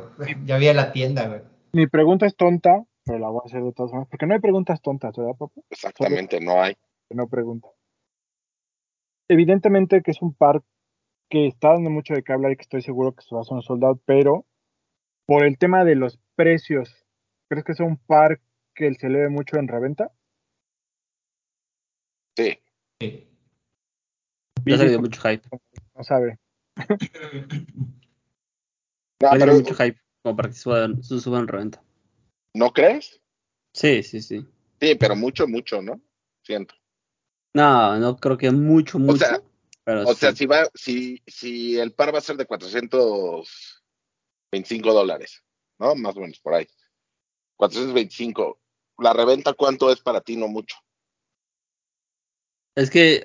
ya 0.44 0.58
vi 0.58 0.68
a 0.68 0.74
la 0.74 0.92
tienda, 0.92 1.26
güey. 1.28 1.40
Mi 1.72 1.86
pregunta 1.86 2.26
es 2.26 2.36
tonta, 2.36 2.84
pero 3.04 3.18
la 3.18 3.28
voy 3.28 3.40
a 3.44 3.46
hacer 3.46 3.62
de 3.62 3.72
todas 3.72 3.90
formas, 3.90 4.08
porque 4.10 4.26
no 4.26 4.34
hay 4.34 4.40
preguntas 4.40 4.82
tontas, 4.82 5.16
¿verdad, 5.16 5.34
papá? 5.38 5.60
Exactamente, 5.70 6.38
no 6.40 6.62
hay. 6.62 6.74
Que 7.08 7.14
no 7.14 7.26
pregunta. 7.28 7.68
Evidentemente 9.28 10.02
que 10.02 10.10
es 10.10 10.20
un 10.20 10.34
par 10.34 10.62
que 11.30 11.46
está 11.46 11.68
dando 11.72 11.88
mucho 11.88 12.12
de 12.12 12.22
qué 12.22 12.32
hablar 12.34 12.52
y 12.52 12.56
que 12.56 12.62
estoy 12.62 12.82
seguro 12.82 13.14
que 13.14 13.22
se 13.22 13.34
va 13.34 13.40
a 13.40 13.42
hacer 13.42 13.54
un 13.54 13.62
soldado, 13.62 13.98
pero 14.04 14.44
por 15.26 15.46
el 15.46 15.56
tema 15.56 15.84
de 15.84 15.94
los 15.94 16.18
precios, 16.36 17.06
¿crees 17.48 17.64
que 17.64 17.72
es 17.72 17.80
un 17.80 17.96
par 17.96 18.40
que 18.74 18.92
se 18.94 19.06
eleve 19.06 19.30
mucho 19.30 19.56
en 19.56 19.68
reventa? 19.68 20.10
Sí. 22.36 22.58
Sí. 23.00 23.28
Ya 24.66 24.98
mucho 24.98 25.22
hype. 25.22 25.48
No 25.94 26.04
sabe. 26.04 26.38
No, 29.20 29.30
pero, 29.30 29.54
mucho 29.54 29.74
hype 29.74 30.00
como 30.22 30.36
para 30.36 30.48
que 30.48 30.56
suban, 30.56 31.02
suban 31.02 31.42
en 31.42 31.48
reventa. 31.48 31.82
¿No 32.54 32.72
crees? 32.72 33.20
Sí, 33.72 34.02
sí, 34.02 34.20
sí. 34.20 34.44
Sí, 34.80 34.96
pero 34.96 35.14
mucho, 35.14 35.46
mucho, 35.46 35.80
¿no? 35.80 36.00
Siento. 36.42 36.74
No, 37.54 37.96
no 37.98 38.16
creo 38.16 38.36
que 38.36 38.50
mucho, 38.50 38.98
mucho. 38.98 39.24
sea, 39.24 39.40
pero 39.84 40.08
O 40.08 40.14
sea, 40.14 40.34
si 40.34 40.46
va, 40.46 40.68
si, 40.74 41.22
si 41.26 41.78
el 41.78 41.92
par 41.92 42.12
va 42.14 42.18
a 42.18 42.22
ser 42.22 42.36
de 42.36 42.46
425 42.46 44.92
dólares, 44.92 45.44
¿no? 45.78 45.94
Más 45.94 46.16
o 46.16 46.20
menos 46.20 46.40
por 46.40 46.54
ahí. 46.54 46.66
425. 47.56 48.58
La 48.98 49.12
reventa, 49.12 49.52
¿cuánto 49.52 49.92
es 49.92 50.00
para 50.00 50.20
ti? 50.20 50.36
No 50.36 50.48
mucho. 50.48 50.74
Es 52.74 52.90
que 52.90 53.24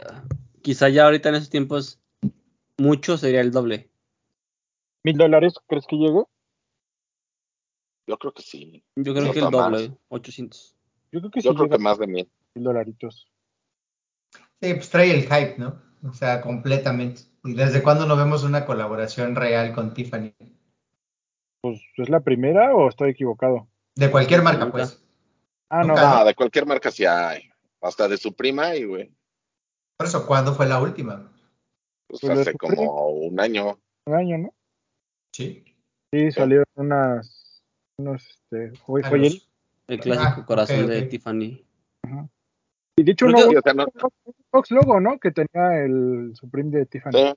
quizá 0.61 0.89
ya 0.89 1.05
ahorita 1.05 1.29
en 1.29 1.35
esos 1.35 1.49
tiempos 1.49 2.01
mucho 2.77 3.17
sería 3.17 3.41
el 3.41 3.51
doble. 3.51 3.89
¿Mil 5.03 5.17
dólares 5.17 5.55
crees 5.67 5.85
que 5.87 5.95
llegue? 5.95 6.23
Yo 8.07 8.17
creo 8.17 8.33
que 8.33 8.41
sí. 8.41 8.83
Yo 8.95 9.13
creo 9.13 9.25
No 9.25 9.31
que 9.33 9.39
el 9.39 9.49
doble, 9.51 9.89
más. 9.89 9.97
800. 10.09 10.75
Yo 11.11 11.19
creo 11.19 11.31
que 11.31 11.41
sí 11.41 11.47
Yo 11.47 11.55
creo 11.55 11.69
que 11.69 11.77
más 11.77 11.97
de 11.97 12.07
mil. 12.07 12.29
mil 12.55 12.63
dolaritos. 12.63 13.29
Sí, 14.61 14.73
pues 14.73 14.89
trae 14.89 15.11
el 15.11 15.23
hype, 15.23 15.55
¿no? 15.57 15.81
O 16.03 16.13
sea, 16.13 16.41
completamente. 16.41 17.21
¿Y 17.43 17.53
desde 17.53 17.83
cuándo 17.83 18.05
no 18.05 18.15
vemos 18.15 18.43
una 18.43 18.65
colaboración 18.65 19.35
real 19.35 19.73
con 19.73 19.93
Tiffany? 19.93 20.33
Pues, 21.61 21.81
¿es 21.97 22.09
la 22.09 22.21
primera 22.21 22.75
o 22.75 22.87
estoy 22.89 23.11
equivocado? 23.11 23.67
De 23.95 24.11
cualquier 24.11 24.41
marca, 24.41 24.71
pues. 24.71 25.03
Ah, 25.69 25.83
no. 25.83 25.95
No, 25.95 26.25
de 26.25 26.35
cualquier 26.35 26.65
marca 26.65 26.91
sí 26.91 27.05
hay. 27.05 27.49
Hasta 27.81 28.07
de 28.07 28.17
su 28.17 28.33
prima 28.33 28.75
y, 28.75 28.85
güey. 28.85 29.11
Por 29.97 30.07
eso, 30.07 30.25
¿cuándo 30.25 30.53
fue 30.53 30.67
la 30.67 30.81
última? 30.81 31.31
Pues 32.07 32.23
hace 32.23 32.53
como 32.57 33.09
un 33.09 33.39
año. 33.39 33.77
Un 34.05 34.13
año, 34.13 34.37
¿no? 34.37 34.53
Sí. 35.33 35.63
Sí, 36.13 36.31
salieron 36.31 36.65
unas, 36.75 37.63
unos, 37.99 38.23
este, 38.51 38.71
joy- 38.85 39.01
los- 39.03 39.49
El 39.87 39.99
clásico 40.01 40.41
Ah, 40.41 40.45
corazón 40.45 40.87
de. 40.87 41.03
Tiffany. 41.03 41.65
Y 42.97 43.03
de 43.03 43.11
hecho, 43.11 43.27
Creo 43.27 43.37
no, 43.37 43.43
que- 43.45 43.49
Sí, 43.51 43.55
o 43.57 43.61
sea, 43.61 43.73
no- 43.73 43.85
un 44.25 44.33
Fox 44.51 44.71
logo, 44.71 44.99
¿no? 44.99 45.19
Que 45.19 45.31
tenía 45.31 45.83
el 45.83 46.31
Supreme 46.35 46.71
de 46.71 46.85
Tiffany. 46.85 47.11
Sí. 47.13 47.33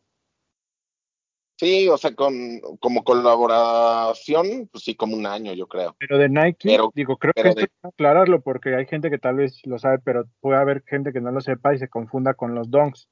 Sí, 1.61 1.89
o 1.89 1.99
sea, 1.99 2.15
con, 2.15 2.33
como 2.81 3.05
colaboración, 3.05 4.69
pues 4.73 4.83
sí, 4.85 4.95
como 4.97 5.15
un 5.17 5.27
año, 5.27 5.53
yo 5.53 5.67
creo. 5.69 5.95
Pero 5.99 6.17
de 6.17 6.29
Nike, 6.29 6.71
Pero- 6.71 6.91
digo, 6.95 7.19
creo 7.19 7.33
pero 7.35 7.45
que 7.45 7.49
esto 7.51 7.61
de- 7.61 7.65
hay 7.65 7.69
que 7.83 7.89
aclararlo 7.89 8.41
porque 8.41 8.75
hay 8.75 8.87
gente 8.87 9.11
que 9.11 9.19
tal 9.19 9.37
vez 9.37 9.61
lo 9.67 9.79
sabe, 9.79 9.99
pero 9.99 10.25
puede 10.41 10.59
haber 10.59 10.83
gente 10.87 11.13
que 11.13 11.21
no 11.21 11.31
lo 11.31 11.41
sepa 11.43 11.75
y 11.75 11.79
se 11.79 11.89
confunda 11.89 12.33
con 12.35 12.55
los 12.55 12.71
donks. 12.71 13.09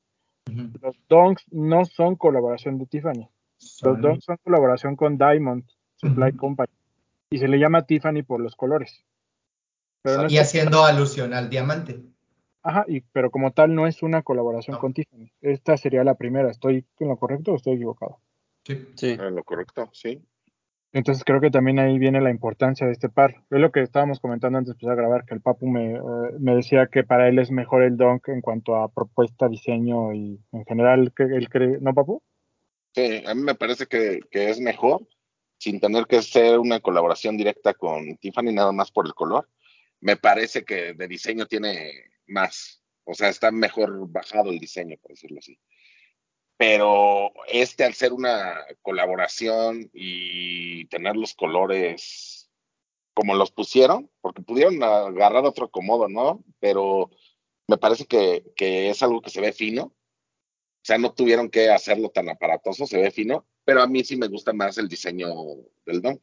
Los 0.82 0.96
donks 1.08 1.44
no 1.50 1.84
son 1.84 2.16
colaboración 2.16 2.78
de 2.78 2.86
Tiffany. 2.86 3.28
Los 3.60 3.70
Son- 3.78 4.00
donks 4.00 4.24
son 4.24 4.36
colaboración 4.44 4.96
con 4.96 5.18
Diamond 5.18 5.64
Supply. 5.96 6.32
Company. 6.36 6.72
Y 7.30 7.38
se 7.38 7.48
le 7.48 7.58
llama 7.58 7.82
Tiffany 7.86 8.22
por 8.22 8.40
los 8.40 8.54
colores. 8.56 9.04
Pero 10.02 10.22
no 10.22 10.28
Y 10.30 10.38
haciendo 10.38 10.84
alusión 10.84 11.34
al 11.34 11.50
diamante. 11.50 12.00
ajá, 12.62 12.84
y, 12.88 13.00
pero 13.00 13.30
como 13.30 13.52
tal 13.52 13.74
no 13.74 13.86
es 13.86 14.02
una 14.02 14.22
colaboración 14.22 14.74
No. 14.74 14.80
con 14.80 14.92
Tiffany. 14.94 15.30
Esta 15.40 15.76
sería 15.76 16.04
la 16.04 16.14
primera. 16.14 16.50
¿Estoy 16.50 16.86
en 17.00 17.08
lo 17.08 17.16
correcto 17.16 17.52
o 17.52 17.56
estoy 17.56 17.74
equivocado? 17.74 18.20
Sí. 18.64 18.86
Sí. 18.94 19.10
En 19.10 19.34
lo 19.34 19.42
correcto, 19.44 19.88
sí. 19.92 20.22
Entonces 20.92 21.22
creo 21.24 21.40
que 21.40 21.50
también 21.50 21.78
ahí 21.78 21.98
viene 21.98 22.20
la 22.20 22.30
importancia 22.30 22.86
de 22.86 22.92
este 22.92 23.08
par. 23.08 23.44
Es 23.50 23.60
lo 23.60 23.70
que 23.70 23.82
estábamos 23.82 24.20
comentando 24.20 24.58
antes 24.58 24.68
de 24.68 24.72
empezar 24.72 24.92
a 24.92 24.96
grabar, 24.96 25.24
que 25.26 25.34
el 25.34 25.42
Papu 25.42 25.66
me, 25.66 25.96
eh, 25.96 26.00
me 26.38 26.54
decía 26.56 26.86
que 26.86 27.04
para 27.04 27.28
él 27.28 27.38
es 27.38 27.50
mejor 27.50 27.82
el 27.82 27.96
Dunk 27.96 28.28
en 28.28 28.40
cuanto 28.40 28.76
a 28.76 28.90
propuesta, 28.90 29.48
diseño 29.48 30.14
y 30.14 30.40
en 30.52 30.64
general, 30.64 31.12
que 31.14 31.24
él 31.24 31.48
cree, 31.50 31.78
¿no, 31.80 31.92
Papu? 31.92 32.22
Sí, 32.94 33.22
a 33.26 33.34
mí 33.34 33.42
me 33.42 33.54
parece 33.54 33.86
que, 33.86 34.20
que 34.30 34.48
es 34.48 34.60
mejor 34.60 35.06
sin 35.58 35.80
tener 35.80 36.06
que 36.06 36.22
ser 36.22 36.58
una 36.58 36.80
colaboración 36.80 37.36
directa 37.36 37.74
con 37.74 38.16
Tiffany 38.16 38.52
nada 38.52 38.72
más 38.72 38.90
por 38.90 39.06
el 39.06 39.14
color. 39.14 39.48
Me 40.00 40.16
parece 40.16 40.64
que 40.64 40.94
de 40.94 41.08
diseño 41.08 41.46
tiene 41.46 41.92
más, 42.28 42.82
o 43.04 43.14
sea, 43.14 43.28
está 43.28 43.50
mejor 43.50 44.08
bajado 44.08 44.50
el 44.50 44.58
diseño, 44.58 44.96
por 45.02 45.10
decirlo 45.10 45.38
así. 45.40 45.58
Pero 46.58 47.32
este 47.46 47.84
al 47.84 47.94
ser 47.94 48.12
una 48.12 48.56
colaboración 48.82 49.88
y 49.94 50.84
tener 50.86 51.16
los 51.16 51.34
colores 51.34 52.50
como 53.14 53.34
los 53.34 53.50
pusieron, 53.50 54.10
porque 54.20 54.42
pudieron 54.42 54.82
agarrar 54.82 55.44
otro 55.44 55.66
acomodo, 55.66 56.08
¿no? 56.08 56.44
Pero 56.60 57.10
me 57.68 57.78
parece 57.78 58.06
que, 58.06 58.52
que 58.56 58.90
es 58.90 59.02
algo 59.02 59.22
que 59.22 59.30
se 59.30 59.40
ve 59.40 59.52
fino. 59.52 59.84
O 59.84 59.94
sea, 60.82 60.98
no 60.98 61.12
tuvieron 61.12 61.48
que 61.48 61.70
hacerlo 61.70 62.10
tan 62.10 62.28
aparatoso, 62.28 62.86
se 62.86 62.98
ve 62.98 63.10
fino, 63.10 63.46
pero 63.64 63.82
a 63.82 63.86
mí 63.86 64.04
sí 64.04 64.16
me 64.16 64.28
gusta 64.28 64.52
más 64.52 64.78
el 64.78 64.88
diseño 64.88 65.28
del 65.84 66.00
Dunk. 66.00 66.22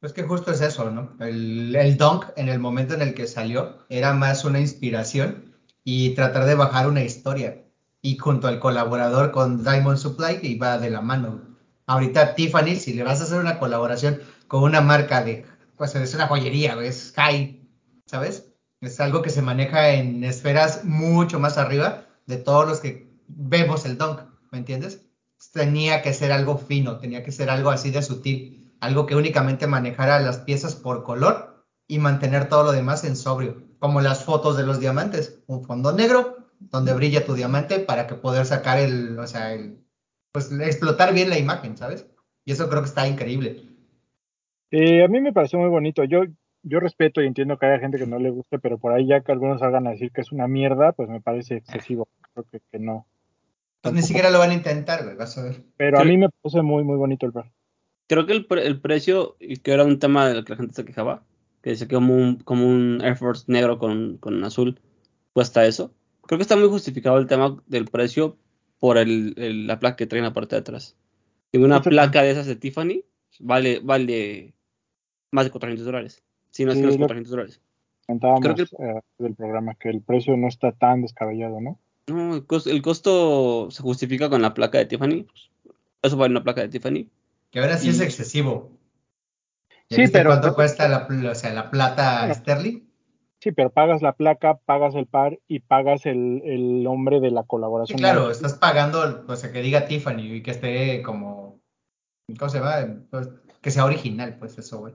Pues 0.00 0.12
que 0.12 0.22
justo 0.22 0.52
es 0.52 0.60
eso, 0.60 0.90
¿no? 0.90 1.16
El, 1.20 1.74
el 1.74 1.96
Dunk 1.96 2.26
en 2.36 2.48
el 2.48 2.58
momento 2.58 2.94
en 2.94 3.02
el 3.02 3.14
que 3.14 3.26
salió 3.26 3.86
era 3.88 4.12
más 4.12 4.44
una 4.44 4.60
inspiración 4.60 5.56
y 5.82 6.14
tratar 6.14 6.44
de 6.44 6.54
bajar 6.54 6.86
una 6.86 7.02
historia. 7.02 7.64
Y 8.00 8.16
junto 8.16 8.46
al 8.48 8.60
colaborador 8.60 9.32
con 9.32 9.64
Diamond 9.64 9.98
Supply 9.98 10.38
iba 10.42 10.78
de 10.78 10.90
la 10.90 11.00
mano. 11.00 11.56
Ahorita 11.86 12.34
Tiffany, 12.34 12.76
si 12.76 12.92
le 12.92 13.02
vas 13.02 13.20
a 13.20 13.24
hacer 13.24 13.40
una 13.40 13.58
colaboración 13.58 14.20
con 14.46 14.62
una 14.62 14.80
marca 14.80 15.24
de, 15.24 15.46
pues 15.76 15.94
es 15.94 16.14
una 16.14 16.26
joyería, 16.26 16.74
es 16.82 17.12
high, 17.16 17.66
¿sabes? 18.06 18.52
Es 18.80 19.00
algo 19.00 19.22
que 19.22 19.30
se 19.30 19.42
maneja 19.42 19.90
en 19.90 20.22
esferas 20.22 20.84
mucho 20.84 21.40
más 21.40 21.58
arriba 21.58 22.06
de 22.26 22.36
todos 22.36 22.68
los 22.68 22.80
que 22.80 23.10
vemos 23.26 23.84
el 23.84 23.98
Dunk, 23.98 24.20
¿me 24.52 24.58
entiendes? 24.58 25.06
Tenía 25.52 26.02
que 26.02 26.12
ser 26.12 26.30
algo 26.30 26.58
fino, 26.58 26.98
tenía 26.98 27.24
que 27.24 27.32
ser 27.32 27.50
algo 27.50 27.70
así 27.70 27.90
de 27.90 28.02
sutil, 28.02 28.74
algo 28.80 29.06
que 29.06 29.16
únicamente 29.16 29.66
manejara 29.66 30.20
las 30.20 30.38
piezas 30.38 30.76
por 30.76 31.04
color 31.04 31.64
y 31.86 31.98
mantener 31.98 32.48
todo 32.48 32.64
lo 32.64 32.72
demás 32.72 33.04
en 33.04 33.16
sobrio, 33.16 33.62
como 33.78 34.00
las 34.00 34.24
fotos 34.24 34.56
de 34.56 34.64
los 34.64 34.78
diamantes, 34.78 35.40
un 35.46 35.64
fondo 35.64 35.92
negro 35.92 36.47
donde 36.60 36.94
brilla 36.94 37.24
tu 37.24 37.34
diamante 37.34 37.80
para 37.80 38.06
que 38.06 38.14
poder 38.14 38.44
sacar 38.46 38.78
el, 38.78 39.18
o 39.18 39.26
sea, 39.26 39.54
el, 39.54 39.78
pues 40.32 40.50
explotar 40.52 41.14
bien 41.14 41.30
la 41.30 41.38
imagen, 41.38 41.76
¿sabes? 41.76 42.06
Y 42.44 42.52
eso 42.52 42.68
creo 42.68 42.82
que 42.82 42.88
está 42.88 43.06
increíble. 43.06 43.62
Eh, 44.70 45.04
a 45.04 45.08
mí 45.08 45.20
me 45.20 45.32
pareció 45.32 45.58
muy 45.58 45.68
bonito. 45.68 46.04
Yo, 46.04 46.24
yo 46.62 46.80
respeto 46.80 47.22
y 47.22 47.26
entiendo 47.26 47.58
que 47.58 47.66
haya 47.66 47.78
gente 47.78 47.98
que 47.98 48.06
no 48.06 48.18
le 48.18 48.30
guste, 48.30 48.58
pero 48.58 48.78
por 48.78 48.92
ahí 48.92 49.06
ya 49.06 49.22
que 49.22 49.32
algunos 49.32 49.60
salgan 49.60 49.86
a 49.86 49.90
decir 49.90 50.10
que 50.12 50.20
es 50.20 50.32
una 50.32 50.48
mierda, 50.48 50.92
pues 50.92 51.08
me 51.08 51.20
parece 51.20 51.56
excesivo. 51.56 52.08
Creo 52.34 52.46
que, 52.50 52.60
que 52.70 52.78
no. 52.78 53.06
Pues 53.80 53.94
ni 53.94 54.02
siquiera 54.02 54.30
lo 54.30 54.38
van 54.38 54.50
a 54.50 54.54
intentar, 54.54 55.04
güey, 55.04 55.16
vas 55.16 55.38
a 55.38 55.44
ver. 55.44 55.62
Pero 55.76 56.00
a 56.00 56.04
mí 56.04 56.16
me 56.18 56.28
parece 56.28 56.62
muy, 56.62 56.84
muy 56.84 56.96
bonito 56.96 57.26
el 57.26 57.32
par. 57.32 57.50
Creo 58.08 58.26
que 58.26 58.32
el, 58.32 58.46
pre- 58.46 58.66
el 58.66 58.80
precio, 58.80 59.36
y 59.38 59.58
que 59.58 59.72
era 59.72 59.84
un 59.84 59.98
tema 59.98 60.28
del 60.28 60.44
que 60.44 60.52
la 60.52 60.56
gente 60.56 60.74
se 60.74 60.84
quejaba, 60.84 61.22
que 61.62 61.70
decía 61.70 61.86
que 61.86 61.94
como 61.94 62.14
un, 62.14 62.36
como 62.36 62.66
un 62.66 63.00
Air 63.02 63.16
Force 63.16 63.44
negro 63.46 63.78
con, 63.78 64.16
con 64.18 64.42
azul 64.44 64.80
cuesta 65.32 65.64
eso. 65.66 65.92
Creo 66.28 66.38
que 66.38 66.42
está 66.42 66.56
muy 66.56 66.68
justificado 66.68 67.16
el 67.18 67.26
tema 67.26 67.56
del 67.66 67.86
precio 67.86 68.36
por 68.78 68.98
el, 68.98 69.34
el- 69.38 69.66
la 69.66 69.80
placa 69.80 69.96
que 69.96 70.06
trae 70.06 70.18
en 70.20 70.26
la 70.26 70.32
parte 70.34 70.54
de 70.56 70.60
atrás. 70.60 70.94
Y 71.52 71.58
una 71.58 71.80
placa 71.82 72.22
de 72.22 72.30
esas 72.32 72.46
de 72.46 72.54
Tiffany 72.54 73.02
vale, 73.40 73.80
vale 73.82 74.52
más 75.32 75.46
de 75.46 75.50
400 75.50 75.86
dólares. 75.86 76.22
Si 76.50 76.64
no 76.66 76.72
es 76.72 76.76
Sí, 76.76 76.82
que 76.82 76.86
los 76.86 76.96
lo- 76.96 77.00
400 77.06 77.30
dólares. 77.30 77.60
Comentábamos 78.06 78.40
Creo 78.42 78.54
que- 78.54 78.62
eh, 78.62 79.00
del 79.18 79.34
programa 79.34 79.74
que 79.74 79.88
el 79.88 80.02
precio 80.02 80.36
no 80.36 80.48
está 80.48 80.72
tan 80.72 81.00
descabellado, 81.02 81.60
¿no? 81.60 81.78
No, 82.08 82.34
el 82.36 82.44
costo, 82.46 82.70
el 82.70 82.82
costo 82.82 83.70
se 83.70 83.82
justifica 83.82 84.28
con 84.30 84.42
la 84.42 84.52
placa 84.54 84.78
de 84.78 84.84
Tiffany. 84.86 85.24
pues, 85.24 85.50
eso 86.02 86.16
vale 86.18 86.32
una 86.32 86.44
placa 86.44 86.60
de 86.60 86.68
Tiffany. 86.68 87.08
Que 87.50 87.60
ahora 87.60 87.78
sí 87.78 87.88
es 87.88 88.00
excesivo. 88.00 88.70
¿Ya 89.90 89.96
Sí, 90.04 90.12
pero- 90.12 90.28
cuánto 90.30 90.54
cuesta 90.54 90.86
la, 90.88 91.06
pl- 91.06 91.26
o 91.28 91.34
sea, 91.34 91.52
la 91.54 91.70
plata 91.70 92.20
Bueno. 92.20 92.34
Sterling? 92.34 92.87
Sí, 93.48 93.52
pero 93.52 93.70
pagas 93.70 94.02
la 94.02 94.12
placa, 94.12 94.58
pagas 94.66 94.94
el 94.94 95.06
par 95.06 95.38
y 95.48 95.60
pagas 95.60 96.04
el, 96.04 96.42
el 96.44 96.82
nombre 96.82 97.18
de 97.18 97.30
la 97.30 97.40
Sí, 97.40 97.46
colaboración. 97.48 97.98
claro, 97.98 98.30
estás 98.30 98.52
pagando, 98.58 99.24
o 99.26 99.36
sea, 99.36 99.50
que 99.52 99.62
diga 99.62 99.86
Tiffany 99.86 100.20
y 100.34 100.42
que 100.42 100.50
esté 100.50 101.00
como, 101.02 101.62
¿cómo 102.38 102.50
se 102.50 102.58
llama? 102.58 103.04
Pues, 103.10 103.30
que 103.62 103.70
sea 103.70 103.86
original, 103.86 104.36
pues 104.38 104.58
eso, 104.58 104.80
güey. 104.80 104.92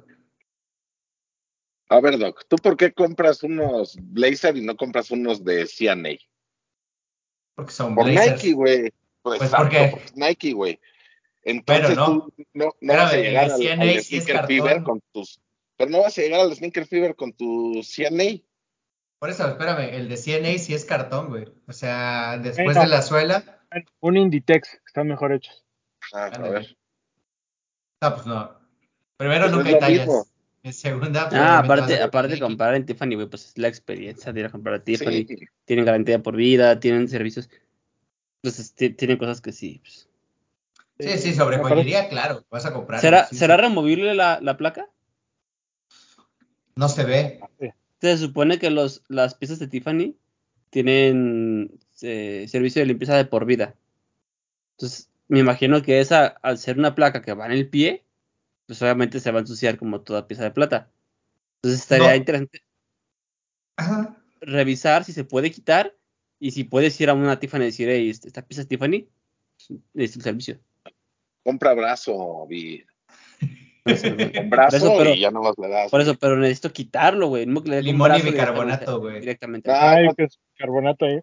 A 1.89 1.99
ver, 1.99 2.19
Doc, 2.19 2.45
¿tú 2.47 2.57
por 2.57 2.77
qué 2.77 2.91
compras 2.93 3.41
unos 3.41 3.97
Blazer 3.99 4.55
y 4.55 4.61
no 4.63 4.75
compras 4.77 5.09
unos 5.09 5.43
de 5.43 5.65
CNA? 5.65 6.17
Porque 7.55 7.71
son 7.71 7.95
Por 7.95 8.05
blazers. 8.05 8.35
Nike, 8.43 8.53
güey. 8.53 8.93
Pues, 9.23 9.39
Pues, 9.39 9.49
porque- 9.49 9.89
porque 9.91 10.05
es 10.05 10.15
Nike, 10.15 10.53
güey. 10.53 10.79
Entonces 11.41 11.87
Pero 11.87 11.99
no. 11.99 12.05
tú 12.05 12.33
no, 12.53 12.69
no 12.81 12.93
vas 12.93 13.13
a 13.13 13.17
llegar 13.17 13.45
el 13.45 13.51
al, 13.51 13.57
CNA 13.59 13.81
al 13.81 14.01
sí 14.01 14.17
es. 14.17 14.25
Fever 14.25 14.83
con 14.83 15.01
tus... 15.11 15.39
Pero 15.83 15.97
no 15.97 16.01
vas 16.03 16.17
a 16.17 16.21
llegar 16.21 16.39
al 16.39 16.55
Sneaker 16.55 16.85
Fever 16.85 17.13
con 17.15 17.33
tu 17.33 17.81
CNA. 17.83 18.41
Por 19.19 19.29
eso, 19.29 19.45
espérame, 19.47 19.93
el 19.93 20.07
de 20.07 20.15
CNA 20.15 20.57
sí 20.57 20.73
es 20.73 20.85
cartón, 20.85 21.27
güey. 21.27 21.45
O 21.67 21.73
sea, 21.73 22.37
después 22.37 22.77
de 22.77 22.87
la 22.87 23.01
suela, 23.01 23.61
Un 23.99 24.15
Inditex, 24.15 24.79
están 24.85 25.07
mejor 25.07 25.33
hechos. 25.33 25.65
Ah, 26.13 26.27
a 26.27 26.37
ver. 26.39 26.77
no, 28.01 28.13
pues 28.15 28.25
no. 28.25 28.59
Primero 29.17 29.45
Pues 29.45 29.51
nunca 29.55 29.69
hay 29.69 29.79
tallas. 29.79 30.07
mismo. 30.07 30.25
En 30.63 30.73
segunda, 30.73 31.27
pues, 31.27 31.41
Ah, 31.41 31.59
aparte, 31.59 32.01
aparte 32.01 32.33
de 32.35 32.39
comprar 32.39 32.75
en 32.75 32.85
Tiffany, 32.85 33.15
güey, 33.15 33.27
pues 33.27 33.47
es 33.47 33.57
la 33.57 33.67
experiencia 33.67 34.31
de 34.31 34.39
ir 34.39 34.45
a 34.45 34.49
comprar 34.49 34.75
a 34.75 34.83
Tiffany. 34.83 35.25
Sí, 35.27 35.35
Tienen 35.65 35.83
garantía 35.83 36.23
por 36.23 36.37
vida, 36.37 36.79
tienen 36.79 37.09
servicios. 37.09 37.49
Entonces, 38.41 38.73
ti- 38.73 38.91
tienen 38.91 39.17
cosas 39.17 39.41
que 39.41 39.51
sí. 39.51 39.79
pues. 39.83 40.07
Sí, 40.99 41.17
sí, 41.17 41.33
sobre 41.33 41.57
joyería, 41.57 42.07
claro, 42.07 42.45
vas 42.49 42.65
a 42.65 42.71
comprar. 42.71 43.01
¿Será, 43.01 43.25
sí, 43.25 43.35
¿será 43.35 43.55
sí. 43.57 43.61
removible 43.63 44.13
la, 44.15 44.39
la 44.41 44.55
placa? 44.55 44.89
No 46.75 46.89
se 46.89 47.03
ve. 47.03 47.39
Se 48.01 48.17
supone 48.17 48.59
que 48.59 48.69
los, 48.69 49.03
las 49.07 49.35
piezas 49.35 49.59
de 49.59 49.67
Tiffany 49.67 50.15
tienen 50.69 51.79
eh, 52.01 52.45
servicio 52.49 52.81
de 52.81 52.87
limpieza 52.87 53.15
de 53.15 53.25
por 53.25 53.45
vida. 53.45 53.75
Entonces, 54.77 55.09
me 55.27 55.39
imagino 55.39 55.81
que 55.81 55.99
esa, 55.99 56.27
al 56.27 56.57
ser 56.57 56.77
una 56.77 56.95
placa 56.95 57.21
que 57.21 57.33
va 57.33 57.45
en 57.45 57.53
el 57.53 57.69
pie, 57.69 58.03
pues 58.65 58.81
obviamente 58.81 59.19
se 59.19 59.31
va 59.31 59.37
a 59.37 59.41
ensuciar 59.41 59.77
como 59.77 60.01
toda 60.01 60.27
pieza 60.27 60.43
de 60.43 60.51
plata. 60.51 60.91
Entonces 61.57 61.81
estaría 61.81 62.09
No. 62.09 62.15
interesante 62.15 62.61
Ajá. 63.77 64.17
revisar 64.41 65.03
si 65.05 65.13
se 65.13 65.23
puede 65.23 65.51
quitar 65.51 65.95
y 66.39 66.51
si 66.51 66.63
puedes 66.65 66.99
ir 66.99 67.09
a 67.09 67.13
una 67.13 67.39
Tiffany 67.39 67.61
y 67.61 67.65
decir, 67.65 67.89
hey, 67.89 68.09
este- 68.09 68.27
esta 68.27 68.45
pieza 68.45 68.63
es 68.63 68.67
Tiffany, 68.67 69.07
es 69.93 70.15
el 70.15 70.21
servicio. 70.21 70.59
compra 71.43 71.73
brazo, 71.73 72.45
vi. 72.47 72.83
Brazo 74.49 74.77
eso, 74.77 74.93
pero, 74.97 75.09
y 75.13 75.19
ya 75.19 75.31
nomás 75.31 75.55
le 75.57 75.67
das. 75.69 75.91
por 75.91 75.99
eso, 76.01 76.15
pero 76.17 76.37
necesito 76.37 76.71
quitarlo, 76.71 77.27
güey. 77.27 77.45
No 77.45 77.61
Limón 77.61 78.15
y 78.15 78.21
bicarbonato, 78.21 78.99
güey. 78.99 79.19
Directamente. 79.19 79.69
Ah, 79.71 79.91
Ay, 79.95 80.07
que 80.15 80.23
es 80.23 80.39
carbonato 80.57 81.05
ahí. 81.05 81.19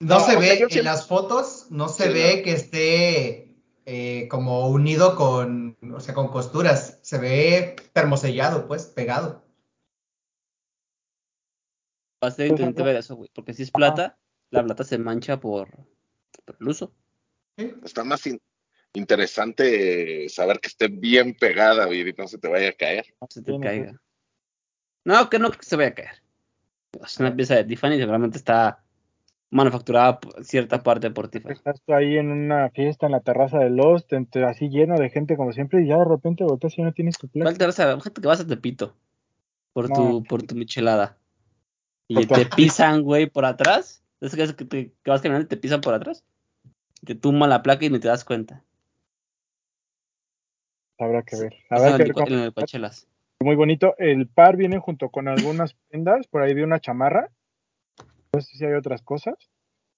No, 0.00 0.18
No, 0.18 0.20
se 0.20 0.36
ve, 0.36 0.50
en 0.52 0.56
siempre- 0.58 0.82
las 0.82 1.06
fotos 1.06 1.66
no 1.70 1.88
se 1.88 2.04
Sí, 2.08 2.12
ve 2.12 2.36
no. 2.38 2.42
que 2.44 2.52
esté 2.52 3.56
eh, 3.86 4.28
como 4.28 4.68
unido 4.68 5.16
con, 5.16 5.76
o 5.94 6.00
sea, 6.00 6.14
con 6.14 6.28
costuras. 6.28 6.98
Se 7.02 7.18
ve 7.18 7.76
termosellado, 7.92 8.66
pues, 8.68 8.86
pegado. 8.86 9.44
Va 12.22 12.28
a 12.28 12.30
ajá. 12.30 12.82
ver 12.84 12.96
eso, 12.96 13.16
güey. 13.16 13.30
Porque 13.34 13.54
si 13.54 13.62
es 13.62 13.70
plata, 13.70 14.18
la 14.50 14.62
plata 14.62 14.84
se 14.84 14.98
mancha 14.98 15.40
por, 15.40 15.68
por 16.44 16.56
el 16.60 16.68
uso. 16.68 16.92
Sí. 17.56 17.72
Está 17.84 18.04
más 18.04 18.26
in- 18.26 18.40
interesante 18.92 20.28
saber 20.28 20.60
que 20.60 20.68
esté 20.68 20.88
bien 20.88 21.34
pegada, 21.34 21.86
vi, 21.86 22.00
y 22.00 22.12
no 22.12 22.26
se 22.28 22.38
te 22.38 22.48
vaya 22.48 22.70
a 22.70 22.72
caer. 22.72 23.06
Se 23.28 23.42
te 23.42 23.58
caiga. 23.60 23.92
No, 25.04 25.30
que 25.30 25.38
no 25.38 25.50
que 25.50 25.62
se 25.62 25.76
vaya 25.76 25.90
a 25.90 25.94
caer. 25.94 26.22
Es 27.04 27.18
una 27.18 27.34
pieza 27.34 27.54
de 27.54 27.64
Tiffany, 27.64 27.96
seguramente 27.96 28.36
está 28.38 28.82
manufacturada 29.50 30.20
por 30.20 30.44
cierta 30.44 30.82
parte 30.82 31.10
por 31.10 31.28
Tiffany. 31.28 31.52
Estás 31.52 31.80
tú 31.84 31.94
ahí 31.94 32.16
en 32.18 32.30
una 32.30 32.70
fiesta 32.70 33.06
en 33.06 33.12
la 33.12 33.20
terraza 33.20 33.58
de 33.58 33.70
Lost, 33.70 34.12
entre- 34.12 34.44
así 34.44 34.68
lleno 34.68 34.96
de 34.96 35.10
gente 35.10 35.36
como 35.36 35.52
siempre, 35.52 35.82
y 35.82 35.88
ya 35.88 35.98
de 35.98 36.04
repente 36.04 36.44
volteas 36.44 36.76
y 36.78 36.82
no 36.82 36.92
tienes 36.92 37.16
tu 37.18 37.28
placa. 37.28 37.44
¿Cuál 37.46 37.58
te 37.58 37.66
vas 37.66 37.80
a 37.80 37.96
Fíjate 37.96 38.20
que 38.20 38.28
vas 38.28 38.40
a 38.40 38.46
Tepito 38.46 38.96
por 39.72 39.88
No. 39.88 39.94
tu, 39.94 40.24
por 40.24 40.42
tu 40.42 40.54
michelada. 40.54 41.16
Y 42.08 42.26
te 42.26 42.44
pisan, 42.46 43.02
güey, 43.02 43.26
por 43.26 43.44
atrás. 43.44 44.02
Es 44.20 44.34
que, 44.34 44.42
es 44.42 44.52
que, 44.52 44.64
te- 44.64 44.92
que 45.02 45.10
vas 45.10 45.22
caminando 45.22 45.44
y 45.46 45.48
te 45.48 45.56
pisan 45.56 45.80
por 45.80 45.94
atrás. 45.94 46.24
Te 47.04 47.14
tumba 47.14 47.46
la 47.46 47.62
placa 47.62 47.84
y 47.84 47.90
ni 47.90 47.98
te 48.00 48.08
das 48.08 48.24
cuenta. 48.24 48.62
Habrá 51.00 51.22
que 51.22 51.36
ver. 51.36 51.54
Habrá 51.70 51.96
que 51.96 52.02
el 52.02 52.08
ver 52.08 52.12
cómo- 52.12 52.26
en 52.26 52.32
el. 52.34 52.52
Muy 53.42 53.56
bonito. 53.56 53.94
El 53.98 54.28
par 54.28 54.56
viene 54.56 54.78
junto 54.78 55.08
con 55.08 55.26
algunas 55.28 55.74
prendas. 55.88 56.26
Por 56.26 56.42
ahí 56.42 56.54
vi 56.54 56.62
una 56.62 56.80
chamarra. 56.80 57.30
No 58.34 58.40
sé 58.40 58.56
si 58.56 58.64
hay 58.64 58.74
otras 58.74 59.02
cosas. 59.02 59.34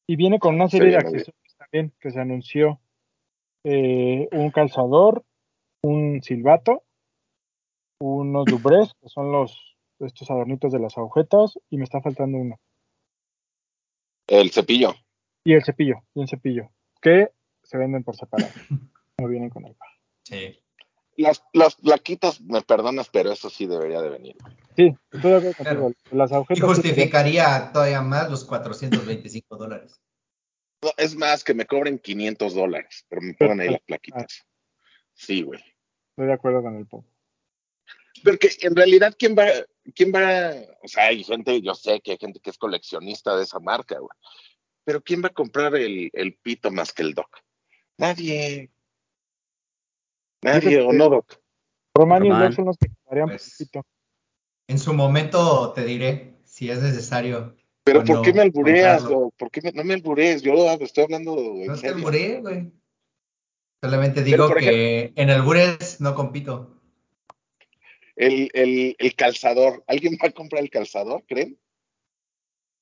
Y 0.07 0.17
viene 0.17 0.39
con 0.39 0.55
una 0.55 0.69
Se 0.69 0.79
serie 0.79 0.93
de 0.93 0.99
accesorios 0.99 1.57
también 1.59 1.93
que 2.01 2.11
se 2.11 2.21
anunció. 2.21 2.81
Eh, 3.65 4.29
un 4.33 4.51
calzador, 4.51 5.25
un 5.83 6.23
silbato, 6.23 6.85
unos 8.01 8.45
dubrés, 8.47 8.93
que 9.01 9.09
son 9.09 9.31
los 9.33 9.77
estos 10.01 10.29
adornitos 10.31 10.73
de 10.73 10.81
las 10.81 10.99
agujetas, 10.99 11.59
y 11.71 11.77
me 11.79 11.85
está 11.85 12.01
faltando 12.01 12.39
uno. 12.39 12.59
El 14.27 14.51
cepillo. 14.51 14.95
Y 15.45 15.53
el 15.55 15.63
cepillo, 15.65 16.03
y 16.15 16.21
un 16.21 16.27
cepillo, 16.29 16.71
que 17.01 17.31
se 17.63 17.79
venden 17.79 18.05
por 18.05 18.17
separado. 18.17 18.51
No 19.21 19.29
vienen 19.29 19.51
con 19.51 19.65
el 19.67 19.75
par. 19.77 19.91
Sí. 20.25 20.59
Las, 21.23 21.43
las 21.53 21.77
plaquitas, 21.77 22.41
me 22.41 22.61
perdonas, 22.63 23.09
pero 23.09 23.31
eso 23.33 23.49
sí 23.49 23.67
debería 23.67 24.01
de 24.03 24.09
venir. 24.11 24.37
Sí, 24.77 24.95
estoy 25.13 25.31
de 25.31 25.37
acuerdo 25.37 25.55
contigo. 25.55 25.81
Claro. 25.81 25.93
Las 26.11 26.31
Y 26.31 26.35
agujetas. 26.35 26.65
justificaría 26.65 27.71
todavía 27.73 28.03
más 28.03 28.31
los 28.31 28.45
425 28.45 29.57
dólares. 29.57 30.01
No, 30.83 30.91
es 30.97 31.15
más, 31.15 31.45
que 31.45 31.55
me 31.55 31.65
cobren 31.67 31.99
500 31.99 32.55
dólares, 32.55 33.07
pero 33.09 33.23
me 33.23 33.35
pongan 33.35 33.61
ahí 33.61 33.69
las 33.71 33.83
plaquitas. 33.83 34.47
Sí, 35.15 35.43
güey. 35.43 35.61
Estoy 36.11 36.27
de 36.27 36.33
acuerdo 36.33 36.63
con 36.63 36.77
el 36.77 36.87
pop. 36.87 37.05
Porque 38.25 38.51
en 38.63 38.75
realidad, 38.75 39.15
¿quién 39.19 39.37
va, 39.37 39.47
quién 39.95 40.13
va? 40.13 40.53
O 40.83 40.89
sea, 40.89 41.07
hay 41.07 41.23
gente, 41.25 41.61
yo 41.63 41.75
sé 41.75 42.01
que 42.01 42.13
hay 42.13 42.19
gente 42.19 42.41
que 42.41 42.51
es 42.51 42.59
coleccionista 42.59 43.37
de 43.37 43.45
esa 43.45 43.59
marca, 43.61 43.99
güey. 43.99 44.11
Pero 44.85 45.03
¿quién 45.03 45.23
va 45.23 45.29
a 45.29 45.33
comprar 45.33 45.75
el, 45.77 46.11
el 46.13 46.35
pito 46.35 46.71
más 46.73 46.93
que 46.93 47.03
el 47.03 47.15
doc? 47.15 47.29
Nadie. 47.97 48.71
Nadie, 50.43 50.81
¿o 50.81 50.93
no, 50.93 51.09
doc? 51.09 51.39
Román 51.95 52.25
y 52.25 52.29
el 52.29 52.33
Román. 52.33 52.49
Doc 52.49 52.57
son 52.57 52.65
los 52.67 52.77
que 52.79 52.89
darían 53.09 53.29
Pues, 53.29 53.55
poquito. 53.59 53.83
En 54.69 54.79
su 54.79 54.95
momento 54.95 55.73
te 55.73 55.85
diré 55.85 56.37
si 56.45 56.71
es 56.71 56.81
necesario. 56.83 57.57
Pero 57.85 58.05
¿por 58.05 58.17
no 58.17 58.23
qué 58.23 58.33
me 58.33 58.43
albureas? 58.43 59.03
¿Por 59.03 59.51
qué 59.51 59.61
me- 59.63 59.73
no 59.73 59.85
me 59.85 59.95
alburees? 59.95 60.43
Yo 60.43 60.55
estoy 60.81 61.05
hablando 61.05 61.37
No 61.37 61.77
te 61.79 61.89
alburé, 61.89 62.41
güey. 62.41 62.73
Solamente 63.83 64.23
digo 64.23 64.55
que 64.55 65.13
en 65.17 65.31
albures 65.31 66.01
no 66.01 66.15
compito. 66.15 66.81
El, 68.15 68.51
el, 68.55 68.95
el 68.99 69.15
calzador. 69.17 69.83
¿Alguien 69.89 70.17
va 70.23 70.29
a 70.29 70.33
comprar 70.33 70.63
el 70.63 70.71
calzador, 70.71 71.25
creen? 71.27 71.59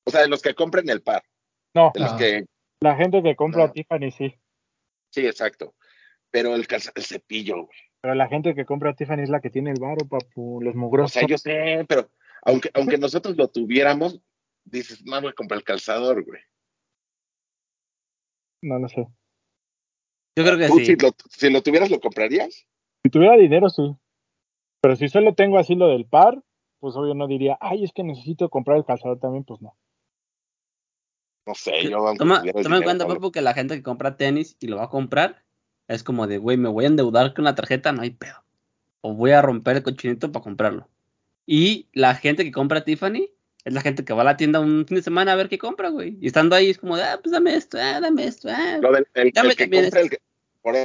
O 0.04 0.10
sea, 0.10 0.20
de 0.22 0.28
los 0.28 0.42
que 0.42 0.54
compren 0.54 0.88
el 0.90 1.02
par. 1.02 1.22
No, 1.74 1.92
De 1.94 2.00
los 2.00 2.12
No. 2.12 2.18
que. 2.18 2.44
la 2.80 2.96
gente 2.96 3.22
que 3.22 3.36
compra 3.36 3.66
No. 3.66 3.72
Tiffany 3.72 4.10
sí. 4.10 4.34
Sí, 5.10 5.26
exacto. 5.26 5.74
Pero 6.30 6.54
el, 6.54 6.66
el 6.70 7.04
cepillo, 7.04 7.64
güey. 7.64 7.78
Pero 8.00 8.14
la 8.14 8.28
gente 8.28 8.54
que 8.54 8.64
compra 8.64 8.94
Tiffany 8.94 9.22
es 9.22 9.28
la 9.30 9.40
que 9.40 9.50
tiene 9.50 9.70
el 9.70 9.80
varo, 9.80 10.06
papu. 10.08 10.60
Los 10.62 10.74
O 10.74 10.78
mugrosos. 10.78 11.12
sea, 11.12 11.26
yo 11.26 11.36
sé, 11.36 11.84
pero 11.88 12.10
aunque, 12.42 12.70
aunque 12.74 12.96
nosotros 12.98 13.36
lo 13.36 13.48
tuviéramos, 13.48 14.20
dices, 14.64 15.04
no 15.04 15.20
voy 15.20 15.30
a 15.30 15.34
comprar 15.34 15.58
el 15.58 15.64
calzador, 15.64 16.24
güey. 16.24 16.40
No 18.62 18.78
lo 18.78 18.88
sé. 18.88 19.06
Yo 20.36 20.44
creo 20.44 20.58
que 20.58 20.68
¿Tú 20.68 20.78
sí. 20.78 20.86
si, 20.86 20.96
lo, 20.96 21.10
si 21.28 21.50
lo 21.50 21.62
tuvieras, 21.62 21.90
lo 21.90 22.00
comprarías? 22.00 22.66
Si 23.04 23.10
tuviera 23.10 23.36
dinero, 23.36 23.68
sí. 23.68 23.94
Pero 24.80 24.96
si 24.96 25.08
solo 25.08 25.34
tengo 25.34 25.58
así 25.58 25.74
lo 25.74 25.88
del 25.88 26.06
par, 26.06 26.42
pues 26.78 26.96
obvio 26.96 27.14
no 27.14 27.26
diría, 27.26 27.58
ay, 27.60 27.84
es 27.84 27.92
que 27.92 28.02
necesito 28.02 28.48
comprar 28.48 28.78
el 28.78 28.84
calzador 28.84 29.18
también, 29.18 29.44
pues 29.44 29.60
no. 29.60 29.76
No 31.46 31.54
sé, 31.54 31.82
yo 31.90 32.14
Toma, 32.16 32.42
toma 32.62 32.76
en 32.76 32.82
cuenta, 32.82 33.06
Papu, 33.06 33.32
que 33.32 33.40
la 33.40 33.54
gente 33.54 33.74
que 33.74 33.82
compra 33.82 34.16
tenis 34.16 34.56
y 34.60 34.68
lo 34.68 34.76
va 34.76 34.84
a 34.84 34.88
comprar 34.90 35.42
es 35.94 36.04
como 36.04 36.26
de, 36.26 36.38
güey, 36.38 36.56
me 36.56 36.68
voy 36.68 36.84
a 36.84 36.88
endeudar 36.88 37.34
con 37.34 37.44
la 37.44 37.54
tarjeta, 37.54 37.90
no 37.92 38.02
hay 38.02 38.10
pedo. 38.10 38.44
O 39.00 39.14
voy 39.14 39.32
a 39.32 39.42
romper 39.42 39.76
el 39.76 39.82
cochinito 39.82 40.30
para 40.30 40.42
comprarlo. 40.42 40.88
Y 41.46 41.88
la 41.92 42.14
gente 42.14 42.44
que 42.44 42.52
compra 42.52 42.84
Tiffany 42.84 43.28
es 43.64 43.74
la 43.74 43.80
gente 43.80 44.04
que 44.04 44.12
va 44.12 44.22
a 44.22 44.24
la 44.24 44.36
tienda 44.36 44.60
un 44.60 44.86
fin 44.86 44.96
de 44.96 45.02
semana 45.02 45.32
a 45.32 45.36
ver 45.36 45.48
qué 45.48 45.58
compra, 45.58 45.88
güey. 45.88 46.16
Y 46.20 46.28
estando 46.28 46.54
ahí 46.54 46.70
es 46.70 46.78
como 46.78 46.96
de, 46.96 47.02
ah, 47.02 47.18
pues 47.20 47.32
dame 47.32 47.56
esto, 47.56 47.76
ah, 47.80 48.00
dame 48.00 48.24
esto, 48.24 48.48
ah. 48.50 48.78
Lo 48.80 48.92
del 48.92 49.06
el, 49.14 49.32
Dame 49.32 49.50
el 49.50 49.56
que 49.56 49.68
compra, 49.68 50.00
el 50.00 50.10
que, 50.10 50.18
por 50.62 50.76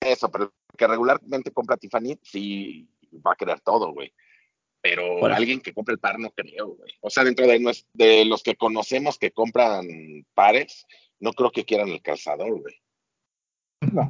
eso, 0.00 0.30
pero 0.30 0.44
el 0.44 0.78
que 0.78 0.86
regularmente 0.86 1.50
compra 1.50 1.76
Tiffany, 1.76 2.18
sí 2.22 2.88
va 3.24 3.32
a 3.32 3.36
querer 3.36 3.60
todo, 3.60 3.92
güey. 3.92 4.14
Pero 4.80 5.20
Por 5.20 5.30
eso. 5.30 5.38
alguien 5.38 5.60
que 5.60 5.74
compre 5.74 5.92
el 5.92 6.00
par 6.00 6.18
no 6.18 6.30
creo, 6.30 6.68
güey. 6.68 6.92
O 7.00 7.10
sea, 7.10 7.24
dentro 7.24 7.46
de, 7.46 7.82
de 7.92 8.24
los 8.24 8.42
que 8.42 8.56
conocemos 8.56 9.18
que 9.18 9.32
compran 9.32 9.86
pares, 10.32 10.86
no 11.18 11.32
creo 11.32 11.50
que 11.50 11.64
quieran 11.64 11.88
el 11.88 12.00
calzador, 12.00 12.60
güey. 12.60 12.80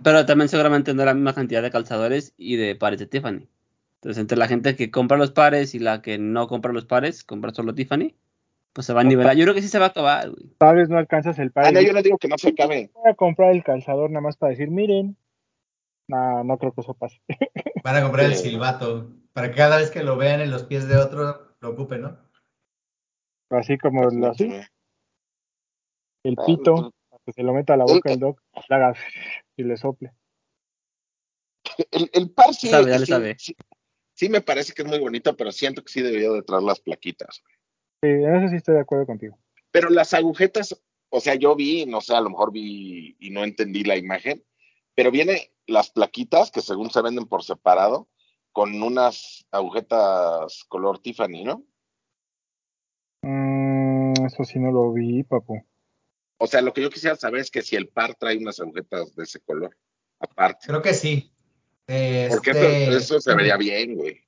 Pero 0.03 0.27
también 0.27 0.49
seguramente 0.49 0.95
no 0.95 1.05
la 1.05 1.15
misma 1.15 1.35
cantidad 1.35 1.63
de 1.63 1.71
calzadores 1.71 2.35
y 2.37 2.57
de 2.57 2.75
pares 2.75 2.99
de 2.99 3.07
Tiffany. 3.07 3.49
Entonces, 3.97 4.21
entre 4.21 4.39
la 4.39 4.49
gente 4.49 4.77
que 4.77 4.91
compra 4.91 5.17
los 5.17 5.33
pares 5.33 5.75
y 5.75 5.79
la 5.79 6.03
que 6.03 6.19
no 6.19 6.47
compra 6.49 6.73
los 6.73 6.85
pares, 6.85 7.25
compra 7.25 7.53
solo 7.53 7.75
Tiffany, 7.75 8.15
pues 8.73 8.87
se 8.87 8.93
va 8.93 9.01
a 9.01 9.05
nivelar. 9.05 9.37
Yo 9.37 9.45
creo 9.45 9.55
que 9.55 9.63
sí 9.63 9.69
se 9.69 9.79
va 9.79 9.87
a 9.87 9.89
acabar, 9.89 10.31
güey. 10.31 10.51
Tal 10.59 10.77
vez 10.77 10.89
no 10.89 10.99
alcanzas 10.99 11.39
el 11.39 11.51
par. 11.51 11.67
Ah, 11.67 11.73
no, 11.73 11.81
yo 11.81 11.93
no 11.93 12.03
digo 12.03 12.19
que 12.19 12.29
no 12.29 12.37
se 12.39 12.51
acabe. 12.51 12.91
voy 12.95 13.11
a 13.11 13.15
comprar 13.15 13.53
el 13.53 13.65
calzador 13.65 14.11
nada 14.11 14.21
más 14.21 14.37
para 14.37 14.51
decir, 14.51 14.71
miren. 14.71 15.17
No, 16.09 16.45
no 16.45 16.59
creo 16.59 16.73
que 16.73 16.83
eso 16.83 16.95
pase. 16.95 17.21
Van 17.85 17.97
a 17.97 18.03
comprar 18.03 18.27
el 18.27 18.35
silbato. 18.35 19.11
Para 19.33 19.51
que 19.51 19.57
cada 19.57 19.79
vez 19.79 19.91
que 19.91 20.03
lo 20.03 20.17
vean 20.17 20.41
en 20.41 20.51
los 20.51 20.65
pies 20.65 20.89
de 20.89 20.97
otro, 20.97 21.57
lo 21.61 21.69
ocupen, 21.69 22.03
¿no? 22.03 22.19
Así 23.51 23.79
como 23.79 24.05
lo, 24.05 24.31
así, 24.31 24.51
el 26.25 26.35
Ah, 26.39 26.43
pito, 26.47 26.75
pues, 26.75 26.93
que 27.27 27.33
se 27.33 27.43
lo 27.43 27.53
meta 27.53 27.75
a 27.75 27.77
la 27.77 27.85
boca 27.85 28.13
el 28.13 28.21
doc, 28.21 28.41
le 28.69 28.77
haga 28.77 28.95
y 29.57 29.65
le 29.65 29.77
sople. 29.77 30.13
El, 31.91 32.09
el 32.13 32.31
par 32.31 32.55
sí, 32.55 32.69
Sabe, 32.69 32.93
ya 32.93 32.99
le 33.01 33.07
sí, 33.07 33.13
sabe. 33.13 33.37
sí, 33.39 33.57
sí 34.15 34.29
me 34.29 34.41
parece 34.41 34.73
que 34.73 34.83
es 34.83 34.89
muy 34.89 35.01
bonito, 35.01 35.37
pero 35.37 35.51
siento 35.51 35.83
que 35.83 35.93
sí 35.93 36.01
debería 36.01 36.31
de 36.31 36.43
traer 36.43 36.63
las 36.63 36.79
plaquitas. 36.81 37.43
Sí, 38.01 38.09
en 38.09 38.37
eso 38.37 38.49
sí 38.49 38.57
estoy 38.57 38.77
de 38.77 38.81
acuerdo 38.83 39.07
contigo. 39.07 39.37
Pero 39.73 39.91
las 39.91 40.15
agujetas, 40.15 40.81
o 41.11 41.21
sea, 41.21 41.35
yo 41.35 41.57
vi, 41.57 41.85
no 41.85 42.01
sé, 42.01 42.15
a 42.15 42.21
lo 42.21 42.31
mejor 42.31 42.53
vi 42.53 43.17
y 43.19 43.31
no 43.31 43.43
entendí 43.43 43.83
la 43.83 43.97
imagen, 43.97 44.45
pero 44.95 45.11
viene 45.11 45.53
las 45.67 45.91
plaquitas 45.91 46.53
que 46.53 46.61
según 46.61 46.91
se 46.91 47.03
venden 47.03 47.27
por 47.27 47.43
separado, 47.43 48.09
con 48.53 48.81
unas 48.81 49.45
agujetas 49.51 50.65
color 50.69 51.01
Tiffany, 51.01 51.43
¿no? 51.43 51.65
Mm, 53.23 54.13
eso 54.25 54.45
sí 54.45 54.61
no 54.61 54.71
lo 54.71 54.93
vi, 54.93 55.25
papu. 55.25 55.61
O 56.39 56.47
sea, 56.47 56.61
lo 56.61 56.73
que 56.73 56.83
yo 56.83 56.91
quisiera 56.91 57.17
saber 57.17 57.41
es 57.41 57.51
que 57.51 57.63
si 57.63 57.77
el 57.77 57.89
par 57.89 58.15
trae 58.15 58.37
unas 58.37 58.61
agujetas 58.61 59.15
de 59.17 59.25
ese 59.25 59.41
color, 59.41 59.77
aparte. 60.19 60.67
Creo 60.67 60.83
que 60.83 60.95
sí. 60.95 61.33
Porque 61.87 62.51
Este, 62.51 62.89
eso, 62.89 62.97
eso 62.97 63.21
se 63.21 63.35
vería 63.35 63.57
bien, 63.57 63.95
güey. 63.95 64.21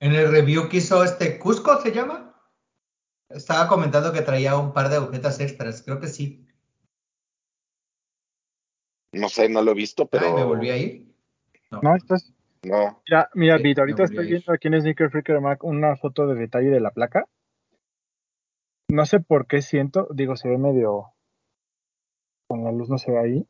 En 0.00 0.14
el 0.14 0.30
review 0.32 0.68
que 0.68 0.78
hizo 0.78 1.04
este 1.04 1.38
Cusco, 1.38 1.80
¿se 1.80 1.92
llama? 1.92 2.34
Estaba 3.28 3.68
comentando 3.68 4.12
que 4.12 4.22
traía 4.22 4.56
un 4.56 4.72
par 4.72 4.88
de 4.88 4.96
agujetas 4.96 5.40
extras. 5.40 5.82
Creo 5.82 6.00
que 6.00 6.08
sí. 6.08 6.46
No 9.12 9.28
sé, 9.28 9.48
no 9.48 9.62
lo 9.62 9.72
he 9.72 9.74
visto, 9.74 10.06
pero. 10.06 10.26
Ay, 10.26 10.32
me 10.32 10.44
volví 10.44 10.70
a 10.70 10.76
ir. 10.76 11.14
No, 11.70 11.94
estás. 11.94 12.32
No. 12.62 13.02
Mira, 13.08 13.30
mira, 13.34 13.56
Sí, 13.58 13.62
Vito, 13.62 13.80
ahorita 13.82 14.04
estoy 14.04 14.26
viendo 14.26 14.52
aquí 14.52 14.68
en 14.68 14.80
Sneaker 14.80 15.10
Freaker 15.10 15.40
Mac 15.40 15.64
una 15.64 15.96
foto 15.96 16.26
de 16.26 16.34
detalle 16.34 16.70
de 16.70 16.80
la 16.80 16.90
placa. 16.90 17.26
No 18.88 19.06
sé 19.06 19.20
por 19.20 19.46
qué 19.46 19.62
siento, 19.62 20.08
digo, 20.14 20.36
se 20.36 20.48
ve 20.48 20.58
medio. 20.58 21.12
Con 22.52 22.64
la 22.64 22.70
luz 22.70 22.90
no 22.90 22.98
se 22.98 23.10
ve 23.10 23.18
ahí. 23.18 23.46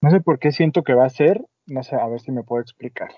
No 0.00 0.08
sé 0.08 0.22
por 0.22 0.38
qué 0.38 0.50
siento 0.50 0.84
que 0.84 0.94
va 0.94 1.04
a 1.04 1.10
ser, 1.10 1.44
no 1.66 1.82
sé, 1.82 1.96
a 1.96 2.08
ver 2.08 2.18
si 2.18 2.32
me 2.32 2.44
puedo 2.44 2.62
explicar. 2.62 3.10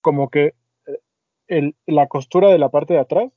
Como 0.00 0.30
que 0.30 0.54
eh, 0.86 1.00
el, 1.48 1.74
la 1.84 2.06
costura 2.06 2.48
de 2.48 2.58
la 2.58 2.68
parte 2.68 2.94
de 2.94 3.00
atrás 3.00 3.32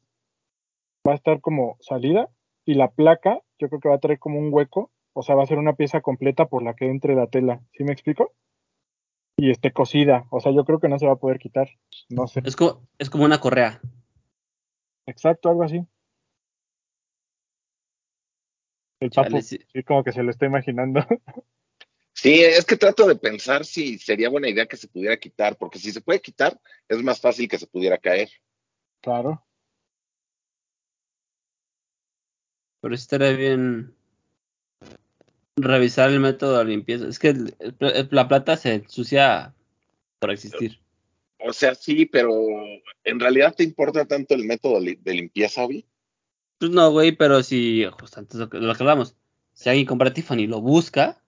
va 1.08 1.14
a 1.14 1.16
estar 1.16 1.42
como 1.42 1.78
salida 1.80 2.30
y 2.64 2.76
la 2.76 2.92
placa 2.92 3.40
yo 3.58 3.70
creo 3.70 3.80
que 3.80 3.90
va 3.90 3.96
a 3.96 4.00
traer 4.00 4.20
como 4.20 4.38
un 4.38 4.54
hueco, 4.54 4.92
o 5.14 5.24
sea, 5.24 5.34
va 5.34 5.42
a 5.42 5.48
ser 5.48 5.58
una 5.58 5.74
pieza 5.74 6.02
completa 6.02 6.46
por 6.46 6.62
la 6.62 6.76
que 6.76 6.86
entre 6.86 7.16
la 7.16 7.26
tela. 7.26 7.64
¿Sí 7.72 7.84
me 7.84 7.92
explico? 7.92 8.32
Y 9.36 9.50
esté 9.50 9.74
cosida, 9.74 10.28
o 10.30 10.42
sea, 10.42 10.52
yo 10.52 10.64
creo 10.64 10.80
que 10.80 10.90
no 10.90 11.00
se 11.00 11.08
va 11.08 11.14
a 11.14 11.20
poder 11.20 11.40
quitar. 11.40 11.70
No 12.08 12.28
sé. 12.28 12.44
Es 12.46 12.56
como, 12.56 12.88
es 13.00 13.10
como 13.10 13.26
una 13.26 13.40
correa. 13.40 13.82
Exacto, 15.08 15.50
algo 15.50 15.64
así. 15.64 15.88
El 19.00 19.10
papu, 19.12 19.30
Chale, 19.30 19.42
sí. 19.42 19.60
sí, 19.72 19.84
como 19.84 20.04
que 20.04 20.12
se 20.12 20.24
lo 20.24 20.32
está 20.32 20.46
imaginando. 20.46 21.06
Sí, 22.14 22.42
es 22.44 22.66
que 22.66 22.76
trato 22.76 23.08
de 23.08 23.16
pensar 23.16 23.64
si 23.64 23.98
sería 23.98 24.28
buena 24.28 24.50
idea 24.50 24.66
que 24.66 24.76
se 24.76 24.90
pudiera 24.90 25.16
quitar, 25.16 25.58
porque 25.58 25.80
si 25.80 25.94
se 25.94 26.02
puede 26.02 26.20
quitar, 26.20 26.60
es 26.90 27.02
más 27.02 27.22
fácil 27.22 27.48
que 27.48 27.58
se 27.58 27.66
pudiera 27.66 27.98
caer. 27.98 28.30
claro. 29.02 29.46
Pero 32.82 32.94
estaría 32.94 33.32
bien 33.32 33.96
revisar 35.56 36.10
el 36.10 36.20
método 36.20 36.58
de 36.58 36.66
limpieza. 36.66 37.08
Es 37.08 37.20
que 37.20 37.30
el- 37.30 37.56
el- 37.60 38.10
la 38.12 38.28
plata 38.28 38.58
se 38.58 38.74
ensucia 38.74 39.54
por 40.20 40.32
existir. 40.32 40.80
O 41.40 41.54
sea, 41.54 41.74
sí, 41.74 42.06
pero 42.06 42.34
¿en 43.06 43.20
realidad 43.20 43.56
te 43.56 43.64
importa 43.64 44.06
tanto 44.06 44.34
el 44.34 44.44
método 44.44 44.82
de 44.82 45.14
limpieza, 45.14 45.64
Obi? 45.64 45.86
Pues 46.60 46.72
no, 46.72 46.92
güey, 46.92 47.14
pero 47.14 47.42
si, 47.42 47.86
justo 48.00 48.20
antes 48.20 48.38
de 48.38 48.46
lo 48.46 48.50
que, 48.50 48.60
de 48.60 48.68
lo 48.68 48.76
que 48.76 48.84
hablamos, 48.84 49.16
si 49.54 49.70
alguien 49.70 49.88
compra 49.88 50.14
Tiffany 50.14 50.42
y 50.42 50.48
lo 50.48 50.62
busca, 50.62 51.24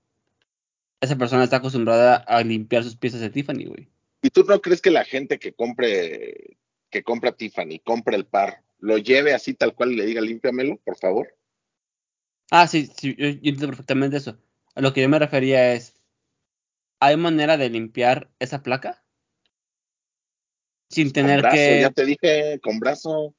esa 1.00 1.18
persona 1.18 1.44
está 1.44 1.58
acostumbrada 1.58 2.18
a 2.18 2.44
limpiar 2.44 2.84
sus 2.84 2.98
piezas 2.98 3.22
de 3.22 3.30
Tiffany, 3.30 3.66
güey. 3.66 3.88
¿Y 4.22 4.30
tú 4.30 4.44
no 4.44 4.62
crees 4.62 4.82
que 4.82 4.92
la 4.92 5.06
gente 5.06 5.40
que 5.40 5.54
compre, 5.54 6.58
que 6.90 7.04
compra 7.04 7.32
Tiffany, 7.32 7.80
compra 7.80 8.16
el 8.16 8.26
par, 8.26 8.62
lo 8.80 8.98
lleve 8.98 9.34
así 9.34 9.54
tal 9.54 9.74
cual 9.74 9.94
y 9.94 9.96
le 9.96 10.06
diga 10.06 10.22
límpiamelo, 10.22 10.78
por 10.84 10.98
favor? 10.98 11.36
Ah, 12.52 12.68
sí, 12.68 12.92
sí, 12.98 13.16
yo, 13.16 13.28
yo 13.28 13.36
entiendo 13.36 13.68
perfectamente 13.68 14.18
eso. 14.18 14.38
A 14.76 14.82
lo 14.82 14.94
que 14.94 15.02
yo 15.02 15.08
me 15.08 15.18
refería 15.18 15.74
es, 15.74 15.96
¿hay 17.00 17.16
manera 17.16 17.56
de 17.56 17.70
limpiar 17.70 18.30
esa 18.40 18.64
placa? 18.64 19.04
Sin 20.90 21.08
Con 21.08 21.14
tener 21.14 21.42
brazo, 21.42 21.56
que, 21.56 21.82
ya 21.82 21.90
te 21.90 22.06
dije, 22.06 22.60
con 22.62 22.80
brazo. 22.80 23.34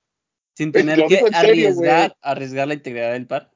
Sin 0.55 0.73
tener 0.73 1.07
que 1.07 1.19
serio, 1.19 1.31
arriesgar, 1.35 2.16
arriesgar 2.20 2.69
la 2.69 2.74
integridad 2.74 3.12
del 3.12 3.27
par. 3.27 3.53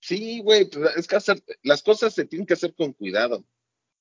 Sí, 0.00 0.40
güey, 0.40 0.68
pues, 0.68 0.96
es 0.96 1.06
que 1.06 1.16
hacer, 1.16 1.42
las 1.62 1.82
cosas 1.82 2.14
se 2.14 2.24
tienen 2.24 2.46
que 2.46 2.54
hacer 2.54 2.74
con 2.74 2.92
cuidado. 2.92 3.38
O 3.38 3.44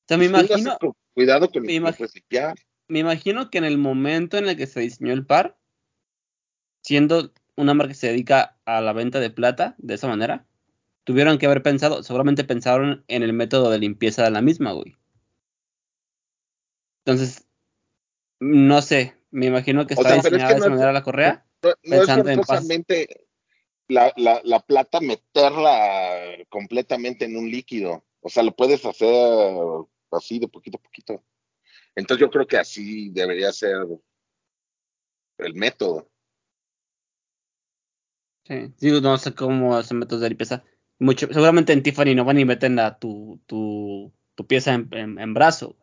sea, 0.08 0.18
me 0.18 0.26
imagino, 0.26 0.78
con 0.80 0.94
cuidado 1.14 1.50
con 1.50 1.64
me 1.64 1.74
limpiar. 1.74 2.56
me 2.88 3.00
imagino 3.00 3.50
que 3.50 3.58
en 3.58 3.66
el 3.66 3.78
momento 3.78 4.38
en 4.38 4.48
el 4.48 4.58
que 4.58 4.68
se 4.68 4.80
diseñó 4.80 5.14
el 5.14 5.26
par, 5.26 5.58
siendo 6.84 7.34
una 7.56 7.74
marca 7.74 7.90
que 7.90 8.00
se 8.00 8.08
dedica 8.08 8.58
a 8.66 8.82
la 8.82 8.94
venta 8.94 9.20
de 9.20 9.30
plata 9.30 9.76
de 9.78 9.96
esa 9.96 10.08
manera, 10.08 10.46
tuvieron 11.04 11.38
que 11.38 11.46
haber 11.46 11.62
pensado, 11.62 12.04
seguramente 12.04 12.44
pensaron 12.44 13.04
en 13.08 13.24
el 13.24 13.34
método 13.34 13.70
de 13.70 13.80
limpieza 13.80 14.24
de 14.24 14.32
la 14.32 14.42
misma, 14.42 14.72
güey. 14.72 14.96
Entonces, 17.04 17.46
no 18.40 18.82
sé, 18.82 19.16
me 19.32 19.48
imagino 19.48 19.86
que 19.86 19.96
O 19.96 19.98
está 19.98 20.14
sea, 20.14 20.22
pero 20.22 20.38
es 20.38 20.44
diseñada 20.44 20.48
que 20.48 20.54
de 20.54 20.60
esa 20.60 20.70
no 20.70 20.76
manera 20.76 20.94
la 20.94 21.04
correa, 21.04 21.46
No, 21.62 21.74
no 21.84 22.04
es 22.04 22.08
forzosamente 22.08 23.28
la, 23.88 24.14
la, 24.16 24.42
la 24.44 24.60
plata 24.60 25.00
meterla 25.02 26.38
completamente 26.50 27.26
en 27.26 27.36
un 27.36 27.50
líquido. 27.50 28.06
O 28.22 28.30
sea, 28.30 28.44
lo 28.44 28.56
puedes 28.56 28.86
hacer 28.86 29.10
así 30.12 30.40
de 30.40 30.48
poquito 30.48 30.78
a 30.78 30.82
poquito. 30.82 31.24
Entonces 31.96 32.22
yo 32.22 32.30
creo 32.30 32.48
que 32.48 32.58
así 32.58 33.10
debería 33.10 33.52
ser 33.52 33.86
el 35.38 35.54
método. 35.54 36.10
Sí, 38.46 38.74
digo, 38.80 39.02
no 39.02 39.18
sé 39.18 39.34
cómo 39.36 39.76
hacen 39.76 40.00
métodos 40.00 40.22
de 40.22 40.30
limpieza. 40.30 40.64
Mucho, 40.98 41.28
seguramente 41.28 41.72
en 41.72 41.84
Tiffany 41.84 42.16
no 42.16 42.26
van 42.26 42.40
y 42.40 42.46
meten 42.46 42.76
la, 42.76 42.98
tu, 42.98 43.40
tu, 43.46 44.12
tu 44.36 44.48
pieza 44.48 44.74
en, 44.74 44.90
en, 44.92 45.20
en 45.20 45.34
brazo. 45.34 45.76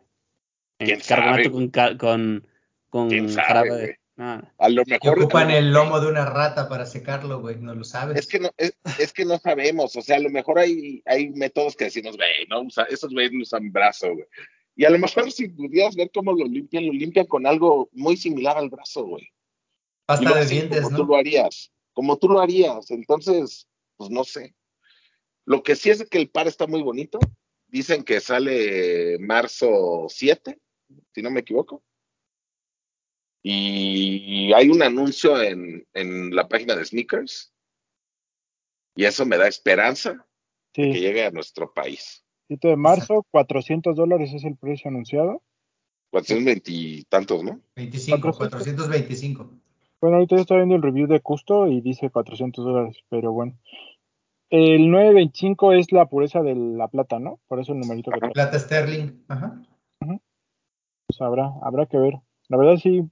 En 0.79 0.87
¿Quién 0.87 1.01
sabe, 1.01 1.51
con, 1.51 1.69
con, 1.71 2.49
con 2.91 3.09
¿Quién 3.09 3.31
sabe, 3.31 3.47
jarabe. 3.47 4.01
Nada. 4.17 4.55
A 4.59 4.69
lo 4.69 4.85
mejor. 4.87 5.19
ocupan 5.19 5.51
el 5.51 5.73
lomo 5.73 6.01
de 6.01 6.09
una 6.09 6.25
rata 6.25 6.69
para 6.69 6.87
secarlo, 6.87 7.41
güey. 7.41 7.57
No 7.57 7.75
lo 7.75 7.85
sabes. 7.85 8.19
Es 8.19 8.27
que 8.27 8.41
no, 8.41 8.51
es, 8.57 8.77
es 8.99 9.13
que 9.13 9.25
no 9.25 9.39
sabemos. 9.39 9.95
O 9.97 10.03
sea, 10.03 10.17
a 10.17 10.21
lo 10.21 10.31
mejor 10.31 10.59
hay, 10.59 11.03
hay 11.07 11.31
métodos 11.31 11.77
que 11.77 11.85
decimos, 11.85 12.17
güey, 12.17 12.47
no 12.49 12.63
usa, 12.63 12.85
esos 12.85 13.13
güeyes 13.13 13.33
no 13.33 13.43
usan 13.43 13.71
brazo, 13.71 14.09
güey. 14.13 14.27
Y 14.77 14.85
a 14.85 14.91
lo 14.91 14.99
mejor 14.99 15.33
si 15.33 15.49
pudieras 15.49 15.97
ver 15.97 16.11
cómo 16.13 16.33
lo 16.33 16.45
limpian, 16.45 16.87
lo 16.87 16.93
limpian 16.93 17.27
con 17.27 17.47
algo 17.47 17.89
muy 17.93 18.17
similar 18.17 18.59
al 18.59 18.69
brazo, 18.69 19.05
güey. 19.05 19.27
Pasta 20.05 20.29
lo 20.29 20.35
de 20.35 20.47
dientes, 20.47 20.83
como 20.83 20.97
tú 20.97 21.05
lo 21.05 21.17
harías, 21.17 21.73
como 21.95 22.17
tú 22.19 22.29
lo 22.29 22.41
harías. 22.41 22.91
Entonces, 22.91 23.67
pues 23.97 24.11
no 24.11 24.23
sé. 24.23 24.55
Lo 25.47 25.63
que 25.63 25.77
sí 25.77 25.91
es 25.91 26.07
que 26.09 26.19
el 26.19 26.29
par 26.29 26.47
está 26.47 26.67
muy 26.67 26.83
bonito. 26.83 27.19
Dicen 27.69 28.05
que 28.05 28.21
sale 28.21 29.19
marzo 29.19 30.07
7, 30.09 30.59
si 31.15 31.23
no 31.23 31.31
me 31.31 31.41
equivoco. 31.41 31.83
Y 33.49 34.53
hay 34.55 34.71
un 34.71 34.83
anuncio 34.83 35.41
en, 35.41 35.87
en 35.95 36.35
la 36.35 36.49
página 36.49 36.75
de 36.75 36.85
Sneakers. 36.85 37.53
Y 38.97 39.05
eso 39.05 39.25
me 39.25 39.39
da 39.39 39.47
esperanza 39.47 40.27
de 40.75 40.83
que 40.89 40.95
Sí, 40.95 41.01
llegue 41.01 41.25
a 41.25 41.31
nuestro 41.31 41.73
país. 41.73 42.25
7 42.49 42.67
de 42.67 42.77
marzo, 42.77 43.25
400 43.31 43.95
dólares 43.95 44.33
es 44.35 44.43
el 44.43 44.57
precio 44.57 44.89
anunciado. 44.89 45.43
420 46.11 46.73
y 46.73 47.05
tantos, 47.05 47.45
¿no? 47.45 47.61
25, 47.77 48.21
400. 48.33 48.87
425. 48.89 49.51
Bueno, 50.01 50.17
ahorita 50.17 50.35
yo 50.35 50.41
estoy 50.41 50.57
viendo 50.57 50.75
el 50.75 50.83
review 50.83 51.07
de 51.07 51.21
Custo 51.21 51.69
y 51.69 51.81
dice 51.81 52.11
400 52.11 52.65
dólares, 52.65 52.97
pero 53.09 53.33
bueno. 53.33 53.57
El 54.51 54.91
925 54.91 55.73
es 55.75 55.93
la 55.93 56.07
pureza 56.07 56.43
de 56.43 56.57
la 56.57 56.89
plata, 56.89 57.21
¿no? 57.21 57.39
Por 57.47 57.61
eso 57.61 57.75
el 57.75 57.79
numerito 57.79 58.11
que. 58.11 58.29
Plata 58.31 58.59
Sterling. 58.59 59.23
Ajá. 59.29 59.63
Pues 60.01 61.21
habrá, 61.21 61.53
habrá 61.63 61.87
que 61.87 61.99
ver. 61.99 62.15
La 62.49 62.57
verdad 62.57 62.77
sí, 62.83 63.09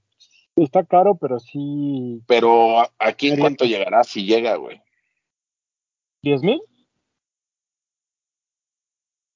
está 0.62 0.85
caro, 0.85 1.16
pero 1.16 1.39
sí. 1.39 2.22
Pero 2.26 2.81
¿a- 2.81 2.90
aquí 2.98 3.31
en 3.31 3.40
cuánto 3.40 3.64
llegará 3.64 4.05
si 4.05 4.24
llega, 4.24 4.56
güey. 4.56 4.81
¿10 6.22 6.43
mil? 6.43 6.60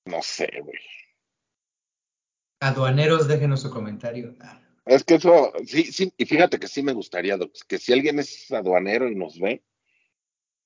No 0.06 0.22
sé, 0.22 0.48
güey. 0.62 0.78
Aduaneros, 2.60 3.28
déjenos 3.28 3.60
su 3.62 3.70
comentario. 3.70 4.34
Ah, 4.40 4.60
Es 4.86 5.04
que 5.04 5.16
eso, 5.16 5.52
sí, 5.66 5.84
sí, 5.84 6.12
y 6.16 6.24
fíjate 6.24 6.58
que 6.58 6.66
sí 6.66 6.82
me 6.82 6.92
gustaría, 6.94 7.36
que 7.68 7.78
si 7.78 7.92
alguien 7.92 8.18
es 8.18 8.50
aduanero 8.50 9.08
y 9.08 9.14
nos 9.14 9.38
ve, 9.38 9.62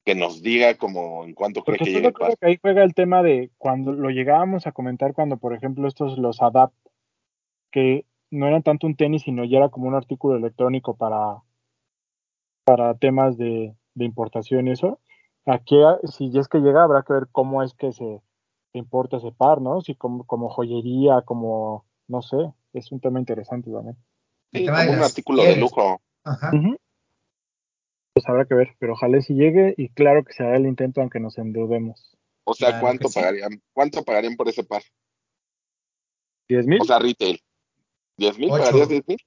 que 0.04 0.14
nos 0.14 0.42
diga 0.42 0.76
como 0.76 1.24
en 1.24 1.34
cuánto 1.34 1.62
cree 1.64 1.78
Porque 1.78 1.92
que 1.92 2.00
par. 2.02 2.10
acuerdo 2.10 2.36
que 2.36 2.46
ahí 2.46 2.58
juega 2.60 2.82
el 2.84 2.94
tema 2.94 3.22
de 3.22 3.50
cuando 3.58 3.92
lo 3.92 4.10
llegábamos 4.10 4.66
a 4.66 4.72
comentar 4.72 5.12
cuando, 5.12 5.36
por 5.38 5.54
ejemplo, 5.54 5.86
estos 5.88 6.18
los 6.18 6.40
adapt, 6.40 6.74
que 7.72 8.04
no 8.32 8.48
eran 8.48 8.62
tanto 8.62 8.86
un 8.86 8.96
tenis, 8.96 9.22
sino 9.22 9.44
ya 9.44 9.58
era 9.58 9.68
como 9.68 9.86
un 9.86 9.94
artículo 9.94 10.36
electrónico 10.36 10.96
para, 10.96 11.42
para 12.64 12.94
temas 12.94 13.36
de, 13.36 13.76
de 13.94 14.04
importación 14.04 14.66
y 14.66 14.72
eso. 14.72 14.98
Aquí, 15.44 15.76
ah, 15.82 15.98
si 16.04 16.30
ya 16.30 16.40
es 16.40 16.48
que 16.48 16.58
llega, 16.58 16.82
habrá 16.82 17.02
que 17.02 17.12
ver 17.12 17.28
cómo 17.30 17.62
es 17.62 17.74
que 17.74 17.92
se 17.92 18.22
importa 18.72 19.18
ese 19.18 19.32
par, 19.32 19.60
¿no? 19.60 19.82
Si 19.82 19.94
como, 19.94 20.24
como 20.24 20.48
joyería, 20.48 21.22
como, 21.22 21.84
no 22.08 22.22
sé, 22.22 22.52
es 22.72 22.90
un 22.90 23.00
tema 23.00 23.18
interesante 23.20 23.70
también. 23.70 23.96
Sí, 24.52 24.66
como 24.66 24.92
un 24.92 25.02
artículo 25.02 25.42
de 25.42 25.56
lujo. 25.56 26.00
Ajá. 26.24 26.50
Pues 28.14 28.28
habrá 28.28 28.46
que 28.46 28.54
ver, 28.54 28.76
pero 28.78 28.94
ojalá 28.94 29.20
si 29.20 29.34
llegue 29.34 29.74
y 29.76 29.88
claro 29.90 30.24
que 30.24 30.32
se 30.32 30.42
haga 30.42 30.56
el 30.56 30.66
intento 30.66 31.00
aunque 31.00 31.20
nos 31.20 31.36
endeudemos. 31.38 32.16
O 32.44 32.54
sea, 32.54 32.68
Claro 32.68 32.82
¿cuánto 32.82 33.08
sí. 33.08 33.20
pagarían? 33.20 33.62
¿Cuánto 33.72 34.02
pagarían 34.04 34.36
por 34.36 34.48
ese 34.48 34.64
par? 34.64 34.82
¿10 36.48 36.66
mil? 36.66 36.80
O 36.80 36.84
sea, 36.84 36.98
retail. 36.98 37.40
¿10 38.18 38.38
mil? 38.38 38.50
¿Pagarías 38.50 38.88
10 38.88 39.08
mil? 39.08 39.18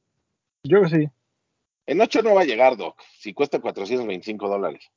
Yo 0.64 0.82
que 0.82 0.90
sí. 0.90 1.10
En 1.88 2.02
8 2.02 2.22
no 2.24 2.34
va 2.36 2.42
a 2.42 2.46
llegar, 2.46 2.76
Doc, 2.78 3.00
si 3.20 3.34
cuesta 3.34 3.60
425 3.60 4.48
dólares. 4.50 4.92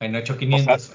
En 0.00 0.14
8500. 0.14 0.92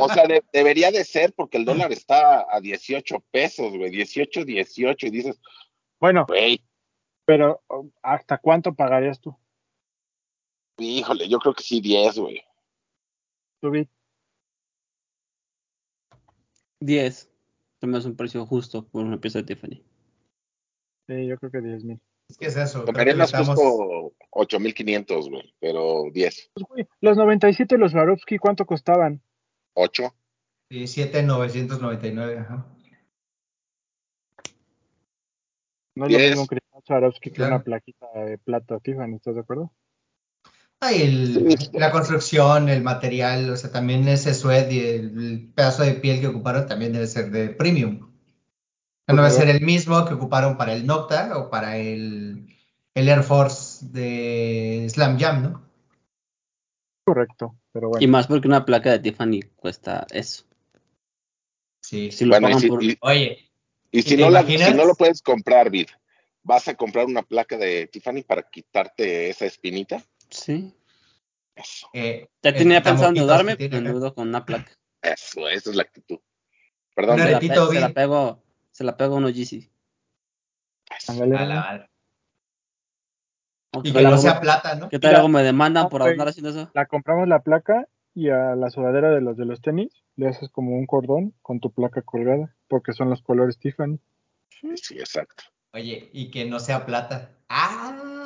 O 0.00 0.08
sea, 0.08 0.26
de- 0.26 0.44
debería 0.52 0.90
de 0.92 1.04
ser 1.04 1.32
porque 1.32 1.56
el 1.56 1.64
dólar 1.64 1.90
está 1.90 2.46
a 2.48 2.60
18 2.60 3.20
pesos, 3.32 3.76
güey. 3.76 3.90
18, 3.90 4.44
18. 4.44 5.06
Y 5.06 5.10
dices, 5.10 5.40
Bueno, 5.98 6.24
güey, 6.28 6.62
pero 7.24 7.62
¿hasta 8.02 8.38
cuánto 8.38 8.74
pagarías 8.74 9.20
tú? 9.20 9.36
híjole, 10.80 11.28
yo 11.28 11.40
creo 11.40 11.54
que 11.54 11.62
sí 11.64 11.80
10, 11.80 12.18
güey. 12.18 12.40
Tú, 13.60 13.70
Bit? 13.72 13.90
10. 16.80 17.28
Se 17.80 17.86
me 17.86 17.98
hace 17.98 18.08
un 18.08 18.16
precio 18.16 18.44
justo 18.46 18.86
por 18.88 19.04
una 19.04 19.20
pieza 19.20 19.38
de 19.38 19.44
Tiffany. 19.44 19.82
Sí, 21.08 21.26
yo 21.26 21.36
creo 21.38 21.50
que 21.50 21.60
10 21.60 21.84
mil. 21.84 22.00
¿Qué 22.38 22.46
es 22.46 22.56
eso? 22.56 22.78
Creo 22.80 22.86
Compraría 22.86 23.14
que 23.14 23.18
más 23.18 23.28
estamos- 23.32 23.48
justo 23.56 24.12
8500, 24.30 25.30
güey. 25.30 25.54
Pero 25.60 26.04
10. 26.12 26.50
Pues, 26.54 26.66
güey, 26.68 26.86
los 27.00 27.16
97 27.16 27.74
y 27.74 27.78
los 27.78 27.92
Swarovski, 27.92 28.38
¿cuánto 28.38 28.66
costaban? 28.66 29.22
8. 29.74 30.14
17,999. 30.70 32.38
Ajá. 32.38 32.66
No 35.96 36.06
es 36.06 36.12
lo 36.12 36.18
mismo 36.18 36.40
un 36.42 36.46
cristal 36.46 36.82
Swarovski 36.86 37.30
que 37.30 37.36
Claro. 37.36 37.54
una 37.56 37.64
plaquita 37.64 38.06
de 38.14 38.38
plata 38.38 38.78
Tiffany, 38.80 39.14
¿estás 39.16 39.34
de 39.34 39.40
acuerdo? 39.40 39.72
Ay, 40.80 41.02
el- 41.02 41.58
Sí. 41.58 41.70
la 41.72 41.90
construcción, 41.90 42.68
el 42.68 42.82
material, 42.82 43.50
o 43.50 43.56
sea, 43.56 43.70
también 43.72 44.06
ese 44.08 44.32
suede 44.34 44.74
y 44.74 44.78
el, 44.78 45.18
el 45.18 45.52
pedazo 45.54 45.82
de 45.82 45.94
piel 45.94 46.20
que 46.20 46.28
ocuparon 46.28 46.66
también 46.66 46.92
debe 46.92 47.06
ser 47.06 47.30
de 47.30 47.48
premium. 47.48 48.08
No 49.08 49.16
va 49.16 49.26
a 49.26 49.30
ser 49.30 49.48
el 49.48 49.62
mismo 49.62 50.04
que 50.04 50.14
ocuparon 50.14 50.56
para 50.58 50.74
el 50.74 50.86
Nocta 50.86 51.36
o 51.38 51.48
para 51.48 51.78
el, 51.78 52.54
el 52.94 53.08
Air 53.08 53.22
Force 53.22 53.86
de 53.88 54.86
Slam 54.90 55.18
Jam, 55.18 55.42
¿no? 55.42 55.68
Correcto, 57.06 57.56
pero 57.72 57.88
Y 57.88 57.90
bueno. 57.92 58.12
más 58.12 58.26
porque 58.26 58.46
una 58.48 58.66
placa 58.66 58.90
de 58.90 58.98
Tiffany 58.98 59.40
cuesta 59.56 60.06
eso. 60.10 60.44
Sí. 61.80 62.12
Si 62.12 62.26
lo 62.26 62.32
Bueno, 62.32 62.48
y 62.48 62.52
pagan 62.52 62.60
si, 62.60 62.68
por... 62.68 62.84
y- 62.84 62.98
Oye, 63.00 63.50
y 63.90 64.02
si 64.02 64.14
¿Y 64.14 64.16
no 64.18 64.28
la- 64.30 64.42
si 64.44 64.74
no 64.74 64.84
lo 64.84 64.94
puedes 64.94 65.22
comprar, 65.22 65.70
Vid, 65.70 65.88
¿vas 66.42 66.68
a 66.68 66.74
comprar 66.74 67.06
una 67.06 67.22
placa 67.22 67.56
de 67.56 67.86
Tiffany 67.86 68.22
para 68.22 68.42
quitarte 68.42 69.30
esa 69.30 69.46
espinita? 69.46 70.04
Sí. 70.30 70.74
Eso, 71.54 71.88
eh, 71.92 72.28
Ya 72.42 72.52
tenía 72.54 72.82
pensado 72.82 73.08
endeudarme, 73.08 73.52
acá. 73.52 73.64
endeudo 73.64 74.14
con 74.14 74.28
una 74.28 74.44
placa. 74.44 74.70
eso, 75.02 75.48
esa 75.48 75.70
es 75.70 75.76
la 75.76 75.82
actitud. 75.82 76.18
Perdón, 76.94 77.14
Una 77.20 77.24
Se 77.26 77.38
Vid, 77.40 77.48
la, 77.50 77.66
se 77.66 77.80
la 77.80 77.88
pego, 77.92 78.42
se 78.70 78.84
la 78.84 78.96
pego 78.96 79.14
a 79.14 79.18
unos 79.18 79.34
Yeezy. 79.34 79.70
Ándale, 81.08 81.36
A 81.36 81.38
la 81.38 81.42
ándale. 81.42 81.60
madre. 81.60 81.90
O 83.74 83.80
Y 83.80 83.92
¿Qué 83.92 83.98
que 83.98 84.04
no 84.04 84.18
sea 84.18 84.40
plata, 84.40 84.74
¿no? 84.76 84.88
¿qué 84.88 84.98
tal 84.98 85.14
algo 85.16 85.28
me 85.28 85.42
demandan 85.42 85.84
no, 85.84 85.88
por 85.90 86.00
güey. 86.00 86.12
andar 86.12 86.28
haciendo 86.28 86.50
eso? 86.50 86.70
La 86.74 86.86
compramos 86.86 87.28
la 87.28 87.40
placa 87.40 87.86
y 88.14 88.30
a 88.30 88.54
la 88.56 88.70
sudadera 88.70 89.10
de 89.10 89.20
los 89.20 89.36
de 89.36 89.44
los 89.44 89.60
tenis 89.60 89.92
le 90.16 90.28
haces 90.28 90.48
como 90.50 90.74
un 90.76 90.86
cordón 90.86 91.34
con 91.42 91.60
tu 91.60 91.70
placa 91.72 92.02
colgada, 92.02 92.54
porque 92.66 92.92
son 92.92 93.10
los 93.10 93.22
colores 93.22 93.58
Tiffany. 93.58 93.98
sí, 94.74 94.98
exacto. 94.98 95.44
Oye, 95.72 96.08
y 96.12 96.30
que 96.30 96.46
no 96.46 96.58
sea 96.58 96.86
plata. 96.86 97.30
¡Ah! 97.48 98.17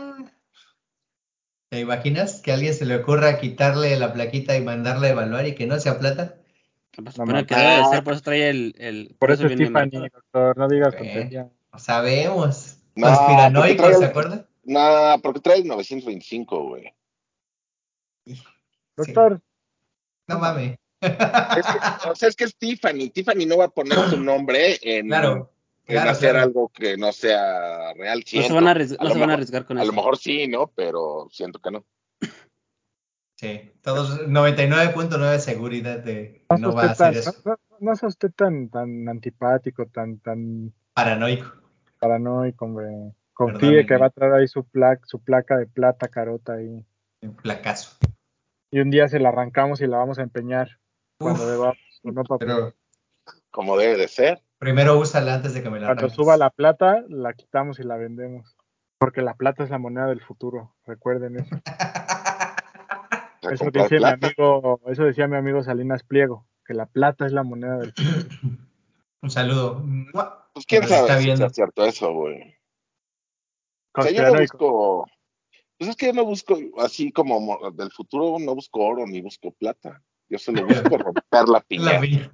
¿Te 1.73 1.81
imaginas 1.81 2.43
que 2.43 2.51
a 2.51 2.55
alguien 2.57 2.75
se 2.75 2.85
le 2.85 2.97
ocurra 2.97 3.39
quitarle 3.39 3.99
la 3.99 4.13
plaquita 4.13 4.55
y 4.55 4.61
mandarla 4.61 5.07
a 5.07 5.11
evaluar 5.13 5.47
y 5.47 5.55
que 5.55 5.67
no 5.67 5.81
sea 5.81 5.99
plata? 5.99 6.35
Pues 6.95 7.15
que 7.17 7.55
debe 7.55 7.77
de 7.79 7.85
ser, 7.87 8.05
por 8.05 8.13
eso 8.13 8.23
trae 8.23 8.51
el... 8.51 8.75
el 8.77 9.17
Por 9.19 9.31
eso 9.31 9.45
es 9.45 9.49
viene 9.49 9.65
Tiffany, 9.65 10.11
doctor, 10.13 10.59
no 10.59 10.69
digas 10.69 10.93
Eh. 10.93 10.99
tontería. 10.99 11.49
No 11.73 11.79
sabemos. 11.79 12.77
No, 12.95 13.09
trae- 13.09 13.95
¿se 13.95 14.05
acuerdan? 14.05 14.47
No, 14.65 15.19
porque 15.23 15.41
trae 15.41 15.61
el 15.61 15.67
925, 15.67 16.63
güey. 16.63 16.93
Doctor, 18.95 19.41
No 20.29 20.39
mames. 20.41 20.77
Es 21.01 21.11
que, 21.11 22.09
o 22.11 22.15
sea, 22.15 22.29
es 22.29 22.37
que 22.37 22.45
es 22.45 22.55
Tiffany. 22.55 23.09
Tiffany 23.09 23.47
no 23.47 23.57
va 23.57 23.65
a 23.65 23.69
poner 23.69 23.99
su 24.11 24.21
nombre 24.21 24.79
en, 24.83 25.07
Claro, 25.07 25.52
claro, 25.87 26.11
hacer 26.11 26.31
claro. 26.31 26.45
algo 26.47 26.69
que 26.71 26.97
no 26.97 27.13
sea 27.13 27.93
real. 27.95 28.19
No 28.21 28.25
Siento. 28.27 28.49
se 28.49 28.55
van 28.55 28.69
a 28.69 28.71
arriesgar, 28.73 29.01
A 29.01 29.03
no 29.05 29.09
lo 29.09 29.15
se 29.15 29.21
van 29.21 29.23
a 29.23 29.27
mejor- 29.27 29.35
arriesgar 29.41 29.67
con 29.67 29.79
A 29.79 29.81
lo 29.81 29.85
eso. 29.85 29.93
mejor 29.97 30.17
sí, 30.19 30.49
¿no? 30.49 30.67
Pero 30.75 31.29
siento 31.31 31.59
que 31.61 31.71
no. 31.71 31.85
Sí, 33.39 33.73
todos 33.83 34.29
99.9 34.29 35.39
seguridad 35.41 35.99
de 35.99 36.45
que 36.49 36.61
no, 36.61 36.69
no 36.69 36.75
va 36.75 36.91
a 36.93 36.95
tan, 36.95 37.09
hacer 37.11 37.21
eso. 37.21 37.33
no, 37.45 37.51
no- 37.53 37.77
no 37.81 37.97
sos 37.97 38.11
usted 38.15 38.31
tan, 38.37 38.69
tan 38.69 39.09
antipático, 39.09 39.87
tan, 39.87 40.21
tan 40.21 40.73
Paranoico. 40.95 41.53
paranoico, 41.99 42.65
hombre. 42.65 42.87
Confíe 43.35 43.85
que 43.87 43.97
va 43.97 44.07
a 44.07 44.11
traer 44.11 44.35
ahí 44.35 44.47
su, 44.47 44.63
placa, 44.65 45.03
su 45.07 45.19
placa 45.21 45.57
de 45.57 45.67
plata 45.67 46.07
carota 46.07 46.53
ahí. 46.55 46.85
Un 47.23 47.35
placazo. 47.35 47.97
Y 48.71 48.79
un 48.81 48.91
día 48.91 49.09
se 49.09 49.19
la 49.19 49.31
arrancamos 49.31 49.81
y 49.81 49.87
la 49.89 49.97
vamos 49.97 50.19
a 50.19 50.23
empeñar 50.23 50.79
cuando 51.19 51.45
debamos. 51.51 51.79
¿o 52.05 52.13
no, 52.13 52.23
pero 52.39 52.75
Como 53.51 53.77
debe 53.77 53.97
de 53.97 54.07
ser. 54.09 54.41
Primero 54.63 54.97
úsala 54.97 55.35
antes 55.35 55.55
de 55.55 55.63
que 55.63 55.69
me 55.71 55.81
la 55.81 55.87
Cuando 55.89 56.03
arranques. 56.03 56.15
suba 56.17 56.37
la 56.37 56.51
plata, 56.51 57.03
la 57.09 57.33
quitamos 57.33 57.81
y 57.81 57.83
la 57.83 57.97
vendemos. 57.97 58.57
Porque 58.99 59.21
la 59.21 59.35
plata 59.35 59.65
es 59.65 59.71
la 59.71 59.79
moneda 59.79 60.07
del 60.07 60.21
futuro. 60.21 60.77
Recuerden 60.87 61.37
eso. 61.41 61.57
Eso 63.51 63.65
decía, 63.73 63.99
mi 63.99 64.05
amigo, 64.07 64.81
eso 64.87 65.03
decía 65.03 65.27
mi 65.27 65.37
amigo 65.37 65.65
Salinas 65.65 66.05
Pliego, 66.05 66.47
que 66.65 66.75
la 66.75 66.87
plata 66.87 67.27
es 67.27 67.33
la 67.33 67.43
moneda 67.43 67.77
del 67.79 67.93
futuro. 67.93 68.29
Un 69.23 69.31
saludo. 69.31 69.85
Pues 70.55 70.65
quién 70.65 70.83
Nos 70.83 70.91
sabe 70.91 71.09
está 71.09 71.19
si 71.21 71.31
es 71.45 71.53
cierto 71.53 71.85
eso, 71.85 72.13
güey. 72.13 72.57
O 73.97 74.03
sea, 74.03 74.13
yo 74.13 74.23
no 74.33 74.39
busco. 74.41 75.07
Pues 75.77 75.91
es 75.91 75.97
que 75.97 76.07
yo 76.07 76.13
no 76.13 76.25
busco 76.25 76.57
así 76.79 77.11
como 77.11 77.41
mo- 77.41 77.71
del 77.73 77.91
futuro, 77.91 78.39
no 78.39 78.55
busco 78.55 78.79
oro 78.81 79.07
ni 79.09 79.21
busco 79.21 79.51
plata. 79.51 80.01
Yo 80.29 80.39
solo 80.39 80.65
busco 80.67 80.99
romper 80.99 81.49
la 81.49 81.53
La 81.55 81.61
piña. 81.63 82.01
piña. 82.01 82.31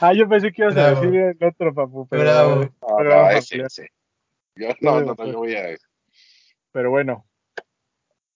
Ah, 0.00 0.12
yo 0.12 0.28
pensé 0.28 0.52
que 0.52 0.62
ibas 0.62 0.76
a 0.76 0.90
Bravo. 0.90 1.00
decir 1.02 1.20
el 1.20 1.44
otro, 1.48 1.72
papu, 1.74 2.06
pero, 2.08 2.22
Bravo. 2.22 2.56
No, 2.64 2.96
pero 2.98 3.10
no, 3.10 3.24
a 3.26 3.32
ese, 3.34 3.60
ese. 3.62 3.88
Yo, 4.56 4.68
no, 4.80 5.00
no, 5.00 5.14
no, 5.14 5.26
yo 5.26 5.38
voy 5.38 5.54
a. 5.54 5.76
Pero 6.72 6.90
bueno, 6.90 7.24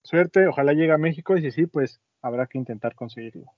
suerte, 0.03 0.47
ojalá 0.47 0.73
llegue 0.73 0.91
a 0.93 0.97
México 0.97 1.35
y 1.37 1.41
si 1.41 1.51
sí, 1.51 1.65
pues 1.65 1.99
habrá 2.21 2.47
que 2.47 2.57
intentar 2.57 2.95
conseguirlo. 2.95 3.51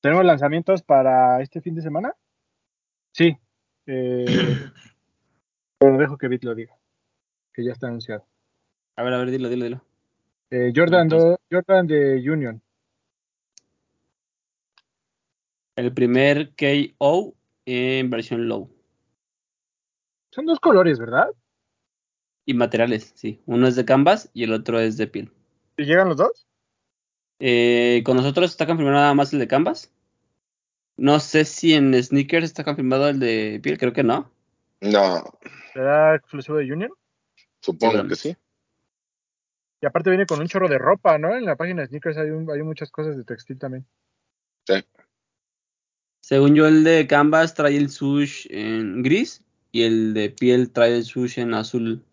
¿Tenemos 0.00 0.24
lanzamientos 0.24 0.82
para 0.82 1.40
este 1.42 1.60
fin 1.60 1.74
de 1.74 1.82
semana? 1.82 2.14
Sí. 3.12 3.36
Eh, 3.86 4.24
pero 5.78 5.96
dejo 5.98 6.16
que 6.18 6.28
Bit 6.28 6.44
lo 6.44 6.54
diga, 6.54 6.74
que 7.52 7.64
ya 7.64 7.72
está 7.72 7.86
anunciado. 7.88 8.26
A 8.96 9.02
ver, 9.02 9.12
a 9.14 9.18
ver, 9.18 9.30
dilo, 9.30 9.48
dilo, 9.48 9.64
dilo. 9.64 9.84
Eh, 10.50 10.72
Jordan, 10.74 11.08
Pues- 11.08 11.22
do- 11.22 11.40
Jordan 11.50 11.86
de 11.86 12.14
Union. 12.30 12.60
El 15.80 15.94
primer 15.94 16.52
KO 16.56 17.34
en 17.64 18.10
versión 18.10 18.46
low. 18.48 18.70
Son 20.30 20.44
dos 20.44 20.60
colores, 20.60 20.98
¿verdad? 20.98 21.28
Y 22.44 22.52
materiales, 22.52 23.12
sí. 23.16 23.40
Uno 23.46 23.66
es 23.66 23.76
de 23.76 23.86
canvas 23.86 24.28
y 24.34 24.44
el 24.44 24.52
otro 24.52 24.78
es 24.78 24.98
de 24.98 25.06
piel. 25.06 25.32
¿Y 25.78 25.84
llegan 25.84 26.08
los 26.10 26.18
dos? 26.18 26.46
Eh, 27.38 28.02
con 28.04 28.18
nosotros 28.18 28.50
está 28.50 28.66
confirmado 28.66 28.98
nada 28.98 29.14
más 29.14 29.32
el 29.32 29.38
de 29.38 29.48
canvas. 29.48 29.90
No 30.98 31.18
sé 31.18 31.46
si 31.46 31.72
en 31.72 31.94
sneakers 31.94 32.44
está 32.44 32.62
confirmado 32.62 33.08
el 33.08 33.18
de 33.18 33.58
piel, 33.62 33.78
creo 33.78 33.94
que 33.94 34.02
no. 34.02 34.30
No, 34.82 35.24
¿Será 35.72 36.14
exclusivo 36.14 36.58
de 36.58 36.70
Union? 36.70 36.90
supongo 37.62 37.92
Seguramente. 37.92 38.14
que 38.16 38.20
sí. 38.20 38.36
Y 39.80 39.86
aparte 39.86 40.10
viene 40.10 40.26
con 40.26 40.40
un 40.40 40.46
chorro 40.46 40.68
de 40.68 40.76
ropa, 40.76 41.16
¿no? 41.16 41.34
En 41.34 41.46
la 41.46 41.56
página 41.56 41.80
de 41.80 41.88
sneakers 41.88 42.18
hay, 42.18 42.28
un- 42.28 42.50
hay 42.50 42.62
muchas 42.62 42.90
cosas 42.90 43.16
de 43.16 43.24
textil 43.24 43.58
también. 43.58 43.86
Sí. 44.66 44.74
Según 46.30 46.54
yo, 46.54 46.68
el 46.68 46.84
de 46.84 47.08
canvas 47.08 47.54
trae 47.54 47.76
el 47.76 47.90
sush 47.90 48.46
en 48.50 49.02
gris 49.02 49.44
y 49.72 49.82
el 49.82 50.14
de 50.14 50.30
piel 50.30 50.70
trae 50.70 50.94
el 50.94 51.02
sush 51.02 51.40
en 51.40 51.54
azul. 51.54 52.04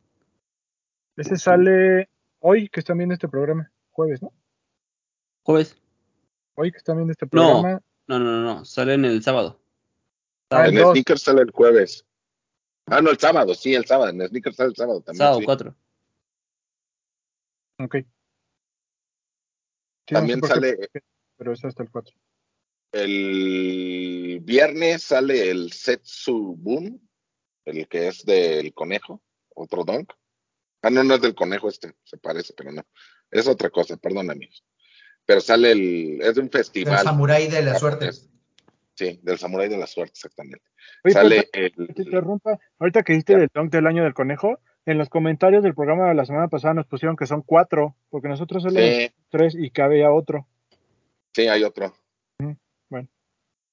Ese 1.16 1.38
sale 1.38 2.10
hoy 2.40 2.68
que 2.68 2.80
están 2.80 2.98
viendo 2.98 3.14
este 3.14 3.28
programa, 3.28 3.72
jueves, 3.92 4.24
¿no? 4.24 4.34
¿Jueves? 5.44 5.80
Hoy 6.56 6.72
que 6.72 6.80
están 6.80 6.96
viendo 6.96 7.12
este 7.12 7.28
programa. 7.28 7.80
No, 8.08 8.18
no, 8.18 8.26
no, 8.26 8.42
no. 8.42 8.66
Sale 8.66 8.96
en 8.96 9.06
el 9.06 9.22
sábado. 9.22 9.62
Ah, 10.50 10.68
En 10.68 10.78
el 10.78 10.82
dos. 10.82 10.94
Sneakers 10.94 11.22
sale 11.22 11.44
el 11.44 11.52
jueves. 11.52 12.04
Ah, 12.88 13.04
no, 13.04 13.12
el 13.12 13.20
sábado, 13.20 13.54
sí, 13.54 13.76
el 13.76 13.86
sábado. 13.86 14.10
En 14.10 14.28
Sneakers 14.28 14.56
sale 14.56 14.70
el 14.70 14.76
sábado 14.76 15.02
también. 15.02 15.20
Sábado 15.20 15.40
sí. 15.42 15.46
4. 15.46 15.76
Ok. 17.82 17.96
Sí, 17.98 18.06
no 20.10 20.18
También 20.18 20.38
sé 20.38 20.42
por 20.42 20.50
qué, 20.50 20.56
sale 20.56 20.90
pero 21.38 21.54
es 21.54 21.64
hasta 21.64 21.84
el 21.84 21.92
4. 21.92 22.16
El 23.04 24.40
viernes 24.44 25.04
sale 25.04 25.50
el 25.50 25.72
Setsu 25.72 26.56
Boom, 26.58 27.00
el 27.66 27.88
que 27.88 28.08
es 28.08 28.24
del 28.26 28.74
conejo, 28.74 29.22
otro 29.56 29.84
donk. 29.84 30.12
Ah, 30.82 30.90
no, 30.90 31.04
no 31.04 31.16
es 31.16 31.22
del 31.22 31.36
conejo 31.36 31.70
este, 31.70 31.94
se 32.04 32.18
parece, 32.18 32.54
pero 32.56 32.72
no. 32.72 32.84
Es 33.32 33.48
otra 33.48 33.70
cosa, 33.70 33.98
perdón 33.98 34.30
amigos. 34.32 34.64
Pero 35.26 35.42
sale 35.42 35.72
el, 35.72 36.20
es 36.22 36.36
de 36.36 36.42
un 36.42 36.48
El 36.48 36.52
festival. 36.52 37.04
samurái 37.04 37.48
de 37.48 37.62
la 37.62 37.76
suerte. 37.78 38.10
Sí, 38.96 39.20
del 39.22 39.38
Samurai 39.38 39.70
de 39.70 39.78
la 39.78 39.86
Suerte, 39.86 40.14
exactamente. 40.16 40.66
Oye, 41.04 41.14
Sale 41.14 41.50
el, 41.54 41.72
te 41.94 42.02
interrumpa. 42.02 42.58
Ahorita 42.80 43.04
que 43.04 43.14
dijiste 43.14 43.34
Ya. 43.34 43.40
del 43.40 43.50
dunk 43.54 43.72
del 43.72 43.86
año 43.86 44.04
del 44.04 44.16
conejo, 44.16 44.60
en 44.88 44.98
los 44.98 45.08
comentarios 45.10 45.62
del 45.62 45.76
programa 45.76 46.10
de 46.10 46.16
la 46.16 46.26
semana 46.26 46.48
pasada 46.48 46.74
nos 46.74 46.88
pusieron 46.88 47.16
que 47.16 47.28
son 47.28 47.44
cuatro, 47.44 47.96
porque 48.10 48.28
nosotros 48.28 48.64
solo 48.64 48.80
sí, 48.80 49.12
tres 49.30 49.54
y 49.56 49.70
que 49.70 49.84
había 49.84 50.12
otro. 50.12 50.48
sí, 51.36 51.48
hay 51.48 51.64
otro. 51.64 51.94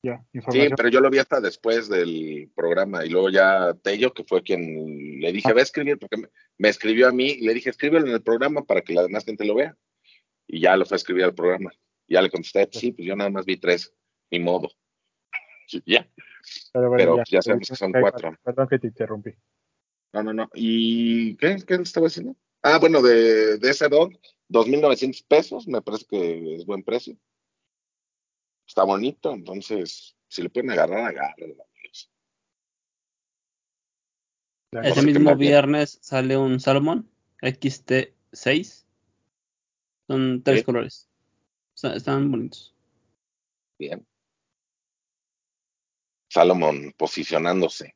Ya, 0.05 0.22
Sí, 0.51 0.68
pero 0.76 0.90
yo 0.90 1.01
lo 1.01 1.09
vi 1.09 1.16
hasta 1.16 1.40
después 1.40 1.89
del 1.89 2.51
programa 2.55 3.06
y 3.06 3.09
luego 3.09 3.31
ya 3.31 3.72
Tello, 3.82 4.12
que 4.12 4.22
fue 4.22 4.43
quien 4.43 5.18
le 5.18 5.32
dije, 5.32 5.51
ve 5.55 5.60
a 5.60 5.64
escribir, 5.64 5.98
porque 5.98 6.18
me, 6.18 6.28
me 6.59 6.68
escribió 6.68 7.09
a 7.09 7.12
mí 7.12 7.31
y 7.31 7.47
le 7.47 7.55
dije, 7.55 7.70
escríbelo 7.70 8.06
en 8.06 8.12
el 8.12 8.22
programa 8.22 8.64
para 8.64 8.82
que 8.82 8.93
la 8.93 9.02
demás 9.02 9.24
gente 9.24 9.47
lo 9.47 9.55
vea. 9.55 9.74
Y 10.47 10.60
ya 10.60 10.76
lo 10.76 10.85
fue 10.85 10.97
a 10.97 10.98
escribir 10.98 11.24
al 11.24 11.35
programa. 11.35 11.72
Y 12.06 12.14
ya 12.14 12.20
le 12.20 12.31
contesté, 12.31 12.68
sí, 12.70 12.93
pues 12.93 13.09
yo 13.09 13.16
nada 13.16 13.31
más 13.31 13.47
vi 13.47 13.56
tres, 13.56 13.94
ni 14.31 14.40
modo. 14.40 14.68
Sí, 15.66 15.82
ya, 15.86 16.06
pero 16.74 16.90
bueno, 16.90 17.02
pero 17.02 17.16
ya. 17.16 17.24
ya 17.26 17.43
sabemos 17.43 17.70
que 17.70 17.76
son 17.76 17.93
cuatro. 17.93 18.36
Perdón 18.44 18.68
que 18.68 18.78
te 18.78 18.89
interrumpí. 18.89 19.31
No, 20.12 20.22
no, 20.22 20.35
no. 20.35 20.51
¿Y 20.52 21.35
qué? 21.36 21.56
¿Qué 21.66 21.76
estaba 21.76 22.09
diciendo? 22.09 22.36
Ah, 22.60 22.78
bueno, 22.78 23.01
de, 23.01 23.56
de 23.56 23.70
ese 23.70 23.89
dog, 23.89 24.10
2.900 24.51 25.24
pesos, 25.26 25.66
me 25.66 25.81
parece 25.81 26.05
que 26.10 26.56
es 26.56 26.66
buen 26.66 26.82
precio. 26.82 27.16
Está 28.74 28.82
bonito, 28.82 29.32
entonces, 29.32 30.16
si 30.26 30.42
le 30.42 30.51
pueden 30.51 30.72
agarrar, 30.72 31.05
agárrenlo. 31.05 31.64
Ese 34.82 35.02
mismo 35.02 35.36
viernes 35.36 36.01
sale 36.02 36.36
un 36.36 36.59
Salomon 36.59 37.09
XT6. 37.40 38.84
Son 40.09 40.42
tres 40.42 40.59
Sí. 40.59 40.64
colores. 40.64 41.09
Está- 41.72 41.94
están 41.94 42.32
bonitos. 42.32 42.74
Bien. 43.78 44.05
Salomón 46.28 46.92
posicionándose. 46.98 47.94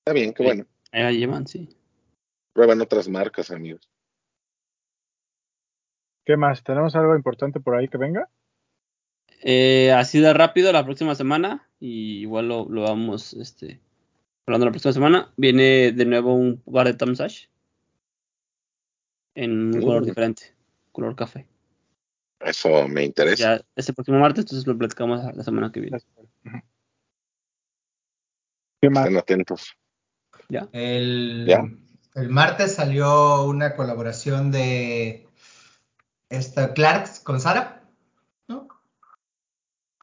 Está 0.00 0.12
bien, 0.12 0.34
qué 0.34 0.42
Sí. 0.42 0.48
bueno. 0.48 0.66
Ahí 0.92 1.02
la 1.02 1.12
llevan, 1.12 1.46
sí. 1.46 1.66
Prueban 2.52 2.82
otras 2.82 3.08
marcas, 3.08 3.50
amigos. 3.50 3.90
¿Qué 6.26 6.36
más? 6.36 6.62
¿Tenemos 6.62 6.94
algo 6.94 7.16
importante 7.16 7.58
por 7.58 7.76
ahí 7.76 7.88
que 7.88 7.96
venga? 7.96 8.28
Eh, 9.42 9.92
así 9.92 10.20
de 10.20 10.32
rápido 10.32 10.72
la 10.72 10.84
próxima 10.84 11.14
semana. 11.14 11.68
Y 11.78 12.20
igual 12.20 12.48
lo, 12.48 12.68
lo 12.68 12.82
vamos 12.82 13.34
este, 13.34 13.80
hablando 14.46 14.66
la 14.66 14.72
próxima 14.72 14.92
semana. 14.92 15.32
Viene 15.36 15.92
de 15.92 16.04
nuevo 16.04 16.34
un 16.34 16.60
par 16.60 16.86
de 16.86 16.94
Tom 16.94 17.14
Sash. 17.14 17.46
En 19.34 19.74
un 19.74 19.80
color 19.80 20.04
diferente. 20.04 20.54
Color 20.92 21.16
café. 21.16 21.46
Eso 22.40 22.88
me 22.88 23.04
interesa. 23.04 23.56
Ya 23.56 23.64
es 23.76 23.88
el 23.88 23.94
próximo 23.94 24.18
martes, 24.18 24.44
entonces 24.44 24.66
lo 24.66 24.76
platicamos 24.76 25.22
la 25.36 25.44
semana 25.44 25.70
que 25.70 25.80
viene. 25.80 25.98
¿Qué 28.80 28.88
más? 28.88 29.04
Estén 29.04 29.18
atentos. 29.18 29.76
Ya. 30.48 30.68
El, 30.72 31.44
¿Ya? 31.46 31.62
el 32.14 32.28
martes 32.30 32.74
salió 32.74 33.44
una 33.44 33.76
colaboración 33.76 34.50
de 34.50 35.28
esta 36.30 36.72
Clarks 36.72 37.20
con 37.20 37.40
Sara. 37.40 37.79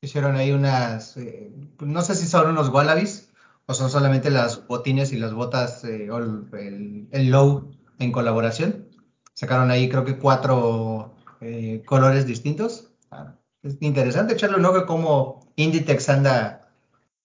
Hicieron 0.02 0.36
ahí 0.36 0.52
unas, 0.52 1.18
eh, 1.18 1.52
no 1.80 2.02
sé 2.02 2.16
si 2.16 2.28
son 2.28 2.50
unos 2.50 2.70
wallabies 2.70 3.30
o 3.66 3.74
son 3.74 3.90
solamente 3.90 4.30
las 4.30 4.68
botines 4.68 5.12
y 5.12 5.18
las 5.18 5.34
botas 5.34 5.84
eh, 5.84 6.12
o 6.12 6.18
el, 6.18 7.30
low 7.30 7.72
en 8.00 8.12
colaboración. 8.12 8.90
Sacaron 9.34 9.72
ahí 9.72 9.90
creo 9.90 10.06
que 10.06 10.18
cuatro 10.18 11.16
eh, 11.42 11.82
colores 11.86 12.28
distintos. 12.28 12.92
Ah, 13.10 13.36
es 13.64 13.78
interesante 13.82 14.34
echarle 14.34 14.58
un 14.58 14.66
ojo 14.66 14.78
a 14.78 14.86
cómo 14.86 15.52
Inditex 15.56 16.10
anda 16.10 16.72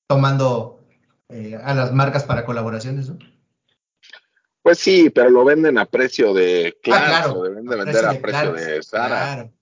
tomando 0.07 0.79
a 1.65 1.73
las 1.73 1.95
marcas 1.95 2.25
para 2.25 2.45
colaboraciones, 2.45 3.09
¿no? 3.09 3.19
Pues 4.63 4.79
sí, 4.79 5.11
pero 5.11 5.29
lo 5.29 5.45
venden 5.45 5.77
a 5.77 5.87
precio 5.87 6.33
de 6.33 6.79
Clarks, 6.83 7.07
ah, 7.07 7.23
claro. 7.25 7.43
deben 7.43 7.65
de 7.65 7.75
a 7.75 7.85
vender 7.85 8.21
precio 8.21 8.49
a 8.49 8.53
precio 8.53 8.53
de 8.53 8.83
Zara. 8.83 9.09
Claro. 9.09 9.53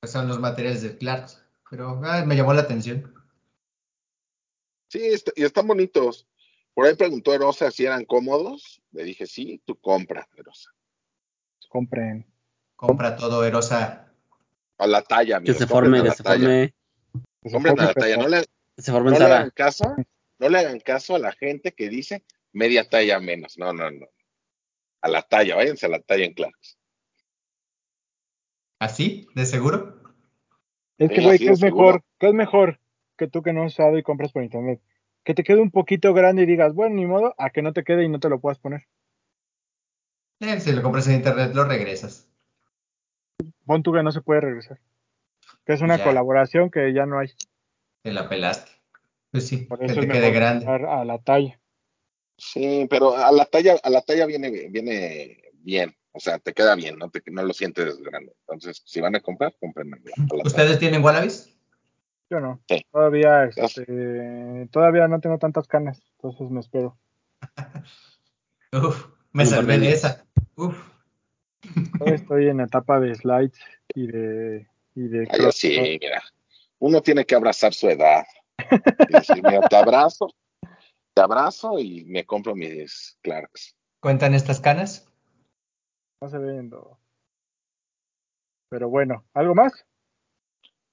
Pues 0.00 0.12
son 0.12 0.28
los 0.28 0.38
materiales 0.38 0.82
de 0.82 0.96
Clarks. 0.96 1.42
Pero 1.70 2.00
ah, 2.04 2.24
me 2.24 2.36
llamó 2.36 2.54
la 2.54 2.62
atención. 2.62 3.12
Sí, 4.88 5.00
y 5.36 5.44
están 5.44 5.66
bonitos. 5.66 6.26
Por 6.74 6.86
ahí 6.86 6.94
preguntó 6.94 7.34
Erosa 7.34 7.70
si 7.70 7.84
eran 7.84 8.04
cómodos. 8.04 8.80
Le 8.92 9.04
dije, 9.04 9.26
sí, 9.26 9.60
tú 9.64 9.76
compra, 9.76 10.28
Erosa. 10.36 10.70
Compren. 11.68 12.26
Compra 12.76 13.16
todo 13.16 13.44
Erosa. 13.44 14.12
A 14.78 14.86
la 14.86 15.02
talla, 15.02 15.34
Que 15.34 15.34
amigos. 15.34 15.56
se 15.58 15.66
forme, 15.66 16.00
que 16.00 16.08
la 16.08 16.14
se 16.14 16.22
talla. 16.22 16.40
forme, 16.40 16.74
Que 17.42 17.48
se 17.48 17.52
Compren 17.52 17.72
a 17.80 17.82
forme 17.82 17.86
la 17.86 17.94
talla. 17.94 18.16
No 18.16 18.28
le, 18.28 18.44
se 18.76 18.92
forme 18.92 19.10
no 19.10 19.18
le 19.18 19.24
hagan 19.24 19.50
caso, 19.50 19.96
no 20.38 20.48
le 20.48 20.58
hagan 20.58 20.80
caso 20.80 21.16
a 21.16 21.18
la 21.18 21.32
gente 21.32 21.72
que 21.72 21.88
dice 21.88 22.24
media 22.52 22.88
talla 22.88 23.18
menos. 23.20 23.58
No, 23.58 23.72
no, 23.72 23.90
no. 23.90 24.06
A 25.00 25.08
la 25.08 25.22
talla, 25.22 25.56
váyanse 25.56 25.86
a 25.86 25.90
la 25.90 26.00
talla 26.00 26.24
en 26.24 26.34
Clarks. 26.34 26.78
¿Así? 28.78 29.26
¿De 29.34 29.44
seguro? 29.44 29.97
Es 30.98 31.10
que, 31.10 31.20
güey, 31.22 31.38
¿qué 31.38 31.50
es 31.50 31.60
mejor? 31.60 32.02
¿Qué 32.18 32.28
es 32.28 32.34
mejor 32.34 32.80
que 33.16 33.28
tú 33.28 33.42
que 33.42 33.52
no 33.52 33.62
has 33.62 33.72
usado 33.72 33.96
y 33.98 34.02
compras 34.02 34.32
por 34.32 34.42
internet? 34.42 34.80
Que 35.24 35.34
te 35.34 35.44
quede 35.44 35.60
un 35.60 35.70
poquito 35.70 36.12
grande 36.14 36.42
y 36.42 36.46
digas, 36.46 36.74
bueno, 36.74 36.96
ni 36.96 37.06
modo, 37.06 37.34
a 37.38 37.50
que 37.50 37.62
no 37.62 37.72
te 37.72 37.84
quede 37.84 38.04
y 38.04 38.08
no 38.08 38.18
te 38.20 38.28
lo 38.28 38.40
puedas 38.40 38.58
poner. 38.58 38.86
Eh, 40.40 40.60
si 40.60 40.72
lo 40.72 40.82
compras 40.82 41.06
en 41.08 41.16
internet, 41.16 41.52
lo 41.54 41.64
regresas. 41.64 42.28
Pon 43.64 43.82
tú 43.82 43.92
que 43.92 44.02
no 44.02 44.12
se 44.12 44.22
puede 44.22 44.40
regresar. 44.40 44.78
Que 45.64 45.74
es 45.74 45.80
una 45.80 45.98
Ya. 45.98 46.04
colaboración 46.04 46.70
que 46.70 46.92
ya 46.92 47.06
no 47.06 47.18
hay. 47.18 47.28
Te 48.02 48.12
la 48.12 48.28
pelaste. 48.28 48.70
Pues 49.30 49.46
sí, 49.46 49.58
Por 49.58 49.78
que 49.80 49.86
te 49.86 49.92
es 49.92 49.98
quede 49.98 50.06
mejor 50.06 50.32
grande. 50.32 50.66
a 50.66 51.04
la 51.04 51.18
talla. 51.18 51.60
Sí, 52.36 52.86
pero 52.88 53.16
a 53.16 53.30
la 53.32 53.44
talla, 53.44 53.76
a 53.82 53.90
la 53.90 54.00
talla 54.00 54.24
viene, 54.26 54.68
viene 54.70 55.42
bien. 55.54 55.94
O 56.12 56.20
sea, 56.20 56.38
te 56.38 56.52
queda 56.52 56.74
bien, 56.74 56.98
no, 56.98 57.10
te, 57.10 57.22
no 57.30 57.42
lo 57.44 57.52
sientes 57.52 57.98
grande. 58.00 58.32
Entonces, 58.40 58.82
si 58.84 59.00
van 59.00 59.14
a 59.14 59.20
comprar, 59.20 59.54
compren. 59.60 59.90
¿Ustedes 60.44 60.78
tienen 60.78 61.04
Wallabies? 61.04 61.54
Yo 62.30 62.40
no. 62.40 62.60
Sí. 62.68 62.84
Todavía, 62.90 63.44
este, 63.44 64.68
todavía 64.70 65.08
no 65.08 65.20
tengo 65.20 65.38
tantas 65.38 65.66
canas, 65.66 66.02
entonces 66.16 66.50
me 66.50 66.60
espero. 66.60 66.98
Uf, 68.72 69.06
me 69.32 69.46
salvé 69.46 69.78
de 69.78 69.92
esa. 69.92 70.26
Uf. 70.56 70.76
Estoy 72.06 72.48
en 72.48 72.60
etapa 72.60 73.00
de 73.00 73.14
slides 73.14 73.58
y 73.94 74.06
de, 74.06 74.66
y 74.94 75.08
de 75.08 75.26
Ah, 75.30 75.36
yo 75.36 75.44
cross- 75.44 75.54
sí, 75.56 75.98
mira. 76.00 76.22
Uno 76.80 77.00
tiene 77.00 77.24
que 77.24 77.34
abrazar 77.34 77.74
su 77.74 77.88
edad. 77.88 78.24
Y 79.08 79.12
decir, 79.14 79.42
mira, 79.42 79.66
te 79.68 79.76
abrazo, 79.76 80.28
te 81.14 81.20
abrazo 81.20 81.78
y 81.78 82.04
me 82.04 82.24
compro 82.24 82.54
mis 82.54 83.18
Clarks. 83.22 83.74
¿Cuentan 84.00 84.34
estas 84.34 84.60
canas? 84.60 85.07
No 86.20 86.28
se 86.28 86.38
viendo. 86.38 86.98
Pero 88.70 88.88
bueno, 88.88 89.24
¿algo 89.34 89.54
más? 89.54 89.86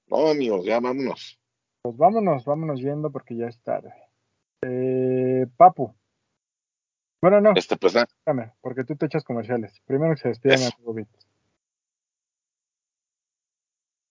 No, 0.06 0.28
amigos, 0.28 0.64
ya 0.64 0.80
vámonos. 0.80 1.38
Pues 1.82 1.96
vámonos, 1.96 2.44
vámonos 2.44 2.80
viendo 2.80 3.10
porque 3.10 3.36
ya 3.36 3.46
es 3.46 3.60
tarde. 3.60 3.92
Eh, 4.62 5.46
Papu. 5.56 5.94
Bueno, 7.20 7.40
no, 7.40 7.52
Este, 7.56 7.76
pues, 7.76 7.96
ah, 7.96 8.06
espérame, 8.08 8.52
porque 8.60 8.84
tú 8.84 8.94
te 8.96 9.06
echas 9.06 9.24
comerciales. 9.24 9.80
Primero 9.84 10.14
que 10.14 10.20
se 10.20 10.28
despidan 10.28 10.62
a 10.62 10.70
tu 10.70 10.94
bit. 10.94 11.08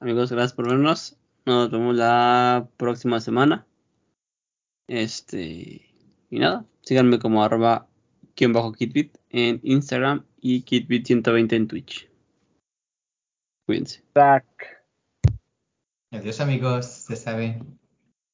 Amigos, 0.01 0.31
gracias 0.31 0.53
por 0.53 0.67
vernos. 0.69 1.17
Nos 1.45 1.71
vemos 1.71 1.95
la 1.95 2.67
próxima 2.77 3.19
semana. 3.19 3.65
Este. 4.87 5.93
Y 6.29 6.39
nada, 6.39 6.65
síganme 6.81 7.19
como 7.19 7.43
arroba 7.43 7.87
guion 8.35 8.51
bajo 8.51 8.73
kitbit 8.73 9.17
en 9.29 9.61
Instagram 9.63 10.25
y 10.47 10.63
kitbit120 10.63 11.53
en 11.53 11.67
Twitch. 11.67 12.07
Cuídense. 13.65 14.03
Tac. 14.13 14.45
Adiós 16.11 16.39
amigos, 16.39 16.85
se 16.85 17.15
saben. 17.15 17.79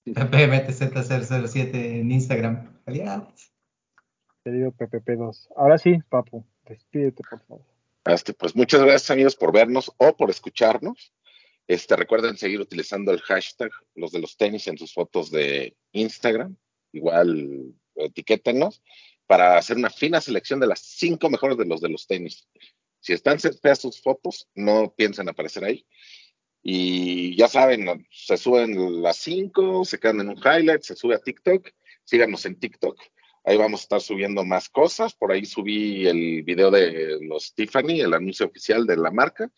PPMTZ007 0.04 1.74
en 1.74 2.12
Instagram. 2.12 2.82
Adiós. 2.86 3.54
Querido 4.44 4.74
PPP2. 4.74 5.48
Ahora 5.56 5.78
sí, 5.78 6.00
Papu, 6.10 6.46
despídete, 6.68 7.24
por 7.30 7.40
favor. 7.46 7.66
este, 8.04 8.34
pues 8.34 8.58
muchas 8.58 8.82
gracias, 8.82 9.10
amigos, 9.12 9.38
por 9.38 9.54
vernos 9.54 9.90
o 9.96 10.18
por 10.18 10.30
escucharnos. 10.30 11.14
Este, 11.66 11.96
recuerden 11.96 12.36
seguir 12.36 12.60
utilizando 12.60 13.14
el 13.14 13.22
hashtag 13.22 13.72
los 13.96 14.12
de 14.12 14.20
los 14.20 14.36
tenis 14.36 14.68
en 14.68 14.78
sus 14.78 14.94
fotos 14.94 15.32
de 15.32 15.78
Instagram. 15.94 16.58
Igual 16.92 17.74
etiquétenos 17.96 18.82
para 19.32 19.58
hacer 19.58 19.78
una 19.78 19.90
fina 19.90 20.20
selección 20.20 20.60
de 20.60 20.68
las 20.68 20.80
cinco 20.80 21.30
mejores 21.30 21.58
de 21.58 21.64
los 21.64 21.80
de 21.80 21.88
los 21.88 22.06
tenis. 22.06 22.50
Si 23.00 23.14
están 23.14 23.40
feas 23.40 23.80
sus 23.80 24.02
fotos, 24.02 24.50
no 24.56 24.94
piensen 24.94 25.30
aparecer 25.30 25.64
ahí. 25.64 25.86
Y 26.62 27.34
ya 27.38 27.48
saben, 27.48 28.06
se 28.12 28.36
suben 28.36 29.02
las 29.02 29.16
cinco, 29.16 29.86
se 29.86 30.00
quedan 30.02 30.20
en 30.20 30.30
un 30.32 30.38
highlight, 30.38 30.82
se 30.82 30.98
sube 30.98 31.16
a 31.16 31.20
TikTok. 31.20 31.70
Síganos 32.04 32.46
en 32.46 32.60
TikTok. 32.60 33.00
Ahí 33.46 33.56
vamos 33.56 33.80
a 33.80 33.84
estar 33.84 34.02
subiendo 34.02 34.44
más 34.44 34.68
cosas. 34.68 35.14
Por 35.16 35.32
ahí 35.32 35.46
subí 35.46 36.06
el 36.06 36.44
video 36.44 36.70
de 36.70 37.18
los 37.22 37.56
Tiffany, 37.56 38.02
el 38.02 38.14
anuncio 38.14 38.48
oficial 38.48 38.86
de 38.86 38.98
la 38.98 39.12
marca. 39.12 39.50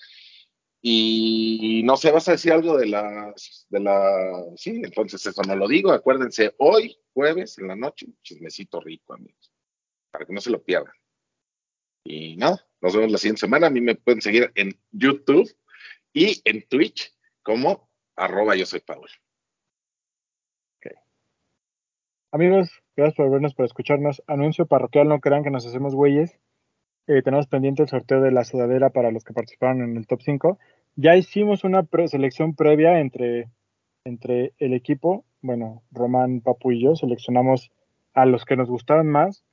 Y 0.84 1.82
no 1.84 1.98
sé, 1.98 2.12
vas 2.12 2.28
a 2.28 2.34
decir 2.34 2.52
algo 2.52 2.78
de 2.78 2.86
las, 2.86 3.66
de 3.70 3.80
la, 3.80 4.44
sí, 4.56 4.82
entonces 4.84 5.26
eso 5.26 5.42
no 5.48 5.56
lo 5.56 5.66
digo, 5.66 5.94
acuérdense, 5.94 6.54
hoy, 6.58 6.98
jueves, 7.14 7.58
en 7.58 7.70
la 7.70 7.76
noche, 7.78 8.08
chismecito 8.22 8.82
rico, 8.82 9.14
amigos, 9.14 9.53
para 10.14 10.26
que 10.26 10.34
no 10.34 10.40
se 10.40 10.52
lo 10.52 10.64
pierdan. 10.64 10.94
Y 12.06 12.36
nada, 12.38 12.64
nos 12.82 12.96
vemos 12.96 13.12
la 13.12 13.18
siguiente 13.18 13.42
semana, 13.42 13.68
a 13.68 13.72
mí 13.72 13.82
me 13.82 13.96
pueden 13.96 14.22
seguir 14.22 14.52
en 14.54 14.80
YouTube 14.92 15.52
y 16.14 16.40
en 16.46 16.68
Twitch 16.68 17.14
como 17.42 17.90
arroba 18.16 18.56
yo 18.56 18.66
soy 18.66 18.80
Paul. 18.80 19.10
Amigos, 22.32 22.72
gracias 22.96 23.16
por 23.16 23.30
vernos, 23.30 23.54
por 23.54 23.66
escucharnos. 23.66 24.24
Anuncio 24.26 24.66
parroquial, 24.66 25.08
no 25.08 25.20
crean 25.20 25.44
que 25.44 25.52
nos 25.52 25.68
hacemos 25.68 25.94
güeyes. 25.94 26.40
Eh, 27.06 27.22
tenemos 27.22 27.46
pendiente 27.46 27.84
el 27.84 27.90
sorteo 27.90 28.22
de 28.22 28.32
la 28.32 28.44
sudadera 28.44 28.90
para 28.90 29.12
los 29.12 29.24
que 29.24 29.34
participaron 29.34 29.84
en 29.84 29.98
el 29.98 30.08
top 30.08 30.22
5. 30.24 30.58
Ya 30.96 31.16
hicimos 31.16 31.64
una 31.64 31.88
selección 32.08 32.56
previa 32.56 33.00
entre, 33.00 33.52
entre 34.04 34.54
el 34.58 34.74
equipo, 34.74 35.26
bueno, 35.42 35.84
Román, 35.92 36.42
Papu 36.42 36.72
y 36.72 36.82
yo, 36.82 36.96
seleccionamos 36.96 37.72
a 38.16 38.26
los 38.26 38.46
que 38.46 38.56
nos 38.56 38.68
gustaron 38.68 39.08
más. 39.08 39.44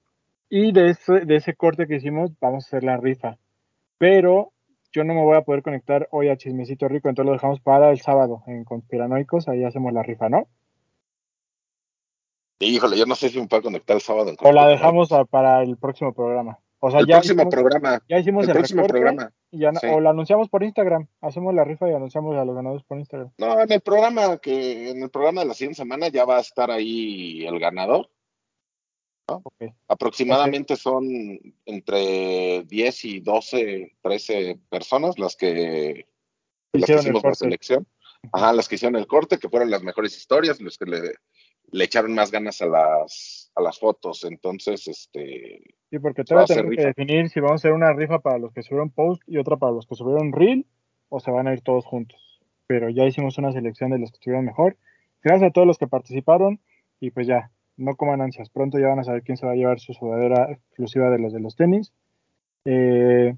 Y 0.51 0.72
de 0.72 0.90
ese, 0.90 1.20
de 1.20 1.36
ese 1.36 1.55
corte 1.55 1.86
que 1.86 1.97
hicimos, 1.97 2.32
vamos 2.40 2.64
a 2.64 2.66
hacer 2.66 2.85
la 2.85 2.97
rifa. 2.97 3.39
Pero 3.98 4.52
yo 4.93 5.05
no 5.05 5.14
me 5.14 5.22
voy 5.22 5.36
a 5.36 5.43
poder 5.43 5.62
conectar 5.62 6.09
hoy 6.10 6.28
a 6.28 6.36
Chismecito 6.36 6.89
Rico, 6.89 7.09
entonces 7.09 7.28
lo 7.28 7.35
dejamos 7.35 7.60
para 7.60 7.90
el 7.90 8.01
sábado 8.01 8.43
en 8.47 8.64
Conspiranoicos, 8.64 9.48
ahí 9.48 9.62
hacemos 9.62 9.93
la 9.93 10.02
rifa, 10.02 10.28
¿no? 10.28 10.48
Híjole, 12.59 12.98
yo 12.98 13.06
no 13.06 13.14
sé 13.14 13.31
si 13.31 13.40
me 13.40 13.47
puedo 13.47 13.62
conectar 13.62 13.94
el 13.94 14.02
sábado. 14.02 14.31
En 14.31 14.36
o 14.43 14.52
la 14.52 14.66
dejamos 14.66 15.12
a, 15.12 15.24
para 15.24 15.62
el 15.62 15.78
próximo 15.78 16.12
programa. 16.12 16.59
O 16.81 16.90
sea, 16.90 17.01
el 17.01 17.06
ya 17.06 17.16
próximo 17.16 17.43
hicimos, 17.43 17.55
programa. 17.55 18.02
Ya 18.09 18.18
hicimos 18.18 18.44
el, 18.44 18.51
el 18.51 18.56
próximo 18.56 18.86
programa. 18.86 19.32
Y 19.51 19.60
ya, 19.60 19.72
Sí. 19.74 19.86
O 19.86 20.01
la 20.01 20.10
anunciamos 20.10 20.48
por 20.48 20.62
Instagram. 20.62 21.06
Hacemos 21.20 21.55
la 21.55 21.64
rifa 21.64 21.89
y 21.89 21.94
anunciamos 21.94 22.36
a 22.36 22.44
los 22.44 22.55
ganadores 22.55 22.82
por 22.85 22.98
Instagram. 22.98 23.31
No, 23.39 23.60
en 23.60 23.72
el 23.72 23.81
programa 23.81 24.39
que 24.39 24.90
en 24.90 25.02
el 25.02 25.10
programa 25.10 25.43
de 25.43 25.48
la 25.48 25.55
siguiente 25.55 25.77
semana 25.77 26.09
ya 26.09 26.24
va 26.24 26.39
a 26.39 26.40
estar 26.40 26.70
ahí 26.70 27.47
el 27.47 27.59
ganador. 27.60 28.09
Ok. 29.36 29.73
Aproximadamente 29.89 30.77
son 30.77 31.07
entre 31.65 32.65
10 32.65 33.05
y 33.05 33.20
12, 33.20 33.97
13 34.02 34.61
personas 34.69 35.19
las 35.19 35.36
que, 35.36 36.07
las 36.73 36.86
que 36.86 36.94
hicimos 36.94 37.23
la 37.23 37.28
corte. 37.28 37.39
selección. 37.39 37.86
Ajá, 38.32 38.52
las 38.52 38.69
que 38.69 38.74
hicieron 38.74 38.97
el 38.97 39.07
corte, 39.07 39.39
que 39.39 39.48
fueron 39.48 39.70
las 39.70 39.82
mejores 39.82 40.16
historias, 40.16 40.61
los 40.61 40.77
que 40.77 40.85
le, 40.85 41.01
le 41.70 41.85
echaron 41.85 42.15
más 42.15 42.31
ganas 42.31 42.61
a 42.61 42.66
las, 42.66 43.51
a 43.55 43.62
las 43.62 43.78
fotos. 43.78 44.24
Entonces, 44.24 44.86
este, 44.89 45.62
Sí, 45.90 45.98
porque 45.98 46.23
todavía 46.23 46.47
tenemos 46.55 46.77
que 46.77 46.86
definir 46.86 47.28
si 47.31 47.40
vamos 47.40 47.52
a 47.52 47.57
hacer 47.57 47.73
una 47.73 47.93
rifa 47.93 48.20
para 48.20 48.39
los 48.39 48.52
que 48.52 48.62
subieron 48.62 48.90
post 48.90 49.23
y 49.27 49.39
otra 49.39 49.57
para 49.57 49.73
los 49.73 49.86
que 49.86 49.97
subieron 49.97 50.32
reel 50.32 50.65
o 51.09 51.19
se 51.19 51.32
van 51.32 51.48
a 51.48 51.52
ir 51.52 51.62
todos 51.62 51.85
juntos. 51.85 52.40
Pero 52.69 52.89
ya 52.90 53.05
hicimos 53.05 53.39
una 53.39 53.51
selección 53.51 53.90
de 53.90 53.98
los 53.98 54.12
que 54.12 54.19
estuvieron 54.19 54.44
mejor. 54.44 54.77
Gracias 55.20 55.51
a 55.51 55.52
todos 55.52 55.66
los 55.66 55.78
que 55.78 55.89
participaron 55.89 56.61
y 57.01 57.11
pues 57.11 57.27
ya, 57.27 57.51
no 57.81 57.97
coman 57.97 58.20
ansias. 58.20 58.51
Pronto 58.51 58.78
ya 58.78 58.89
van 58.89 59.01
a 59.01 59.05
saber 59.05 59.23
quién 59.23 59.36
se 59.36 59.47
va 59.47 59.52
a 59.52 59.57
llevar 59.57 59.81
su 59.81 59.93
sudadera 59.94 60.52
exclusiva 60.52 61.11
de 61.11 61.19
los 61.19 61.32
de 61.32 61.40
los 61.40 61.57
tenis. 61.57 61.93
Eh, 62.65 63.35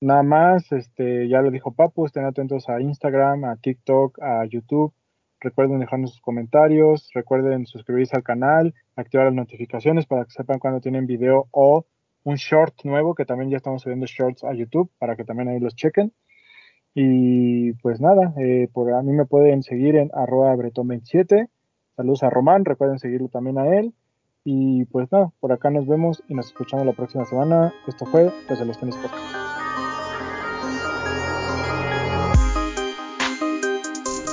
nada 0.00 0.22
más, 0.22 0.70
este, 0.72 1.28
ya 1.28 1.40
lo 1.40 1.50
dijo 1.50 1.72
Papu, 1.72 2.04
estén 2.04 2.24
atentos 2.24 2.68
a 2.68 2.80
Instagram, 2.80 3.44
a 3.44 3.56
TikTok, 3.56 4.20
a 4.20 4.44
YouTube. 4.44 4.92
Recuerden 5.40 5.78
dejarnos 5.78 6.12
sus 6.12 6.20
comentarios, 6.20 7.10
recuerden 7.14 7.66
suscribirse 7.66 8.16
al 8.16 8.22
canal, 8.22 8.74
activar 8.96 9.26
las 9.26 9.34
notificaciones 9.34 10.06
para 10.06 10.24
que 10.24 10.30
sepan 10.30 10.58
cuando 10.58 10.80
tienen 10.80 11.06
video 11.06 11.48
o 11.50 11.86
un 12.24 12.36
short 12.36 12.74
nuevo, 12.84 13.14
que 13.14 13.26
también 13.26 13.50
ya 13.50 13.58
estamos 13.58 13.82
subiendo 13.82 14.06
shorts 14.06 14.42
a 14.44 14.54
YouTube 14.54 14.90
para 14.98 15.16
que 15.16 15.24
también 15.24 15.48
ahí 15.48 15.60
los 15.60 15.76
chequen. 15.76 16.12
Y 16.94 17.72
pues 17.74 18.00
nada, 18.00 18.32
eh, 18.38 18.68
por 18.72 18.92
a 18.92 19.02
mí 19.02 19.12
me 19.12 19.26
pueden 19.26 19.62
seguir 19.62 19.96
en 19.96 20.10
arroba 20.14 20.54
bretón27. 20.54 21.48
Saludos 21.96 22.22
a 22.22 22.30
Román, 22.30 22.64
recuerden 22.64 22.98
seguirlo 22.98 23.28
también 23.28 23.58
a 23.58 23.66
él. 23.78 23.94
Y 24.44 24.84
pues 24.86 25.10
nada, 25.10 25.30
por 25.40 25.52
acá 25.52 25.70
nos 25.70 25.86
vemos 25.86 26.22
y 26.28 26.34
nos 26.34 26.46
escuchamos 26.46 26.84
la 26.84 26.92
próxima 26.92 27.24
semana. 27.24 27.72
Esto 27.86 28.04
fue 28.04 28.30
desde 28.48 28.66
los 28.66 28.78
tenis 28.78 28.96
podcast. 28.96 29.54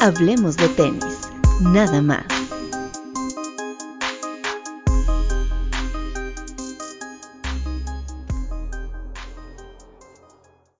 Hablemos 0.01 0.57
de 0.57 0.67
tenis, 0.69 1.31
nada 1.61 2.01
más. 2.01 2.40